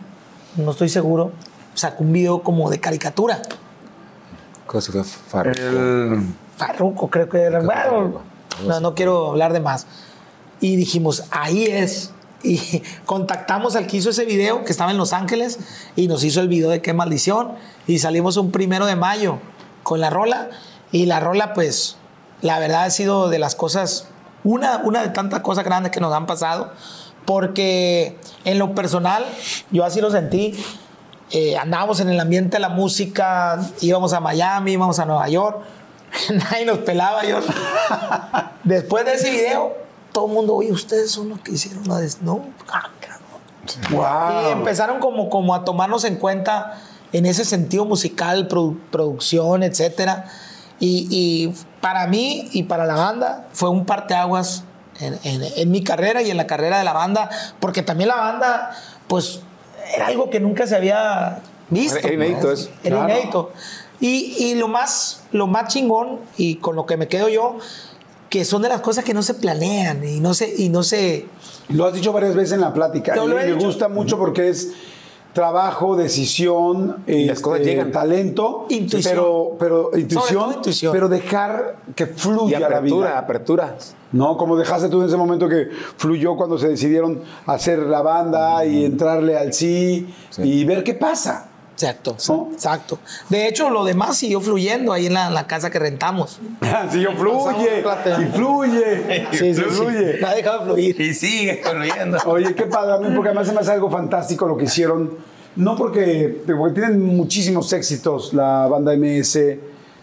no 0.57 0.69
estoy 0.69 0.89
seguro, 0.89 1.31
sacó 1.73 2.03
un 2.03 2.13
video 2.13 2.43
como 2.43 2.69
de 2.69 2.79
caricatura. 2.79 3.41
Cosa 4.67 4.91
fue 4.91 5.03
farro. 5.03 5.53
Farruko, 6.55 7.09
creo 7.09 7.27
que 7.27 7.39
era. 7.39 7.61
Bueno, 7.61 8.21
no, 8.67 8.79
no 8.79 8.93
quiero 8.93 9.31
hablar 9.31 9.53
de 9.53 9.59
más. 9.59 9.87
Y 10.59 10.75
dijimos, 10.75 11.23
ahí 11.31 11.63
es. 11.63 12.11
Y 12.43 12.83
contactamos 13.07 13.75
al 13.75 13.87
que 13.87 13.97
hizo 13.97 14.11
ese 14.11 14.25
video, 14.25 14.63
que 14.65 14.71
estaba 14.71 14.91
en 14.91 14.97
Los 14.97 15.13
Ángeles, 15.13 15.57
y 15.95 16.07
nos 16.07 16.23
hizo 16.23 16.41
el 16.41 16.47
video 16.47 16.69
de 16.69 16.83
Qué 16.83 16.93
Maldición. 16.93 17.53
Y 17.87 17.97
salimos 17.97 18.37
un 18.37 18.51
primero 18.51 18.85
de 18.85 18.95
mayo 18.95 19.39
con 19.81 19.99
la 19.99 20.11
rola. 20.11 20.51
Y 20.93 21.05
la 21.07 21.19
rola, 21.19 21.53
pues, 21.53 21.97
la 22.41 22.57
verdad 22.59 22.83
ha 22.85 22.89
sido 22.89 23.27
de 23.29 23.39
las 23.39 23.55
cosas, 23.55 24.07
una, 24.45 24.77
una 24.85 25.01
de 25.01 25.09
tantas 25.09 25.41
cosas 25.41 25.65
grandes 25.65 25.91
que 25.91 25.99
nos 25.99 26.13
han 26.13 26.25
pasado. 26.25 26.71
Porque 27.25 28.17
en 28.45 28.59
lo 28.59 28.75
personal, 28.75 29.25
yo 29.71 29.83
así 29.85 29.99
lo 30.01 30.11
sentí. 30.11 30.53
eh, 31.31 31.57
andábamos 31.57 31.99
en 31.99 32.09
el 32.09 32.19
ambiente 32.19 32.57
de 32.57 32.59
la 32.59 32.69
música, 32.69 33.59
íbamos 33.81 34.13
a 34.13 34.19
Miami, 34.19 34.73
íbamos 34.73 34.99
a 34.99 35.05
Nueva 35.05 35.27
York. 35.29 35.57
Nadie 36.29 36.65
nos 36.65 36.77
pelaba, 36.79 37.23
yo. 37.25 37.39
Después 38.63 39.05
de 39.05 39.13
ese 39.15 39.31
video, 39.31 39.73
todo 40.11 40.27
el 40.27 40.33
mundo, 40.33 40.53
oye, 40.55 40.71
ustedes 40.71 41.11
son 41.11 41.29
los 41.29 41.39
que 41.39 41.53
hicieron 41.53 41.87
la 41.87 41.97
de. 41.97 42.09
Ah, 42.71 42.89
cabrón. 42.99 43.23
Y 44.49 44.51
empezaron 44.51 44.99
como, 44.99 45.29
como 45.29 45.55
a 45.55 45.63
tomarnos 45.63 46.03
en 46.03 46.17
cuenta 46.17 46.77
en 47.13 47.25
ese 47.25 47.45
sentido 47.45 47.85
musical, 47.85 48.47
produ- 48.47 48.77
producción, 48.91 49.63
etcétera. 49.63 50.25
Y, 50.85 51.07
y 51.09 51.53
para 51.79 52.07
mí 52.07 52.49
y 52.51 52.63
para 52.63 52.85
la 52.85 52.95
banda 52.95 53.47
fue 53.53 53.69
un 53.69 53.85
parteaguas 53.85 54.63
en, 54.99 55.17
en- 55.23 55.43
en 55.55 55.71
mi 55.71 55.81
carrera 55.81 56.21
y 56.21 56.29
en 56.29 56.35
la 56.37 56.45
carrera 56.45 56.77
de 56.77 56.83
la 56.83 56.91
banda, 56.93 57.29
porque 57.61 57.83
también 57.83 58.09
la 58.09 58.15
banda, 58.17 58.71
pues, 59.07 59.39
era 59.95 60.07
algo 60.07 60.29
que 60.29 60.39
nunca 60.41 60.67
se 60.67 60.75
había 60.75 61.39
visto. 61.69 61.97
Era 61.99 62.13
inédito 62.13 62.41
pues. 62.47 62.59
eso. 62.61 62.69
Era 62.83 62.97
Claro. 62.97 63.13
inédito. 63.13 63.51
Y, 64.01 64.35
y 64.37 64.55
lo, 64.55 64.67
más, 64.67 65.23
lo 65.31 65.47
más 65.47 65.71
chingón, 65.73 66.19
y 66.37 66.55
con 66.55 66.75
lo 66.75 66.85
que 66.85 66.97
me 66.97 67.07
quedo 67.07 67.29
yo, 67.29 67.57
que 68.29 68.43
son 68.43 68.61
de 68.61 68.67
las 68.69 68.81
cosas 68.81 69.05
que 69.05 69.13
no 69.13 69.23
se 69.23 69.35
planean 69.35 70.03
y 70.05 70.19
no 70.19 70.33
se, 70.33 70.53
y 70.57 70.67
no 70.67 70.83
se, 70.83 71.27
Lo 71.69 71.85
has 71.85 71.93
dicho 71.93 72.11
varias 72.11 72.35
veces 72.35 72.53
en 72.53 72.61
la 72.61 72.73
plática. 72.73 73.15
Y 73.15 73.27
me 73.27 73.45
dicho. 73.45 73.65
gusta 73.65 73.87
mucho 73.87 74.17
porque 74.17 74.49
es 74.49 74.71
trabajo, 75.33 75.95
decisión, 75.95 77.03
Y 77.07 77.25
las 77.25 77.37
este, 77.37 77.41
cosas 77.41 77.65
llegan. 77.65 77.91
talento, 77.91 78.65
Intuición. 78.69 79.13
pero, 79.13 79.55
pero 79.59 79.97
intuición, 79.97 80.55
pero 80.91 81.09
dejar 81.09 81.77
que 81.95 82.03
Y 82.03 82.07
fluya 82.07 82.59
la 82.59 82.67
apertura, 82.67 83.07
vida. 83.09 83.17
apertura. 83.19 83.75
No, 84.11 84.37
como 84.37 84.55
dejaste 84.55 84.89
tú 84.89 85.01
en 85.01 85.07
ese 85.07 85.17
momento 85.17 85.49
que 85.49 85.69
fluyó 85.97 86.35
cuando 86.37 86.57
se 86.59 86.69
decidieron 86.69 87.21
hacer 87.47 87.79
la 87.79 88.01
banda 88.03 88.63
y 88.63 88.85
entrarle 88.85 89.35
al 89.37 89.53
sí, 89.53 90.13
y 90.37 90.63
ver 90.65 90.83
qué 90.83 90.93
pasa. 90.93 91.49
Exacto, 91.73 92.15
¿No? 92.29 92.49
exacto. 92.53 92.99
De 93.29 93.47
hecho, 93.47 93.69
lo 93.71 93.83
demás 93.83 94.15
siguió 94.17 94.39
fluyendo 94.39 94.93
ahí 94.93 95.07
en 95.07 95.13
la, 95.15 95.29
la 95.31 95.47
casa 95.47 95.71
que 95.71 95.79
rentamos. 95.79 96.39
si 96.91 97.01
yo 97.01 97.11
fluye, 97.13 97.83
y 98.21 98.25
fluye, 98.35 99.27
Sí, 99.31 99.53
sí, 99.53 99.55
sí. 99.55 99.61
fluye. 99.63 100.19
La 100.19 100.29
ha 100.29 100.35
dejado 100.35 100.65
fluir. 100.65 101.01
Y 101.01 101.13
sigue 101.13 101.61
fluyendo. 101.63 102.17
Oye, 102.25 102.53
qué 102.53 102.63
padre, 102.67 102.93
a 102.93 102.97
mí 102.97 103.13
porque 103.15 103.29
además 103.29 103.47
se 103.47 103.53
me 103.53 103.59
hace 103.59 103.71
algo 103.71 103.89
fantástico 103.89 104.47
lo 104.47 104.55
que 104.55 104.65
hicieron. 104.65 105.17
No 105.55 105.75
porque, 105.75 106.43
porque 106.47 106.73
tienen 106.79 107.01
muchísimos 107.03 107.71
éxitos 107.73 108.33
la 108.33 108.67
banda 108.67 108.95
MS, 108.95 109.39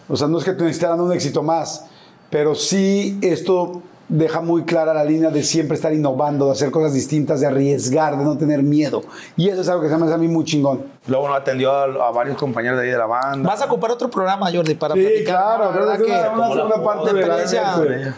o 0.07 0.15
sea, 0.15 0.27
no 0.27 0.39
es 0.39 0.45
que 0.45 0.51
necesitaran 0.53 0.99
un 0.99 1.11
éxito 1.13 1.41
más, 1.43 1.85
pero 2.29 2.53
sí 2.55 3.17
esto 3.21 3.81
deja 4.09 4.41
muy 4.41 4.63
clara 4.63 4.93
la 4.93 5.03
línea 5.05 5.29
de 5.29 5.41
siempre 5.43 5.75
estar 5.75 5.93
innovando, 5.93 6.47
de 6.47 6.51
hacer 6.51 6.69
cosas 6.71 6.93
distintas, 6.93 7.39
de 7.39 7.47
arriesgar, 7.47 8.17
de 8.17 8.23
no 8.25 8.37
tener 8.37 8.61
miedo. 8.61 9.01
Y 9.37 9.47
eso 9.49 9.61
es 9.61 9.69
algo 9.69 9.81
que 9.83 9.89
se 9.89 9.97
me 9.97 10.05
hace 10.05 10.13
a 10.15 10.17
mí 10.17 10.27
muy 10.27 10.43
chingón. 10.43 10.83
Luego 11.07 11.27
nos 11.29 11.37
atendió 11.37 11.71
a, 11.71 11.83
a 11.85 12.11
varios 12.11 12.37
compañeros 12.37 12.77
de 12.79 12.85
ahí 12.85 12.91
de 12.91 12.97
la 12.97 13.05
banda. 13.05 13.47
Vas 13.49 13.61
a 13.61 13.65
ocupar 13.65 13.91
otro 13.91 14.09
programa, 14.09 14.51
Jordi, 14.53 14.73
para 14.75 14.93
Sí, 14.95 15.01
platicar. 15.01 15.25
claro, 15.35 15.63
La 15.65 15.71
verdad 15.79 15.95
creo 15.95 16.07
que 16.07 16.13
es 16.13 16.19
una, 16.33 16.47
una 16.47 16.55
segunda 16.55 16.83
parte 16.83 17.13
de 17.13 17.27
la 17.27 17.41
este. 17.43 18.13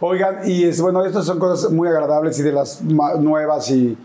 Oigan, 0.00 0.38
y 0.44 0.64
es, 0.64 0.80
bueno, 0.80 1.04
estas 1.04 1.24
son 1.24 1.38
cosas 1.38 1.70
muy 1.70 1.88
agradables 1.88 2.38
y 2.38 2.42
de 2.42 2.52
las 2.52 2.82
nuevas 2.82 3.70
y 3.70 3.96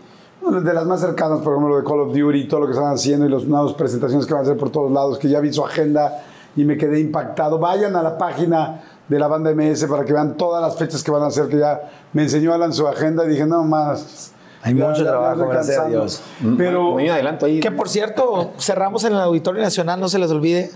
de 0.42 0.72
las 0.74 0.86
más 0.86 1.00
cercanas, 1.00 1.40
por 1.40 1.52
ejemplo, 1.52 1.68
lo 1.74 1.82
de 1.82 1.84
Call 1.88 2.00
of 2.00 2.14
Duty, 2.16 2.48
todo 2.48 2.60
lo 2.60 2.66
que 2.66 2.72
están 2.72 2.92
haciendo 2.92 3.26
y 3.26 3.28
las 3.28 3.44
nuevas 3.44 3.74
presentaciones 3.74 4.24
que 4.26 4.32
van 4.32 4.40
a 4.40 4.44
hacer 4.44 4.56
por 4.56 4.70
todos 4.70 4.90
lados, 4.90 5.18
que 5.18 5.28
ya 5.28 5.40
vi 5.40 5.52
su 5.52 5.62
agenda 5.64 6.22
y 6.56 6.64
me 6.64 6.76
quedé 6.78 7.00
impactado. 7.00 7.58
Vayan 7.58 7.94
a 7.96 8.02
la 8.02 8.16
página 8.16 8.80
de 9.10 9.18
la 9.18 9.26
banda 9.26 9.50
MS 9.54 9.84
para 9.86 10.04
que 10.06 10.12
vean 10.14 10.36
todas 10.38 10.62
las 10.62 10.76
fechas 10.78 11.02
que 11.02 11.10
van 11.10 11.22
a 11.22 11.26
hacer, 11.26 11.48
que 11.48 11.58
ya 11.58 11.80
me 12.14 12.22
enseñó 12.22 12.54
Alan 12.54 12.72
su 12.72 12.86
agenda 12.88 13.24
y 13.26 13.28
dije, 13.28 13.44
no 13.44 13.62
más. 13.64 14.32
Hay 14.62 14.74
ya- 14.74 14.86
mucho 14.88 14.98
ya 14.98 15.04
me 15.04 15.10
trabajo, 15.10 15.46
gracias 15.48 15.76
a 15.76 15.80
cansando". 15.82 15.98
Dios. 16.00 16.22
Pero 16.56 16.92
Muy 16.92 17.08
adelanto 17.08 17.46
ahí. 17.46 17.60
Que 17.60 17.70
por 17.70 17.88
cierto, 17.88 18.52
cerramos 18.58 19.04
en 19.04 19.12
el 19.14 19.20
Auditorio 19.20 19.60
Nacional, 19.62 19.98
no 20.00 20.08
se 20.08 20.18
les 20.18 20.30
olvide. 20.30 20.70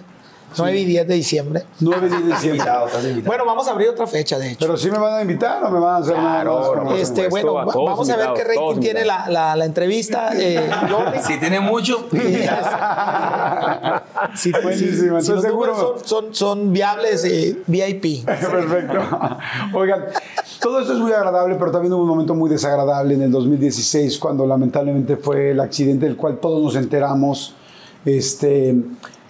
9 0.57 0.79
y 0.79 0.85
10 0.85 1.09
de 1.09 1.15
diciembre. 1.15 1.65
9 1.81 2.09
de 2.09 2.17
diciembre. 2.17 2.49
Invitado, 2.51 2.87
estás 2.87 3.05
invitado. 3.05 3.27
Bueno, 3.27 3.45
vamos 3.47 3.69
a 3.69 3.71
abrir 3.73 3.89
otra 3.89 4.07
fecha, 4.07 4.39
de 4.39 4.49
hecho. 4.53 4.59
Pero 4.61 4.77
sí 4.77 4.91
me 4.91 4.99
van 4.99 5.15
a 5.15 5.23
invitar 5.23 5.63
o 5.65 5.71
me 5.71 5.81
van 5.81 5.95
a 5.95 5.97
hacer? 5.99 6.15
Claro, 6.15 6.63
como- 6.75 6.91
por 6.91 6.99
Este, 6.99 7.25
supuesto, 7.25 7.53
bueno, 7.53 7.69
va- 7.69 7.85
vamos 7.91 8.11
a 8.11 8.17
ver 8.17 8.29
qué 8.35 8.55
todos 8.55 8.81
tiene 8.81 9.05
la, 9.05 9.29
la- 9.29 9.57
la 9.57 9.65
entrevista. 9.65 10.31
eh, 10.37 10.69
si 11.27 11.39
tiene 11.39 11.61
mucho, 11.61 12.07
Si, 14.35 14.51
pues, 14.53 14.63
Buenísimo, 14.65 15.21
si 15.21 15.21
estoy 15.21 15.35
los 15.37 15.45
seguro. 15.45 15.77
son, 15.77 16.05
son, 16.07 16.35
son 16.35 16.73
viables, 16.73 17.25
eh, 17.25 17.59
VIP. 17.67 18.25
Perfecto. 18.27 18.99
Oigan, 19.75 20.05
todo 20.61 20.81
esto 20.81 20.93
es 20.95 20.99
muy 20.99 21.13
agradable, 21.13 21.55
pero 21.57 21.71
también 21.71 21.93
hubo 21.93 22.03
un 22.03 22.09
momento 22.09 22.35
muy 22.35 22.51
desagradable 22.51 23.15
en 23.15 23.23
el 23.23 23.31
2016, 23.31 24.19
cuando 24.19 24.47
lamentablemente 24.47 25.17
fue 25.17 25.51
el 25.51 25.61
accidente 25.61 26.07
del 26.07 26.17
cual 26.17 26.39
todos 26.39 26.63
nos 26.63 26.77
enteramos. 26.77 27.55
Este, 28.05 28.75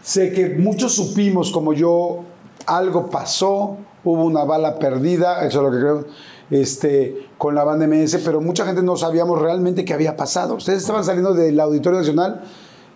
sé 0.05 0.33
que 0.33 0.51
muchos 0.51 0.95
supimos, 0.95 1.51
como 1.51 1.73
yo, 1.73 2.21
algo 2.67 3.11
pasó, 3.11 3.79
hubo 4.05 4.25
una 4.25 4.45
bala 4.45 4.79
perdida, 4.79 5.45
eso 5.47 5.59
es 5.59 5.65
lo 5.65 5.71
que 5.71 5.79
creo, 5.79 6.05
este, 6.51 7.27
con 7.39 7.55
la 7.55 7.65
banda 7.65 7.87
MS, 7.87 8.19
pero 8.25 8.41
mucha 8.41 8.65
gente 8.67 8.83
no 8.83 8.97
sabíamos 8.97 9.41
realmente 9.41 9.85
qué 9.85 9.95
había 9.95 10.17
pasado. 10.17 10.55
Ustedes 10.57 10.83
estaban 10.83 11.03
saliendo 11.05 11.33
del 11.35 11.59
Auditorio 11.59 11.99
Nacional. 11.99 12.43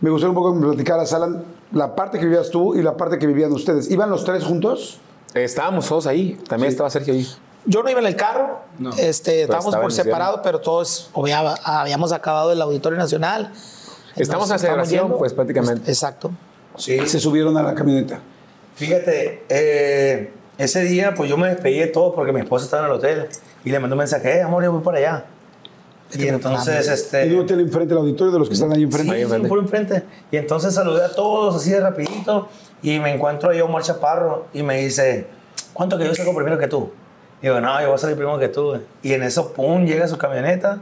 Me 0.00 0.10
gustaría 0.10 0.30
un 0.30 0.34
poco 0.36 0.52
que 0.52 0.60
me 0.60 0.66
platicaras, 0.68 1.12
Alan, 1.12 1.42
la 1.72 1.96
parte 1.96 2.18
que 2.18 2.26
vivías 2.26 2.50
tú 2.50 2.74
y 2.74 2.82
la 2.82 2.96
parte 2.96 3.18
que 3.18 3.26
vivían 3.26 3.52
ustedes. 3.52 3.90
¿Iban 3.90 4.10
los 4.10 4.24
tres 4.24 4.44
juntos? 4.44 5.00
Estábamos 5.34 5.88
todos 5.88 6.06
ahí. 6.06 6.38
También 6.48 6.70
estaba 6.70 6.88
Sergio 6.90 7.14
ahí. 7.14 7.26
Yo 7.66 7.82
no 7.82 7.90
iba 7.90 8.00
en 8.00 8.06
el 8.06 8.16
carro, 8.16 8.60
este, 8.98 9.42
estábamos 9.42 9.66
estaba 9.66 9.82
por 9.82 9.92
separado, 9.92 10.40
pero 10.42 10.60
todos 10.60 11.10
obviaba- 11.12 11.58
habíamos 11.64 12.12
acabado 12.12 12.52
el 12.52 12.62
Auditorio 12.62 12.98
Nacional. 12.98 13.52
Estamos 14.16 14.50
en 14.50 14.58
celebración, 14.58 15.14
pues, 15.18 15.32
prácticamente. 15.34 15.90
Exacto. 15.90 16.30
Sí. 16.78 16.98
Se 17.06 17.20
subieron 17.20 17.56
a 17.56 17.62
la 17.62 17.74
camioneta. 17.74 18.20
Fíjate, 18.74 19.42
eh, 19.48 20.30
ese 20.56 20.82
día 20.82 21.14
pues 21.14 21.28
yo 21.28 21.36
me 21.36 21.48
despedí 21.48 21.78
de 21.78 21.88
todo 21.88 22.14
porque 22.14 22.32
mi 22.32 22.40
esposa 22.40 22.64
estaba 22.64 22.86
en 22.86 22.92
el 22.92 22.98
hotel 22.98 23.28
y 23.64 23.70
le 23.70 23.78
mandó 23.80 23.94
un 23.94 23.98
mensaje, 23.98 24.38
eh, 24.38 24.42
amor, 24.42 24.62
yo 24.62 24.72
voy 24.72 24.82
para 24.82 24.98
allá. 24.98 25.24
Y 26.14 26.26
entonces, 26.26 26.88
este... 26.88 27.18
Hay 27.18 27.34
un 27.34 27.40
hotel 27.40 27.60
enfrente 27.60 27.88
del 27.88 27.98
auditorio 27.98 28.32
de 28.32 28.38
los 28.38 28.48
que 28.48 28.54
están 28.54 28.72
ahí 28.72 28.82
enfrente. 28.82 29.26
Sí, 29.26 29.30
sí, 29.30 29.46
por 29.46 29.58
enfrente. 29.58 30.04
Y 30.30 30.36
entonces 30.36 30.74
saludé 30.74 31.04
a 31.04 31.12
todos 31.14 31.56
así 31.56 31.70
de 31.70 31.80
rapidito 31.80 32.48
y 32.82 32.98
me 32.98 33.12
encuentro 33.12 33.52
yo 33.52 33.66
Omar 33.66 33.82
Chaparro 33.82 34.46
y 34.54 34.62
me 34.62 34.80
dice, 34.80 35.26
¿cuánto 35.72 35.98
que 35.98 36.06
yo 36.06 36.14
saco 36.14 36.34
primero 36.34 36.58
que 36.58 36.66
tú? 36.66 36.90
Digo, 37.42 37.60
no, 37.60 37.80
yo 37.80 37.88
voy 37.88 37.94
a 37.96 37.98
salir 37.98 38.16
primero 38.16 38.38
que 38.38 38.48
tú. 38.48 38.80
Y 39.02 39.12
en 39.12 39.22
eso, 39.22 39.52
pum, 39.52 39.84
llega 39.84 40.08
su 40.08 40.16
camioneta 40.16 40.78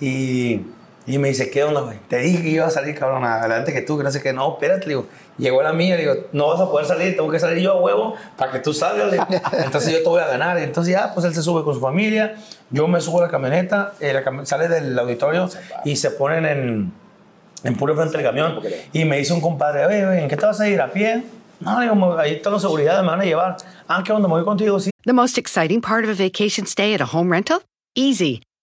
y, 0.00 0.62
y 1.08 1.18
me 1.18 1.28
dice, 1.28 1.50
¿qué 1.50 1.64
onda, 1.64 1.80
güey? 1.80 1.98
Te 2.08 2.18
dije 2.18 2.42
que 2.42 2.48
iba 2.50 2.66
a 2.66 2.70
salir, 2.70 2.94
cabrón, 2.96 3.24
adelante 3.24 3.72
que 3.72 3.80
tú, 3.82 3.96
que 3.98 4.04
no 4.04 4.10
sé 4.10 4.20
qué. 4.22 4.32
No, 4.32 4.52
espérate, 4.52 4.82
le 4.82 4.88
digo. 4.90 5.06
Llegó 5.38 5.62
la 5.62 5.72
mía, 5.72 5.94
le 5.96 6.02
digo, 6.02 6.14
no 6.32 6.48
vas 6.48 6.60
a 6.60 6.68
poder 6.70 6.86
salir, 6.86 7.16
tengo 7.16 7.30
que 7.30 7.38
salir 7.40 7.62
yo 7.62 7.72
a 7.72 7.80
huevo 7.80 8.14
para 8.36 8.52
que 8.52 8.58
tú 8.58 8.74
salgas. 8.74 9.06
le 9.06 9.12
digo. 9.12 9.26
Entonces 9.64 9.92
yo 9.92 9.98
te 10.02 10.08
voy 10.08 10.20
a 10.20 10.26
ganar. 10.26 10.58
Entonces 10.58 10.92
ya, 10.92 11.14
pues 11.14 11.24
él 11.26 11.34
se 11.34 11.42
sube 11.42 11.64
con 11.64 11.74
su 11.74 11.80
familia, 11.80 12.36
yo 12.70 12.86
me 12.88 13.00
subo 13.00 13.20
a 13.20 13.26
la 13.26 13.30
camioneta, 13.30 13.94
eh, 14.00 14.12
la 14.12 14.24
cam- 14.24 14.44
sale 14.44 14.68
del 14.68 14.98
auditorio 14.98 15.48
y 15.84 15.96
se 15.96 16.10
ponen 16.10 16.44
en, 16.44 16.92
en 17.64 17.74
puro 17.76 17.94
frente 17.96 18.16
del 18.18 18.26
camión. 18.26 18.60
Y 18.92 19.04
me 19.04 19.16
dice 19.18 19.32
un 19.32 19.40
compadre, 19.40 19.86
oye, 19.86 20.06
oye, 20.06 20.22
¿en 20.22 20.28
qué 20.28 20.36
te 20.36 20.44
vas 20.44 20.60
a 20.60 20.68
ir? 20.68 20.80
¿A 20.80 20.88
pie? 20.92 21.22
No, 21.60 21.80
digo, 21.80 21.94
me- 21.94 22.20
ahí 22.20 22.34
está 22.34 22.50
la 22.50 22.58
seguridad, 22.58 23.00
me 23.02 23.08
van 23.08 23.20
a 23.20 23.24
llevar. 23.24 23.56
Ah, 23.86 24.02
¿qué 24.04 24.12
onda? 24.12 24.28
¿Me 24.28 24.34
voy 24.34 24.44
contigo? 24.44 24.78
Sí. 24.80 24.90
The 25.04 25.12
most 25.12 25.38
exciting 25.38 25.80
part 25.80 26.04
of 26.04 26.10
a 26.10 26.22
vacation 26.22 26.66
stay 26.66 26.92
at 26.94 27.00
a 27.00 27.06
home 27.06 27.30
rental? 27.32 27.60
Easy. 27.94 28.42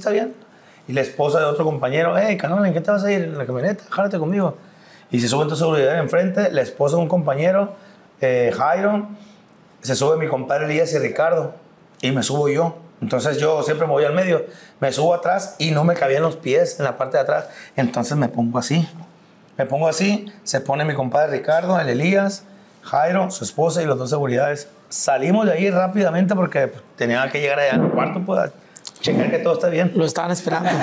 ¿Está 0.00 0.12
bien? 0.12 0.34
Y 0.88 0.94
la 0.94 1.02
esposa 1.02 1.40
de 1.40 1.44
otro 1.44 1.62
compañero, 1.62 2.14
hey, 2.16 2.38
canal, 2.38 2.64
¿en 2.64 2.72
qué 2.72 2.80
te 2.80 2.90
vas 2.90 3.04
a 3.04 3.12
ir? 3.12 3.20
En 3.20 3.36
la 3.36 3.44
camioneta, 3.44 3.84
jálate 3.90 4.18
conmigo. 4.18 4.56
Y 5.10 5.20
se 5.20 5.28
sube 5.28 5.42
en 5.42 5.50
tu 5.50 5.56
seguridad 5.56 5.98
enfrente, 5.98 6.50
la 6.50 6.62
esposa 6.62 6.96
de 6.96 7.02
un 7.02 7.08
compañero, 7.08 7.74
eh, 8.22 8.50
Jairo, 8.56 9.08
se 9.82 9.94
sube 9.94 10.16
mi 10.16 10.26
compadre 10.26 10.64
Elías 10.64 10.90
y 10.94 10.98
Ricardo, 10.98 11.52
y 12.00 12.12
me 12.12 12.22
subo 12.22 12.48
yo. 12.48 12.78
Entonces 13.02 13.36
yo 13.36 13.62
siempre 13.62 13.86
me 13.86 13.92
voy 13.92 14.04
al 14.04 14.14
medio, 14.14 14.46
me 14.80 14.90
subo 14.90 15.12
atrás 15.12 15.56
y 15.58 15.70
no 15.70 15.84
me 15.84 15.92
cabían 15.92 16.22
los 16.22 16.36
pies 16.36 16.78
en 16.78 16.86
la 16.86 16.96
parte 16.96 17.18
de 17.18 17.24
atrás. 17.24 17.50
Entonces 17.76 18.16
me 18.16 18.28
pongo 18.28 18.58
así. 18.58 18.88
Me 19.58 19.66
pongo 19.66 19.86
así, 19.86 20.32
se 20.44 20.62
pone 20.62 20.86
mi 20.86 20.94
compadre 20.94 21.32
Ricardo, 21.32 21.78
el 21.78 21.90
Elías, 21.90 22.44
Jairo, 22.84 23.30
su 23.30 23.44
esposa 23.44 23.82
y 23.82 23.84
los 23.84 23.98
dos 23.98 24.08
seguridades. 24.08 24.66
Salimos 24.88 25.44
de 25.44 25.52
ahí 25.52 25.70
rápidamente 25.70 26.34
porque 26.34 26.68
pues, 26.68 26.82
tenía 26.96 27.28
que 27.30 27.38
llegar 27.42 27.58
allá 27.58 27.74
al 27.74 27.90
cuarto, 27.90 28.22
pues, 28.24 28.50
checar 29.00 29.30
que 29.30 29.38
todo 29.38 29.54
está 29.54 29.68
bien. 29.68 29.92
Lo 29.94 30.04
estaban 30.04 30.30
esperando. 30.30 30.70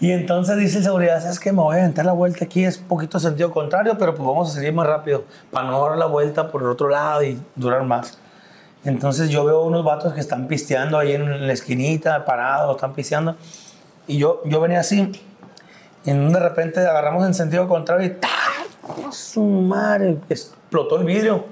Y 0.00 0.10
entonces 0.10 0.58
dice 0.58 0.78
el 0.78 0.84
seguridad, 0.84 1.22
¿sabes 1.22 1.38
qué? 1.38 1.52
Me 1.52 1.62
voy 1.62 1.76
a 1.76 1.78
aventar 1.78 2.04
la 2.04 2.12
vuelta 2.12 2.44
aquí, 2.44 2.64
es 2.64 2.76
poquito 2.78 3.18
sentido 3.18 3.50
contrario, 3.50 3.96
pero 3.96 4.14
pues 4.14 4.26
vamos 4.26 4.50
a 4.50 4.54
salir 4.54 4.72
más 4.72 4.86
rápido 4.86 5.24
para 5.50 5.68
no 5.68 5.82
dar 5.82 5.96
la 5.96 6.06
vuelta 6.06 6.50
por 6.50 6.62
el 6.62 6.68
otro 6.68 6.88
lado 6.88 7.22
y 7.22 7.40
durar 7.54 7.84
más. 7.84 8.18
Entonces 8.84 9.30
yo 9.30 9.44
veo 9.44 9.62
unos 9.62 9.82
vatos 9.84 10.12
que 10.12 10.20
están 10.20 10.46
pisteando 10.46 10.98
ahí 10.98 11.12
en 11.12 11.46
la 11.46 11.52
esquinita, 11.52 12.24
parados, 12.26 12.74
están 12.74 12.92
pisteando. 12.92 13.36
Y 14.06 14.18
yo, 14.18 14.42
yo 14.44 14.60
venía 14.60 14.80
así, 14.80 15.10
y 16.04 16.12
de 16.12 16.40
repente 16.40 16.80
agarramos 16.80 17.24
en 17.26 17.32
sentido 17.32 17.66
contrario 17.66 18.06
y 18.06 18.10
¡ta! 18.10 18.28
¡A 19.08 19.12
su 19.12 19.42
madre! 19.42 20.18
Explotó 20.28 20.98
el 20.98 21.04
vidrio. 21.04 21.46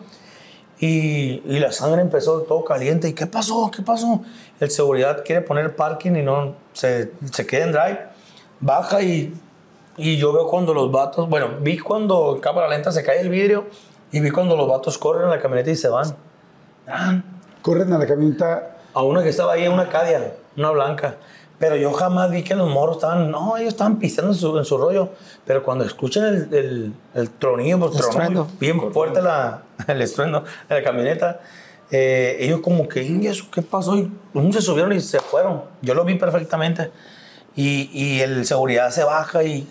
Y, 0.84 1.40
y 1.46 1.60
la 1.60 1.70
sangre 1.70 2.02
empezó 2.02 2.40
todo 2.40 2.64
caliente. 2.64 3.06
¿Y 3.08 3.12
qué 3.12 3.28
pasó? 3.28 3.70
¿Qué 3.70 3.82
pasó? 3.82 4.20
El 4.58 4.68
seguridad 4.68 5.22
quiere 5.24 5.40
poner 5.40 5.76
parking 5.76 6.16
y 6.16 6.22
no 6.22 6.56
se, 6.72 7.12
se 7.30 7.46
queda 7.46 7.64
en 7.66 7.70
drive. 7.72 8.00
Baja 8.58 9.00
y, 9.00 9.32
y 9.96 10.16
yo 10.16 10.32
veo 10.32 10.48
cuando 10.48 10.74
los 10.74 10.90
vatos, 10.90 11.28
bueno, 11.28 11.50
vi 11.60 11.78
cuando 11.78 12.34
en 12.34 12.40
cámara 12.40 12.68
lenta 12.68 12.90
se 12.90 13.04
cae 13.04 13.20
el 13.20 13.28
vidrio 13.28 13.66
y 14.10 14.18
vi 14.18 14.30
cuando 14.30 14.56
los 14.56 14.68
vatos 14.68 14.98
corren 14.98 15.26
a 15.28 15.30
la 15.30 15.40
camioneta 15.40 15.70
y 15.70 15.76
se 15.76 15.88
van. 15.88 16.16
Ah, 16.88 17.22
Corren 17.62 17.92
a 17.92 17.98
la 17.98 18.06
camioneta. 18.08 18.78
a 18.92 19.02
una 19.04 19.22
que 19.22 19.28
estaba 19.28 19.52
ahí, 19.52 19.68
una 19.68 19.88
cadia, 19.88 20.34
una 20.56 20.70
blanca. 20.72 21.14
Pero 21.62 21.76
yo 21.76 21.92
jamás 21.92 22.28
vi 22.28 22.42
que 22.42 22.56
los 22.56 22.68
moros 22.68 22.96
estaban, 22.96 23.30
no, 23.30 23.56
ellos 23.56 23.68
estaban 23.68 24.00
pisando 24.00 24.32
en 24.32 24.36
su, 24.36 24.58
en 24.58 24.64
su 24.64 24.76
rollo. 24.78 25.10
Pero 25.46 25.62
cuando 25.62 25.84
escuchan 25.84 26.24
el, 26.24 26.52
el, 26.52 26.92
el 27.14 27.30
tronillo, 27.30 27.78
pues, 27.78 28.00
estruendo. 28.00 28.48
bien 28.58 28.92
fuerte 28.92 29.22
la, 29.22 29.62
el 29.86 30.02
estruendo 30.02 30.42
de 30.68 30.74
la 30.74 30.82
camioneta, 30.82 31.40
eh, 31.92 32.36
ellos 32.40 32.62
como 32.62 32.88
que, 32.88 33.04
"¿Y 33.04 33.28
eso 33.28 33.44
qué 33.54 33.62
pasó? 33.62 33.96
Y 33.96 34.10
se 34.52 34.60
subieron 34.60 34.92
y 34.92 35.00
se 35.00 35.20
fueron. 35.20 35.62
Yo 35.82 35.94
lo 35.94 36.04
vi 36.04 36.16
perfectamente. 36.16 36.90
Y, 37.54 37.88
y 37.92 38.18
el 38.22 38.44
seguridad 38.44 38.90
se 38.90 39.04
baja 39.04 39.44
y, 39.44 39.68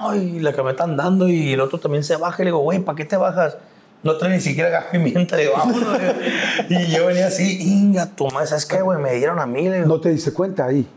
ay, 0.00 0.40
la 0.40 0.54
camioneta 0.54 0.84
andando 0.84 1.28
y 1.28 1.52
el 1.52 1.60
otro 1.60 1.78
también 1.78 2.04
se 2.04 2.16
baja. 2.16 2.36
Y 2.40 2.46
le 2.46 2.52
digo, 2.52 2.60
güey, 2.60 2.78
¿para 2.78 2.96
qué 2.96 3.04
te 3.04 3.18
bajas? 3.18 3.58
No 4.02 4.16
trae 4.16 4.32
ni 4.32 4.40
siquiera 4.40 4.70
gas 4.70 4.86
pimienta. 4.90 5.36
Le 5.36 5.42
digo, 5.42 5.56
vámonos. 5.58 5.98
y 6.70 6.86
yo 6.90 7.04
venía 7.04 7.26
así, 7.26 7.58
inga, 7.60 8.06
tu 8.06 8.28
madre, 8.28 8.46
¿sabes 8.46 8.64
qué, 8.64 8.80
güey? 8.80 8.98
Me 8.98 9.12
dieron 9.16 9.38
a 9.38 9.44
mí. 9.44 9.68
Le 9.68 9.76
digo, 9.76 9.88
No 9.88 10.00
te 10.00 10.08
diste 10.08 10.32
cuenta 10.32 10.64
ahí. 10.64 10.88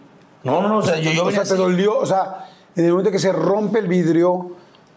No, 0.43 0.61
no, 0.61 0.67
no, 0.69 0.77
o 0.77 0.81
sea, 0.81 0.97
yo, 0.99 1.11
yo 1.11 1.25
o 1.25 1.31
sea, 1.31 1.43
te 1.43 1.49
así. 1.49 1.57
dolió. 1.57 1.97
O 1.97 2.05
sea, 2.05 2.45
en 2.75 2.85
el 2.85 2.91
momento 2.91 3.11
que 3.11 3.19
se 3.19 3.31
rompe 3.31 3.79
el 3.79 3.87
vidrio, 3.87 4.51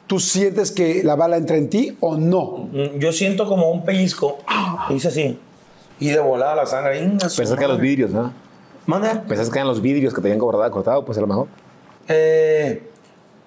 ¿tú 0.07 0.21
sientes 0.21 0.71
que 0.71 1.03
la 1.03 1.17
bala 1.17 1.37
entra 1.37 1.57
en 1.57 1.69
ti 1.71 1.97
o 2.01 2.17
no? 2.17 2.69
Mm, 2.73 2.99
Yo 2.99 3.13
siento 3.13 3.47
como 3.49 3.71
un 3.71 3.85
pellizco. 3.85 4.39
Hice 4.91 5.09
así. 5.09 5.39
Y 5.99 6.09
de 6.09 6.21
volada 6.21 6.55
la 6.55 6.67
sangre. 6.67 7.01
Pensás 7.01 7.35
que 7.51 7.55
eran 7.65 7.69
los 7.71 7.81
vidrios, 7.81 8.11
¿no? 8.11 8.33
Mande. 8.87 9.09
Pensás 9.29 9.51
que 9.51 9.59
eran 9.59 9.69
los 9.69 9.81
vidrios 9.83 10.15
que 10.15 10.21
te 10.21 10.29
habían 10.29 10.39
cortado, 10.39 10.71
cortado 10.71 11.05
pues 11.05 11.19
a 11.19 11.21
lo 11.21 11.27
mejor. 11.27 11.47
Eh, 12.09 12.89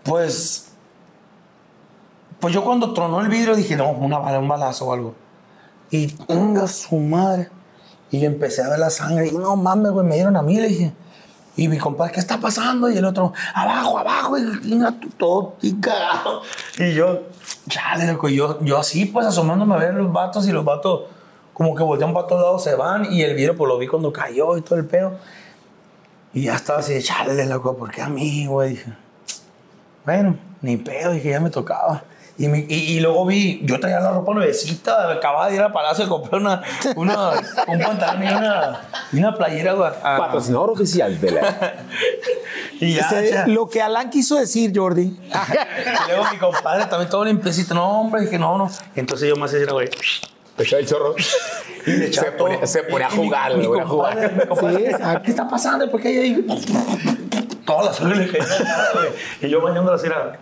pues. 0.03 0.69
Pues 2.39 2.53
yo 2.53 2.63
cuando 2.63 2.93
tronó 2.93 3.21
el 3.21 3.29
vidrio 3.29 3.55
dije, 3.55 3.75
no, 3.75 3.91
una 3.91 4.19
bala, 4.19 4.39
un 4.39 4.47
balazo 4.47 4.87
o 4.87 4.93
algo. 4.93 5.15
Y 5.89 6.07
tenga 6.07 6.67
su 6.67 6.97
madre. 6.97 7.49
Y 8.11 8.25
empecé 8.25 8.61
a 8.61 8.69
ver 8.69 8.79
la 8.79 8.89
sangre. 8.89 9.27
Y 9.27 9.31
no 9.31 9.55
mames, 9.55 9.91
güey, 9.91 10.05
me 10.05 10.15
dieron 10.15 10.35
a 10.35 10.41
mí, 10.41 10.55
le 10.59 10.67
dije. 10.67 10.91
Y 11.55 11.67
mi 11.67 11.77
compadre, 11.77 12.13
¿qué 12.13 12.19
está 12.19 12.39
pasando? 12.39 12.89
Y 12.89 12.97
el 12.97 13.05
otro, 13.05 13.33
abajo, 13.53 13.99
abajo, 13.99 14.37
y 14.37 14.89
todo 15.17 15.55
y 15.61 15.73
cagado. 15.79 16.41
Y 16.79 16.93
yo, 16.93 17.21
chale, 17.69 18.07
loco, 18.07 18.27
yo, 18.27 18.59
yo 18.61 18.79
así, 18.79 19.05
pues 19.05 19.27
asomándome 19.27 19.75
a 19.75 19.77
ver 19.77 19.93
los 19.93 20.11
vatos 20.11 20.47
y 20.47 20.51
los 20.51 20.65
vatos, 20.65 21.03
como 21.53 21.75
que 21.75 21.83
voltean 21.83 22.13
para 22.13 22.25
todos 22.25 22.41
lados, 22.41 22.63
se 22.63 22.75
van. 22.75 23.11
Y 23.11 23.21
el 23.21 23.35
vidrio, 23.35 23.55
pues 23.55 23.67
lo 23.67 23.77
vi 23.77 23.87
cuando 23.87 24.11
cayó 24.11 24.57
y 24.57 24.61
todo 24.61 24.79
el 24.79 24.85
pedo. 24.85 25.13
Y 26.33 26.43
ya 26.43 26.55
estaba 26.55 26.79
así, 26.79 27.01
chale, 27.03 27.45
loco, 27.45 27.77
¿por 27.77 27.91
qué 27.91 28.01
a 28.01 28.09
mí, 28.09 28.47
güey? 28.47 28.79
Bueno, 30.05 30.35
ni 30.61 30.77
pedo, 30.77 31.11
dije, 31.11 31.29
ya 31.29 31.39
me 31.39 31.51
tocaba. 31.51 32.03
Y, 32.35 32.47
mi- 32.47 32.65
y, 32.67 32.97
y 32.97 32.99
luego 32.99 33.25
vi, 33.27 33.61
yo 33.63 33.79
traía 33.79 33.99
la 33.99 34.11
ropa 34.11 34.33
nuevecita, 34.33 35.11
acababa 35.11 35.49
de 35.49 35.55
ir 35.55 35.61
a 35.61 35.71
Palacio 35.71 36.05
a 36.05 36.09
comprar 36.09 36.41
una, 36.41 36.63
una, 36.95 37.29
un 37.67 37.79
pantalón 37.79 38.23
y 38.23 38.27
una, 38.27 38.81
y 39.11 39.17
una 39.19 39.35
playera, 39.35 39.73
güey. 39.73 39.91
a- 40.03 40.17
Patrocinador 40.17 40.71
oficial 40.71 41.19
de 41.21 41.31
la. 41.31 41.73
Y 42.79 42.95
ya, 42.95 43.01
Ese- 43.07 43.29
ya. 43.31 43.47
lo 43.47 43.69
que 43.69 43.81
Alan 43.81 44.09
quiso 44.09 44.35
decir, 44.35 44.71
Jordi. 44.75 45.03
Y 45.29 46.09
luego 46.09 46.25
mi 46.31 46.37
compadre 46.37 46.85
también 46.87 47.09
todo 47.09 47.23
limpiecito. 47.23 47.73
No, 47.75 48.01
hombre, 48.01 48.21
dije, 48.21 48.37
no, 48.39 48.57
no. 48.57 48.69
Entonces 48.95 49.29
yo 49.29 49.35
más 49.35 49.53
así, 49.53 49.63
güey. 49.65 49.89
Echó 50.57 50.77
el 50.77 50.85
chorro. 50.87 51.15
Y 51.85 51.91
le 51.91 52.07
echaba 52.07 52.31
Se 52.31 52.37
todo. 52.37 52.65
se 52.67 52.83
ponía 52.83 53.07
a 53.07 53.09
mi- 53.11 53.15
jugar, 53.17 53.57
mi 53.57 53.65
güey, 53.65 53.79
a 53.79 53.83
compadre- 53.83 54.29
jugar. 54.29 54.33
mi 54.33 54.47
compadre, 54.47 54.87
Sí. 54.91 55.01
"Ah, 55.03 55.21
¿Qué 55.23 55.29
está 55.31 55.47
pasando? 55.47 55.89
¿Por 55.89 56.01
qué 56.01 56.07
hay 56.09 56.17
ahí? 56.17 56.47
Toda 57.65 57.85
la 57.85 57.93
sangre 57.93 58.17
le 58.25 58.27
caía 58.31 58.43
en 58.43 58.49
la 58.49 58.57
cara, 58.57 58.87
güey. 58.93 59.07
Y 59.41 59.49
yo 59.49 59.61
bañándola 59.61 59.95
así, 59.95 60.07
era. 60.07 60.39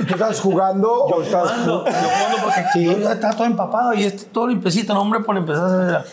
¿Y 0.00 0.04
¿Tú 0.04 0.14
estás 0.14 0.40
jugando 0.40 0.92
o 0.92 1.22
estás 1.22 1.50
Jugando, 1.50 1.84
yo 1.84 1.92
jugando 1.92 2.36
porque 2.44 2.84
yo 2.84 2.98
ya 2.98 3.12
estaba 3.12 3.34
todo 3.34 3.46
empapado 3.46 3.94
y 3.94 4.04
este 4.04 4.26
todo 4.26 4.48
limpiecito, 4.48 4.94
no, 4.94 5.00
hombre, 5.00 5.20
por 5.20 5.36
empezar 5.36 5.64
a 5.64 5.98
hacer. 5.98 6.12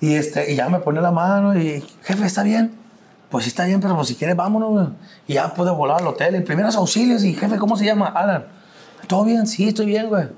Y, 0.00 0.14
este, 0.14 0.52
y 0.52 0.56
ya 0.56 0.68
me 0.68 0.78
pone 0.78 1.00
la 1.00 1.10
mano 1.10 1.58
y, 1.58 1.82
jefe, 2.02 2.26
¿está 2.26 2.42
bien? 2.42 2.74
Pues 3.30 3.44
sí 3.44 3.48
está 3.48 3.64
bien, 3.64 3.80
pero 3.80 3.96
pues 3.96 4.08
si 4.08 4.14
quieres, 4.14 4.36
vámonos, 4.36 4.70
güey. 4.70 4.86
Y 5.26 5.34
ya 5.34 5.52
pude 5.52 5.70
volar 5.70 6.00
al 6.00 6.06
hotel. 6.06 6.36
Y 6.36 6.40
primeros 6.40 6.76
auxilios, 6.76 7.24
y 7.24 7.34
jefe, 7.34 7.56
¿cómo 7.58 7.76
se 7.76 7.84
llama? 7.84 8.06
Alan. 8.06 8.46
¿Todo 9.08 9.24
bien? 9.24 9.46
Sí, 9.46 9.68
estoy 9.68 9.86
bien, 9.86 10.08
güey. 10.08 10.28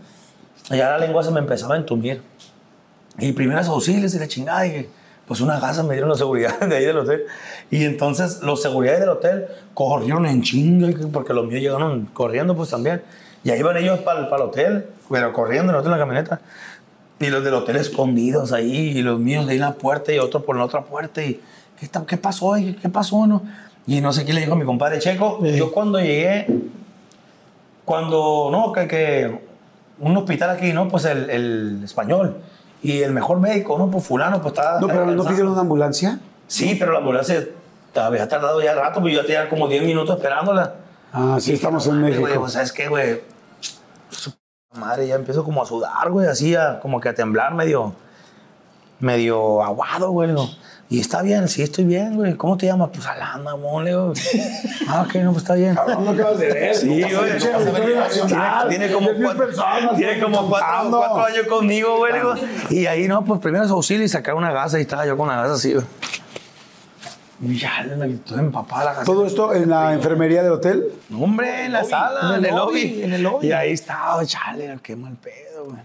Y 0.70 0.76
ya 0.76 0.90
la 0.90 0.98
lengua 0.98 1.22
se 1.22 1.30
me 1.30 1.40
empezaba 1.40 1.74
a 1.74 1.78
entumir. 1.78 2.22
Y 3.18 3.32
primeros 3.32 3.68
auxilios 3.68 4.14
y 4.14 4.18
la 4.18 4.28
chingada. 4.28 4.66
Y 4.66 4.88
pues 5.28 5.40
una 5.40 5.60
gasa 5.60 5.82
me 5.84 5.92
dieron 5.92 6.08
los 6.08 6.18
seguridades 6.18 6.68
de 6.68 6.76
ahí 6.76 6.84
del 6.86 6.98
hotel. 6.98 7.24
Y 7.70 7.84
entonces 7.84 8.40
los 8.42 8.60
seguridades 8.62 9.00
del 9.00 9.10
hotel 9.10 9.46
corrieron 9.74 10.26
en 10.26 10.42
chinga, 10.42 10.88
porque 11.12 11.32
los 11.34 11.46
míos 11.46 11.60
llegaron 11.62 12.06
corriendo 12.06 12.56
pues 12.56 12.70
también. 12.70 13.02
Y 13.44 13.50
ahí 13.50 13.62
van 13.62 13.76
ellos 13.76 14.00
para 14.00 14.20
el 14.26 14.32
hotel, 14.42 14.86
pero 15.08 15.32
corriendo, 15.32 15.70
nosotros 15.72 15.92
en 15.94 15.98
la 16.00 16.04
camioneta. 16.04 16.40
Y 17.20 17.26
los 17.28 17.44
del 17.44 17.54
hotel 17.54 17.76
escondidos 17.76 18.52
ahí, 18.52 18.98
y 18.98 19.02
los 19.02 19.20
míos 19.20 19.44
de 19.46 19.52
ahí 19.52 19.56
en 19.58 19.62
la 19.62 19.74
puerta 19.74 20.12
y 20.12 20.18
otros 20.18 20.42
por 20.44 20.56
la 20.56 20.64
otra 20.64 20.82
puerta. 20.84 21.22
Y, 21.22 21.34
¿qué, 21.78 21.84
está- 21.84 22.04
qué 22.06 22.16
pasó? 22.16 22.54
¿Qué, 22.54 22.74
qué 22.76 22.88
pasó? 22.88 23.26
No? 23.26 23.42
Y 23.86 24.00
no 24.00 24.12
sé 24.12 24.24
qué 24.24 24.32
le 24.32 24.40
dijo 24.40 24.52
a 24.54 24.56
mi 24.56 24.64
compadre 24.64 24.98
Checo. 24.98 25.44
Yo 25.44 25.72
cuando 25.72 25.98
llegué, 26.00 26.46
cuando, 27.84 28.48
no, 28.52 28.72
que, 28.72 28.86
que 28.86 29.38
un 29.98 30.16
hospital 30.16 30.50
aquí, 30.50 30.72
¿no? 30.72 30.88
Pues 30.88 31.04
el, 31.06 31.30
el 31.30 31.80
español. 31.84 32.36
Y 32.82 33.02
el 33.02 33.12
mejor 33.12 33.40
médico, 33.40 33.76
¿no? 33.78 33.90
Pues 33.90 34.04
fulano, 34.06 34.40
pues 34.40 34.54
está... 34.54 34.74
No, 34.80 34.86
está 34.86 34.92
pero 34.92 35.06
no 35.06 35.24
pidieron 35.24 35.52
una 35.52 35.62
ambulancia. 35.62 36.20
Sí, 36.46 36.76
pero 36.78 36.92
la 36.92 36.98
ambulancia 36.98 37.44
había 37.94 38.28
tardado 38.28 38.62
ya 38.62 38.74
rato, 38.74 39.00
pues 39.00 39.12
yo 39.14 39.20
ya 39.22 39.26
tenía 39.26 39.48
como 39.48 39.66
10 39.68 39.82
minutos 39.82 40.16
esperándola. 40.16 40.74
Ah, 41.12 41.38
sí, 41.40 41.52
Y 41.52 41.54
estamos 41.54 41.84
dije, 41.84 41.94
en 41.96 42.00
"No, 42.02 42.06
México. 42.06 42.22
Güey, 42.26 42.38
pues, 42.38 42.52
¿sabes 42.52 42.72
qué, 42.72 42.88
güey? 42.88 43.20
Su 44.10 44.32
madre, 44.74 45.08
ya 45.08 45.16
empiezo 45.16 45.42
como 45.44 45.62
a 45.62 45.66
sudar, 45.66 46.08
güey, 46.10 46.28
así, 46.28 46.54
a- 46.54 46.78
como 46.80 47.00
que 47.00 47.08
a 47.08 47.14
temblar 47.14 47.54
medio, 47.54 47.94
medio 49.00 49.62
aguado, 49.62 50.10
güey. 50.12 50.28
digo, 50.28 50.48
Y 50.90 51.00
está 51.00 51.20
bien, 51.20 51.46
sí, 51.48 51.62
estoy 51.62 51.84
bien, 51.84 52.16
güey. 52.16 52.34
¿Cómo 52.34 52.56
te 52.56 52.64
llamas? 52.64 52.88
Pues 52.94 53.06
Alan, 53.06 53.44
mamón, 53.44 53.84
le 53.84 53.90
digo. 53.90 54.12
Ah, 54.90 55.04
ok, 55.06 55.16
no, 55.16 55.32
pues 55.32 55.42
está 55.42 55.54
bien. 55.54 55.74
No 55.74 56.10
acabas 56.10 56.38
de 56.38 56.46
ver. 56.46 56.74
Sí, 56.74 57.02
güey. 57.02 57.38
Tiene, 57.38 58.42
tiene 58.70 58.92
como, 58.92 59.10
cuatro, 59.22 59.46
personas, 59.46 59.96
tiene 59.96 60.18
como 60.18 60.48
cuatro, 60.48 61.24
años 61.26 61.46
conmigo, 61.46 61.98
güey. 61.98 62.14
Y 62.70 62.86
ahí, 62.86 63.06
no, 63.06 63.22
pues 63.22 63.38
primero 63.40 63.66
es 63.66 63.70
auxilio 63.70 64.02
y 64.02 64.08
sacar 64.08 64.34
una 64.34 64.50
gasa 64.50 64.78
y 64.78 64.82
estaba 64.82 65.04
yo 65.04 65.14
con 65.18 65.28
la 65.28 65.36
gasa 65.36 65.54
así, 65.54 65.74
güey. 65.74 65.84
Y 67.42 67.58
ya, 67.58 67.86
estoy 67.86 68.38
empapada 68.38 68.84
la 68.84 68.92
gasa. 68.92 69.04
Todo 69.04 69.26
esto 69.26 69.52
en 69.54 69.68
la 69.68 69.92
enfermería 69.92 70.42
del 70.42 70.52
hotel. 70.52 70.90
No, 71.10 71.20
hombre, 71.20 71.66
en 71.66 71.72
la 71.72 71.84
sala, 71.84 72.36
en 72.38 72.46
el, 72.46 72.54
lobby. 72.54 73.02
en 73.02 73.12
el 73.12 73.22
lobby. 73.22 73.48
Y 73.48 73.52
ahí 73.52 73.72
estaba, 73.72 74.24
chale, 74.24 74.78
qué 74.82 74.96
mal 74.96 75.16
pedo, 75.16 75.66
güey. 75.66 75.82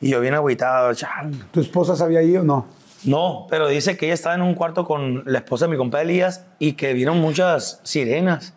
Y 0.00 0.10
yo 0.10 0.20
bien 0.20 0.34
agüitado, 0.34 0.94
chale. 0.94 1.36
¿Tu 1.50 1.60
esposa 1.60 1.96
sabía 1.96 2.20
ahí 2.20 2.36
o 2.36 2.44
no? 2.44 2.75
No, 3.04 3.46
pero 3.50 3.68
dice 3.68 3.96
que 3.96 4.06
ella 4.06 4.14
estaba 4.14 4.34
en 4.34 4.42
un 4.42 4.54
cuarto 4.54 4.84
con 4.84 5.22
la 5.26 5.38
esposa 5.38 5.66
de 5.66 5.72
mi 5.72 5.76
compadre 5.76 6.06
Elías 6.06 6.44
y 6.58 6.72
que 6.72 6.92
vieron 6.92 7.20
muchas 7.20 7.80
sirenas. 7.84 8.54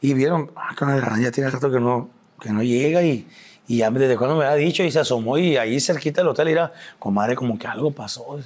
Y 0.00 0.14
vieron, 0.14 0.52
ah, 0.54 0.74
con 0.78 0.90
el 0.90 1.02
ya 1.20 1.30
tiene 1.32 1.50
rato 1.50 1.70
que 1.70 1.80
no, 1.80 2.08
que 2.40 2.50
no 2.50 2.62
llega 2.62 3.02
y, 3.02 3.26
y 3.66 3.78
ya 3.78 3.90
desde 3.90 4.16
cuando 4.16 4.36
me 4.36 4.44
había 4.44 4.56
dicho 4.56 4.82
y 4.84 4.90
se 4.90 5.00
asomó 5.00 5.38
y 5.38 5.56
ahí 5.56 5.80
cerquita 5.80 6.20
del 6.20 6.28
hotel 6.28 6.48
era, 6.48 6.72
comadre, 6.98 7.34
como 7.34 7.58
que 7.58 7.66
algo 7.66 7.90
pasó. 7.90 8.38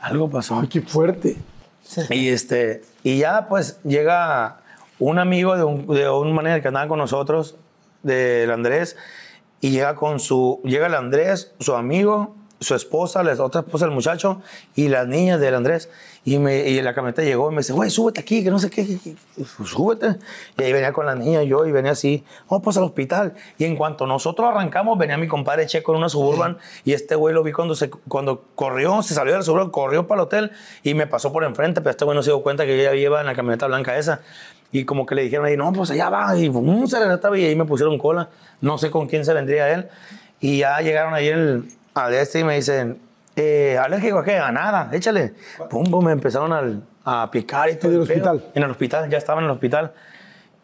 Algo 0.00 0.30
pasó. 0.30 0.58
Ay, 0.60 0.68
qué 0.68 0.80
fuerte. 0.80 1.36
Y, 2.08 2.28
este, 2.28 2.82
y 3.02 3.18
ya 3.18 3.48
pues 3.48 3.80
llega 3.82 4.60
un 4.98 5.18
amigo 5.18 5.56
de 5.56 5.64
un, 5.64 5.86
de 5.86 6.08
un 6.08 6.32
manager 6.32 6.62
que 6.62 6.68
andaba 6.68 6.88
con 6.88 6.98
nosotros, 6.98 7.56
del 8.02 8.50
Andrés, 8.50 8.96
y 9.60 9.70
llega 9.70 9.94
con 9.94 10.20
su, 10.20 10.60
llega 10.64 10.86
el 10.86 10.94
Andrés, 10.94 11.52
su 11.58 11.74
amigo, 11.74 12.34
su 12.60 12.74
esposa, 12.74 13.22
la 13.22 13.32
otra 13.42 13.62
esposa 13.62 13.86
del 13.86 13.94
muchacho, 13.94 14.42
y 14.74 14.88
las 14.88 15.06
niñas 15.06 15.40
del 15.40 15.54
Andrés. 15.54 15.88
Y, 16.22 16.38
me, 16.38 16.68
y 16.68 16.82
la 16.82 16.92
camioneta 16.92 17.22
llegó 17.22 17.50
y 17.50 17.54
me 17.54 17.60
dice, 17.62 17.72
güey, 17.72 17.88
súbete 17.88 18.20
aquí, 18.20 18.44
que 18.44 18.50
no 18.50 18.58
sé 18.58 18.68
qué, 18.68 18.98
pues, 19.34 19.70
súbete. 19.70 20.16
Y 20.58 20.62
ahí 20.62 20.72
venía 20.72 20.92
con 20.92 21.06
la 21.06 21.14
niña 21.14 21.42
yo 21.42 21.64
y 21.64 21.72
venía 21.72 21.92
así, 21.92 22.22
vamos 22.50 22.62
pues 22.62 22.76
al 22.76 22.84
hospital. 22.84 23.32
Y 23.56 23.64
en 23.64 23.76
cuanto 23.76 24.06
nosotros 24.06 24.50
arrancamos, 24.50 24.98
venía 24.98 25.16
mi 25.16 25.26
compadre 25.26 25.64
Checo 25.66 25.92
en 25.92 25.98
una 25.98 26.10
Suburban 26.10 26.58
y 26.84 26.92
este 26.92 27.14
güey 27.14 27.34
lo 27.34 27.42
vi 27.42 27.52
cuando, 27.52 27.74
se, 27.74 27.88
cuando 27.88 28.44
corrió, 28.54 29.02
se 29.02 29.14
salió 29.14 29.32
de 29.32 29.38
la 29.38 29.44
Suburban, 29.44 29.70
corrió 29.70 30.06
para 30.06 30.20
el 30.20 30.26
hotel 30.26 30.50
y 30.82 30.92
me 30.92 31.06
pasó 31.06 31.32
por 31.32 31.44
enfrente, 31.44 31.80
pero 31.80 31.92
este 31.92 32.04
güey 32.04 32.14
no 32.14 32.22
se 32.22 32.30
dio 32.30 32.42
cuenta 32.42 32.66
que 32.66 32.76
yo 32.76 32.84
ya 32.84 32.94
iba 32.94 33.20
en 33.20 33.26
la 33.26 33.34
camioneta 33.34 33.66
blanca 33.66 33.96
esa. 33.96 34.20
Y 34.72 34.84
como 34.84 35.06
que 35.06 35.14
le 35.14 35.22
dijeron 35.22 35.46
ahí, 35.46 35.56
no, 35.56 35.72
pues 35.72 35.90
allá 35.90 36.10
va. 36.10 36.36
Y 36.36 36.48
boom, 36.48 36.86
se 36.86 37.00
regresaba 37.00 37.36
y 37.38 37.46
ahí 37.46 37.56
me 37.56 37.64
pusieron 37.64 37.98
cola. 37.98 38.28
No 38.60 38.78
sé 38.78 38.90
con 38.90 39.08
quién 39.08 39.24
se 39.24 39.32
vendría 39.32 39.72
él. 39.72 39.88
Y 40.38 40.58
ya 40.58 40.80
llegaron 40.80 41.12
ahí 41.12 41.28
el, 41.28 41.64
al 42.06 42.14
este 42.14 42.40
y 42.40 42.44
me 42.44 42.56
dicen, 42.56 42.98
eh, 43.36 43.78
¿alérgico 43.82 44.18
a 44.18 44.24
qué? 44.24 44.36
A 44.38 44.50
nada, 44.52 44.88
échale. 44.92 45.34
Pum, 45.68 45.90
pum, 45.90 46.04
me 46.04 46.12
empezaron 46.12 46.52
al- 46.52 46.82
a 47.04 47.30
picar 47.30 47.70
y 47.70 47.76
todo. 47.76 47.92
¿En 47.92 48.00
el 48.00 48.06
pedo. 48.06 48.14
hospital? 48.32 48.50
En 48.54 48.62
el 48.62 48.70
hospital, 48.70 49.08
ya 49.10 49.18
estaba 49.18 49.40
en 49.40 49.44
el 49.46 49.50
hospital. 49.52 49.92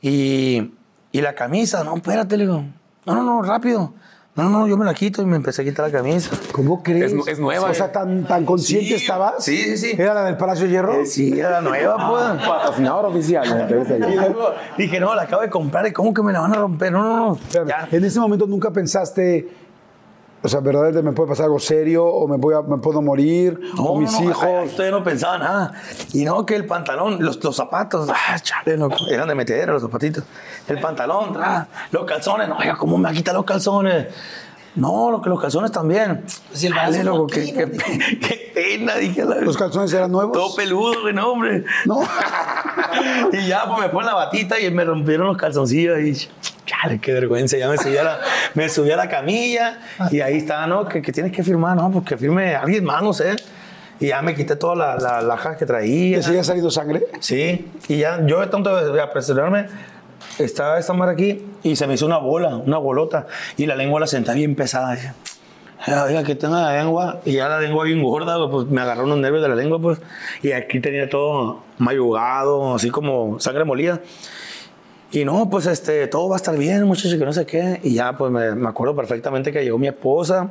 Y, 0.00 0.72
y 1.12 1.20
la 1.20 1.34
camisa, 1.34 1.82
no, 1.84 1.96
espérate, 1.96 2.36
le 2.36 2.44
digo. 2.44 2.64
No, 3.06 3.14
no, 3.14 3.22
no, 3.22 3.42
rápido. 3.42 3.94
No, 4.34 4.50
no, 4.50 4.68
yo 4.68 4.76
me 4.76 4.84
la 4.84 4.92
quito 4.92 5.22
y 5.22 5.24
me 5.24 5.36
empecé 5.36 5.62
a 5.62 5.64
quitar 5.64 5.86
la 5.90 5.98
camisa. 5.98 6.36
¿Cómo 6.52 6.82
crees? 6.82 7.12
Es- 7.14 7.26
es 7.26 7.38
nueva, 7.40 7.70
O 7.70 7.74
sea, 7.74 7.86
eh. 7.86 7.90
tan, 7.90 8.24
tan 8.26 8.44
consciente 8.44 8.88
Sí, 8.88 8.94
estabas. 8.94 9.42
sí, 9.42 9.56
sí, 9.56 9.76
sí. 9.78 9.96
¿Era 9.98 10.12
la 10.12 10.24
del 10.24 10.36
Palacio 10.36 10.66
de 10.66 10.72
Hierro? 10.72 10.92
Eh, 11.00 11.06
Sí, 11.06 11.40
era 11.40 11.62
nueva, 11.62 11.96
pues. 12.10 12.46
Patrocinador 12.46 13.06
oficial. 13.06 13.48
¿no? 13.48 13.56
Entonces, 13.60 13.98
Y 14.10 14.14
luego 14.14 14.50
dije, 14.76 15.00
no, 15.00 15.14
la 15.14 15.22
acabo 15.22 15.40
de 15.40 15.48
comprar 15.48 15.86
y 15.86 15.92
¿cómo 15.92 16.12
que 16.12 16.22
me 16.22 16.34
la 16.34 16.40
van 16.40 16.52
a 16.52 16.56
romper? 16.56 16.92
No, 16.92 17.02
no, 17.02 17.16
no. 17.30 17.38
Ya. 17.66 17.88
En 17.90 18.04
ese 18.04 18.20
momento 18.20 18.46
nunca 18.46 18.70
pensaste, 18.70 19.48
o 20.42 20.48
sea, 20.48 20.60
verdaderamente 20.60 21.02
me 21.02 21.12
puede 21.12 21.30
pasar 21.30 21.46
algo 21.46 21.58
serio 21.58 22.04
o 22.06 22.28
me, 22.28 22.36
voy 22.36 22.54
a- 22.54 22.62
me 22.62 22.76
puedo 22.78 23.02
morir 23.02 23.58
o 23.78 23.98
mis 23.98 24.12
no, 24.12 24.30
hijos. 24.30 24.44
ay, 24.44 24.68
todavía 24.68 24.90
no 24.98 25.02
pensaba 25.04 25.38
nada. 25.38 25.72
Y 26.12 26.24
no, 26.24 26.46
que 26.46 26.54
el 26.54 26.66
pantalón, 26.66 27.22
los, 27.24 27.42
los 27.42 27.56
zapatos, 27.56 28.08
ah, 28.12 28.38
chale, 28.40 28.76
no, 28.76 28.88
eran 29.10 29.26
de 29.28 29.34
metedera 29.34 29.72
los 29.72 29.82
zapatitos. 29.82 30.24
El 30.68 30.78
pantalón, 30.80 31.36
ah, 31.42 31.66
los 31.90 32.04
calzones, 32.04 32.48
no, 32.48 32.56
oiga, 32.58 32.76
¿cómo 32.76 32.96
me 32.98 33.04
va 33.04 33.10
a 33.10 33.12
quitar 33.14 33.34
los 33.34 33.44
calzones? 33.44 34.06
No, 34.76 35.10
lo 35.10 35.22
que 35.22 35.30
los 35.30 35.40
calzones 35.40 35.72
también. 35.72 36.24
Si 36.52 36.66
el 36.66 36.74
loco, 37.04 37.26
qué, 37.26 37.66
pena, 38.54 38.96
dije. 38.96 39.24
La, 39.24 39.36
¿Los 39.36 39.56
calzones 39.56 39.92
eran 39.92 40.12
nuevos? 40.12 40.32
todo 40.32 40.54
peludo, 40.54 41.00
güey, 41.00 41.14
no, 41.14 41.32
hombre. 41.32 41.64
No. 41.86 42.02
y 43.32 43.46
ya, 43.46 43.66
pues 43.66 43.80
me 43.80 43.88
ponen 43.88 44.06
la 44.06 44.14
batita 44.14 44.60
y 44.60 44.70
me 44.70 44.84
rompieron 44.84 45.26
los 45.28 45.38
calzoncillos 45.38 45.98
y 46.00 46.28
chale, 46.66 47.00
qué 47.00 47.14
vergüenza. 47.14 47.56
Ya 47.56 47.68
me 47.68 47.78
subí 47.78 47.96
a 47.96 48.04
la, 48.04 48.20
me 48.54 48.68
subí 48.68 48.90
a 48.90 48.96
la 48.96 49.08
camilla 49.08 49.78
y 50.10 50.20
ahí 50.20 50.36
está, 50.36 50.66
¿no? 50.66 50.86
Que, 50.86 51.00
que 51.00 51.10
tienes 51.10 51.32
que 51.32 51.42
firmar, 51.42 51.74
¿no? 51.74 51.90
Porque 51.90 52.18
firme 52.18 52.54
alguien 52.54 52.84
más, 52.84 53.02
no 53.02 53.14
sé. 53.14 53.34
Y 53.98 54.08
ya 54.08 54.20
me 54.20 54.34
quité 54.34 54.56
toda 54.56 54.76
la, 54.76 54.96
la 54.96 55.22
laja 55.22 55.56
que 55.56 55.64
traía. 55.64 56.18
¿Te 56.18 56.22
seguía 56.22 56.44
saliendo 56.44 56.70
sangre? 56.70 57.06
Sí, 57.20 57.70
y 57.88 57.96
ya 57.96 58.20
yo 58.26 58.40
de 58.40 58.48
tanto 58.48 58.92
de 58.92 59.00
apresurarme, 59.00 59.68
estaba 60.38 60.78
esta 60.78 60.92
mar 60.92 61.08
aquí 61.08 61.44
y 61.62 61.76
se 61.76 61.86
me 61.86 61.94
hizo 61.94 62.06
una 62.06 62.18
bola, 62.18 62.56
una 62.56 62.78
bolota, 62.78 63.26
y 63.56 63.66
la 63.66 63.74
lengua 63.76 64.00
la 64.00 64.06
sentía 64.06 64.34
bien 64.34 64.54
pesada. 64.54 64.96
"Ah, 65.86 66.04
Oiga, 66.06 66.22
que 66.24 66.34
tenga 66.34 66.62
la 66.62 66.76
lengua, 66.82 67.20
y 67.24 67.32
ya 67.34 67.48
la 67.48 67.60
lengua 67.60 67.84
bien 67.84 68.02
gorda, 68.02 68.36
pues 68.50 68.66
me 68.68 68.80
agarró 68.80 69.04
unos 69.04 69.18
nervios 69.18 69.42
de 69.42 69.48
la 69.48 69.54
lengua, 69.54 69.78
pues, 69.80 69.98
y 70.42 70.52
aquí 70.52 70.80
tenía 70.80 71.08
todo 71.08 71.60
mayugado, 71.78 72.74
así 72.74 72.90
como 72.90 73.38
sangre 73.40 73.64
molida. 73.64 74.00
Y 75.12 75.24
no, 75.24 75.48
pues 75.48 75.66
este, 75.66 76.06
todo 76.08 76.28
va 76.28 76.36
a 76.36 76.38
estar 76.38 76.56
bien, 76.58 76.84
muchachos, 76.84 77.14
que 77.18 77.24
no 77.24 77.32
sé 77.32 77.46
qué. 77.46 77.80
Y 77.84 77.94
ya, 77.94 78.16
pues 78.16 78.30
me, 78.32 78.54
me 78.54 78.68
acuerdo 78.68 78.94
perfectamente 78.96 79.52
que 79.52 79.62
llegó 79.62 79.78
mi 79.78 79.86
esposa 79.86 80.50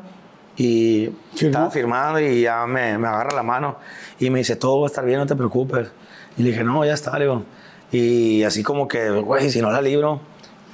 y 0.57 1.09
estaba 1.39 1.69
firmando 1.69 2.19
y 2.21 2.41
ya 2.41 2.65
me, 2.65 2.97
me 2.97 3.07
agarra 3.07 3.33
la 3.35 3.43
mano 3.43 3.77
y 4.19 4.29
me 4.29 4.39
dice, 4.39 4.55
todo 4.55 4.79
va 4.79 4.85
a 4.85 4.89
estar 4.89 5.03
bien, 5.05 5.19
no 5.19 5.25
te 5.25 5.35
preocupes. 5.35 5.89
Y 6.37 6.43
le 6.43 6.51
dije, 6.51 6.63
no, 6.63 6.85
ya 6.85 6.93
está, 6.93 7.17
le 7.19 7.25
digo. 7.25 7.43
Y 7.91 8.43
así 8.43 8.63
como 8.63 8.87
que, 8.87 9.09
güey, 9.11 9.49
si 9.49 9.61
no 9.61 9.71
la 9.71 9.81
libro, 9.81 10.19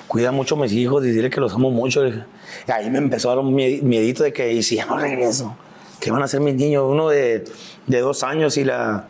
cuida 0.08 0.32
mucho 0.32 0.56
a 0.56 0.60
mis 0.60 0.72
hijos 0.74 1.06
y 1.06 1.12
dile 1.12 1.30
que 1.30 1.40
los 1.40 1.54
amo 1.54 1.72
mucho. 1.72 2.06
Y 2.08 2.14
ahí 2.72 2.90
me 2.90 2.98
empezó 2.98 3.30
a 3.32 3.36
dar 3.36 3.44
un 3.44 3.54
mie- 3.54 3.82
miedito 3.82 4.24
de 4.24 4.34
que, 4.34 4.52
¿y 4.54 4.64
si 4.64 4.76
ya 4.78 4.86
no 4.86 4.98
regreso? 4.98 5.56
¿Qué 6.00 6.10
van 6.12 6.22
a 6.22 6.26
hacer 6.26 6.40
mis 6.40 6.56
niños? 6.56 6.84
Uno 6.88 7.10
de, 7.10 7.44
de 7.88 8.00
dos 8.00 8.24
años 8.24 8.58
y 8.58 8.64
la, 8.64 9.08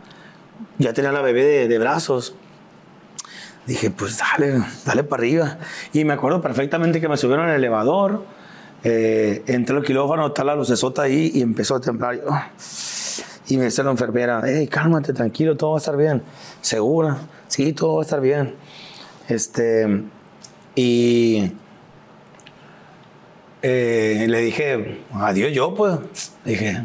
ya 0.78 0.92
tenía 0.92 1.10
la 1.12 1.22
bebé 1.22 1.44
de, 1.44 1.68
de 1.68 1.78
brazos. 1.78 2.34
Dije, 3.66 3.90
pues 3.90 4.18
dale, 4.18 4.60
dale 4.84 5.04
para 5.04 5.20
arriba. 5.20 5.58
Y 5.92 6.04
me 6.04 6.12
acuerdo 6.12 6.40
perfectamente 6.42 7.00
que 7.00 7.08
me 7.08 7.16
subieron 7.16 7.48
al 7.48 7.54
elevador, 7.56 8.24
eh, 8.84 9.42
entré 9.46 9.76
al 9.76 9.84
quirófano, 9.84 10.26
está 10.26 10.42
la 10.44 10.56
lucesota 10.56 11.02
ahí 11.02 11.30
y 11.32 11.40
empezó 11.42 11.76
a 11.76 11.80
temblar. 11.80 12.20
Y 13.46 13.56
me 13.56 13.64
dice 13.66 13.82
la 13.82 13.90
enfermera, 13.92 14.42
hey, 14.44 14.66
cálmate, 14.68 15.12
tranquilo, 15.12 15.56
todo 15.56 15.70
va 15.70 15.76
a 15.76 15.78
estar 15.78 15.96
bien. 15.96 16.22
¿Segura? 16.60 17.16
Sí, 17.52 17.74
todo 17.74 17.96
va 17.96 18.00
a 18.00 18.04
estar 18.04 18.22
bien. 18.22 18.54
Este, 19.28 19.86
y 20.74 21.52
eh, 23.60 24.24
le 24.26 24.38
dije, 24.40 25.02
adiós 25.12 25.52
yo, 25.52 25.74
pues. 25.74 25.98
Le 26.46 26.50
dije, 26.52 26.82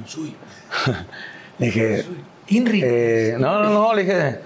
le 1.60 1.66
dije, 1.68 2.06
Inri. 2.50 2.82
eh, 2.84 3.38
no, 3.40 3.64
no, 3.64 3.70
no, 3.70 3.94
le 3.94 4.04
dije, 4.04 4.40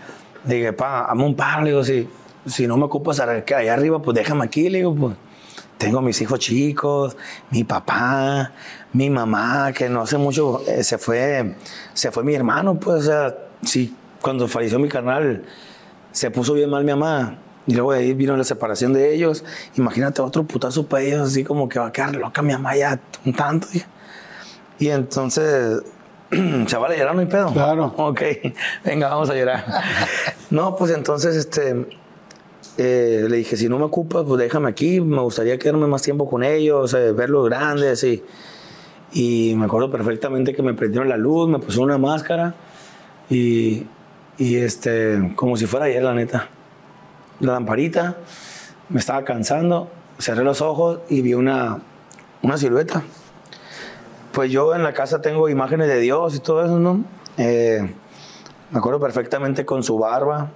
le 0.45 0.55
dije, 0.55 0.73
pa, 0.73 1.05
hazme 1.05 1.23
un 1.23 1.35
paro, 1.35 1.63
le 1.63 1.71
digo, 1.71 1.83
si, 1.83 2.07
si 2.45 2.67
no 2.67 2.77
me 2.77 2.83
ocupas 2.83 3.19
allá 3.19 3.73
arriba, 3.73 3.99
pues 3.99 4.13
déjame 4.13 4.45
aquí, 4.45 4.69
le 4.69 4.77
digo, 4.77 4.93
pues. 4.93 5.15
Tengo 5.79 6.01
mis 6.01 6.21
hijos 6.21 6.37
chicos, 6.37 7.17
mi 7.49 7.63
papá, 7.63 8.51
mi 8.93 9.09
mamá, 9.09 9.73
que 9.73 9.89
no 9.89 10.01
hace 10.01 10.19
mucho 10.19 10.61
eh, 10.67 10.83
se 10.83 10.99
fue, 10.99 11.55
se 11.95 12.11
fue 12.11 12.23
mi 12.23 12.35
hermano, 12.35 12.79
pues, 12.79 12.99
o 12.99 13.01
sea, 13.07 13.35
sí, 13.63 13.95
cuando 14.21 14.47
falleció 14.47 14.77
mi 14.77 14.87
carnal, 14.87 15.43
se 16.11 16.31
puso 16.31 16.53
bien 16.53 16.69
mal 16.69 16.83
mi 16.83 16.91
mamá. 16.91 17.37
Y 17.67 17.73
luego 17.73 17.93
de 17.93 17.99
ahí 17.99 18.13
vino 18.13 18.35
la 18.35 18.43
separación 18.43 18.93
de 18.93 19.13
ellos. 19.13 19.43
Imagínate 19.77 20.21
otro 20.21 20.43
putazo 20.43 20.87
para 20.87 21.03
ellos, 21.03 21.27
así 21.27 21.43
como 21.43 21.69
que 21.69 21.79
va 21.79 21.87
a 21.87 21.91
quedar 21.91 22.15
loca 22.15 22.41
mi 22.41 22.53
mamá 22.53 22.75
ya 22.75 22.99
un 23.23 23.33
tanto. 23.33 23.67
Y 24.79 24.89
entonces 24.89 25.83
¿Se 26.67 26.77
vale 26.77 26.97
llorar, 26.97 27.13
no 27.13 27.21
hay 27.21 27.27
pedo? 27.27 27.51
Claro. 27.51 27.93
Ok, 27.97 28.21
venga, 28.85 29.09
vamos 29.09 29.29
a 29.29 29.35
llorar. 29.35 29.65
no, 30.49 30.75
pues 30.77 30.91
entonces, 30.91 31.35
este, 31.35 31.87
eh, 32.77 33.25
le 33.29 33.37
dije, 33.37 33.57
si 33.57 33.67
no 33.67 33.77
me 33.77 33.85
ocupas, 33.85 34.23
pues 34.25 34.39
déjame 34.39 34.69
aquí, 34.69 35.01
me 35.01 35.21
gustaría 35.21 35.59
quedarme 35.59 35.87
más 35.87 36.01
tiempo 36.01 36.29
con 36.29 36.43
ellos, 36.43 36.93
eh, 36.93 37.11
verlos 37.11 37.49
grandes 37.49 38.03
y, 38.05 38.23
y 39.11 39.53
me 39.57 39.65
acuerdo 39.65 39.91
perfectamente 39.91 40.53
que 40.53 40.63
me 40.63 40.73
prendieron 40.73 41.09
la 41.09 41.17
luz, 41.17 41.49
me 41.49 41.59
pusieron 41.59 41.89
una 41.89 41.97
máscara 41.97 42.55
y, 43.29 43.85
y 44.41 44.57
este, 44.57 45.33
como 45.35 45.55
si 45.55 45.67
fuera 45.67 45.85
ayer, 45.85 46.01
la 46.01 46.15
neta. 46.15 46.49
La 47.41 47.53
lamparita, 47.53 48.17
me 48.89 48.99
estaba 48.99 49.23
cansando, 49.23 49.87
cerré 50.17 50.43
los 50.43 50.61
ojos 50.61 51.01
y 51.09 51.21
vi 51.21 51.35
una, 51.35 51.77
una 52.41 52.57
silueta. 52.57 53.03
Pues 54.31 54.51
yo 54.51 54.73
en 54.73 54.81
la 54.81 54.93
casa 54.93 55.21
tengo 55.21 55.47
imágenes 55.47 55.89
de 55.89 55.99
Dios 55.99 56.35
y 56.35 56.39
todo 56.39 56.65
eso, 56.65 56.79
¿no? 56.79 57.03
Eh, 57.37 57.87
me 58.71 58.79
acuerdo 58.79 58.99
perfectamente 58.99 59.63
con 59.63 59.83
su 59.83 59.99
barba, 59.99 60.49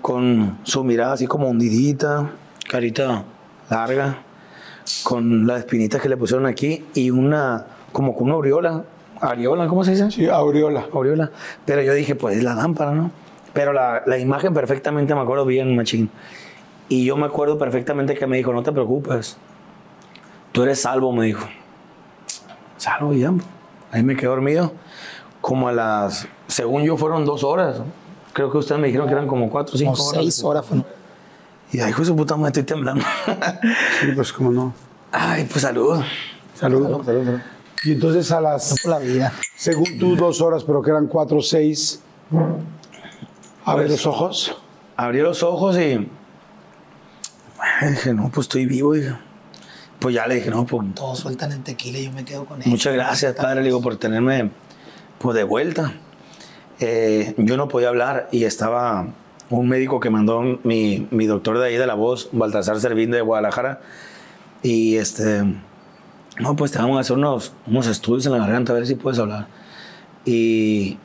con 0.00 0.60
su 0.62 0.84
mirada 0.84 1.14
así 1.14 1.26
como 1.26 1.48
hundidita, 1.48 2.30
carita 2.70 3.24
larga, 3.68 4.22
con 5.02 5.48
las 5.48 5.58
espinitas 5.58 6.00
que 6.00 6.08
le 6.08 6.16
pusieron 6.16 6.46
aquí 6.46 6.84
y 6.94 7.10
una, 7.10 7.66
como 7.90 8.14
con 8.14 8.28
una 8.28 8.34
aureola. 8.34 8.84
Ariola, 9.22 9.66
¿cómo 9.68 9.84
se 9.84 9.92
dice? 9.92 10.10
Sí, 10.10 10.28
aureola. 10.28 10.86
Aureola. 10.92 11.30
Pero 11.64 11.82
yo 11.82 11.94
dije, 11.94 12.14
pues 12.14 12.36
es 12.36 12.42
la 12.42 12.54
lámpara, 12.54 12.92
¿no? 12.92 13.10
Pero 13.52 13.72
la, 13.72 14.02
la 14.06 14.18
imagen 14.18 14.52
perfectamente 14.52 15.14
me 15.14 15.20
acuerdo 15.20 15.44
bien, 15.46 15.74
machín. 15.76 16.10
Y 16.88 17.04
yo 17.04 17.16
me 17.16 17.26
acuerdo 17.26 17.56
perfectamente 17.58 18.14
que 18.14 18.26
me 18.26 18.36
dijo, 18.36 18.52
no 18.52 18.62
te 18.62 18.72
preocupes, 18.72 19.36
tú 20.52 20.62
eres 20.64 20.80
salvo, 20.82 21.12
me 21.12 21.26
dijo. 21.26 21.46
Salvo 22.76 23.12
ya. 23.14 23.32
Ahí 23.92 24.02
me 24.02 24.16
quedé 24.16 24.26
dormido. 24.28 24.72
Como 25.40 25.68
a 25.68 25.72
las, 25.72 26.26
según 26.48 26.82
yo, 26.82 26.96
fueron 26.96 27.24
dos 27.24 27.44
horas. 27.44 27.80
Creo 28.32 28.50
que 28.50 28.58
ustedes 28.58 28.80
me 28.80 28.86
dijeron 28.88 29.06
que 29.06 29.12
eran 29.12 29.26
como 29.26 29.50
cuatro 29.50 29.74
o 29.74 29.78
cinco 29.78 29.92
Como 29.92 30.04
horas. 30.08 30.20
seis 30.22 30.42
horas 30.44 30.66
fueron. 30.66 30.86
Y 31.72 31.80
ay, 31.80 31.90
hijo 31.90 32.00
de 32.00 32.06
su 32.06 32.16
puta 32.16 32.36
madre, 32.36 32.48
estoy 32.48 32.64
temblando. 32.64 33.04
Sí, 34.00 34.08
pues 34.14 34.32
cómo 34.32 34.50
no. 34.50 34.74
ay, 35.12 35.46
pues 35.50 35.62
salud. 35.62 36.00
Salud. 36.54 37.00
Y 37.84 37.92
entonces 37.92 38.30
a 38.30 38.40
las, 38.40 38.80
Por 38.82 38.90
la 38.90 38.98
vida. 38.98 39.32
según 39.56 39.98
tú, 39.98 40.16
dos 40.16 40.40
horas, 40.40 40.64
pero 40.64 40.82
que 40.82 40.90
eran 40.90 41.06
cuatro 41.06 41.38
o 41.38 41.42
seis. 41.42 42.00
A 43.64 43.74
ver 43.74 43.90
los 43.90 44.06
ojos. 44.06 44.56
Abrí 44.96 45.20
los 45.20 45.42
ojos 45.42 45.76
y 45.76 46.08
ay, 47.58 47.90
dije, 47.90 48.14
no, 48.14 48.30
pues 48.32 48.46
estoy 48.46 48.66
vivo. 48.66 48.92
Dije. 48.92 49.14
Pues 49.98 50.14
ya 50.14 50.26
le 50.26 50.36
dije, 50.36 50.50
no, 50.50 50.66
pues 50.66 50.94
Todos 50.94 51.20
sueltan 51.20 51.52
el 51.52 51.62
tequila 51.62 51.98
y 51.98 52.06
yo 52.06 52.12
me 52.12 52.24
quedo 52.24 52.44
con 52.44 52.60
él. 52.60 52.68
Muchas 52.68 52.92
gracias, 52.92 53.34
padre, 53.34 53.60
le 53.60 53.66
digo, 53.66 53.80
por 53.80 53.96
tenerme 53.96 54.50
pues, 55.18 55.36
de 55.36 55.44
vuelta. 55.44 55.94
Eh, 56.80 57.34
yo 57.38 57.56
no 57.56 57.68
podía 57.68 57.88
hablar 57.88 58.28
y 58.32 58.44
estaba 58.44 59.06
un 59.48 59.68
médico 59.68 60.00
que 60.00 60.10
mandó 60.10 60.42
mi, 60.64 61.06
mi 61.10 61.26
doctor 61.26 61.58
de 61.58 61.66
ahí 61.66 61.76
de 61.76 61.86
la 61.86 61.94
voz, 61.94 62.30
Baltasar 62.32 62.80
Servín 62.80 63.12
de 63.12 63.20
Guadalajara, 63.20 63.80
y 64.62 64.96
este, 64.96 65.44
no, 66.38 66.56
pues 66.56 66.72
te 66.72 66.78
vamos 66.78 66.96
a 66.96 67.00
hacer 67.00 67.16
unos, 67.16 67.52
unos 67.66 67.86
estudios 67.86 68.26
en 68.26 68.32
la 68.32 68.38
garganta 68.38 68.72
a 68.72 68.76
ver 68.76 68.86
si 68.86 68.94
puedes 68.94 69.18
hablar. 69.18 69.46
Y, 70.24 70.98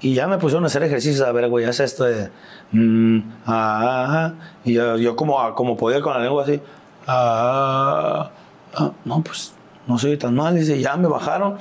y 0.00 0.14
ya 0.14 0.26
me 0.26 0.38
pusieron 0.38 0.64
a 0.64 0.66
hacer 0.66 0.82
ejercicios, 0.82 1.26
a 1.26 1.32
ver, 1.32 1.48
güey, 1.48 1.64
haz 1.64 1.80
esto 1.80 2.04
de, 2.04 2.30
mm, 2.72 3.18
ah, 3.46 4.06
ah, 4.08 4.34
y 4.64 4.74
yo, 4.74 4.96
yo 4.96 5.16
como, 5.16 5.54
como 5.54 5.76
podía 5.76 6.00
con 6.00 6.14
la 6.14 6.20
lengua 6.20 6.42
así, 6.42 6.60
ah, 7.06 8.30
ah, 8.74 8.92
no, 9.04 9.22
pues 9.22 9.54
no 9.86 9.98
soy 9.98 10.16
tan 10.16 10.34
mal, 10.34 10.54
dice, 10.54 10.80
ya 10.80 10.96
me 10.96 11.08
bajaron. 11.08 11.56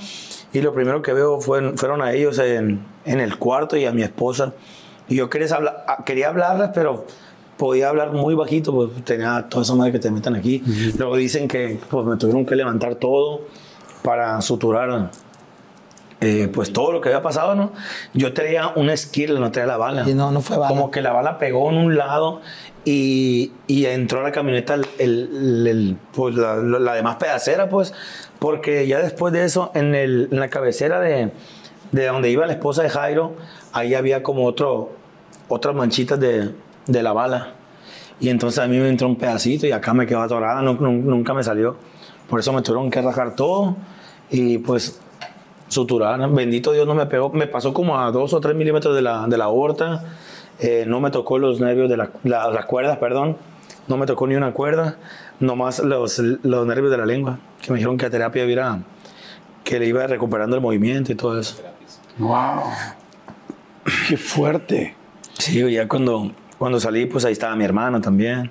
Y 0.53 0.61
lo 0.61 0.73
primero 0.73 1.01
que 1.01 1.13
veo 1.13 1.39
fue, 1.39 1.77
fueron 1.77 2.01
a 2.01 2.13
ellos 2.13 2.39
en, 2.39 2.83
en 3.05 3.19
el 3.19 3.37
cuarto 3.37 3.77
y 3.77 3.85
a 3.85 3.91
mi 3.91 4.01
esposa. 4.03 4.53
Y 5.07 5.15
yo 5.15 5.29
quería, 5.29 5.53
hablar, 5.55 5.85
ah, 5.87 6.03
quería 6.05 6.29
hablarles, 6.29 6.71
pero 6.73 7.05
podía 7.57 7.89
hablar 7.89 8.11
muy 8.13 8.35
bajito, 8.35 8.73
pues 8.73 8.89
tenía 9.03 9.47
toda 9.49 9.63
esa 9.63 9.75
madre 9.75 9.91
que 9.91 9.99
te 9.99 10.11
metan 10.11 10.35
aquí. 10.35 10.63
Luego 10.97 11.15
dicen 11.17 11.47
que 11.47 11.79
pues, 11.89 12.05
me 12.05 12.15
tuvieron 12.17 12.45
que 12.45 12.55
levantar 12.55 12.95
todo 12.95 13.41
para 14.03 14.39
suturar 14.41 15.09
eh, 16.19 16.49
pues 16.51 16.73
todo 16.73 16.91
lo 16.91 17.01
que 17.01 17.09
había 17.09 17.21
pasado, 17.21 17.53
¿no? 17.53 17.71
Yo 18.13 18.33
traía 18.33 18.69
un 18.69 18.95
skill, 18.97 19.39
no 19.39 19.51
traía 19.51 19.67
la 19.67 19.77
bala. 19.77 20.09
Y 20.09 20.13
no, 20.15 20.31
no 20.31 20.41
fue 20.41 20.57
bala. 20.57 20.69
Como 20.69 20.89
que 20.89 21.01
la 21.01 21.11
bala 21.13 21.37
pegó 21.37 21.69
en 21.69 21.77
un 21.77 21.95
lado 21.97 22.41
y, 22.85 23.51
y 23.67 23.85
entró 23.85 24.21
a 24.21 24.23
la 24.23 24.31
camioneta 24.31 24.73
el, 24.75 24.85
el- 24.97 25.67
el- 25.67 25.97
pues 26.13 26.33
la, 26.35 26.55
la- 26.55 26.93
demás 26.93 27.17
pedacera, 27.17 27.69
pues, 27.69 27.93
porque 28.39 28.87
ya 28.87 28.99
después 28.99 29.31
de 29.33 29.43
eso, 29.45 29.71
en, 29.75 29.93
el- 29.93 30.29
en 30.31 30.39
la 30.39 30.49
cabecera 30.49 30.99
de, 30.99 31.31
de 31.91 32.05
donde 32.07 32.31
iba 32.31 32.47
la 32.47 32.53
esposa 32.53 32.81
de 32.81 32.89
Jairo, 32.89 33.33
ahí 33.73 33.93
había 33.93 34.23
como 34.23 34.45
otro, 34.45 34.89
otras 35.49 35.75
manchitas 35.75 36.19
de, 36.19 36.49
de 36.87 37.03
la 37.03 37.13
bala. 37.13 37.53
Y 38.19 38.29
entonces 38.29 38.59
a 38.59 38.67
mí 38.67 38.77
me 38.77 38.89
entró 38.89 39.07
un 39.07 39.15
pedacito 39.15 39.67
y 39.67 39.71
acá 39.71 39.93
me 39.93 40.05
quedó 40.07 40.21
atorada, 40.21 40.61
no- 40.61 40.73
nu- 40.73 40.91
nunca 40.91 41.33
me 41.33 41.43
salió. 41.43 41.77
Por 42.29 42.39
eso 42.39 42.51
me 42.53 42.61
tuvieron 42.61 42.89
que 42.89 43.01
rajar 43.01 43.35
todo 43.35 43.75
y 44.31 44.57
pues 44.57 44.99
suturar. 45.67 46.29
Bendito 46.31 46.71
Dios 46.71 46.87
no 46.87 46.95
me 46.95 47.05
pegó. 47.05 47.29
Me 47.29 47.47
pasó 47.47 47.73
como 47.73 47.99
a 47.99 48.11
dos 48.11 48.33
o 48.33 48.41
tres 48.41 48.55
milímetros 48.55 48.95
de 48.95 49.01
la, 49.01 49.27
de 49.27 49.37
la 49.37 49.45
aorta. 49.45 50.03
Eh, 50.59 50.85
no 50.87 50.99
me 50.99 51.11
tocó 51.11 51.37
los 51.37 51.59
nervios 51.59 51.89
de 51.89 51.97
la, 51.97 52.09
la- 52.23 52.49
las 52.49 52.65
cuerdas, 52.65 52.97
perdón. 52.97 53.37
No 53.87 53.95
me 53.97 54.05
tocó 54.05 54.25
ni 54.27 54.35
una 54.35 54.51
cuerda. 54.51 54.97
Nomás 55.39 55.79
los, 55.79 56.17
los 56.19 56.65
nervios 56.65 56.89
de 56.91 56.97
la 56.97 57.05
lengua. 57.05 57.37
Que 57.61 57.71
me 57.71 57.77
dijeron 57.77 57.97
que 57.97 58.07
a 58.07 58.09
terapia 58.09 58.43
iba, 58.45 58.79
que 59.63 59.79
le 59.79 59.85
iba 59.87 60.05
recuperando 60.07 60.55
el 60.55 60.61
movimiento 60.61 61.11
y 61.11 61.15
todo 61.15 61.39
eso. 61.39 61.61
¡Wow! 62.17 62.63
¡Qué 64.09 64.17
fuerte! 64.17 64.95
Sí, 65.37 65.71
ya 65.71 65.87
cuando, 65.87 66.31
cuando 66.59 66.79
salí, 66.79 67.05
pues 67.05 67.25
ahí 67.25 67.33
estaba 67.33 67.55
mi 67.55 67.63
hermano 67.65 68.01
también, 68.01 68.49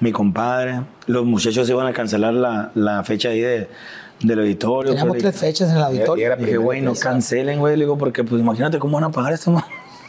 mi 0.00 0.12
compadre. 0.12 0.82
Los 1.06 1.24
muchachos 1.24 1.68
iban 1.70 1.86
a 1.86 1.92
cancelar 1.92 2.34
la, 2.34 2.70
la 2.74 3.02
fecha 3.04 3.30
ahí 3.30 3.40
de, 3.40 3.68
del 4.22 4.38
auditorio. 4.40 4.90
Teníamos 4.92 5.14
pues, 5.16 5.22
tres 5.22 5.36
fechas 5.38 5.70
en 5.70 5.76
el 5.76 5.82
auditorio. 5.82 6.22
y 6.22 6.26
era- 6.26 6.36
Dije, 6.36 6.56
güey, 6.58 6.80
no 6.80 6.94
cancelen, 6.94 7.58
güey. 7.58 7.76
Le 7.76 7.84
digo, 7.84 7.96
porque 7.98 8.24
pues 8.24 8.40
imagínate 8.40 8.78
cómo 8.78 8.94
van 9.00 9.04
a 9.04 9.10
pagar 9.10 9.32
esto, 9.32 9.50
man. 9.50 9.64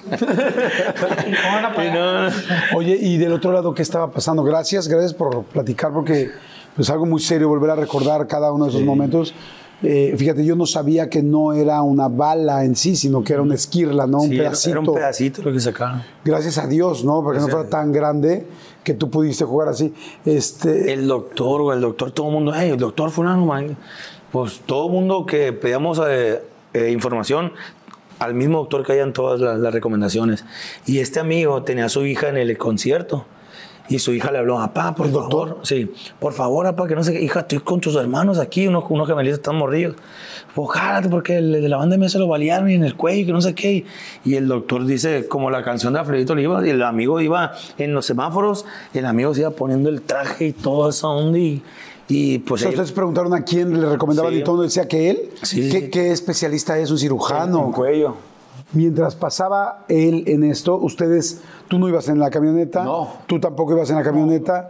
Y 1.78 1.90
no. 1.91 2.28
Oye, 2.76 2.98
y 2.99 3.18
del 3.18 3.34
otro 3.34 3.52
lado, 3.52 3.74
¿qué 3.74 3.82
estaba 3.82 4.12
pasando? 4.12 4.44
Gracias, 4.44 4.88
gracias 4.88 5.14
por 5.14 5.44
platicar, 5.45 5.91
porque 5.94 6.32
pues 6.76 6.90
algo 6.90 7.06
muy 7.06 7.20
serio, 7.22 7.48
volver 7.49 7.70
a 7.72 7.76
recordar 7.76 8.28
cada 8.28 8.52
uno 8.52 8.66
de 8.66 8.72
esos 8.72 8.82
momentos. 8.84 9.34
Eh, 9.84 10.14
fíjate, 10.16 10.45
yo 10.45 10.56
no 10.56 10.66
sabía 10.66 11.10
que 11.10 11.24
no 11.24 11.53
era 11.53 11.82
una 11.82 12.08
bala 12.08 12.64
en 12.64 12.76
sí, 12.76 12.95
sino 12.95 13.24
que 13.24 13.34
era 13.34 13.41
una 13.41 13.56
esquirla, 13.56 14.06
¿no? 14.06 14.22
un 14.22 14.30
Sí, 14.30 14.38
pedacito. 14.38 14.70
Era 14.70 14.80
un 14.80 14.94
pedacito 14.94 15.41
lo 15.41 15.52
que 15.52 15.60
sacaron. 15.60 16.03
Gracias 16.24 16.58
a 16.60 16.68
Dios, 16.68 17.03
¿no? 17.03 17.24
Para 17.24 17.38
que 17.38 17.41
no 17.45 17.48
fuera 17.48 17.68
tan 17.70 17.91
grande 17.91 18.45
que 18.84 18.94
tú 18.94 19.10
pudiste 19.10 19.44
jugar 19.44 19.70
así. 19.70 19.94
Este, 20.26 20.94
El 20.94 21.08
doctor, 21.08 21.74
el 21.74 21.82
doctor, 21.82 22.12
todo 22.12 22.28
el 22.28 22.34
mundo, 22.34 22.53
hey, 22.56 22.70
el 22.72 22.78
doctor 22.78 23.10
fulano, 23.10 23.45
man. 23.45 23.76
Pues 24.32 24.62
todo 24.66 24.86
el 24.88 24.94
mundo 24.94 25.26
que 25.26 25.52
pedíamos 25.52 25.99
eh, 26.08 26.41
eh, 26.74 26.91
información, 26.91 27.52
al 28.20 28.34
mismo 28.36 28.60
doctor 28.60 28.86
que 28.86 28.94
hayan 28.94 29.14
todas 29.14 29.41
las, 29.41 29.60
las 29.60 29.74
recomendaciones. 29.74 30.45
Y 30.86 30.99
este 30.99 31.20
amigo 31.20 31.64
tenía 31.64 31.86
a 31.86 31.90
su 31.90 32.06
hija 32.06 32.30
en 32.30 32.38
el 32.38 32.56
concierto. 32.58 33.26
Y 33.91 33.99
su 33.99 34.13
hija 34.13 34.31
le 34.31 34.38
habló, 34.39 34.55
papá, 34.55 34.95
por 34.95 35.11
favor. 35.11 35.59
Sí, 35.63 35.91
por 36.19 36.31
favor, 36.34 36.65
papá, 36.65 36.88
que 36.88 36.95
no 36.95 37.03
sé 37.03 37.11
qué. 37.13 37.22
Hija, 37.22 37.41
estoy 37.41 37.59
con 37.59 37.81
tus 37.81 37.95
hermanos 37.97 38.39
aquí, 38.39 38.65
unos, 38.68 38.85
unos 38.89 39.07
gemelitos 39.07 39.39
están 39.39 39.57
mordidos. 39.57 39.95
Pues 40.55 40.69
jálate, 40.72 41.09
porque 41.09 41.38
el 41.38 41.51
de 41.51 41.68
la 41.69 41.77
banda 41.77 41.97
me 41.97 42.07
se 42.07 42.18
lo 42.18 42.27
balearon 42.27 42.69
y 42.69 42.76
en 42.76 42.84
el 42.85 42.95
cuello, 42.95 43.26
que 43.26 43.34
no 43.34 43.41
sé 43.41 43.53
qué. 43.53 43.85
Y 44.23 44.35
el 44.35 44.47
doctor 44.47 44.85
dice, 44.85 45.27
como 45.27 45.49
la 45.51 45.61
canción 45.63 45.91
de 45.93 45.99
Alfredito 45.99 46.34
Oliva, 46.34 46.65
y 46.65 46.69
el 46.69 46.81
amigo 46.84 47.19
iba 47.19 47.51
en 47.77 47.93
los 47.93 48.05
semáforos, 48.05 48.65
el 48.93 49.05
amigo 49.05 49.34
se 49.34 49.41
iba 49.41 49.51
poniendo 49.51 49.89
el 49.89 50.01
traje 50.03 50.47
y 50.47 50.53
toda 50.53 50.89
esa 50.91 51.07
onda. 51.09 51.38
Y, 51.38 51.61
y 52.07 52.39
pues 52.39 52.65
ustedes 52.65 52.91
preguntaron 52.93 53.34
a 53.34 53.43
quién 53.43 53.80
le 53.81 53.89
recomendaban 53.89 54.31
Sí. 54.34 54.39
y 54.39 54.43
todo 54.43 54.51
mundo 54.55 54.63
decía 54.63 54.88
que 54.88 55.09
él. 55.09 55.30
Sí, 55.43 55.69
¿Qué, 55.69 55.80
sí. 55.81 55.89
qué 55.89 56.11
especialista 56.11 56.77
es? 56.80 56.91
¿Un 56.91 56.97
cirujano? 56.97 57.65
en 57.65 57.72
cuello. 57.73 58.15
Mientras 58.73 59.15
pasaba 59.15 59.85
él 59.89 60.23
en 60.27 60.43
esto, 60.45 60.77
ustedes, 60.77 61.41
tú 61.68 61.77
no 61.77 61.89
ibas 61.89 62.07
en 62.07 62.19
la 62.19 62.30
camioneta, 62.30 62.84
No. 62.84 63.10
tú 63.27 63.39
tampoco 63.39 63.73
ibas 63.73 63.89
en 63.89 63.98
la 63.98 64.03
camioneta. 64.03 64.69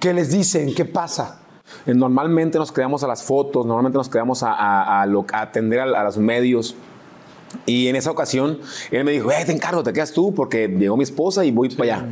¿Qué 0.00 0.12
les 0.12 0.30
dicen? 0.32 0.74
¿Qué 0.74 0.84
pasa? 0.84 1.40
Eh, 1.86 1.94
Normalmente 1.94 2.58
nos 2.58 2.72
quedamos 2.72 3.04
a 3.04 3.06
las 3.06 3.22
fotos, 3.22 3.64
normalmente 3.64 3.96
nos 3.96 4.08
quedamos 4.08 4.42
a, 4.42 4.52
a- 4.52 5.02
a 5.02 5.06
lo- 5.06 5.24
a 5.32 5.42
atender 5.42 5.78
a, 5.80 6.02
los 6.04 6.18
medios. 6.18 6.74
Y 7.66 7.86
en 7.88 7.96
esa 7.96 8.10
ocasión, 8.10 8.58
él 8.90 9.04
me 9.04 9.12
dijo, 9.12 9.30
eh, 9.30 9.44
te 9.46 9.52
encargo, 9.52 9.82
te 9.82 9.92
quedas 9.92 10.12
tú, 10.12 10.34
porque 10.34 10.66
llegó 10.68 10.96
mi 10.96 11.04
esposa 11.04 11.44
y 11.44 11.50
voy 11.52 11.68
para 11.68 11.96
allá. 11.98 12.06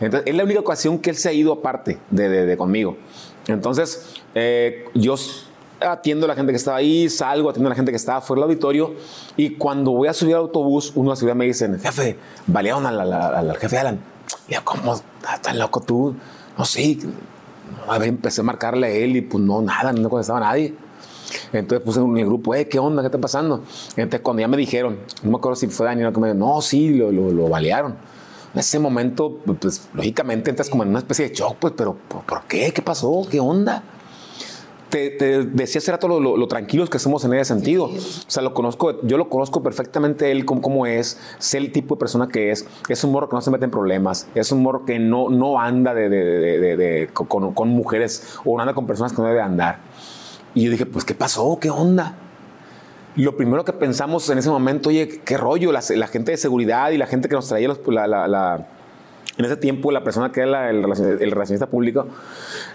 Entonces, 0.00 0.28
es 0.28 0.34
la 0.36 0.44
única 0.44 0.60
ocasión 0.60 0.98
que 0.98 1.10
él 1.10 1.16
se 1.16 1.28
ha 1.28 1.32
ido 1.32 1.52
aparte 1.52 1.98
de, 2.10 2.28
de- 2.28 2.44
de 2.46 2.56
conmigo. 2.56 2.96
Entonces, 3.46 4.16
eh, 4.34 4.84
yo 4.94 5.14
atiendo 5.84 6.26
a 6.26 6.28
la 6.28 6.34
gente 6.34 6.52
que 6.52 6.56
estaba 6.56 6.76
ahí, 6.78 7.08
salgo, 7.08 7.50
atiendo 7.50 7.68
a 7.68 7.70
la 7.70 7.76
gente 7.76 7.90
que 7.92 7.96
estaba 7.96 8.20
fuera 8.20 8.42
del 8.42 8.50
auditorio, 8.50 8.94
y 9.36 9.50
cuando 9.56 9.90
voy 9.92 10.08
a 10.08 10.12
subir 10.14 10.34
al 10.34 10.42
autobús, 10.42 10.92
uno 10.94 11.10
de 11.10 11.16
seguridad 11.16 11.36
me 11.36 11.44
dicen, 11.46 11.78
jefe, 11.80 12.16
balearon 12.46 12.86
al, 12.86 13.00
al- 13.00 13.12
al- 13.12 13.56
jefe 13.58 13.78
Alan. 13.78 14.00
Yo, 14.48 14.58
¿cómo? 14.64 14.94
¿Estás 15.34 15.56
loco 15.56 15.80
tú? 15.80 16.14
No, 16.56 16.64
sí. 16.64 16.98
A 17.88 17.98
ver, 17.98 18.08
empecé 18.08 18.40
a 18.42 18.44
marcarle 18.44 18.86
a 18.86 18.90
él 18.90 19.16
y 19.16 19.20
pues 19.22 19.42
no, 19.42 19.60
nada, 19.62 19.92
no 19.92 20.08
contestaba 20.10 20.38
a 20.38 20.42
nadie. 20.50 20.74
Entonces 21.52 21.84
puse 21.84 22.00
en 22.00 22.16
el 22.18 22.26
grupo, 22.26 22.54
eh, 22.54 22.68
¿qué 22.68 22.78
onda? 22.78 23.02
¿Qué 23.02 23.06
está 23.06 23.18
pasando? 23.18 23.62
Entonces 23.96 24.20
cuando 24.20 24.40
ya 24.40 24.48
me 24.48 24.56
dijeron, 24.56 24.98
no 25.22 25.30
me 25.30 25.36
acuerdo 25.36 25.56
si 25.56 25.66
fue 25.68 25.86
Daniel 25.86 26.12
que 26.12 26.20
me 26.20 26.28
dijo, 26.32 26.38
no, 26.38 26.60
sí, 26.60 26.90
lo, 26.90 27.10
lo, 27.10 27.30
lo 27.30 27.48
balearon. 27.48 27.96
En 28.52 28.60
ese 28.60 28.78
momento, 28.78 29.38
pues 29.60 29.88
lógicamente 29.94 30.50
entras 30.50 30.68
como 30.68 30.82
en 30.82 30.90
una 30.90 30.98
especie 30.98 31.28
de 31.30 31.34
shock, 31.34 31.56
pues, 31.58 31.72
pero 31.74 31.94
¿por, 31.94 32.22
por 32.24 32.42
qué? 32.44 32.70
¿Qué 32.72 32.82
pasó? 32.82 33.26
¿Qué 33.30 33.40
onda? 33.40 33.82
Te, 34.92 35.08
te 35.08 35.44
decía 35.44 35.78
hace 35.78 35.90
rato 35.90 36.06
lo, 36.06 36.20
lo- 36.20 36.36
lo 36.36 36.46
tranquilos 36.48 36.90
que 36.90 36.98
somos 36.98 37.24
en 37.24 37.32
ese 37.32 37.46
sentido. 37.46 37.84
O 37.86 37.90
sea, 38.26 38.42
lo 38.42 38.52
conozco, 38.52 39.00
yo 39.02 39.16
lo 39.16 39.30
conozco 39.30 39.62
perfectamente 39.62 40.30
él 40.30 40.44
como, 40.44 40.60
como 40.60 40.84
es, 40.84 41.18
sé 41.38 41.56
el 41.56 41.72
tipo 41.72 41.94
de 41.94 41.98
persona 42.00 42.28
que 42.28 42.50
es. 42.50 42.66
Es 42.90 43.02
un 43.02 43.10
morro 43.10 43.26
que 43.30 43.34
no 43.36 43.40
se 43.40 43.50
mete 43.50 43.64
en 43.64 43.70
problemas, 43.70 44.26
es 44.34 44.52
un 44.52 44.62
morro 44.62 44.84
que 44.84 44.98
no, 44.98 45.30
no 45.30 45.58
anda 45.58 45.94
de, 45.94 46.10
de- 46.10 46.76
de- 46.76 47.08
con, 47.14 47.54
con 47.54 47.68
mujeres 47.70 48.36
o 48.44 48.54
no 48.54 48.60
anda 48.62 48.74
con 48.74 48.86
personas 48.86 49.14
que 49.14 49.22
no 49.22 49.28
debe 49.28 49.40
andar. 49.40 49.78
Y 50.54 50.64
yo 50.64 50.70
dije, 50.70 50.84
pues, 50.84 51.06
¿qué 51.06 51.14
pasó? 51.14 51.58
¿Qué 51.58 51.70
onda? 51.70 52.14
Lo 53.16 53.34
primero 53.34 53.64
que 53.64 53.72
pensamos 53.72 54.28
en 54.28 54.36
ese 54.36 54.50
momento, 54.50 54.90
oye, 54.90 55.22
qué 55.24 55.38
rollo, 55.38 55.72
la, 55.72 55.80
la 55.96 56.06
gente 56.06 56.32
de 56.32 56.36
seguridad 56.36 56.90
y 56.90 56.98
la 56.98 57.06
gente 57.06 57.30
que 57.30 57.34
nos 57.34 57.48
traía 57.48 57.68
los- 57.68 57.80
la, 57.86 58.06
la- 58.06 58.28
la- 58.28 58.68
en 59.38 59.44
ese 59.46 59.56
tiempo 59.56 59.90
la 59.90 60.04
persona 60.04 60.30
que 60.32 60.40
era 60.40 60.50
la- 60.50 60.68
el, 60.70 60.84
el 60.84 61.30
relacionista 61.30 61.66
público 61.66 62.06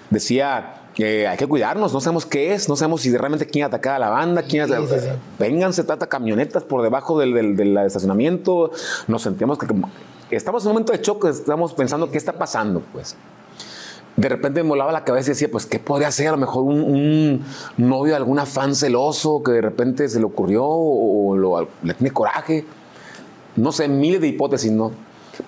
decía, 0.09 0.81
eh, 0.99 1.27
hay 1.27 1.37
que 1.37 1.45
cuidarnos, 1.47 1.93
no 1.93 2.01
sabemos 2.01 2.25
qué 2.25 2.53
es, 2.53 2.67
no 2.69 2.75
sabemos 2.75 3.01
si 3.01 3.15
realmente 3.15 3.45
quién 3.45 3.65
atacaba 3.65 3.97
a 3.97 3.99
la 3.99 4.09
banda, 4.09 4.41
quién 4.43 4.67
Sí, 4.67 4.73
sí, 4.89 4.95
sí. 4.99 5.07
Vénganse, 5.39 5.83
trata 5.83 6.07
camionetas 6.07 6.63
por 6.63 6.81
debajo 6.81 7.19
del, 7.19 7.33
del- 7.33 7.55
del 7.55 7.77
estacionamiento, 7.77 8.71
nos 9.07 9.21
sentíamos 9.21 9.57
que 9.57 9.67
como- 9.67 9.89
estamos 10.31 10.63
en 10.63 10.67
un 10.69 10.73
momento 10.73 10.91
de 10.93 11.01
choque, 11.01 11.29
estamos 11.29 11.73
pensando 11.73 12.09
qué 12.11 12.17
está 12.17 12.33
pasando, 12.33 12.81
pues 12.93 13.15
de 14.15 14.29
repente 14.29 14.63
me 14.63 14.69
volaba 14.69 14.91
la 14.91 15.03
cabeza 15.03 15.29
y 15.29 15.33
decía, 15.33 15.47
pues, 15.51 15.67
¿qué 15.67 15.77
podría 15.77 16.09
ser? 16.11 16.29
A 16.29 16.31
lo 16.31 16.37
mejor 16.37 16.63
un, 16.63 16.81
un 16.81 17.45
novio 17.77 18.13
de 18.13 18.17
alguna 18.17 18.47
fan 18.47 18.73
celoso 18.73 19.43
que 19.43 19.51
de 19.51 19.61
repente 19.61 20.09
se 20.09 20.17
le 20.17 20.25
ocurrió 20.25 20.63
o, 20.65 21.37
lo- 21.37 21.67
le 21.83 21.93
tiene 21.93 22.11
coraje. 22.11 22.65
No 23.55 23.71
sé, 23.71 23.87
miles 23.87 24.19
de 24.19 24.27
hipótesis, 24.29 24.71
¿no? 24.71 24.91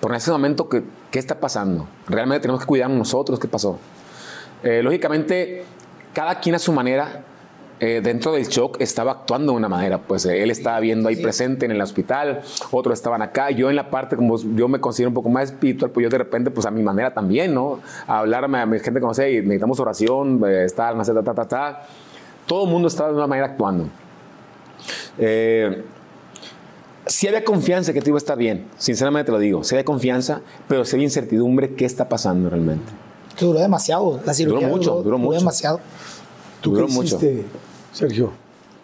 Pero 0.00 0.14
en 0.14 0.18
ese 0.18 0.30
momento, 0.30 0.68
¿qué, 0.68 0.84
qué 1.10 1.18
está 1.18 1.40
pasando? 1.40 1.88
Realmente 2.06 2.42
tenemos 2.42 2.60
que 2.60 2.66
cuidarnos 2.68 2.96
nosotros, 2.96 3.40
¿qué 3.40 3.48
pasó? 3.48 3.76
Eh, 4.62 4.82
lógicamente, 4.82 5.64
cada 6.12 6.40
quien 6.40 6.54
a 6.54 6.58
su 6.58 6.72
manera, 6.72 7.24
eh, 7.82 8.02
dentro 8.02 8.32
del 8.32 8.46
shock, 8.46 8.76
estaba 8.78 9.12
actuando 9.12 9.52
de 9.52 9.58
una 9.58 9.68
manera. 9.68 9.96
Pues 9.98 10.26
eh, 10.26 10.42
él 10.42 10.50
estaba 10.50 10.78
viendo 10.80 11.08
ahí 11.08 11.16
presente 11.16 11.64
en 11.64 11.72
el 11.72 11.80
hospital, 11.80 12.42
otros 12.70 12.98
estaban 12.98 13.22
acá. 13.22 13.50
Yo 13.50 13.70
en 13.70 13.76
la 13.76 13.88
parte, 13.88 14.16
como 14.16 14.36
yo 14.54 14.68
me 14.68 14.80
considero 14.80 15.08
un 15.08 15.14
poco 15.14 15.30
más 15.30 15.50
espiritual, 15.50 15.90
pues 15.90 16.04
yo 16.04 16.10
de 16.10 16.18
repente, 16.18 16.50
pues 16.50 16.66
a 16.66 16.70
mi 16.70 16.82
manera 16.82 17.14
también, 17.14 17.54
¿no? 17.54 17.80
A 18.06 18.18
hablarme 18.18 18.58
a 18.58 18.66
mi 18.66 18.78
gente 18.80 19.00
conoce 19.00 19.32
y 19.32 19.36
necesitamos 19.36 19.80
oración, 19.80 20.42
eh, 20.46 20.66
estar, 20.66 20.94
no 20.94 21.04
sé, 21.06 21.14
ta, 21.14 21.22
ta, 21.22 21.34
ta, 21.34 21.48
ta. 21.48 21.82
Todo 22.44 22.64
el 22.64 22.70
mundo 22.70 22.88
estaba 22.88 23.08
de 23.08 23.16
una 23.16 23.26
manera 23.26 23.46
actuando. 23.46 23.88
Si 27.06 27.26
había 27.26 27.44
confianza 27.44 27.94
que 27.94 28.02
te 28.02 28.10
iba 28.10 28.16
a 28.16 28.18
estar 28.18 28.36
bien, 28.36 28.66
sinceramente 28.76 29.26
te 29.26 29.32
lo 29.32 29.38
digo, 29.38 29.64
si 29.64 29.74
había 29.74 29.84
confianza, 29.84 30.42
pero 30.68 30.84
si 30.84 30.96
había 30.96 31.04
incertidumbre, 31.04 31.74
¿qué 31.74 31.86
está 31.86 32.08
pasando 32.08 32.50
realmente? 32.50 32.92
Que 33.40 33.46
duró 33.46 33.58
demasiado. 33.58 34.20
La 34.24 34.34
cirugía 34.34 34.68
mucho, 34.68 35.02
duró 35.02 35.18
mucho. 35.18 35.38
demasiado. 35.38 35.80
¿Tú 36.60 36.72
Duró 36.72 36.86
qué 36.86 36.92
mucho. 36.92 37.16
hiciste, 37.16 37.46
Sergio? 37.92 38.32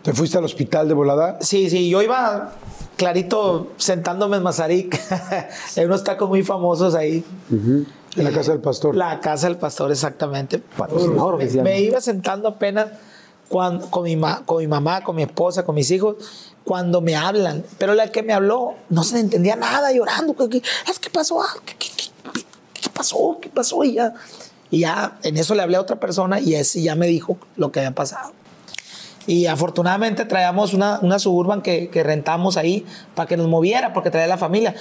¿Te 0.03 0.13
fuiste 0.15 0.39
al 0.39 0.45
hospital 0.45 0.89
de 0.89 0.95
volada? 0.95 1.39
Sí, 1.43 1.69
sí, 1.69 1.89
yo 1.91 2.01
iba 2.01 2.53
clarito 2.97 3.73
sentándome 3.77 4.39
en 4.39 4.43
Mazarik, 4.43 4.99
en 5.77 5.87
unos 5.87 6.03
tacos 6.05 6.29
muy 6.29 6.43
famosos 6.43 6.95
ahí. 6.95 7.23
En 7.51 8.25
la 8.25 8.31
casa 8.31 8.53
del 8.53 8.61
pastor. 8.63 8.95
La 8.97 9.21
casa 9.21 9.47
del 9.49 9.59
pastor, 9.59 9.91
exactamente. 9.93 10.59
Patrocinador 10.59 11.37
me, 11.37 11.45
oficial. 11.45 11.65
me 11.65 11.81
iba 11.83 12.01
sentando 12.01 12.49
apenas 12.49 12.87
cuando, 13.49 13.91
con, 13.91 14.05
mi 14.05 14.17
ma- 14.17 14.43
con 14.47 14.59
mi 14.59 14.67
mamá, 14.67 15.03
con 15.05 15.15
mi 15.17 15.23
esposa, 15.25 15.65
con 15.67 15.75
mis 15.75 15.91
hijos, 15.91 16.17
cuando 16.65 17.01
me 17.03 17.15
hablan. 17.15 17.63
Pero 17.77 17.95
la 17.95 18.11
que 18.11 18.23
me 18.23 18.33
habló 18.33 18.75
no 18.89 19.05
se 19.05 19.15
le 19.17 19.21
entendía 19.21 19.57
nada, 19.57 19.93
llorando. 19.93 20.35
¿Qué, 20.35 20.49
qué, 20.49 20.63
es 20.91 20.99
que 20.99 21.11
pasó? 21.11 21.43
algo, 21.43 21.61
¿Qué, 21.67 21.75
qué, 21.79 21.89
qué- 21.89 21.96
qué 21.96 21.96
pasó? 22.97 23.39
¿Qué 23.41 23.49
pasó? 23.49 23.85
Y 23.85 23.95
ya, 23.95 24.15
y 24.71 24.81
ya 24.81 25.19
en 25.23 25.37
eso 25.37 25.55
le 25.55 25.63
hablé 25.63 25.77
a 25.77 25.81
otra 25.81 25.97
persona 25.97 26.41
y 26.41 26.55
ese 26.55 26.83
ya 26.83 26.95
me 26.95 27.07
dijo 27.07 27.39
lo 27.57 27.71
que 27.73 27.81
había 27.81 27.95
pasado. 27.95 28.33
Y 29.27 29.47
afortunadamente 29.47 30.25
traíamos 30.25 30.73
una, 30.73 31.01
una 31.03 31.19
suburban 31.19 31.61
que, 31.61 31.89
que 31.91 32.03
rentamos 32.05 32.57
ahí 32.57 32.87
para 33.15 33.27
que 33.27 33.37
nos 33.37 33.49
moviera, 33.49 33.93
porque 33.93 34.11
traía 34.11 34.29
la 34.29 34.39
familia. 34.39 34.75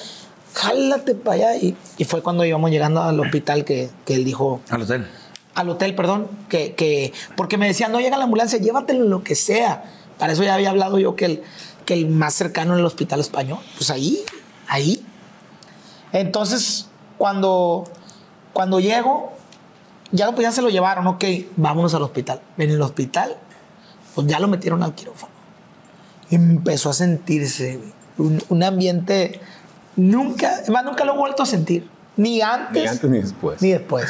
Jálate 0.53 1.15
para 1.15 1.35
allá. 1.35 1.57
Y, 1.57 1.75
y 1.97 2.03
fue 2.05 2.21
cuando 2.21 2.45
íbamos 2.45 2.69
llegando 2.69 3.01
al 3.01 3.19
hospital 3.19 3.65
que, 3.65 3.89
que 4.05 4.13
él 4.15 4.23
dijo, 4.23 4.61
Al 4.69 4.83
hotel. 4.83 5.07
al 5.55 5.69
hotel, 5.69 5.95
perdón, 5.95 6.27
que, 6.47 6.75
que 6.75 7.11
porque 7.35 7.57
me 7.57 7.65
decían, 7.67 7.91
no 7.91 7.99
llega 7.99 8.17
la 8.17 8.25
ambulancia, 8.25 8.59
llévatelo 8.59 9.03
en 9.05 9.09
lo 9.09 9.23
que 9.23 9.33
sea. 9.33 9.83
Para 10.19 10.33
eso 10.33 10.43
ya 10.43 10.53
había 10.53 10.69
hablado 10.69 10.99
yo 10.99 11.15
que 11.15 11.25
el, 11.25 11.43
que 11.85 11.95
el 11.95 12.07
más 12.07 12.35
cercano 12.35 12.73
era 12.73 12.81
el 12.81 12.85
hospital 12.85 13.19
español. 13.21 13.57
Pues 13.77 13.89
ahí, 13.89 14.19
ahí. 14.67 15.03
Entonces, 16.13 16.85
cuando, 17.17 17.85
cuando 18.56 18.80
llego, 18.80 19.34
ya, 20.14 20.32
pues 20.32 20.44
ya 20.44 20.52
se 20.53 20.61
lo 20.61 20.69
llevaron, 20.69 21.06
ok, 21.07 21.26
vámonos 21.57 21.94
al 21.94 22.03
hospital. 22.03 22.40
En 22.57 22.69
el 22.69 22.82
hospital, 22.82 23.36
pues 24.15 24.27
ya 24.27 24.40
lo 24.40 24.48
metieron 24.48 24.82
al 24.82 24.95
quirófano. 24.95 25.34
Y 26.30 26.36
empezó 26.36 26.90
a 26.90 26.94
sentirse 26.94 27.82
un, 28.18 28.41
un 28.48 28.64
ambiente, 28.64 29.41
nunca, 29.98 30.60
además 30.64 30.86
nunca 30.86 31.03
lo 31.03 31.15
he 31.15 31.18
vuelto 31.18 31.44
a 31.44 31.45
sentir. 31.45 31.90
Ni 32.15 32.40
antes, 32.41 32.84
Ni 32.84 32.88
antes 32.88 33.10
ni 33.10 33.19
después. 33.19 33.61
ni 33.61 33.72
después. 33.72 34.10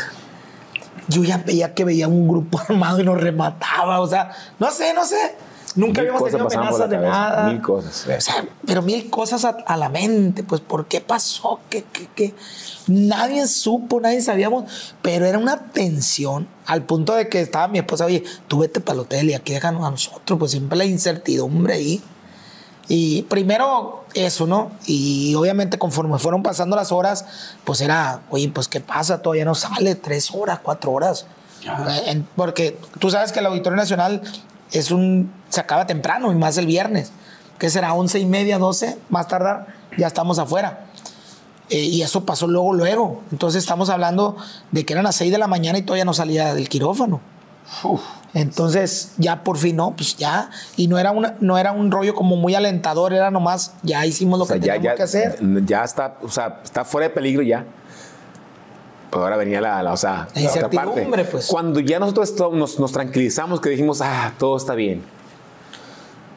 Yo 1.07 1.23
ya 1.23 1.39
veía 1.39 1.73
que 1.73 1.83
veía 1.83 2.07
un 2.07 2.27
grupo 2.27 2.61
armado 2.69 2.99
y 2.99 3.03
nos 3.03 3.19
remataba, 3.19 3.99
o 3.99 4.05
sea, 4.05 4.29
no 4.59 4.69
sé, 4.69 4.93
no 4.93 5.05
sé. 5.05 5.35
Nunca 5.75 6.01
Mil 6.01 6.09
habíamos 6.11 6.31
tenido 6.31 6.47
amenazas 6.47 6.89
de 6.89 6.95
cabeza, 6.95 7.11
nada. 7.11 7.47
mil 7.49 7.61
cosas. 7.61 8.07
O 8.07 8.21
sea, 8.21 8.45
pero 8.65 8.81
mil 8.81 9.09
cosas 9.09 9.43
a, 9.43 9.49
a 9.65 9.77
la 9.77 9.89
mente, 9.89 10.43
pues, 10.43 10.61
¿por 10.61 10.85
qué 10.87 11.01
pasó? 11.01 11.59
¿Qué, 11.69 11.83
qué, 11.91 12.07
qué? 12.15 12.33
Nadie 12.87 13.45
supo, 13.47 13.99
nadie 13.99 14.21
sabíamos, 14.21 14.93
pero 15.01 15.25
era 15.25 15.37
una 15.37 15.71
tensión 15.71 16.47
al 16.65 16.83
punto 16.83 17.13
de 17.13 17.27
que 17.27 17.41
estaba 17.41 17.67
mi 17.67 17.79
esposa, 17.79 18.05
oye, 18.05 18.23
tú 18.47 18.59
vete 18.59 18.79
para 18.79 18.95
el 18.95 18.99
hotel 19.01 19.29
y 19.29 19.33
aquí 19.33 19.53
déjanos 19.53 19.85
a 19.85 19.91
nosotros, 19.91 20.39
pues 20.39 20.51
siempre 20.51 20.77
la 20.77 20.85
incertidumbre 20.85 21.73
ahí. 21.73 22.01
Y 22.87 23.23
primero 23.23 24.05
eso, 24.13 24.45
¿no? 24.45 24.71
Y 24.85 25.33
obviamente 25.35 25.79
conforme 25.79 26.19
fueron 26.19 26.43
pasando 26.43 26.75
las 26.75 26.91
horas, 26.91 27.25
pues 27.63 27.81
era, 27.81 28.21
oye, 28.29 28.49
pues 28.53 28.67
¿qué 28.67 28.79
pasa? 28.79 29.21
Todavía 29.21 29.45
no 29.45 29.55
sale, 29.55 29.95
tres 29.95 30.29
horas, 30.33 30.59
cuatro 30.61 30.91
horas. 30.91 31.25
Eh, 32.07 32.21
porque 32.35 32.77
tú 32.99 33.09
sabes 33.09 33.31
que 33.31 33.39
el 33.39 33.47
Auditorio 33.47 33.75
Nacional 33.75 34.21
es 34.71 34.91
un, 34.91 35.31
se 35.49 35.59
acaba 35.59 35.85
temprano 35.85 36.31
y 36.31 36.35
más 36.35 36.57
el 36.57 36.65
viernes, 36.65 37.11
que 37.57 37.69
será 37.69 37.93
once 37.93 38.19
y 38.19 38.25
media, 38.25 38.57
doce, 38.57 38.97
más 39.09 39.27
tardar, 39.27 39.67
ya 39.97 40.07
estamos 40.07 40.39
afuera. 40.39 40.85
Eh, 41.69 41.79
y 41.79 42.01
eso 42.01 42.25
pasó 42.25 42.47
luego, 42.47 42.73
luego. 42.73 43.23
Entonces 43.31 43.63
estamos 43.63 43.89
hablando 43.89 44.37
de 44.71 44.85
que 44.85 44.93
eran 44.93 45.03
las 45.03 45.15
seis 45.15 45.31
de 45.31 45.37
la 45.37 45.47
mañana 45.47 45.77
y 45.77 45.81
todavía 45.81 46.05
no 46.05 46.13
salía 46.13 46.53
del 46.53 46.69
quirófano. 46.69 47.21
Entonces, 48.33 49.13
ya 49.17 49.43
por 49.43 49.57
fin, 49.57 49.77
no, 49.77 49.95
pues 49.95 50.17
ya. 50.17 50.49
Y 50.75 50.87
no 50.87 50.99
era, 50.99 51.11
una, 51.11 51.35
no 51.39 51.57
era 51.57 51.71
un 51.71 51.89
rollo 51.89 52.13
como 52.13 52.35
muy 52.35 52.53
alentador, 52.53 53.13
era 53.13 53.31
nomás, 53.31 53.73
ya 53.81 54.05
hicimos 54.05 54.37
lo 54.37 54.43
O 54.43 54.47
sea, 54.47 54.59
que 54.59 54.67
ya, 54.67 54.73
teníamos 54.73 54.93
ya, 54.93 54.97
que 54.97 55.03
hacer. 55.03 55.39
ya 55.65 55.83
está, 55.83 56.17
o 56.21 56.29
sea, 56.29 56.59
está 56.63 56.85
fuera 56.85 57.07
de 57.07 57.13
peligro 57.13 57.41
ya. 57.41 57.65
Pero 59.15 59.23
ahora 59.23 59.37
venía 59.37 59.61
la, 59.61 59.81
la, 59.81 59.93
o 59.93 59.97
sea, 59.97 60.27
La 60.35 60.49
otra 60.51 60.69
parte. 60.69 61.07
pues. 61.31 61.47
Cuando 61.47 61.79
ya 61.79 61.99
nosotros 61.99 62.33
nos, 62.51 62.77
nos 62.81 62.91
tranquilizamos, 62.91 63.61
que 63.61 63.69
dijimos, 63.69 64.01
ah, 64.01 64.33
todo 64.37 64.57
está 64.57 64.75
bien. 64.75 65.03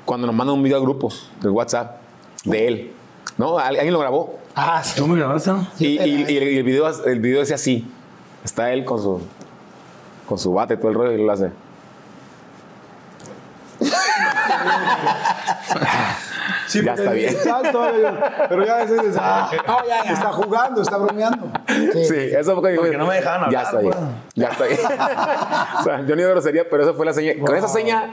Cuando 0.04 0.28
nos 0.28 0.36
mandan 0.36 0.54
un 0.54 0.62
video 0.62 0.76
al 0.78 0.84
grupo 0.84 1.08
del 1.40 1.50
WhatsApp 1.50 1.96
de 2.44 2.68
él, 2.68 2.92
¿no? 3.36 3.58
Al- 3.58 3.74
Alguien 3.74 3.92
lo 3.92 3.98
grabó. 3.98 4.38
Ah, 4.54 4.80
sí. 4.84 4.92
¿Tú 4.96 5.08
me 5.08 5.18
grabaste? 5.18 5.50
no? 5.50 5.66
Y, 5.80 5.86
y- 5.86 6.24
y 6.28 6.36
el, 6.36 6.42
y 6.52 6.58
el 6.58 6.62
video, 6.62 7.04
el 7.04 7.18
video 7.18 7.40
decía 7.40 7.56
así. 7.56 7.84
Está 8.44 8.72
él 8.72 8.84
con 8.84 9.02
su, 9.02 9.22
con 10.28 10.38
su 10.38 10.52
bate, 10.52 10.76
todo 10.76 10.90
el 10.90 10.94
rollo, 10.94 11.10
y 11.12 11.24
lo 11.26 11.32
hace. 11.32 11.50
Sí, 16.68 16.84
Ya 16.84 16.92
está 16.94 17.10
bien. 17.12 17.34
todavía- 17.72 18.46
pero 18.48 18.64
ya 18.64 18.82
es, 18.82 18.90
es- 18.90 19.16
ah, 19.18 19.50
No, 19.66 19.78
ya, 19.86 20.04
ya. 20.04 20.12
está 20.12 20.32
jugando, 20.32 20.82
está 20.82 20.96
bromeando. 20.98 21.50
Sí, 21.66 22.14
eso 22.14 22.60
fue 22.60 22.76
Porque 22.76 22.96
no 22.96 23.06
me 23.06 23.14
dejaban 23.16 23.50
Ya 23.50 23.60
hablar, 23.60 23.64
está 23.64 23.78
bien. 23.80 23.92
pues. 23.94 24.34
Ya 24.34 24.48
está 24.48 24.64
bien. 24.64 24.80
o 25.80 25.82
sea, 25.82 26.00
yo 26.06 26.16
ni 26.16 26.22
de 26.22 26.28
grosería, 26.30 26.64
pero 26.70 26.82
esa 26.84 26.92
fue 26.92 27.06
la 27.06 27.12
seña. 27.14 27.32
Con 27.44 27.56
esa 27.56 27.68
seña, 27.68 28.10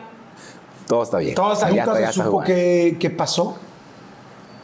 todo 0.87 1.03
está 1.03 1.17
bien. 1.17 1.35
Todo 1.35 1.53
está 1.53 1.67
Ya 1.67 1.73
bien. 1.73 1.85
¿Nunca 1.85 1.99
ya 1.99 2.05
se 2.05 2.11
está 2.11 2.23
supo 2.23 2.31
jugando. 2.31 2.53
qué, 2.55 2.97
qué 2.99 3.09
pasó? 3.09 3.57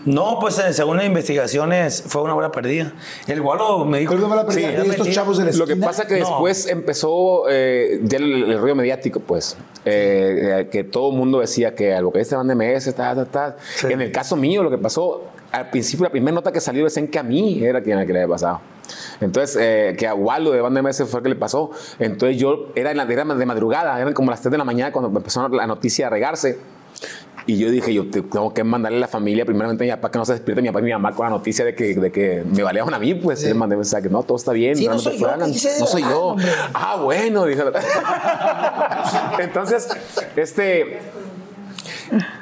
No, 0.06 0.38
pues 0.40 0.57
eh, 0.60 0.73
según 0.73 0.98
las 0.98 1.06
investigaciones 1.06 2.03
fue 2.07 2.22
una 2.23 2.36
hora 2.36 2.52
perdida. 2.52 2.94
El 3.28 3.41
gualo 3.41 3.86
me 3.86 3.99
dijo. 3.99 4.15
No 4.15 4.28
me 4.28 4.36
la 4.36 4.49
Sí, 4.52 4.64
estos 4.64 5.10
chavos 5.11 5.38
de 5.38 5.45
la 5.45 5.52
Lo 5.52 5.68
que 5.68 5.76
pasa 5.76 6.07
que 6.07 6.19
No. 6.19 6.28
después 6.28 6.68
empezó 6.68 7.44
eh, 7.49 7.99
ya 8.03 8.18
el, 8.18 8.44
el 8.52 8.60
rollo 8.60 8.76
mediático, 8.76 9.19
pues. 9.19 9.57
Eh, 9.86 10.60
eh, 10.61 10.69
que 10.72 10.84
todo 10.84 11.11
el 11.11 11.18
mundo 11.18 11.40
decía 11.40 11.76
que 11.76 11.94
algo 11.94 12.11
que 12.11 12.19
este 12.22 12.36
van 12.36 12.48
de 12.48 12.56
MS, 12.56 12.94
ta, 12.95 13.15
ta, 13.15 13.26
ta. 13.26 13.57
En 13.90 14.02
el 14.02 14.11
caso 14.11 14.36
mío, 14.36 14.64
lo 14.64 14.69
que 14.69 14.78
pasó, 14.78 15.23
al 15.52 15.69
principio, 15.69 16.03
la 16.06 16.11
primera 16.11 16.34
nota 16.34 16.52
que 16.52 16.61
salió 16.61 16.84
decían 16.84 17.07
que 17.07 17.19
a 17.19 17.23
mí 17.23 17.64
era 17.64 17.82
quien 17.82 17.99
que 18.06 18.14
le 18.14 18.22
había 18.23 18.34
pasado. 18.34 18.61
Entonces, 19.19 19.57
eh, 19.60 19.95
que 19.98 20.07
a 20.07 20.14
Waldo 20.14 20.52
de 20.52 20.61
Banda 20.61 20.82
MS 20.82 21.03
fue 21.07 21.19
el 21.19 21.23
que 21.23 21.30
le 21.30 21.36
pasó. 21.36 21.72
Entonces, 21.99 22.38
yo 22.38 22.68
era, 22.76 22.91
en 22.91 22.98
la, 22.98 23.03
era 23.03 23.23
de 23.23 23.45
madrugada, 23.45 23.99
eran 23.99 24.14
como 24.14 24.32
las 24.32 24.41
3 24.41 24.52
de 24.52 24.57
la 24.57 24.64
mañana 24.64 24.91
cuando 24.91 25.15
empezó 25.18 25.48
la 25.48 25.68
noticia 25.68 26.07
a 26.07 26.10
regarse. 26.10 26.60
Y 27.47 27.57
yo 27.57 27.72
dije, 27.72 27.91
yo 27.93 28.09
te- 28.09 28.22
tengo 28.22 28.53
que 28.53 28.63
mandarle 28.63 28.97
a 28.99 29.01
la 29.01 29.07
familia, 29.07 29.45
primeramente 29.45 29.84
a 29.84 29.85
mi 29.85 29.91
papá, 29.99 30.11
que 30.11 30.19
no 30.19 30.26
se 30.26 30.34
despierte 30.34 30.61
mi 30.61 30.68
papá 30.69 30.80
y 30.80 30.84
mi 30.84 30.91
mamá 30.91 31.11
con 31.15 31.26
la 31.26 31.31
noticia 31.31 31.65
de 31.65 31.73
que, 31.73 31.95
de 31.95 32.11
que 32.11 32.43
me 32.45 32.61
baleaban 32.63 32.93
a 32.93 32.99
mí. 32.99 33.15
Pues 33.15 33.43
le 33.43 33.53
mandé 33.55 33.76
mensaje, 33.76 34.09
no, 34.09 34.22
todo 34.23 34.38
está 34.38 34.51
bien. 34.51 34.76
Sí, 34.76 34.85
no 34.88 34.95
te 34.97 34.99
soy 34.99 35.18
yo, 35.19 35.27
No 35.38 35.85
soy 35.88 36.01
yo. 36.03 36.22
hombre. 36.27 36.47
Ah, 36.73 36.97
bueno, 37.01 37.45
dije. 37.45 37.63
Entonces, 39.39 39.88
este. 40.35 40.99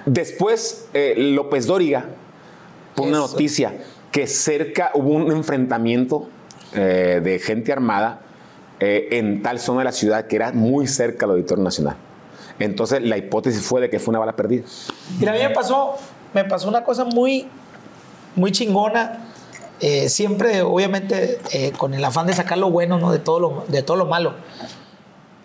Después, 0.06 0.88
eh, 0.94 1.14
López 1.18 1.66
Dóriga 1.68 2.06
pone 2.96 3.10
una 3.10 3.20
noticia 3.20 3.74
que 4.12 4.26
cerca 4.28 4.92
hubo 4.96 5.12
un 5.14 5.32
enfrentamiento 5.32 6.28
eh, 6.74 7.22
de 7.24 7.40
gente 7.40 7.72
armada 7.72 8.22
eh, 8.80 9.10
en 9.12 9.44
tal 9.44 9.60
zona 9.60 9.80
de 9.80 9.86
la 9.86 9.92
ciudad 9.92 10.26
que 10.26 10.36
era 10.36 10.52
muy 10.52 10.88
cerca 10.88 11.26
al 11.26 11.34
Auditorio 11.34 11.64
Nacional. 11.64 11.96
Entonces, 12.60 13.02
la 13.02 13.18
hipótesis 13.18 13.62
fue 13.62 13.82
de 13.82 13.90
que 13.90 14.00
fue 14.00 14.12
una 14.12 14.20
bala 14.20 14.36
perdida. 14.36 14.64
Mira, 15.18 15.32
a 15.32 15.36
mí 15.36 15.42
me 15.42 15.50
pasó, 15.50 15.96
me 16.34 16.44
pasó 16.46 16.68
una 16.68 16.84
cosa 16.84 17.06
muy, 17.06 17.48
muy 18.36 18.52
chingona. 18.52 19.26
eh, 19.82 20.10
siempre, 20.10 20.62
obviamente, 20.62 21.40
eh, 21.52 21.72
con 21.72 21.94
el 21.94 22.04
afán 22.04 22.28
de 22.28 22.34
sacar 22.34 22.58
lo 22.58 22.70
bueno 22.70 23.00
¿no? 23.00 23.12
de, 23.12 23.20
todo 23.20 23.40
lo, 23.40 23.66
de 23.70 23.82
todo 23.82 23.96
lo 23.96 24.06
malo. 24.06 24.34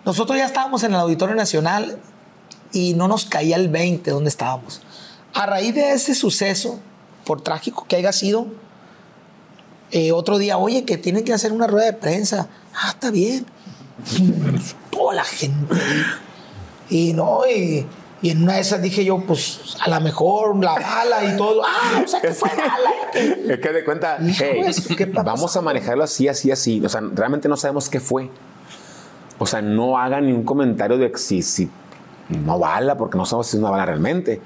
Nosotros 0.03 0.37
ya 0.37 0.45
estábamos 0.45 0.83
en 0.83 0.93
el 0.93 0.99
Auditorio 0.99 1.35
Nacional 1.35 1.97
y 2.73 2.93
no 2.95 3.07
nos 3.07 3.25
caía 3.25 3.55
el 3.55 3.69
20 3.69 4.11
donde 4.11 4.29
estábamos. 4.29 4.81
A 5.33 5.45
raíz 5.45 5.73
de 5.73 5.93
ese 5.93 6.15
suceso, 6.15 6.79
por 7.25 7.41
trágico 7.41 7.85
que 7.87 7.95
haya 7.95 8.11
sido, 8.11 8.47
eh, 9.91 10.11
otro 10.11 10.37
día, 10.37 10.57
oye, 10.57 10.83
que 10.83 10.97
tienen 10.97 11.23
que 11.23 11.31
hacer 11.33 11.53
una 11.53 11.67
rueda 11.67 11.85
de 11.85 11.93
prensa. 11.93 12.49
Ah, 12.73 12.89
está 12.89 13.11
bien. 13.11 13.45
Toda 14.91 15.15
la 15.15 15.23
gente. 15.23 15.75
Y 16.89 17.13
no, 17.13 17.41
y, 17.47 17.85
y 18.21 18.29
en 18.29 18.43
una 18.43 18.53
de 18.53 18.61
esas 18.61 18.81
dije 18.81 19.03
yo, 19.03 19.19
pues 19.19 19.75
a 19.79 19.89
lo 19.89 20.01
mejor 20.01 20.63
la 20.63 20.73
bala 20.73 21.33
y 21.33 21.37
todo. 21.37 21.61
Ah, 21.65 22.01
o 22.03 22.07
sea, 22.07 22.21
que 22.21 22.31
fue 22.31 22.49
bala. 22.49 22.91
Es 23.53 23.59
que 23.59 23.69
de 23.69 23.85
cuenta, 23.85 24.17
Hijo, 24.21 24.43
hey, 24.43 24.61
eso, 24.65 24.95
¿qué 24.95 25.03
está 25.03 25.23
vamos 25.23 25.55
a 25.55 25.61
manejarlo 25.61 26.03
así, 26.03 26.27
así, 26.27 26.51
así. 26.51 26.83
O 26.83 26.89
sea, 26.89 27.01
realmente 27.13 27.47
no 27.47 27.55
sabemos 27.55 27.89
qué 27.89 27.99
fue. 27.99 28.29
O 29.37 29.45
sea, 29.45 29.61
no 29.61 29.97
hagan 29.97 30.27
ni 30.27 30.33
un 30.33 30.43
comentario 30.43 30.97
de 30.97 31.11
si, 31.17 31.41
si 31.41 31.69
no 32.29 32.57
bala, 32.59 32.97
porque 32.97 33.17
no 33.17 33.25
sabemos 33.25 33.47
si 33.47 33.57
es 33.57 33.61
una 33.61 33.69
bala 33.69 33.85
realmente. 33.85 34.41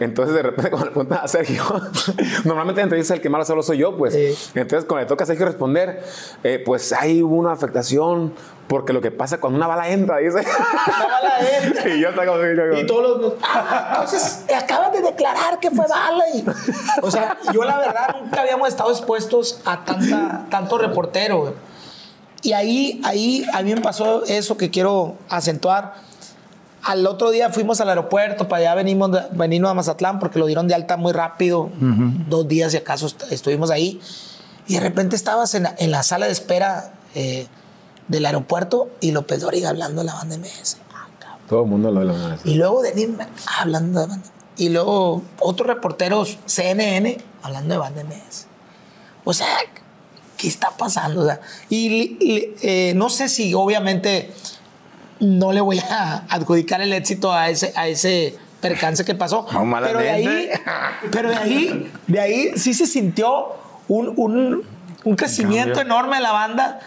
Entonces, 0.00 0.34
de 0.34 0.42
repente, 0.42 0.70
cuando 0.70 0.86
le 0.86 0.92
preguntan 0.92 1.20
a 1.22 1.28
Sergio, 1.28 1.62
normalmente 2.44 2.80
en 2.80 2.86
entrevistas 2.86 3.16
el 3.16 3.22
que 3.22 3.28
más 3.28 3.46
solo 3.46 3.62
soy 3.62 3.78
yo, 3.78 3.96
pues. 3.96 4.14
Sí. 4.14 4.50
Entonces, 4.54 4.86
cuando 4.86 5.04
le 5.04 5.08
toca 5.08 5.24
a 5.24 5.26
Sergio 5.26 5.46
responder, 5.46 6.02
eh, 6.44 6.62
pues 6.64 6.92
hay 6.92 7.22
una 7.22 7.52
afectación, 7.52 8.32
porque 8.68 8.92
lo 8.92 9.00
que 9.00 9.10
pasa 9.10 9.40
cuando 9.40 9.56
una 9.56 9.66
bala 9.66 9.88
entra, 9.88 10.18
dice. 10.18 10.42
La 10.42 11.06
bala 11.06 11.38
entra. 11.62 11.88
y 11.94 12.00
yo 12.00 12.10
estaba 12.10 12.26
como. 12.26 12.78
Y 12.78 12.86
todos 12.86 13.20
los. 13.20 13.34
Ah, 13.42 14.02
entonces, 14.02 14.44
acabas 14.54 14.92
de 14.92 15.02
declarar 15.02 15.58
que 15.60 15.70
fue 15.70 15.86
bala. 15.88 16.24
Y, 16.34 16.44
o 17.02 17.10
sea, 17.10 17.38
yo 17.52 17.64
la 17.64 17.78
verdad 17.78 18.16
nunca 18.20 18.42
habíamos 18.42 18.68
estado 18.68 18.90
expuestos 18.90 19.60
a 19.64 19.84
tanta, 19.84 20.46
tanto 20.50 20.78
reportero. 20.78 21.54
Y 22.42 22.52
ahí, 22.52 23.00
ahí 23.04 23.44
a 23.52 23.62
mí 23.62 23.74
me 23.74 23.80
pasó 23.80 24.24
eso 24.24 24.56
que 24.56 24.70
quiero 24.70 25.16
acentuar. 25.28 26.07
Al 26.88 27.06
otro 27.06 27.30
día 27.30 27.50
fuimos 27.50 27.80
al 27.80 27.88
aeropuerto, 27.90 28.48
para 28.48 28.60
allá 28.62 28.74
venimos, 28.74 29.12
de- 29.12 29.22
venimos 29.32 29.70
a 29.70 29.74
Mazatlán 29.74 30.18
porque 30.18 30.38
lo 30.38 30.46
dieron 30.46 30.68
de 30.68 30.74
alta 30.74 30.96
muy 30.96 31.12
rápido. 31.12 31.70
Dos 32.28 32.48
días, 32.48 32.72
si 32.72 32.78
acaso, 32.78 33.06
est- 33.06 33.30
estuvimos 33.30 33.70
ahí. 33.70 34.00
Y 34.66 34.74
de 34.74 34.80
repente 34.80 35.14
estabas 35.16 35.54
en 35.54 35.64
la, 35.64 35.74
en 35.78 35.90
la 35.90 36.02
sala 36.02 36.26
de 36.26 36.32
espera 36.32 36.92
eh, 37.14 37.46
del 38.08 38.24
aeropuerto 38.26 38.88
y 39.00 39.12
López 39.12 39.40
Dóriga 39.40 39.68
hablando 39.70 40.00
de 40.02 40.06
la 40.06 40.14
banda 40.14 40.36
MS. 40.38 40.78
Ah. 40.94 41.06
Todo 41.48 41.62
el 41.64 41.68
mundo 41.70 41.90
lo 41.90 42.04
lo- 42.04 42.14
Y 42.44 42.54
luego 42.54 42.82
Denis 42.82 43.08
hablando 43.60 44.00
de 44.00 44.06
banda. 44.06 44.28
Y 44.56 44.70
luego 44.70 45.22
otros 45.40 45.66
reporteros 45.68 46.38
CNN 46.46 47.18
hablando 47.42 47.74
de 47.74 47.78
banda 47.78 48.02
MS. 48.02 48.46
O 49.24 49.32
sea, 49.34 49.46
¿qué 50.36 50.48
está 50.48 50.70
pasando? 50.70 51.20
O 51.22 51.24
sea, 51.26 51.40
y 51.70 52.16
eh, 52.62 52.92
no 52.96 53.08
sé 53.10 53.28
si 53.28 53.52
obviamente 53.54 54.32
no 55.20 55.52
le 55.52 55.60
voy 55.60 55.80
a 55.90 56.24
adjudicar 56.28 56.80
el 56.80 56.92
éxito 56.92 57.32
a 57.32 57.48
ese, 57.50 57.72
a 57.76 57.88
ese 57.88 58.36
percance 58.60 59.04
que 59.04 59.14
pasó. 59.14 59.46
No, 59.52 59.64
pero 59.86 59.98
de 60.00 60.10
ahí, 60.10 60.48
pero 61.10 61.30
de 61.30 61.36
ahí, 61.36 61.92
de 62.06 62.20
ahí 62.20 62.50
sí 62.56 62.74
se 62.74 62.86
sintió 62.86 63.48
un, 63.88 64.12
un- 64.16 64.62
un 65.04 65.16
crecimiento 65.16 65.74
cambio. 65.76 65.82
enorme 65.96 66.16
de 66.16 66.22
la 66.22 66.32
banda. 66.32 66.80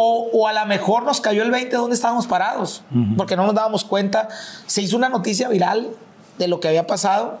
O, 0.00 0.28
o 0.32 0.46
a 0.46 0.52
lo 0.52 0.64
mejor 0.66 1.02
nos 1.02 1.20
cayó 1.20 1.42
el 1.42 1.50
20 1.50 1.74
donde 1.74 1.96
estábamos 1.96 2.28
parados, 2.28 2.84
porque 3.16 3.34
no 3.36 3.46
nos 3.46 3.54
dábamos 3.56 3.84
cuenta. 3.84 4.28
Se 4.66 4.80
hizo 4.80 4.96
una 4.96 5.08
noticia 5.08 5.48
viral 5.48 5.88
de 6.38 6.46
lo 6.46 6.60
que 6.60 6.68
había 6.68 6.86
pasado. 6.86 7.40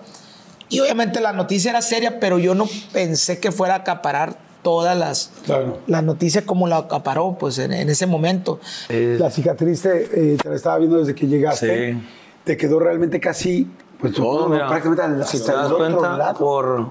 Y 0.68 0.80
obviamente 0.80 1.20
la 1.20 1.32
noticia 1.32 1.70
era 1.70 1.82
seria, 1.82 2.18
pero 2.18 2.38
yo 2.40 2.56
no 2.56 2.66
pensé 2.92 3.38
que 3.38 3.52
fuera 3.52 3.74
a 3.74 3.78
acaparar 3.78 4.36
todas 4.68 4.98
las, 4.98 5.30
Claro. 5.46 5.78
las 5.86 6.02
noticias 6.04 6.44
como 6.44 6.66
la 6.68 6.76
acaparó 6.76 7.36
pues, 7.40 7.56
en, 7.58 7.72
en 7.72 7.88
ese 7.88 8.06
momento. 8.06 8.60
La 8.90 9.30
cicatriz 9.30 9.80
te, 9.80 10.34
eh, 10.34 10.36
te 10.36 10.46
la 10.50 10.56
estaba 10.56 10.76
viendo 10.76 10.98
desde 10.98 11.14
que 11.14 11.26
llegaste. 11.26 11.94
Sí. 11.94 12.02
Te 12.44 12.56
quedó 12.58 12.78
realmente 12.78 13.18
casi, 13.18 13.66
pues 13.98 14.12
Todo, 14.12 14.46
mira, 14.50 14.68
prácticamente 14.68 15.02
al- 15.22 15.26
si 15.26 15.38
hasta 15.38 15.52
te 15.52 15.56
das 15.58 15.66
el 15.68 15.72
otro 15.72 15.78
cuenta, 15.96 16.16
lado. 16.18 16.38
por, 16.38 16.90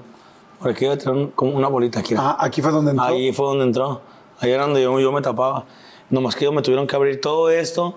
por 0.59 0.71
aquí 0.71 0.85
tener 0.87 1.09
un- 1.09 1.27
como 1.29 1.51
una 1.55 1.67
bolita 1.67 1.99
aquí. 1.99 2.15
Ah, 2.17 2.35
aquí 2.39 2.63
fue 2.63 2.71
donde 2.71 2.91
entró. 2.91 3.05
Ahí 3.05 3.31
fue 3.31 3.45
donde 3.45 3.65
entró. 3.65 4.01
Ahí 4.39 4.49
era 4.51 4.63
donde 4.63 4.81
yo, 4.81 4.99
yo 4.99 5.11
me 5.11 5.21
tapaba. 5.21 5.65
Nomás 6.09 6.35
que 6.35 6.45
ellos 6.45 6.55
me 6.55 6.63
tuvieron 6.63 6.87
que 6.87 6.95
abrir 6.95 7.21
todo 7.21 7.51
esto 7.51 7.95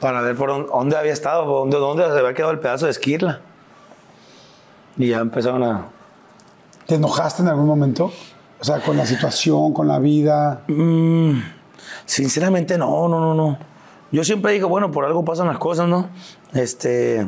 para 0.00 0.22
ver 0.22 0.36
por 0.36 0.48
dónde, 0.48 0.68
dónde 0.72 0.96
había 0.96 1.12
estado, 1.12 1.44
por 1.44 1.54
dónde, 1.70 1.76
dónde 1.76 2.04
se 2.04 2.18
había 2.18 2.32
quedado 2.32 2.52
el 2.52 2.60
pedazo 2.60 2.86
de 2.86 2.92
esquirla. 2.92 3.40
Y 4.96 5.08
ya 5.08 5.18
empezaron 5.18 5.62
a... 5.62 5.88
¿Te 6.86 6.96
enojaste 6.96 7.42
en 7.42 7.48
algún 7.48 7.66
momento? 7.66 8.10
O 8.62 8.64
sea, 8.64 8.78
con 8.78 8.96
la 8.96 9.04
situación, 9.04 9.72
con 9.74 9.88
la 9.88 9.98
vida. 9.98 10.62
Sinceramente, 12.06 12.78
no, 12.78 13.08
no, 13.08 13.18
no, 13.18 13.34
no. 13.34 13.58
Yo 14.12 14.22
siempre 14.22 14.52
digo, 14.52 14.68
bueno, 14.68 14.92
por 14.92 15.04
algo 15.04 15.24
pasan 15.24 15.48
las 15.48 15.58
cosas, 15.58 15.88
¿no? 15.88 16.08
Este. 16.54 17.26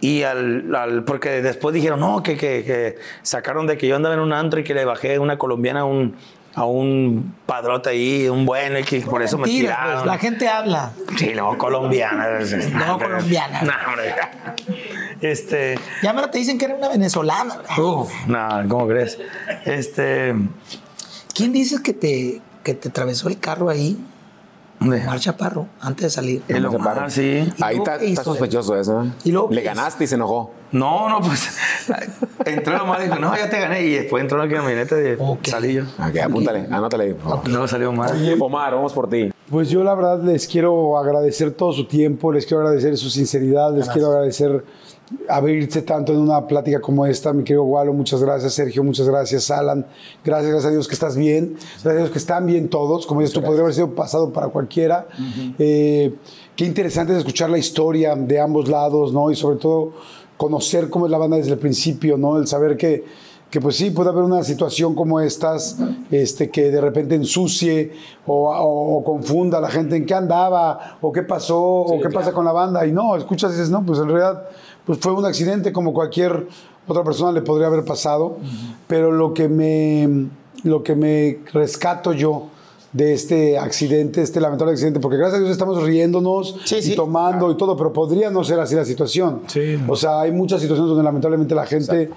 Y 0.00 0.24
al, 0.24 0.74
al- 0.74 1.04
porque 1.04 1.42
después 1.42 1.72
dijeron, 1.72 2.00
no, 2.00 2.24
que, 2.24 2.36
que, 2.36 2.64
que 2.64 2.96
sacaron 3.22 3.68
de 3.68 3.78
que 3.78 3.86
yo 3.86 3.94
andaba 3.94 4.16
en 4.16 4.20
un 4.20 4.32
antro 4.32 4.58
y 4.58 4.64
que 4.64 4.74
le 4.74 4.84
bajé 4.84 5.20
una 5.20 5.38
colombiana 5.38 5.80
a 5.80 5.84
un, 5.84 6.16
a 6.54 6.64
un 6.64 7.34
padrote 7.46 7.90
ahí, 7.90 8.28
un 8.28 8.44
bueno, 8.44 8.78
y 8.78 8.84
que 8.84 9.00
por 9.00 9.22
eso 9.22 9.38
me 9.38 9.42
pues, 9.44 9.52
tiraron. 9.52 10.06
la 10.06 10.18
gente 10.18 10.48
habla. 10.48 10.92
Sí, 11.16 11.32
no, 11.34 11.56
colombiana. 11.56 12.28
No, 12.72 12.98
colombiana. 12.98 13.62
No, 13.62 13.72
hombre. 13.88 14.14
Este. 15.20 15.78
Ya 16.02 16.12
me 16.12 16.26
te 16.28 16.38
dicen 16.38 16.58
que 16.58 16.66
era 16.66 16.74
una 16.74 16.88
venezolana. 16.88 17.60
Uf, 17.78 18.12
no, 18.26 18.48
¿cómo 18.68 18.86
crees? 18.88 19.18
Este. 19.64 20.34
¿Quién 21.34 21.52
dice 21.52 21.82
que 21.82 21.92
te, 21.94 22.42
que 22.62 22.74
te 22.74 22.88
atravesó 22.88 23.28
el 23.28 23.38
carro 23.38 23.68
ahí. 23.68 23.98
Omar 24.88 25.18
Chaparro, 25.20 25.66
antes 25.80 26.04
de 26.04 26.10
salir? 26.10 26.42
El 26.48 26.64
¿Cómo 26.66 26.70
se 26.70 26.76
Omar, 26.76 27.10
sí. 27.10 27.52
¿Y 27.56 27.62
Ahí 27.62 27.76
está, 27.76 27.96
está 27.96 28.24
sospechoso 28.24 28.78
eso. 28.78 29.02
¿eh? 29.04 29.10
¿Y 29.24 29.32
luego 29.32 29.48
Le 29.50 29.60
hizo? 29.62 29.70
ganaste 29.70 30.04
y 30.04 30.06
se 30.06 30.14
enojó. 30.16 30.50
No, 30.72 31.08
no, 31.08 31.20
pues 31.20 31.48
entró 32.46 32.82
Omar 32.82 33.00
y 33.00 33.04
dijo, 33.04 33.16
no, 33.18 33.36
ya 33.36 33.48
te 33.50 33.60
gané. 33.60 33.82
Y 33.82 33.90
después 33.94 34.22
entró 34.22 34.38
la 34.44 34.52
camioneta 34.52 34.96
y 35.00 35.16
Ok. 35.18 35.46
salí 35.46 35.74
yo. 35.74 35.82
Ok, 35.84 36.16
apúntale, 36.24 36.66
anótale 36.70 37.14
por 37.14 37.30
favor. 37.30 37.48
No 37.48 37.68
salió 37.68 37.90
Omar. 37.90 38.12
Omar, 38.40 38.74
vamos 38.74 38.92
por 38.92 39.08
ti. 39.08 39.30
Pues 39.50 39.68
yo 39.68 39.84
la 39.84 39.94
verdad 39.94 40.22
les 40.22 40.46
quiero 40.46 40.96
agradecer 40.98 41.50
todo 41.52 41.72
su 41.72 41.86
tiempo, 41.86 42.32
les 42.32 42.46
quiero 42.46 42.62
agradecer 42.62 42.96
su 42.96 43.10
sinceridad, 43.10 43.74
les 43.76 43.88
quiero 43.90 44.08
agradecer 44.08 44.64
abrirse 45.28 45.82
tanto 45.82 46.12
en 46.12 46.20
una 46.20 46.46
plática 46.46 46.80
como 46.80 47.06
esta. 47.06 47.32
Mi 47.32 47.44
querido 47.44 47.64
Walo, 47.64 47.92
muchas 47.92 48.22
gracias. 48.22 48.54
Sergio, 48.54 48.82
muchas 48.84 49.08
gracias. 49.08 49.50
Alan, 49.50 49.86
gracias, 50.24 50.50
gracias 50.50 50.68
a 50.68 50.70
Dios 50.72 50.88
que 50.88 50.94
estás 50.94 51.16
bien. 51.16 51.54
Gracias 51.54 51.86
a 51.94 51.96
Dios 51.98 52.10
que 52.10 52.18
están 52.18 52.46
bien 52.46 52.68
todos. 52.68 53.06
Como 53.06 53.20
dices 53.20 53.34
tú, 53.34 53.42
podría 53.42 53.62
haber 53.62 53.74
sido 53.74 53.94
pasado 53.94 54.32
para 54.32 54.48
cualquiera. 54.48 55.06
Eh, 55.58 56.14
qué 56.56 56.64
interesante 56.64 57.12
es 57.12 57.18
escuchar 57.18 57.50
la 57.50 57.58
historia 57.58 58.14
de 58.14 58.40
ambos 58.40 58.68
lados, 58.68 59.12
¿no? 59.12 59.30
Y 59.30 59.36
sobre 59.36 59.56
todo 59.56 59.92
conocer 60.36 60.90
cómo 60.90 61.06
es 61.06 61.12
la 61.12 61.18
banda 61.18 61.36
desde 61.36 61.52
el 61.52 61.58
principio, 61.58 62.16
¿no? 62.16 62.38
El 62.38 62.46
saber 62.46 62.76
que 62.76 63.04
que 63.52 63.60
pues 63.60 63.76
sí, 63.76 63.90
puede 63.90 64.08
haber 64.08 64.22
una 64.24 64.42
situación 64.44 64.94
como 64.94 65.20
estas, 65.20 65.76
este, 66.10 66.48
que 66.48 66.70
de 66.70 66.80
repente 66.80 67.14
ensucie 67.16 67.92
o, 68.26 68.48
o- 68.50 68.96
o 68.96 69.04
confunda 69.04 69.58
a 69.58 69.60
la 69.60 69.68
gente 69.68 69.94
en 69.94 70.06
qué 70.06 70.14
andaba, 70.14 70.96
o 71.02 71.12
qué 71.12 71.22
pasó, 71.22 71.60
o 71.60 72.00
qué 72.00 72.08
pasa 72.08 72.32
con 72.32 72.46
la 72.46 72.52
banda, 72.52 72.86
y 72.86 72.92
no, 72.92 73.14
escuchas 73.14 73.50
y 73.52 73.56
dices, 73.56 73.68
no, 73.68 73.84
pues 73.84 73.98
en 73.98 74.06
realidad 74.08 74.44
pues 74.86 74.98
fue 74.98 75.12
un 75.12 75.24
accidente 75.24 75.72
como 75.72 75.92
cualquier 75.92 76.46
otra 76.86 77.04
persona 77.04 77.32
le 77.32 77.42
podría 77.42 77.68
haber 77.68 77.84
pasado, 77.84 78.36
pero 78.88 79.12
lo 79.12 79.32
que 79.34 79.48
me, 79.48 80.26
lo 80.64 80.82
que 80.82 80.94
me 80.96 81.38
rescato 81.52 82.12
yo 82.12 82.48
de 82.92 83.14
este 83.14 83.58
accidente, 83.58 84.20
este 84.20 84.40
lamentable 84.40 84.72
accidente, 84.72 85.00
porque 85.00 85.16
gracias 85.16 85.36
a 85.36 85.40
Dios 85.40 85.52
estamos 85.52 85.82
riéndonos 85.82 86.56
Sí, 86.64 86.76
y 86.76 86.82
sí. 86.82 86.94
tomando 86.96 87.50
y 87.50 87.56
todo, 87.56 87.74
pero 87.76 87.92
podría 87.92 88.30
no 88.30 88.44
ser 88.44 88.60
así 88.60 88.74
la 88.74 88.84
situación. 88.84 89.42
Sí. 89.46 89.78
O 89.88 89.96
sea, 89.96 90.20
hay 90.20 90.30
muchas 90.32 90.60
situaciones 90.60 90.88
donde 90.90 91.04
lamentablemente 91.04 91.54
la 91.54 91.64
gente 91.64 92.10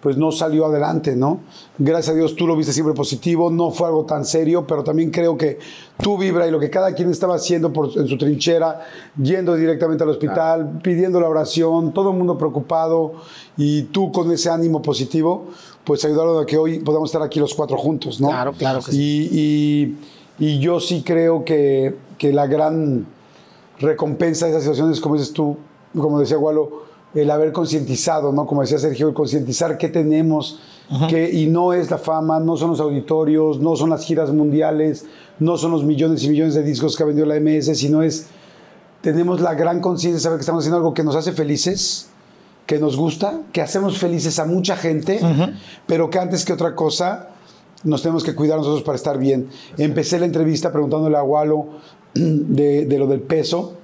pues 0.00 0.16
no 0.16 0.32
salió 0.32 0.66
adelante, 0.66 1.14
¿no? 1.14 1.40
Gracias 1.78 2.14
a 2.14 2.18
Dios 2.18 2.34
tú 2.34 2.46
lo 2.46 2.56
viste 2.56 2.72
siempre 2.72 2.94
positivo, 2.94 3.50
no 3.50 3.70
fue 3.70 3.88
algo 3.88 4.04
tan 4.04 4.24
serio, 4.24 4.66
pero 4.66 4.82
también 4.82 5.10
creo 5.10 5.36
que 5.36 5.58
tu 6.02 6.16
vibra 6.16 6.46
y 6.46 6.50
lo 6.50 6.58
que 6.58 6.70
cada 6.70 6.94
quien 6.94 7.10
estaba 7.10 7.34
haciendo 7.34 7.72
por, 7.72 7.90
en 7.96 8.08
su 8.08 8.16
trinchera, 8.16 8.80
yendo 9.22 9.54
directamente 9.54 10.02
al 10.02 10.10
hospital, 10.10 10.80
pidiendo 10.82 11.20
la 11.20 11.28
oración, 11.28 11.92
todo 11.92 12.10
el 12.10 12.16
mundo 12.16 12.38
preocupado 12.38 13.12
y 13.56 13.82
tú 13.84 14.10
con 14.10 14.30
ese 14.32 14.48
ánimo 14.48 14.80
positivo, 14.80 15.48
pues 15.84 16.04
ayudaron 16.04 16.42
a 16.42 16.46
que 16.46 16.56
hoy 16.56 16.78
podamos 16.80 17.10
estar 17.10 17.22
aquí 17.22 17.38
los 17.38 17.54
cuatro 17.54 17.76
juntos, 17.76 18.20
¿no? 18.20 18.28
Claro, 18.28 18.52
claro 18.52 18.80
que 18.80 18.92
sí. 18.92 19.28
Y, 19.30 19.96
y, 20.38 20.54
y 20.54 20.58
yo 20.60 20.80
sí 20.80 21.02
creo 21.02 21.44
que, 21.44 21.96
que 22.16 22.32
la 22.32 22.46
gran 22.46 23.06
recompensa 23.78 24.46
de 24.46 24.52
esas 24.52 24.62
situaciones, 24.62 25.00
como 25.00 25.16
dices 25.16 25.32
tú, 25.32 25.56
como 25.94 26.20
decía 26.20 26.36
Gualo, 26.36 26.89
el 27.14 27.30
haber 27.30 27.52
concientizado, 27.52 28.32
¿no? 28.32 28.46
Como 28.46 28.60
decía 28.60 28.78
Sergio, 28.78 29.08
el 29.08 29.14
concientizar 29.14 29.76
qué 29.78 29.88
tenemos, 29.88 30.60
que, 31.08 31.30
y 31.32 31.46
no 31.46 31.72
es 31.72 31.90
la 31.90 31.98
fama, 31.98 32.40
no 32.40 32.56
son 32.56 32.70
los 32.70 32.80
auditorios, 32.80 33.60
no 33.60 33.76
son 33.76 33.90
las 33.90 34.04
giras 34.04 34.32
mundiales, 34.32 35.04
no 35.38 35.56
son 35.56 35.70
los 35.70 35.84
millones 35.84 36.24
y 36.24 36.28
millones 36.28 36.54
de 36.54 36.62
discos 36.62 36.96
que 36.96 37.02
ha 37.02 37.06
vendido 37.06 37.26
la 37.26 37.38
MS, 37.38 37.76
sino 37.78 38.02
es, 38.02 38.26
tenemos 39.00 39.40
la 39.40 39.54
gran 39.54 39.80
conciencia 39.80 40.16
de 40.16 40.20
saber 40.20 40.38
que 40.38 40.42
estamos 40.42 40.62
haciendo 40.62 40.78
algo 40.78 40.94
que 40.94 41.04
nos 41.04 41.14
hace 41.14 41.32
felices, 41.32 42.08
que 42.66 42.78
nos 42.78 42.96
gusta, 42.96 43.40
que 43.52 43.62
hacemos 43.62 43.98
felices 43.98 44.38
a 44.38 44.44
mucha 44.44 44.76
gente, 44.76 45.20
pero 45.86 46.10
que 46.10 46.18
antes 46.18 46.44
que 46.44 46.52
otra 46.52 46.74
cosa 46.74 47.30
nos 47.82 48.02
tenemos 48.02 48.22
que 48.22 48.34
cuidar 48.34 48.58
nosotros 48.58 48.82
para 48.82 48.96
estar 48.96 49.18
bien. 49.18 49.48
Empecé 49.78 50.18
la 50.18 50.26
entrevista 50.26 50.70
preguntándole 50.70 51.16
a 51.16 51.22
Walo 51.22 51.66
de, 52.14 52.86
de 52.86 52.98
lo 52.98 53.06
del 53.06 53.22
peso. 53.22 53.79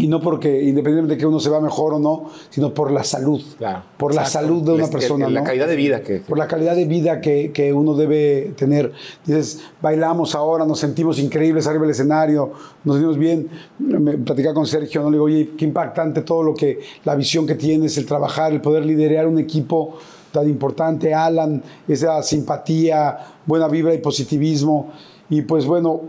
Y 0.00 0.06
no 0.06 0.20
porque, 0.20 0.62
independientemente 0.62 1.16
de 1.16 1.18
que 1.18 1.26
uno 1.26 1.40
se 1.40 1.50
va 1.50 1.60
mejor 1.60 1.94
o 1.94 1.98
no, 1.98 2.30
sino 2.50 2.72
por 2.72 2.92
la 2.92 3.02
salud. 3.02 3.42
Claro. 3.58 3.82
Por 3.96 4.14
la 4.14 4.22
Exacto. 4.22 4.46
salud 4.46 4.62
de 4.62 4.72
una 4.72 4.86
persona. 4.86 5.28
La 5.28 5.40
¿no? 5.40 5.46
calidad 5.46 5.66
de 5.66 5.74
vida 5.74 6.02
que. 6.02 6.18
por 6.20 6.38
la 6.38 6.46
calidad 6.46 6.76
de 6.76 6.84
vida 6.84 7.20
que, 7.20 7.50
que 7.52 7.72
uno 7.72 7.94
debe 7.94 8.52
tener. 8.56 8.92
Dices, 9.26 9.60
bailamos 9.82 10.36
ahora, 10.36 10.64
nos 10.64 10.78
sentimos 10.78 11.18
increíbles 11.18 11.66
arriba 11.66 11.82
del 11.82 11.90
escenario, 11.90 12.52
nos 12.84 12.94
sentimos 12.94 13.18
bien. 13.18 13.48
Me 13.80 14.18
platicaba 14.18 14.54
con 14.54 14.68
Sergio, 14.68 15.02
¿no? 15.02 15.10
le 15.10 15.16
digo, 15.16 15.24
oye, 15.24 15.50
qué 15.58 15.64
impactante 15.64 16.22
todo 16.22 16.44
lo 16.44 16.54
que, 16.54 16.78
la 17.04 17.16
visión 17.16 17.44
que 17.44 17.56
tienes, 17.56 17.98
el 17.98 18.06
trabajar, 18.06 18.52
el 18.52 18.60
poder 18.60 18.86
liderar 18.86 19.26
un 19.26 19.40
equipo 19.40 19.98
tan 20.30 20.48
importante, 20.48 21.12
Alan, 21.12 21.60
esa 21.88 22.22
simpatía, 22.22 23.18
buena 23.46 23.66
vibra 23.66 23.92
y 23.94 23.98
positivismo. 23.98 24.92
Y 25.28 25.42
pues 25.42 25.66
bueno, 25.66 26.02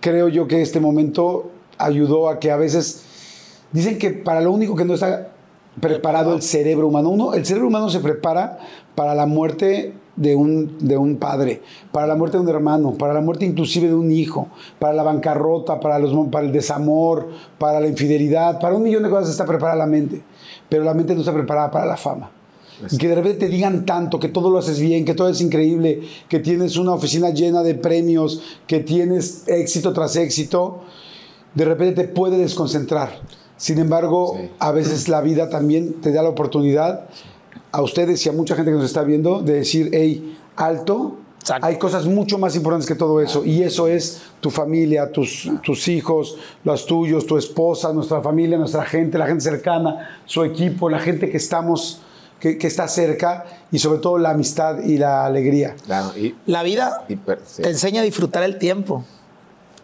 creo 0.00 0.28
yo 0.28 0.48
que 0.48 0.62
este 0.62 0.80
momento 0.80 1.50
ayudó 1.78 2.28
a 2.28 2.38
que 2.38 2.50
a 2.50 2.56
veces 2.56 3.02
dicen 3.72 3.98
que 3.98 4.10
para 4.10 4.40
lo 4.40 4.52
único 4.52 4.76
que 4.76 4.84
no 4.84 4.94
está 4.94 5.28
preparado 5.80 6.34
el 6.34 6.42
cerebro 6.42 6.88
humano, 6.88 7.10
uno, 7.10 7.34
el 7.34 7.44
cerebro 7.44 7.68
humano 7.68 7.88
se 7.88 8.00
prepara 8.00 8.58
para 8.94 9.14
la 9.14 9.26
muerte 9.26 9.94
de 10.16 10.36
un, 10.36 10.78
de 10.78 10.96
un 10.96 11.16
padre, 11.16 11.62
para 11.90 12.06
la 12.06 12.14
muerte 12.14 12.36
de 12.36 12.44
un 12.44 12.48
hermano, 12.48 12.94
para 12.94 13.12
la 13.12 13.20
muerte 13.20 13.44
inclusive 13.44 13.88
de 13.88 13.94
un 13.94 14.12
hijo, 14.12 14.48
para 14.78 14.92
la 14.92 15.02
bancarrota, 15.02 15.80
para, 15.80 15.98
los, 15.98 16.28
para 16.28 16.46
el 16.46 16.52
desamor, 16.52 17.28
para 17.58 17.80
la 17.80 17.88
infidelidad, 17.88 18.60
para 18.60 18.76
un 18.76 18.82
millón 18.82 19.02
de 19.02 19.10
cosas 19.10 19.30
está 19.30 19.44
preparada 19.44 19.76
la 19.78 19.86
mente, 19.86 20.22
pero 20.68 20.84
la 20.84 20.94
mente 20.94 21.14
no 21.14 21.20
está 21.20 21.32
preparada 21.32 21.70
para 21.70 21.86
la 21.86 21.96
fama. 21.96 22.30
Y 22.90 22.98
que 22.98 23.08
de 23.08 23.14
repente 23.14 23.46
te 23.46 23.48
digan 23.48 23.86
tanto, 23.86 24.18
que 24.18 24.28
todo 24.28 24.50
lo 24.50 24.58
haces 24.58 24.80
bien, 24.80 25.04
que 25.04 25.14
todo 25.14 25.28
es 25.28 25.40
increíble, 25.40 26.00
que 26.28 26.40
tienes 26.40 26.76
una 26.76 26.92
oficina 26.92 27.30
llena 27.30 27.62
de 27.62 27.74
premios, 27.74 28.42
que 28.66 28.80
tienes 28.80 29.46
éxito 29.46 29.92
tras 29.92 30.16
éxito, 30.16 30.82
de 31.54 31.64
repente 31.64 32.02
te 32.02 32.08
puede 32.08 32.38
desconcentrar. 32.38 33.20
Sin 33.56 33.78
embargo, 33.78 34.36
Sí. 34.38 34.50
a 34.58 34.72
veces 34.72 35.08
la 35.08 35.20
vida 35.20 35.48
también 35.48 36.00
te 36.00 36.12
da 36.12 36.22
la 36.22 36.28
oportunidad 36.30 37.06
a 37.72 37.82
ustedes 37.82 38.24
y 38.26 38.28
a 38.28 38.32
mucha 38.32 38.54
gente 38.56 38.70
que 38.70 38.76
nos 38.76 38.86
está 38.86 39.02
viendo 39.02 39.40
de 39.42 39.54
decir, 39.54 39.90
hey, 39.92 40.36
alto, 40.56 41.16
Exacto. 41.40 41.66
hay 41.66 41.76
cosas 41.78 42.06
mucho 42.06 42.38
más 42.38 42.56
importantes 42.56 42.88
que 42.88 42.94
todo 42.94 43.20
eso. 43.20 43.44
Y 43.44 43.62
eso 43.62 43.86
es 43.86 44.22
tu 44.40 44.50
familia, 44.50 45.10
tus, 45.12 45.50
tus 45.62 45.88
hijos, 45.88 46.36
los 46.64 46.86
tuyos, 46.86 47.26
tu 47.26 47.36
esposa, 47.36 47.92
nuestra 47.92 48.20
familia, 48.22 48.58
nuestra 48.58 48.84
gente, 48.84 49.18
la 49.18 49.26
gente 49.26 49.42
cercana, 49.42 50.18
su 50.26 50.42
equipo, 50.44 50.88
la 50.88 50.98
gente 50.98 51.30
que 51.30 51.36
estamos, 51.36 52.00
que, 52.40 52.58
que 52.58 52.66
está 52.66 52.88
cerca 52.88 53.44
y 53.70 53.78
sobre 53.78 53.98
todo 54.00 54.18
la 54.18 54.30
amistad 54.30 54.82
y 54.84 54.98
la 54.98 55.24
alegría. 55.26 55.76
Claro, 55.86 56.16
y, 56.18 56.34
La 56.46 56.62
vida 56.62 57.04
y 57.08 57.16
per- 57.16 57.40
sí. 57.44 57.62
te 57.62 57.70
enseña 57.70 58.00
a 58.00 58.04
disfrutar 58.04 58.42
el 58.42 58.58
tiempo, 58.58 59.04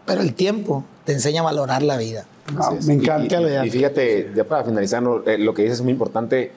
pero 0.06 0.20
el 0.22 0.34
tiempo 0.34 0.84
te 1.04 1.12
enseña 1.12 1.40
a 1.40 1.44
valorar 1.44 1.82
la 1.82 1.96
vida. 1.96 2.24
Ah, 2.58 2.72
me 2.86 2.94
encanta. 2.94 3.40
Y, 3.64 3.68
y 3.68 3.70
fíjate, 3.70 4.30
ya 4.34 4.44
para 4.44 4.64
finalizar, 4.64 5.02
¿no? 5.02 5.22
Eh, 5.26 5.38
lo 5.38 5.54
que 5.54 5.62
dices 5.62 5.78
es 5.78 5.82
muy 5.82 5.92
importante, 5.92 6.52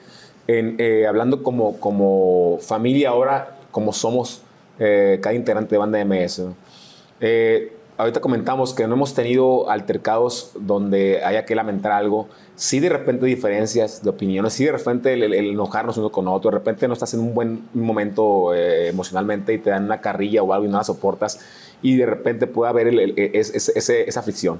en, 0.46 0.76
eh, 0.78 1.06
hablando 1.06 1.42
como, 1.42 1.78
como 1.80 2.58
familia 2.60 3.10
ahora, 3.10 3.56
como 3.70 3.92
somos 3.92 4.42
eh, 4.78 5.18
cada 5.22 5.34
integrante 5.34 5.74
de 5.74 5.78
banda 5.78 6.04
MS. 6.04 6.40
¿no? 6.40 6.54
Eh, 7.20 7.76
ahorita 7.96 8.20
comentamos 8.20 8.74
que 8.74 8.86
no 8.86 8.94
hemos 8.94 9.14
tenido 9.14 9.70
altercados 9.70 10.50
donde 10.58 11.22
haya 11.24 11.44
que 11.44 11.54
lamentar 11.54 11.92
algo. 11.92 12.28
Sí, 12.56 12.78
de 12.80 12.88
repente 12.88 13.26
diferencias 13.26 14.02
de 14.02 14.10
opiniones, 14.10 14.52
sí, 14.52 14.64
de 14.64 14.72
repente 14.72 15.12
el, 15.14 15.22
el- 15.24 15.34
el 15.34 15.50
enojarnos 15.50 15.96
uno 15.96 16.10
con 16.12 16.28
otro, 16.28 16.50
de 16.50 16.58
repente 16.58 16.86
no 16.86 16.94
estás 16.94 17.14
en 17.14 17.20
un 17.20 17.34
buen 17.34 17.64
momento 17.74 18.54
eh, 18.54 18.88
emocionalmente 18.88 19.52
y 19.54 19.58
te 19.58 19.70
dan 19.70 19.84
una 19.84 20.00
carrilla 20.00 20.42
o 20.42 20.52
algo 20.52 20.66
y 20.66 20.68
no 20.68 20.76
la 20.78 20.84
soportas, 20.84 21.40
y 21.84 21.96
de 21.96 22.06
repente 22.06 22.48
puede 22.48 22.70
haber 22.70 22.88
el- 22.88 22.98
el- 22.98 23.14
ese- 23.34 24.08
esa 24.08 24.22
fricción 24.22 24.58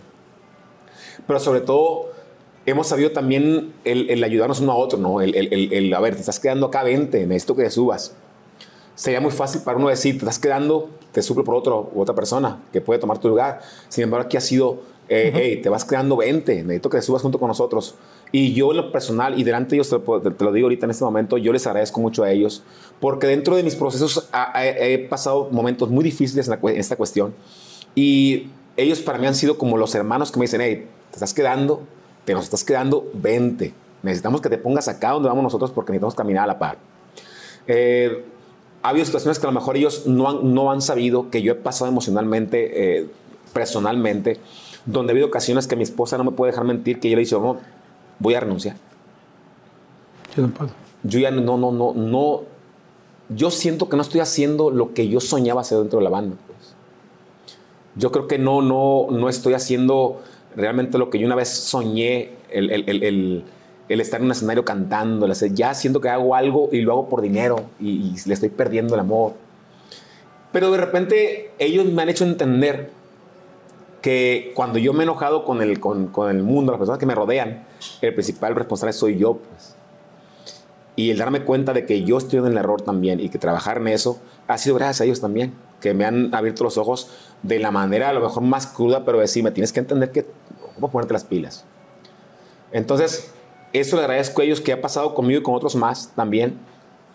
pero 1.26 1.40
sobre 1.40 1.60
todo 1.60 2.10
hemos 2.66 2.86
sabido 2.88 3.12
también 3.12 3.72
el, 3.84 4.10
el 4.10 4.22
ayudarnos 4.24 4.60
uno 4.60 4.72
a 4.72 4.76
otro, 4.76 4.98
¿no? 4.98 5.20
El, 5.20 5.92
a 5.94 6.00
ver, 6.00 6.14
te 6.14 6.20
estás 6.20 6.40
quedando 6.40 6.66
acá 6.66 6.82
20, 6.82 7.26
necesito 7.26 7.54
que 7.56 7.62
te 7.64 7.70
subas. 7.70 8.14
Sería 8.94 9.20
muy 9.20 9.30
fácil 9.30 9.62
para 9.62 9.76
uno 9.78 9.88
decir, 9.88 10.14
te 10.14 10.18
estás 10.20 10.38
quedando, 10.38 10.90
te 11.12 11.22
suple 11.22 11.44
por 11.44 11.54
otro 11.54 11.90
u 11.94 12.00
otra 12.00 12.14
persona 12.14 12.62
que 12.72 12.80
puede 12.80 13.00
tomar 13.00 13.18
tu 13.18 13.28
lugar. 13.28 13.60
Sin 13.88 14.04
embargo, 14.04 14.26
aquí 14.26 14.36
ha 14.36 14.40
sido, 14.40 14.80
eh, 15.08 15.32
hey, 15.34 15.60
te 15.62 15.68
vas 15.68 15.84
quedando 15.84 16.16
20, 16.16 16.62
necesito 16.62 16.90
que 16.90 16.98
te 16.98 17.02
subas 17.02 17.22
junto 17.22 17.38
con 17.38 17.48
nosotros. 17.48 17.94
Y 18.36 18.52
yo 18.52 18.72
en 18.72 18.78
lo 18.78 18.90
personal, 18.90 19.38
y 19.38 19.44
delante 19.44 19.70
de 19.70 19.76
ellos, 19.76 19.90
te, 19.90 20.30
te- 20.30 20.44
lo 20.44 20.50
digo 20.52 20.64
ahorita 20.66 20.86
en 20.86 20.90
este 20.90 21.04
momento, 21.04 21.38
yo 21.38 21.52
les 21.52 21.68
agradezco 21.68 22.00
mucho 22.00 22.24
a 22.24 22.32
ellos, 22.32 22.64
porque 22.98 23.28
dentro 23.28 23.54
de 23.54 23.62
mis 23.62 23.76
procesos 23.76 24.28
he 24.60 24.98
pasado 25.08 25.48
momentos 25.52 25.88
muy 25.88 26.02
difíciles 26.02 26.48
en, 26.48 26.58
la 26.60 26.70
en 26.72 26.80
esta 26.80 26.96
cuestión. 26.96 27.32
Y 27.94 28.48
ellos 28.76 28.98
para 29.02 29.18
mí 29.18 29.28
han 29.28 29.36
sido 29.36 29.56
como 29.56 29.76
los 29.78 29.94
hermanos 29.94 30.32
que 30.32 30.40
me 30.40 30.46
dicen, 30.46 30.62
hey, 30.62 30.88
te 31.10 31.16
estás 31.16 31.32
quedando, 31.32 31.82
te 32.24 32.34
nos 32.34 32.42
estás 32.42 32.64
quedando 32.64 33.08
20. 33.14 33.72
Necesitamos 34.02 34.40
que 34.40 34.48
te 34.48 34.58
pongas 34.58 34.88
acá 34.88 35.10
donde 35.12 35.28
vamos 35.28 35.44
nosotros 35.44 35.70
porque 35.70 35.92
necesitamos 35.92 36.16
caminar 36.16 36.42
a 36.42 36.46
la 36.48 36.58
par. 36.58 36.78
Eh, 37.68 38.24
ha 38.82 38.88
habido 38.88 39.04
situaciones 39.06 39.38
que 39.38 39.46
a 39.46 39.50
lo 39.50 39.54
mejor 39.58 39.76
ellos 39.76 40.08
no 40.08 40.28
han, 40.28 40.52
no 40.54 40.72
han 40.72 40.82
sabido 40.82 41.30
que 41.30 41.40
yo 41.40 41.52
he 41.52 41.54
pasado 41.54 41.88
emocionalmente, 41.88 42.98
eh, 42.98 43.06
personalmente, 43.52 44.38
donde 44.86 45.12
ha 45.12 45.14
habido 45.14 45.28
ocasiones 45.28 45.66
que 45.68 45.76
mi 45.76 45.84
esposa 45.84 46.18
no 46.18 46.24
me 46.24 46.32
puede 46.32 46.50
dejar 46.50 46.64
mentir, 46.66 47.00
que 47.00 47.08
yo 47.08 47.16
le 47.16 47.22
he 47.22 47.24
dicho, 47.24 47.40
no, 47.40 47.58
voy 48.24 48.34
a 48.34 48.40
renunciar. 48.40 48.76
Yo 50.34 50.42
no 50.42 50.48
puedo. 50.48 50.70
Yo 51.04 51.18
ya 51.20 51.30
no, 51.30 51.56
no, 51.58 51.70
no, 51.70 51.92
no, 51.94 52.42
yo 53.28 53.50
siento 53.50 53.88
que 53.88 53.96
no 53.96 54.02
estoy 54.02 54.20
haciendo 54.20 54.70
lo 54.70 54.94
que 54.94 55.08
yo 55.08 55.20
soñaba 55.20 55.60
hacer 55.60 55.78
dentro 55.78 55.98
de 55.98 56.04
la 56.04 56.10
banda. 56.10 56.36
pues. 56.46 56.74
Yo 57.96 58.10
creo 58.10 58.26
que 58.26 58.38
no, 58.38 58.62
no, 58.62 59.06
no 59.10 59.28
estoy 59.28 59.52
haciendo 59.54 60.22
realmente 60.56 60.96
lo 60.98 61.10
que 61.10 61.18
yo 61.18 61.26
una 61.26 61.36
vez 61.36 61.48
soñé, 61.50 62.30
el, 62.50 62.70
el- 62.70 63.44
el- 63.88 64.00
estar 64.00 64.18
en 64.20 64.26
un 64.26 64.32
escenario 64.32 64.64
cantando, 64.64 65.26
ya 65.52 65.74
siento 65.74 66.00
que 66.00 66.08
hago 66.08 66.34
algo 66.34 66.70
y 66.72 66.80
lo 66.80 66.92
hago 66.92 67.08
por 67.10 67.20
dinero 67.20 67.66
y, 67.78 67.88
y 67.88 68.14
le 68.26 68.34
estoy 68.34 68.48
perdiendo 68.48 68.94
el 68.94 69.00
amor. 69.00 69.34
Pero 70.52 70.70
de 70.72 70.78
repente 70.78 71.50
ellos 71.58 71.84
me 71.86 72.00
han 72.02 72.08
hecho 72.08 72.24
entender 72.24 72.90
que 74.04 74.52
cuando 74.54 74.78
yo 74.78 74.92
me 74.92 74.98
he 74.98 75.02
enojado 75.04 75.46
con 75.46 75.62
el, 75.62 75.80
con, 75.80 76.08
con 76.08 76.28
el 76.28 76.42
mundo, 76.42 76.72
las 76.72 76.78
personas 76.78 76.98
que 76.98 77.06
me 77.06 77.14
rodean, 77.14 77.64
el 78.02 78.12
principal 78.12 78.54
responsable 78.54 78.92
soy 78.92 79.16
yo. 79.16 79.38
Pues. 79.38 79.76
Y 80.94 81.10
el 81.10 81.16
darme 81.16 81.40
cuenta 81.40 81.72
de 81.72 81.86
que 81.86 82.04
yo 82.04 82.18
estoy 82.18 82.40
en 82.40 82.44
el 82.44 82.58
error 82.58 82.82
también 82.82 83.18
y 83.18 83.30
que 83.30 83.38
trabajar 83.38 83.78
en 83.78 83.88
eso 83.88 84.20
ha 84.46 84.58
sido 84.58 84.76
gracias 84.76 85.00
a 85.00 85.04
ellos 85.04 85.22
también, 85.22 85.54
que 85.80 85.94
me 85.94 86.04
han 86.04 86.34
abierto 86.34 86.64
los 86.64 86.76
ojos 86.76 87.08
de 87.42 87.58
la 87.58 87.70
manera 87.70 88.10
a 88.10 88.12
lo 88.12 88.20
mejor 88.20 88.42
más 88.42 88.66
cruda, 88.66 89.06
pero 89.06 89.20
decirme, 89.20 89.52
tienes 89.52 89.72
que 89.72 89.80
entender 89.80 90.12
que 90.12 90.26
cómo 90.74 90.90
ponerte 90.90 91.14
las 91.14 91.24
pilas. 91.24 91.64
Entonces, 92.72 93.32
eso 93.72 93.96
le 93.96 94.02
agradezco 94.02 94.42
a 94.42 94.44
ellos 94.44 94.60
que 94.60 94.74
ha 94.74 94.82
pasado 94.82 95.14
conmigo 95.14 95.40
y 95.40 95.42
con 95.42 95.54
otros 95.54 95.76
más 95.76 96.12
también. 96.14 96.58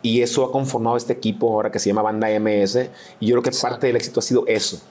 Y 0.02 0.24
eso 0.24 0.44
ha 0.44 0.52
conformado 0.52 0.98
este 0.98 1.14
equipo 1.14 1.54
ahora 1.54 1.72
que 1.72 1.78
se 1.78 1.90
llama 1.92 2.02
Banda 2.02 2.30
MS. 2.40 2.90
Y 3.20 3.28
yo 3.28 3.40
creo 3.40 3.44
que 3.44 3.52
parte 3.52 3.86
del 3.86 3.96
éxito 3.96 4.22
ha 4.22 4.24
sido 4.24 4.44
eso. 4.48 4.82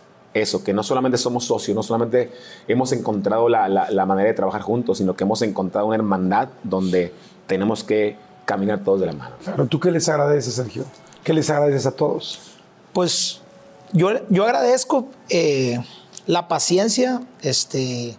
Eso, 0.40 0.62
que 0.62 0.72
no 0.72 0.82
solamente 0.82 1.18
somos 1.18 1.44
socios, 1.44 1.74
no 1.74 1.82
solamente 1.82 2.30
hemos 2.68 2.92
encontrado 2.92 3.48
la, 3.48 3.68
la- 3.68 3.90
la 3.90 4.06
manera 4.06 4.28
de 4.28 4.34
trabajar 4.34 4.62
juntos, 4.62 4.98
sino 4.98 5.14
que 5.16 5.24
hemos 5.24 5.42
encontrado 5.42 5.86
una 5.86 5.96
hermandad 5.96 6.48
donde 6.64 7.12
tenemos 7.46 7.82
que 7.84 8.16
caminar 8.44 8.80
todos 8.84 9.00
de 9.00 9.06
la 9.06 9.12
mano. 9.12 9.34
Claro, 9.42 9.66
¿tú 9.66 9.80
qué 9.80 9.90
les 9.90 10.08
agradeces, 10.08 10.54
Sergio? 10.54 10.84
¿Qué 11.24 11.32
les 11.34 11.48
agradeces 11.50 11.86
a 11.86 11.90
todos? 11.92 12.38
Pues 12.92 13.40
yo, 13.92 14.10
yo 14.28 14.44
agradezco 14.44 15.08
eh, 15.28 15.78
la 16.26 16.46
paciencia, 16.48 17.20
este, 17.42 18.16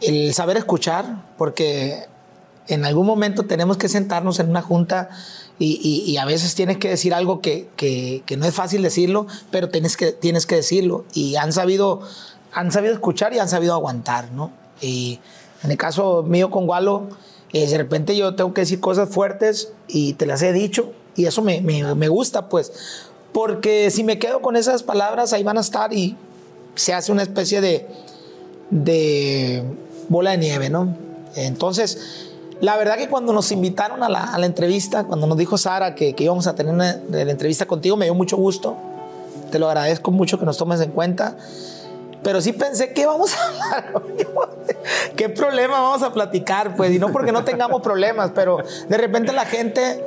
el 0.00 0.32
saber 0.34 0.56
escuchar, 0.56 1.24
porque 1.36 2.06
en 2.68 2.84
algún 2.84 3.06
momento 3.06 3.44
tenemos 3.44 3.76
que 3.76 3.88
sentarnos 3.88 4.38
en 4.40 4.50
una 4.50 4.62
junta 4.62 5.08
Y, 5.58 5.80
y- 5.82 6.10
y 6.10 6.16
a 6.18 6.24
veces 6.24 6.54
tienes 6.54 6.78
que 6.78 6.88
decir 6.88 7.12
algo 7.14 7.40
que, 7.40 7.68
que- 7.76 8.22
que 8.26 8.36
no 8.36 8.46
es 8.46 8.54
fácil 8.54 8.82
decirlo, 8.82 9.26
pero 9.50 9.68
tienes 9.70 9.96
que, 9.96 10.12
tienes 10.12 10.46
que 10.46 10.54
decirlo. 10.56 11.04
Y 11.14 11.34
han 11.36 11.52
sabido, 11.52 12.00
han 12.52 12.70
sabido 12.70 12.94
escuchar 12.94 13.34
y 13.34 13.38
han 13.40 13.48
sabido 13.48 13.74
aguantar, 13.74 14.30
¿no? 14.32 14.52
Y 14.80 15.18
en 15.64 15.70
el 15.72 15.76
caso 15.76 16.22
mío 16.22 16.50
con 16.50 16.68
Walo, 16.68 17.08
eh, 17.52 17.66
de 17.66 17.76
repente 17.78 18.16
yo 18.16 18.34
tengo 18.36 18.54
que 18.54 18.60
decir 18.60 18.78
cosas 18.78 19.08
fuertes 19.08 19.72
y 19.88 20.12
te 20.14 20.26
las 20.26 20.42
he 20.42 20.52
dicho. 20.52 20.92
Y 21.16 21.24
eso 21.26 21.42
me, 21.42 21.60
me- 21.60 21.94
me 21.96 22.08
gusta, 22.08 22.48
pues. 22.48 22.70
Porque 23.32 23.90
si 23.90 24.04
me 24.04 24.18
quedo 24.20 24.40
con 24.40 24.54
esas 24.54 24.82
palabras, 24.84 25.32
ahí 25.32 25.42
van 25.42 25.58
a 25.58 25.60
estar 25.62 25.92
y 25.92 26.16
se 26.76 26.94
hace 26.94 27.10
una 27.10 27.22
especie 27.22 27.60
de, 27.60 27.86
de 28.70 29.62
bola 30.08 30.30
de 30.32 30.38
nieve, 30.38 30.70
¿no? 30.70 30.96
Entonces, 31.34 32.27
la 32.60 32.76
verdad 32.76 32.96
que 32.96 33.08
cuando 33.08 33.32
nos 33.32 33.52
invitaron 33.52 34.02
a 34.02 34.08
la, 34.08 34.24
a 34.24 34.38
la 34.38 34.46
entrevista, 34.46 35.04
cuando 35.04 35.26
nos 35.26 35.38
dijo 35.38 35.56
Sara 35.58 35.94
que, 35.94 36.14
que 36.14 36.24
íbamos 36.24 36.46
a 36.46 36.54
tener 36.54 36.74
una, 36.74 36.98
la 37.10 37.20
entrevista 37.30 37.66
contigo, 37.66 37.96
me 37.96 38.06
dio 38.06 38.14
mucho 38.14 38.36
gusto. 38.36 38.76
Te 39.50 39.58
lo 39.58 39.68
agradezco 39.68 40.10
mucho 40.10 40.38
que 40.38 40.44
nos 40.44 40.56
tomes 40.58 40.80
en 40.80 40.90
cuenta. 40.90 41.36
Pero 42.22 42.40
sí 42.40 42.52
pensé 42.52 42.92
que 42.92 43.06
vamos 43.06 43.32
a 43.34 43.46
hablar. 43.48 44.02
¿Qué 45.16 45.28
problema 45.28 45.80
vamos 45.80 46.02
a 46.02 46.12
platicar? 46.12 46.74
Pues, 46.76 46.92
y 46.92 46.98
no 46.98 47.12
porque 47.12 47.30
no 47.30 47.44
tengamos 47.44 47.80
problemas, 47.80 48.32
pero 48.34 48.58
de 48.88 48.96
repente 48.98 49.32
la 49.32 49.44
gente 49.46 50.04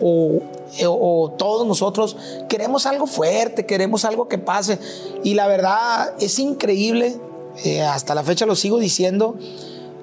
o, 0.00 0.40
o- 0.86 1.22
o 1.24 1.30
todos 1.32 1.66
nosotros 1.66 2.16
queremos 2.50 2.84
algo 2.84 3.06
fuerte, 3.06 3.64
queremos 3.64 4.04
algo 4.04 4.28
que 4.28 4.36
pase. 4.38 4.78
Y 5.22 5.34
la 5.34 5.46
verdad 5.46 6.12
es 6.20 6.38
increíble, 6.38 7.16
eh, 7.64 7.82
hasta 7.82 8.14
la 8.14 8.22
fecha 8.22 8.44
lo 8.44 8.56
sigo 8.56 8.78
diciendo, 8.78 9.36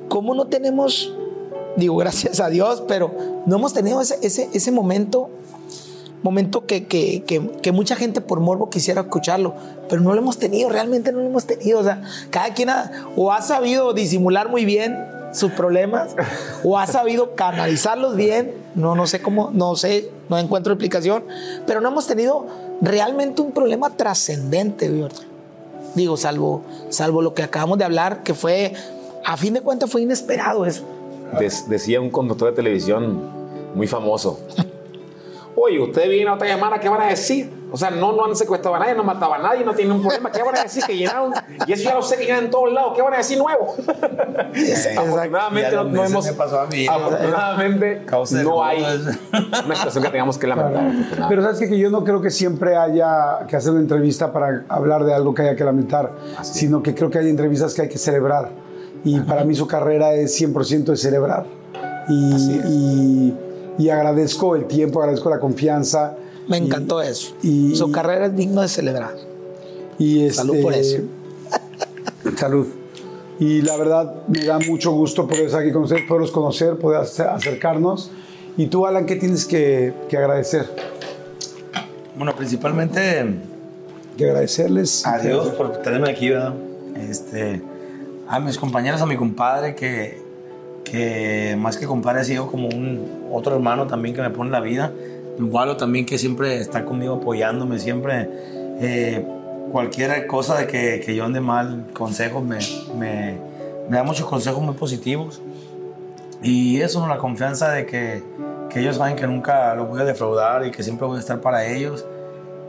cómo 0.10 0.34
no 0.34 0.48
tenemos, 0.48 1.14
digo 1.77 1.95
gracias 1.98 2.39
a 2.39 2.49
Dios, 2.49 2.84
pero 2.88 3.11
no 3.45 3.56
hemos 3.56 3.73
tenido 3.73 4.02
ese, 4.02 4.18
ese, 4.22 4.49
ese 4.53 4.72
momento 4.72 5.30
momento 6.23 6.65
que, 6.65 6.85
que, 6.85 7.23
que, 7.23 7.41
que 7.61 7.72
mucha 7.72 7.95
gente 7.95 8.22
por 8.22 8.39
morbo 8.39 8.69
quisiera 8.69 9.02
escucharlo, 9.02 9.56
pero 9.89 10.02
no 10.02 10.14
lo 10.14 10.19
hemos 10.19 10.38
tenido, 10.38 10.69
realmente 10.69 11.11
no 11.11 11.19
lo 11.19 11.26
hemos 11.26 11.45
tenido. 11.45 11.80
O 11.80 11.84
sea, 11.84 12.03
cada 12.30 12.53
quien 12.53 12.69
ha, 12.69 13.07
o 13.15 13.31
ha 13.31 13.41
sabido 13.41 13.93
disimular 13.93 14.49
muy 14.49 14.65
bien 14.65 14.98
sus 15.34 15.52
problemas, 15.52 16.15
o 16.64 16.77
ha 16.77 16.85
sabido 16.88 17.35
canalizarlos 17.35 18.15
bien, 18.15 18.53
no, 18.76 18.95
no 18.95 19.07
sé 19.07 19.22
cómo, 19.22 19.49
no 19.53 19.76
sé, 19.76 20.10
no 20.30 20.38
encuentro 20.38 20.73
explicación, 20.73 21.23
pero 21.65 21.81
no 21.81 21.89
hemos 21.89 22.06
tenido 22.06 22.45
realmente 22.81 23.41
un 23.41 23.52
problema 23.52 23.91
trascendente, 23.91 24.91
digo, 25.95 26.18
salvo, 26.18 26.64
salvo 26.89 27.22
lo 27.22 27.34
que 27.34 27.43
acabamos 27.43 27.77
de 27.77 27.85
hablar, 27.85 28.23
que 28.23 28.34
fue, 28.34 28.73
a 29.23 29.38
fin 29.38 29.53
de 29.53 29.61
cuentas 29.61 29.89
fue 29.89 30.02
inesperado 30.02 30.65
eso. 30.65 30.84
Des- 31.39 31.69
decía 31.69 31.99
un 32.01 32.09
conductor 32.09 32.49
de 32.49 32.55
televisión 32.55 33.19
muy 33.75 33.87
famoso. 33.87 34.39
Oye, 35.55 35.79
usted 35.79 36.09
viene 36.09 36.29
a 36.29 36.33
otra 36.33 36.47
llamada, 36.47 36.79
¿qué 36.79 36.89
van 36.89 37.01
a 37.01 37.07
decir? 37.07 37.51
O 37.73 37.77
sea, 37.77 37.89
no, 37.89 38.11
no 38.13 38.25
han 38.25 38.35
secuestrado 38.35 38.75
a 38.75 38.79
nadie, 38.79 38.95
no 38.95 39.03
mataba 39.03 39.35
a 39.35 39.39
nadie, 39.39 39.63
no 39.63 39.73
tienen 39.73 39.93
un 39.95 40.01
problema. 40.01 40.29
¿Qué 40.31 40.41
van 40.43 40.57
a 40.57 40.63
decir? 40.63 40.83
Que 40.85 40.95
llenaron. 40.97 41.33
Y 41.67 41.71
eso 41.71 41.83
ya 41.83 41.95
lo 41.95 42.01
sé 42.01 42.17
que 42.17 42.25
llenan 42.25 42.45
en 42.45 42.49
todos 42.51 42.71
lados. 42.73 42.93
¿Qué 42.95 43.01
van 43.01 43.13
a 43.13 43.17
decir 43.17 43.37
nuevo? 43.37 43.75
afortunadamente 44.97 45.71
no, 45.75 45.83
no 45.85 46.03
hemos. 46.03 46.27
pasó 46.31 46.59
a 46.61 46.67
mí. 46.67 46.87
Afortunadamente 46.87 47.85
de 48.31 48.43
no 48.43 48.63
hay 48.63 48.81
una 49.65 49.75
situación 49.75 50.03
que 50.03 50.09
tengamos 50.09 50.37
que 50.37 50.47
lamentar. 50.47 50.73
afortunadamente. 50.85 51.25
Pero 51.29 51.41
sabes 51.43 51.59
qué? 51.59 51.69
que 51.69 51.77
yo 51.77 51.89
no 51.89 52.03
creo 52.03 52.21
que 52.21 52.29
siempre 52.29 52.75
haya 52.75 53.45
que 53.47 53.55
hacer 53.55 53.71
una 53.71 53.81
entrevista 53.81 54.33
para 54.33 54.63
hablar 54.67 55.03
de 55.05 55.13
algo 55.13 55.33
que 55.33 55.43
haya 55.43 55.55
que 55.55 55.63
lamentar, 55.63 56.11
Así 56.37 56.59
sino 56.59 56.81
que 56.83 56.93
creo 56.95 57.09
que 57.09 57.19
hay 57.19 57.29
entrevistas 57.29 57.73
que 57.73 57.83
hay 57.83 57.89
que 57.89 57.97
celebrar. 57.97 58.49
Y 59.03 59.19
para 59.22 59.44
mí 59.44 59.56
su 59.56 59.68
carrera 59.68 60.14
es 60.14 60.40
100% 60.40 60.86
de 60.91 60.98
celebrar. 60.98 61.45
Y, 62.10 62.34
y- 62.68 63.34
y 63.78 63.90
agradezco 63.90 64.56
el 64.56 64.65
tiempo, 64.65 64.99
agradezco 65.02 65.30
la 65.30 65.40
confianza. 65.40 66.15
Me 66.48 66.57
Y- 66.57 66.65
encantó 66.65 67.02
eso. 67.02 67.34
y- 67.41 67.76
Su 67.76 67.91
carrera 67.91 68.28
es 68.28 68.36
digno 68.36 68.61
de 68.61 68.68
celebrar. 68.68 69.11
Y 69.98 70.30
Salud 70.30 70.56
este, 70.56 70.64
por 70.64 70.73
eso. 70.73 70.98
Salud. 72.38 72.68
Y 73.40 73.61
la 73.64 73.76
verdad 73.78 74.14
me 74.28 74.45
da 74.45 74.60
mucho 74.60 74.91
gusto 74.91 75.28
poder 75.28 75.45
estar 75.48 75.61
aquí 75.61 75.72
con 75.72 75.84
ustedes, 75.84 76.03
poderlos 76.07 76.32
conocer, 76.32 76.78
poder 76.78 77.02
acer- 77.02 77.28
acercarnos. 77.30 78.11
Y 78.57 78.68
tú, 78.68 78.86
Alan, 78.86 79.06
¿qué 79.06 79.15
tienes 79.15 79.45
que, 79.45 79.94
que 80.10 80.18
agradecer? 80.18 80.65
Bueno, 82.15 82.36
principalmente 82.36 83.26
Que 84.18 84.26
agradecerles. 84.26 85.06
a 85.07 85.18
Dios 85.19 85.48
por 85.49 85.78
tenerme 85.82 86.11
aquí, 86.11 86.30
¿verdad? 86.30 86.53
Este, 87.10 87.61
a 88.31 88.39
mis 88.39 88.57
compañeros, 88.57 89.01
a 89.01 89.05
mi 89.05 89.17
compadre, 89.17 89.75
que, 89.75 90.21
que 90.85 91.57
más 91.59 91.75
que 91.75 91.85
compadre 91.85 92.21
ha 92.21 92.23
sido 92.23 92.47
como 92.47 92.69
un 92.69 93.27
otro 93.29 93.53
hermano 93.55 93.87
también 93.87 94.15
que 94.15 94.21
me 94.21 94.29
pone 94.29 94.49
la 94.49 94.61
vida. 94.61 94.93
Igualo 95.37 95.75
también 95.75 96.05
que 96.05 96.17
siempre 96.17 96.57
está 96.57 96.85
conmigo 96.85 97.15
apoyándome, 97.15 97.77
siempre 97.77 98.29
eh, 98.79 99.25
cualquier 99.69 100.27
cosa 100.27 100.57
de 100.57 100.65
que, 100.65 101.01
que 101.05 101.13
yo 101.13 101.25
ande 101.25 101.41
mal, 101.41 101.87
consejos, 101.93 102.41
me, 102.41 102.59
me, 102.97 103.37
me 103.89 103.97
da 103.97 104.03
muchos 104.03 104.25
consejos 104.25 104.63
muy 104.63 104.75
positivos. 104.75 105.41
Y 106.41 106.79
eso, 106.79 107.05
la 107.07 107.17
confianza 107.17 107.69
de 107.69 107.85
que, 107.85 108.23
que 108.69 108.79
ellos 108.79 108.95
saben 108.95 109.17
que 109.17 109.27
nunca 109.27 109.75
los 109.75 109.89
voy 109.89 109.99
a 109.99 110.05
defraudar 110.05 110.65
y 110.65 110.71
que 110.71 110.83
siempre 110.83 111.05
voy 111.05 111.17
a 111.17 111.19
estar 111.19 111.41
para 111.41 111.65
ellos. 111.65 112.05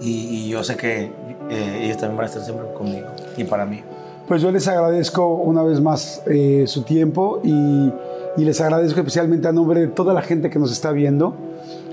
Y, 0.01 0.27
y 0.27 0.49
yo 0.49 0.65
sé 0.65 0.77
que 0.77 1.13
eh, 1.51 1.81
ellos 1.83 1.99
también 1.99 2.17
van 2.17 2.25
a 2.25 2.27
estar 2.27 2.43
siempre 2.43 2.67
conmigo 2.75 3.07
y 3.37 3.45
para 3.45 3.65
mí. 3.65 3.81
Pues 4.29 4.41
yo 4.41 4.53
les 4.53 4.69
agradezco 4.69 5.35
una 5.35 5.63
vez 5.63 5.81
más 5.81 6.23
eh, 6.27 6.65
su 6.67 6.83
tiempo 6.83 7.41
y, 7.43 7.93
les 8.37 8.61
agradezco 8.63 9.01
especialmente 9.01 9.47
a 9.49 9.53
nombre 9.53 9.81
de 9.81 9.89
toda 9.89 10.15
la 10.15 10.23
gente 10.23 10.49
que 10.49 10.59
nos 10.59 10.73
está 10.73 10.91
viendo. 10.93 11.35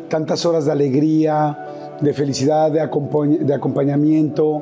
Tantas 0.08 0.46
horas 0.46 0.66
de 0.66 0.72
alegría, 0.72 1.98
de 2.00 2.14
felicidad, 2.14 2.72
de 2.72 2.82
acompañamiento, 3.54 4.62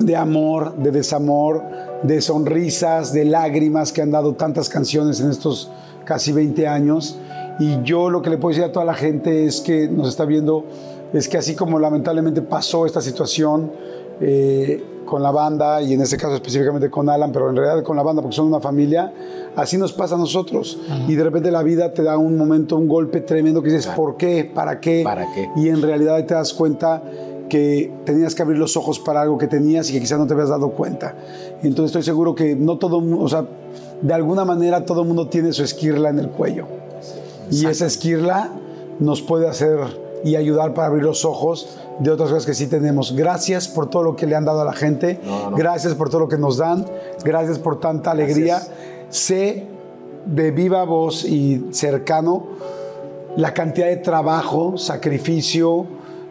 de 0.00 0.16
amor, 0.16 0.74
de 0.76 0.90
desamor, 0.90 1.62
de 2.02 2.20
sonrisas, 2.20 3.12
de 3.12 3.26
lágrimas 3.26 3.92
que 3.92 4.02
han 4.02 4.10
dado 4.10 4.34
tantas 4.34 4.68
canciones 4.68 5.20
en 5.20 5.30
estos 5.30 5.70
casi 6.04 6.32
20 6.32 6.66
años. 6.66 7.16
Y 7.60 7.80
yo 7.84 8.10
lo 8.10 8.22
que 8.22 8.30
le 8.30 8.38
puedo 8.38 8.50
decir 8.50 8.64
a 8.64 8.72
toda 8.72 8.84
la 8.84 8.94
gente 8.94 9.46
es 9.46 9.60
que 9.60 9.88
nos 9.88 10.08
está 10.08 10.24
viendo, 10.24 10.64
es 11.12 11.28
que 11.28 11.38
así 11.38 11.54
como 11.54 11.78
lamentablemente 11.78 12.42
pasó 12.42 12.86
esta 12.86 13.00
situación 13.00 13.70
eh, 14.20 14.82
con 15.12 15.22
la 15.22 15.30
banda, 15.30 15.82
y 15.82 15.92
en 15.92 16.00
este 16.00 16.16
caso 16.16 16.36
específicamente 16.36 16.88
con 16.88 17.10
Alan, 17.10 17.32
pero 17.32 17.50
en 17.50 17.56
realidad 17.56 17.84
con 17.84 17.98
la 17.98 18.02
banda 18.02 18.22
porque 18.22 18.34
son 18.34 18.46
una 18.46 18.60
familia, 18.60 19.12
así 19.54 19.76
nos 19.76 19.92
pasa 19.92 20.14
a 20.14 20.18
nosotros. 20.18 20.78
Y 21.06 21.14
de 21.14 21.22
repente 21.22 21.50
la 21.50 21.62
vida 21.62 21.92
te 21.92 22.02
da 22.02 22.16
un 22.16 22.38
momento, 22.38 22.78
un 22.78 22.88
golpe 22.88 23.20
tremendo 23.20 23.62
que 23.62 23.68
dices, 23.68 23.88
¿por 23.88 24.16
qué? 24.16 24.50
¿Para 24.54 24.80
qué? 24.80 25.02
¿Para 25.04 25.30
qué? 25.34 25.50
Y 25.54 25.68
en 25.68 25.82
realidad 25.82 26.24
te 26.24 26.32
das 26.32 26.54
cuenta 26.54 27.02
que 27.50 27.92
tenías 28.06 28.34
que 28.34 28.40
abrir 28.40 28.56
los 28.56 28.74
ojos 28.78 29.00
para 29.00 29.20
algo 29.20 29.36
que 29.36 29.48
tenías 29.48 29.90
y 29.90 29.92
que 29.92 30.00
quizás 30.00 30.18
no 30.18 30.26
te 30.26 30.32
habías 30.32 30.48
dado 30.48 30.70
cuenta. 30.70 31.14
Entonces 31.62 31.90
estoy 31.90 32.04
seguro 32.04 32.34
que 32.34 32.56
no 32.56 32.78
todo, 32.78 32.96
o 32.96 33.28
sea, 33.28 33.44
de 34.00 34.14
alguna 34.14 34.46
manera 34.46 34.86
todo 34.86 35.02
el 35.02 35.08
mundo 35.08 35.28
tiene 35.28 35.52
su 35.52 35.62
esquirla 35.62 36.08
en 36.08 36.20
el 36.20 36.30
cuello. 36.30 36.68
Y 37.50 37.66
esa 37.66 37.84
esquirla 37.84 38.48
nos 38.98 39.20
puede 39.20 39.46
hacer 39.46 39.78
y 40.24 40.36
ayudar 40.36 40.72
para 40.72 40.86
abrir 40.86 41.02
los 41.02 41.26
ojos 41.26 41.68
de 41.98 42.10
otras 42.10 42.30
cosas 42.30 42.46
que 42.46 42.54
sí 42.54 42.66
tenemos. 42.66 43.14
Gracias 43.14 43.68
por 43.68 43.88
todo 43.88 44.02
lo 44.02 44.16
que 44.16 44.26
le 44.26 44.34
han 44.34 44.44
dado 44.44 44.60
a 44.60 44.64
la 44.64 44.72
gente. 44.72 45.20
No, 45.24 45.50
no. 45.50 45.56
Gracias 45.56 45.94
por 45.94 46.08
todo 46.08 46.20
lo 46.22 46.28
que 46.28 46.38
nos 46.38 46.56
dan. 46.56 46.86
Gracias 47.24 47.58
por 47.58 47.80
tanta 47.80 48.10
alegría. 48.10 48.60
Sé 49.10 49.66
de 50.26 50.50
viva 50.50 50.84
voz 50.84 51.24
y 51.24 51.68
cercano 51.72 52.46
la 53.36 53.54
cantidad 53.54 53.86
de 53.86 53.96
trabajo, 53.96 54.76
sacrificio, 54.76 55.86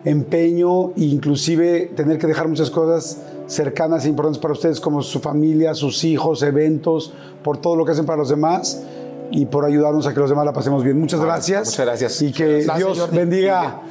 empeño 0.05 0.91
e 0.91 1.05
inclusive 1.05 1.91
tener 1.95 2.17
que 2.17 2.27
dejar 2.27 2.47
muchas 2.47 2.69
cosas 2.69 3.17
cercanas 3.47 4.05
e 4.05 4.09
importantes 4.09 4.39
para 4.39 4.53
ustedes 4.53 4.79
como 4.79 5.01
su 5.01 5.19
familia, 5.19 5.73
sus 5.73 6.03
hijos, 6.03 6.41
eventos, 6.43 7.13
por 7.43 7.57
todo 7.57 7.75
lo 7.75 7.85
que 7.85 7.91
hacen 7.91 8.05
para 8.05 8.19
los 8.19 8.29
demás 8.29 8.83
y 9.31 9.45
por 9.45 9.65
ayudarnos 9.65 10.05
a 10.07 10.13
que 10.13 10.19
los 10.19 10.29
demás 10.29 10.45
la 10.45 10.53
pasemos 10.53 10.83
bien. 10.83 10.99
Muchas 10.99 11.19
gracias. 11.19 11.69
muchas 11.69 11.85
gracias. 11.85 12.21
Y 12.21 12.31
que 12.31 12.63
Gracias, 12.63 12.77
Dios 12.77 12.99
Jordi. 12.99 13.17
bendiga 13.17 13.81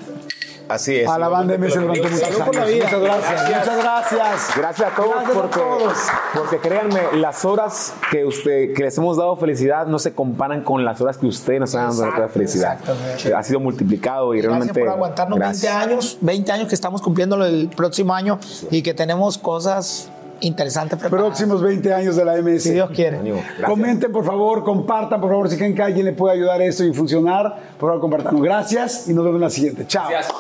Así 0.70 0.96
es. 0.96 1.08
a 1.08 1.18
la 1.18 1.28
banda 1.28 1.54
MS 1.58 1.74
durante 1.74 2.02
muchos 2.02 2.20
por 2.38 2.54
la 2.54 2.62
años. 2.62 2.74
vida. 2.74 2.84
Muchas 2.86 3.00
gracias. 3.02 3.42
Muchas 3.48 3.76
gracias. 3.82 4.56
Gracias 4.56 4.92
a 4.92 4.94
todos 4.94 5.10
Gracias 5.14 5.36
a 5.36 5.40
porque, 5.40 5.58
todos. 5.60 5.98
porque 6.34 6.58
créanme, 6.58 7.00
las 7.18 7.44
horas 7.44 7.94
que 8.10 8.24
usted 8.24 8.72
que 8.74 8.84
les 8.84 8.96
hemos 8.98 9.16
dado 9.16 9.36
felicidad 9.36 9.86
no 9.86 9.98
se 9.98 10.14
comparan 10.14 10.62
con 10.62 10.84
las 10.84 11.00
horas 11.00 11.18
que 11.18 11.26
ustedes 11.26 11.60
nos 11.60 11.74
han 11.74 11.96
dado 11.96 12.22
de 12.22 12.28
felicidad. 12.28 12.78
exactamente. 12.80 13.34
Ha 13.34 13.42
sido 13.42 13.60
multiplicado 13.60 14.34
y 14.34 14.38
Gracias 14.40 14.58
realmente. 14.66 14.80
por 14.80 14.88
aguantarnos 14.88 15.38
gracias. 15.38 15.72
20 15.74 15.92
años, 15.92 16.18
20 16.20 16.52
años 16.52 16.68
que 16.68 16.74
estamos 16.74 17.02
cumpliéndolo 17.02 17.44
el 17.46 17.68
próximo 17.68 18.14
año 18.14 18.38
y 18.70 18.82
que 18.82 18.94
tenemos 18.94 19.38
cosas 19.38 20.08
interesantes 20.42 20.98
preparadas. 20.98 21.30
Próximos 21.32 21.60
20 21.62 21.92
años 21.92 22.16
de 22.16 22.24
la 22.24 22.36
MS. 22.40 22.62
Si 22.62 22.70
Dios 22.72 22.90
quiere. 22.94 23.18
Gracias. 23.18 23.46
Comenten, 23.68 24.10
por 24.10 24.24
favor, 24.24 24.64
compartan, 24.64 25.20
por 25.20 25.28
favor, 25.30 25.50
si 25.50 25.56
creen 25.58 25.74
que 25.74 25.82
alguien 25.82 26.06
le 26.06 26.12
puede 26.12 26.34
ayudar 26.34 26.60
a 26.60 26.64
esto 26.64 26.82
y 26.84 26.94
funcionar, 26.94 27.56
por 27.78 27.90
favor, 27.90 28.00
compartan. 28.00 28.40
Gracias 28.40 29.08
y 29.08 29.12
nos 29.12 29.24
vemos 29.24 29.36
en 29.38 29.42
la 29.42 29.50
siguiente. 29.50 29.86
Chao. 29.86 30.08
Gracias. 30.08 30.32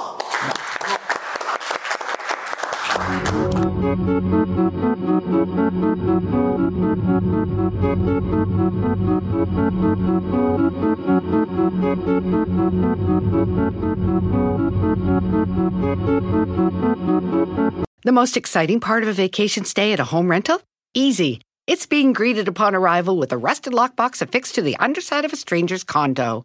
The 18.02 18.12
most 18.12 18.36
exciting 18.36 18.80
part 18.80 19.02
of 19.02 19.08
a 19.08 19.12
vacation 19.12 19.64
stay 19.64 19.92
at 19.92 20.00
a 20.00 20.04
home 20.04 20.30
rental? 20.30 20.60
Easy. 20.94 21.40
It's 21.66 21.86
being 21.86 22.12
greeted 22.12 22.48
upon 22.48 22.74
arrival 22.74 23.16
with 23.16 23.32
a 23.32 23.36
rusted 23.36 23.72
lockbox 23.72 24.20
affixed 24.20 24.54
to 24.56 24.62
the 24.62 24.76
underside 24.76 25.24
of 25.24 25.32
a 25.32 25.36
stranger's 25.36 25.84
condo. 25.84 26.44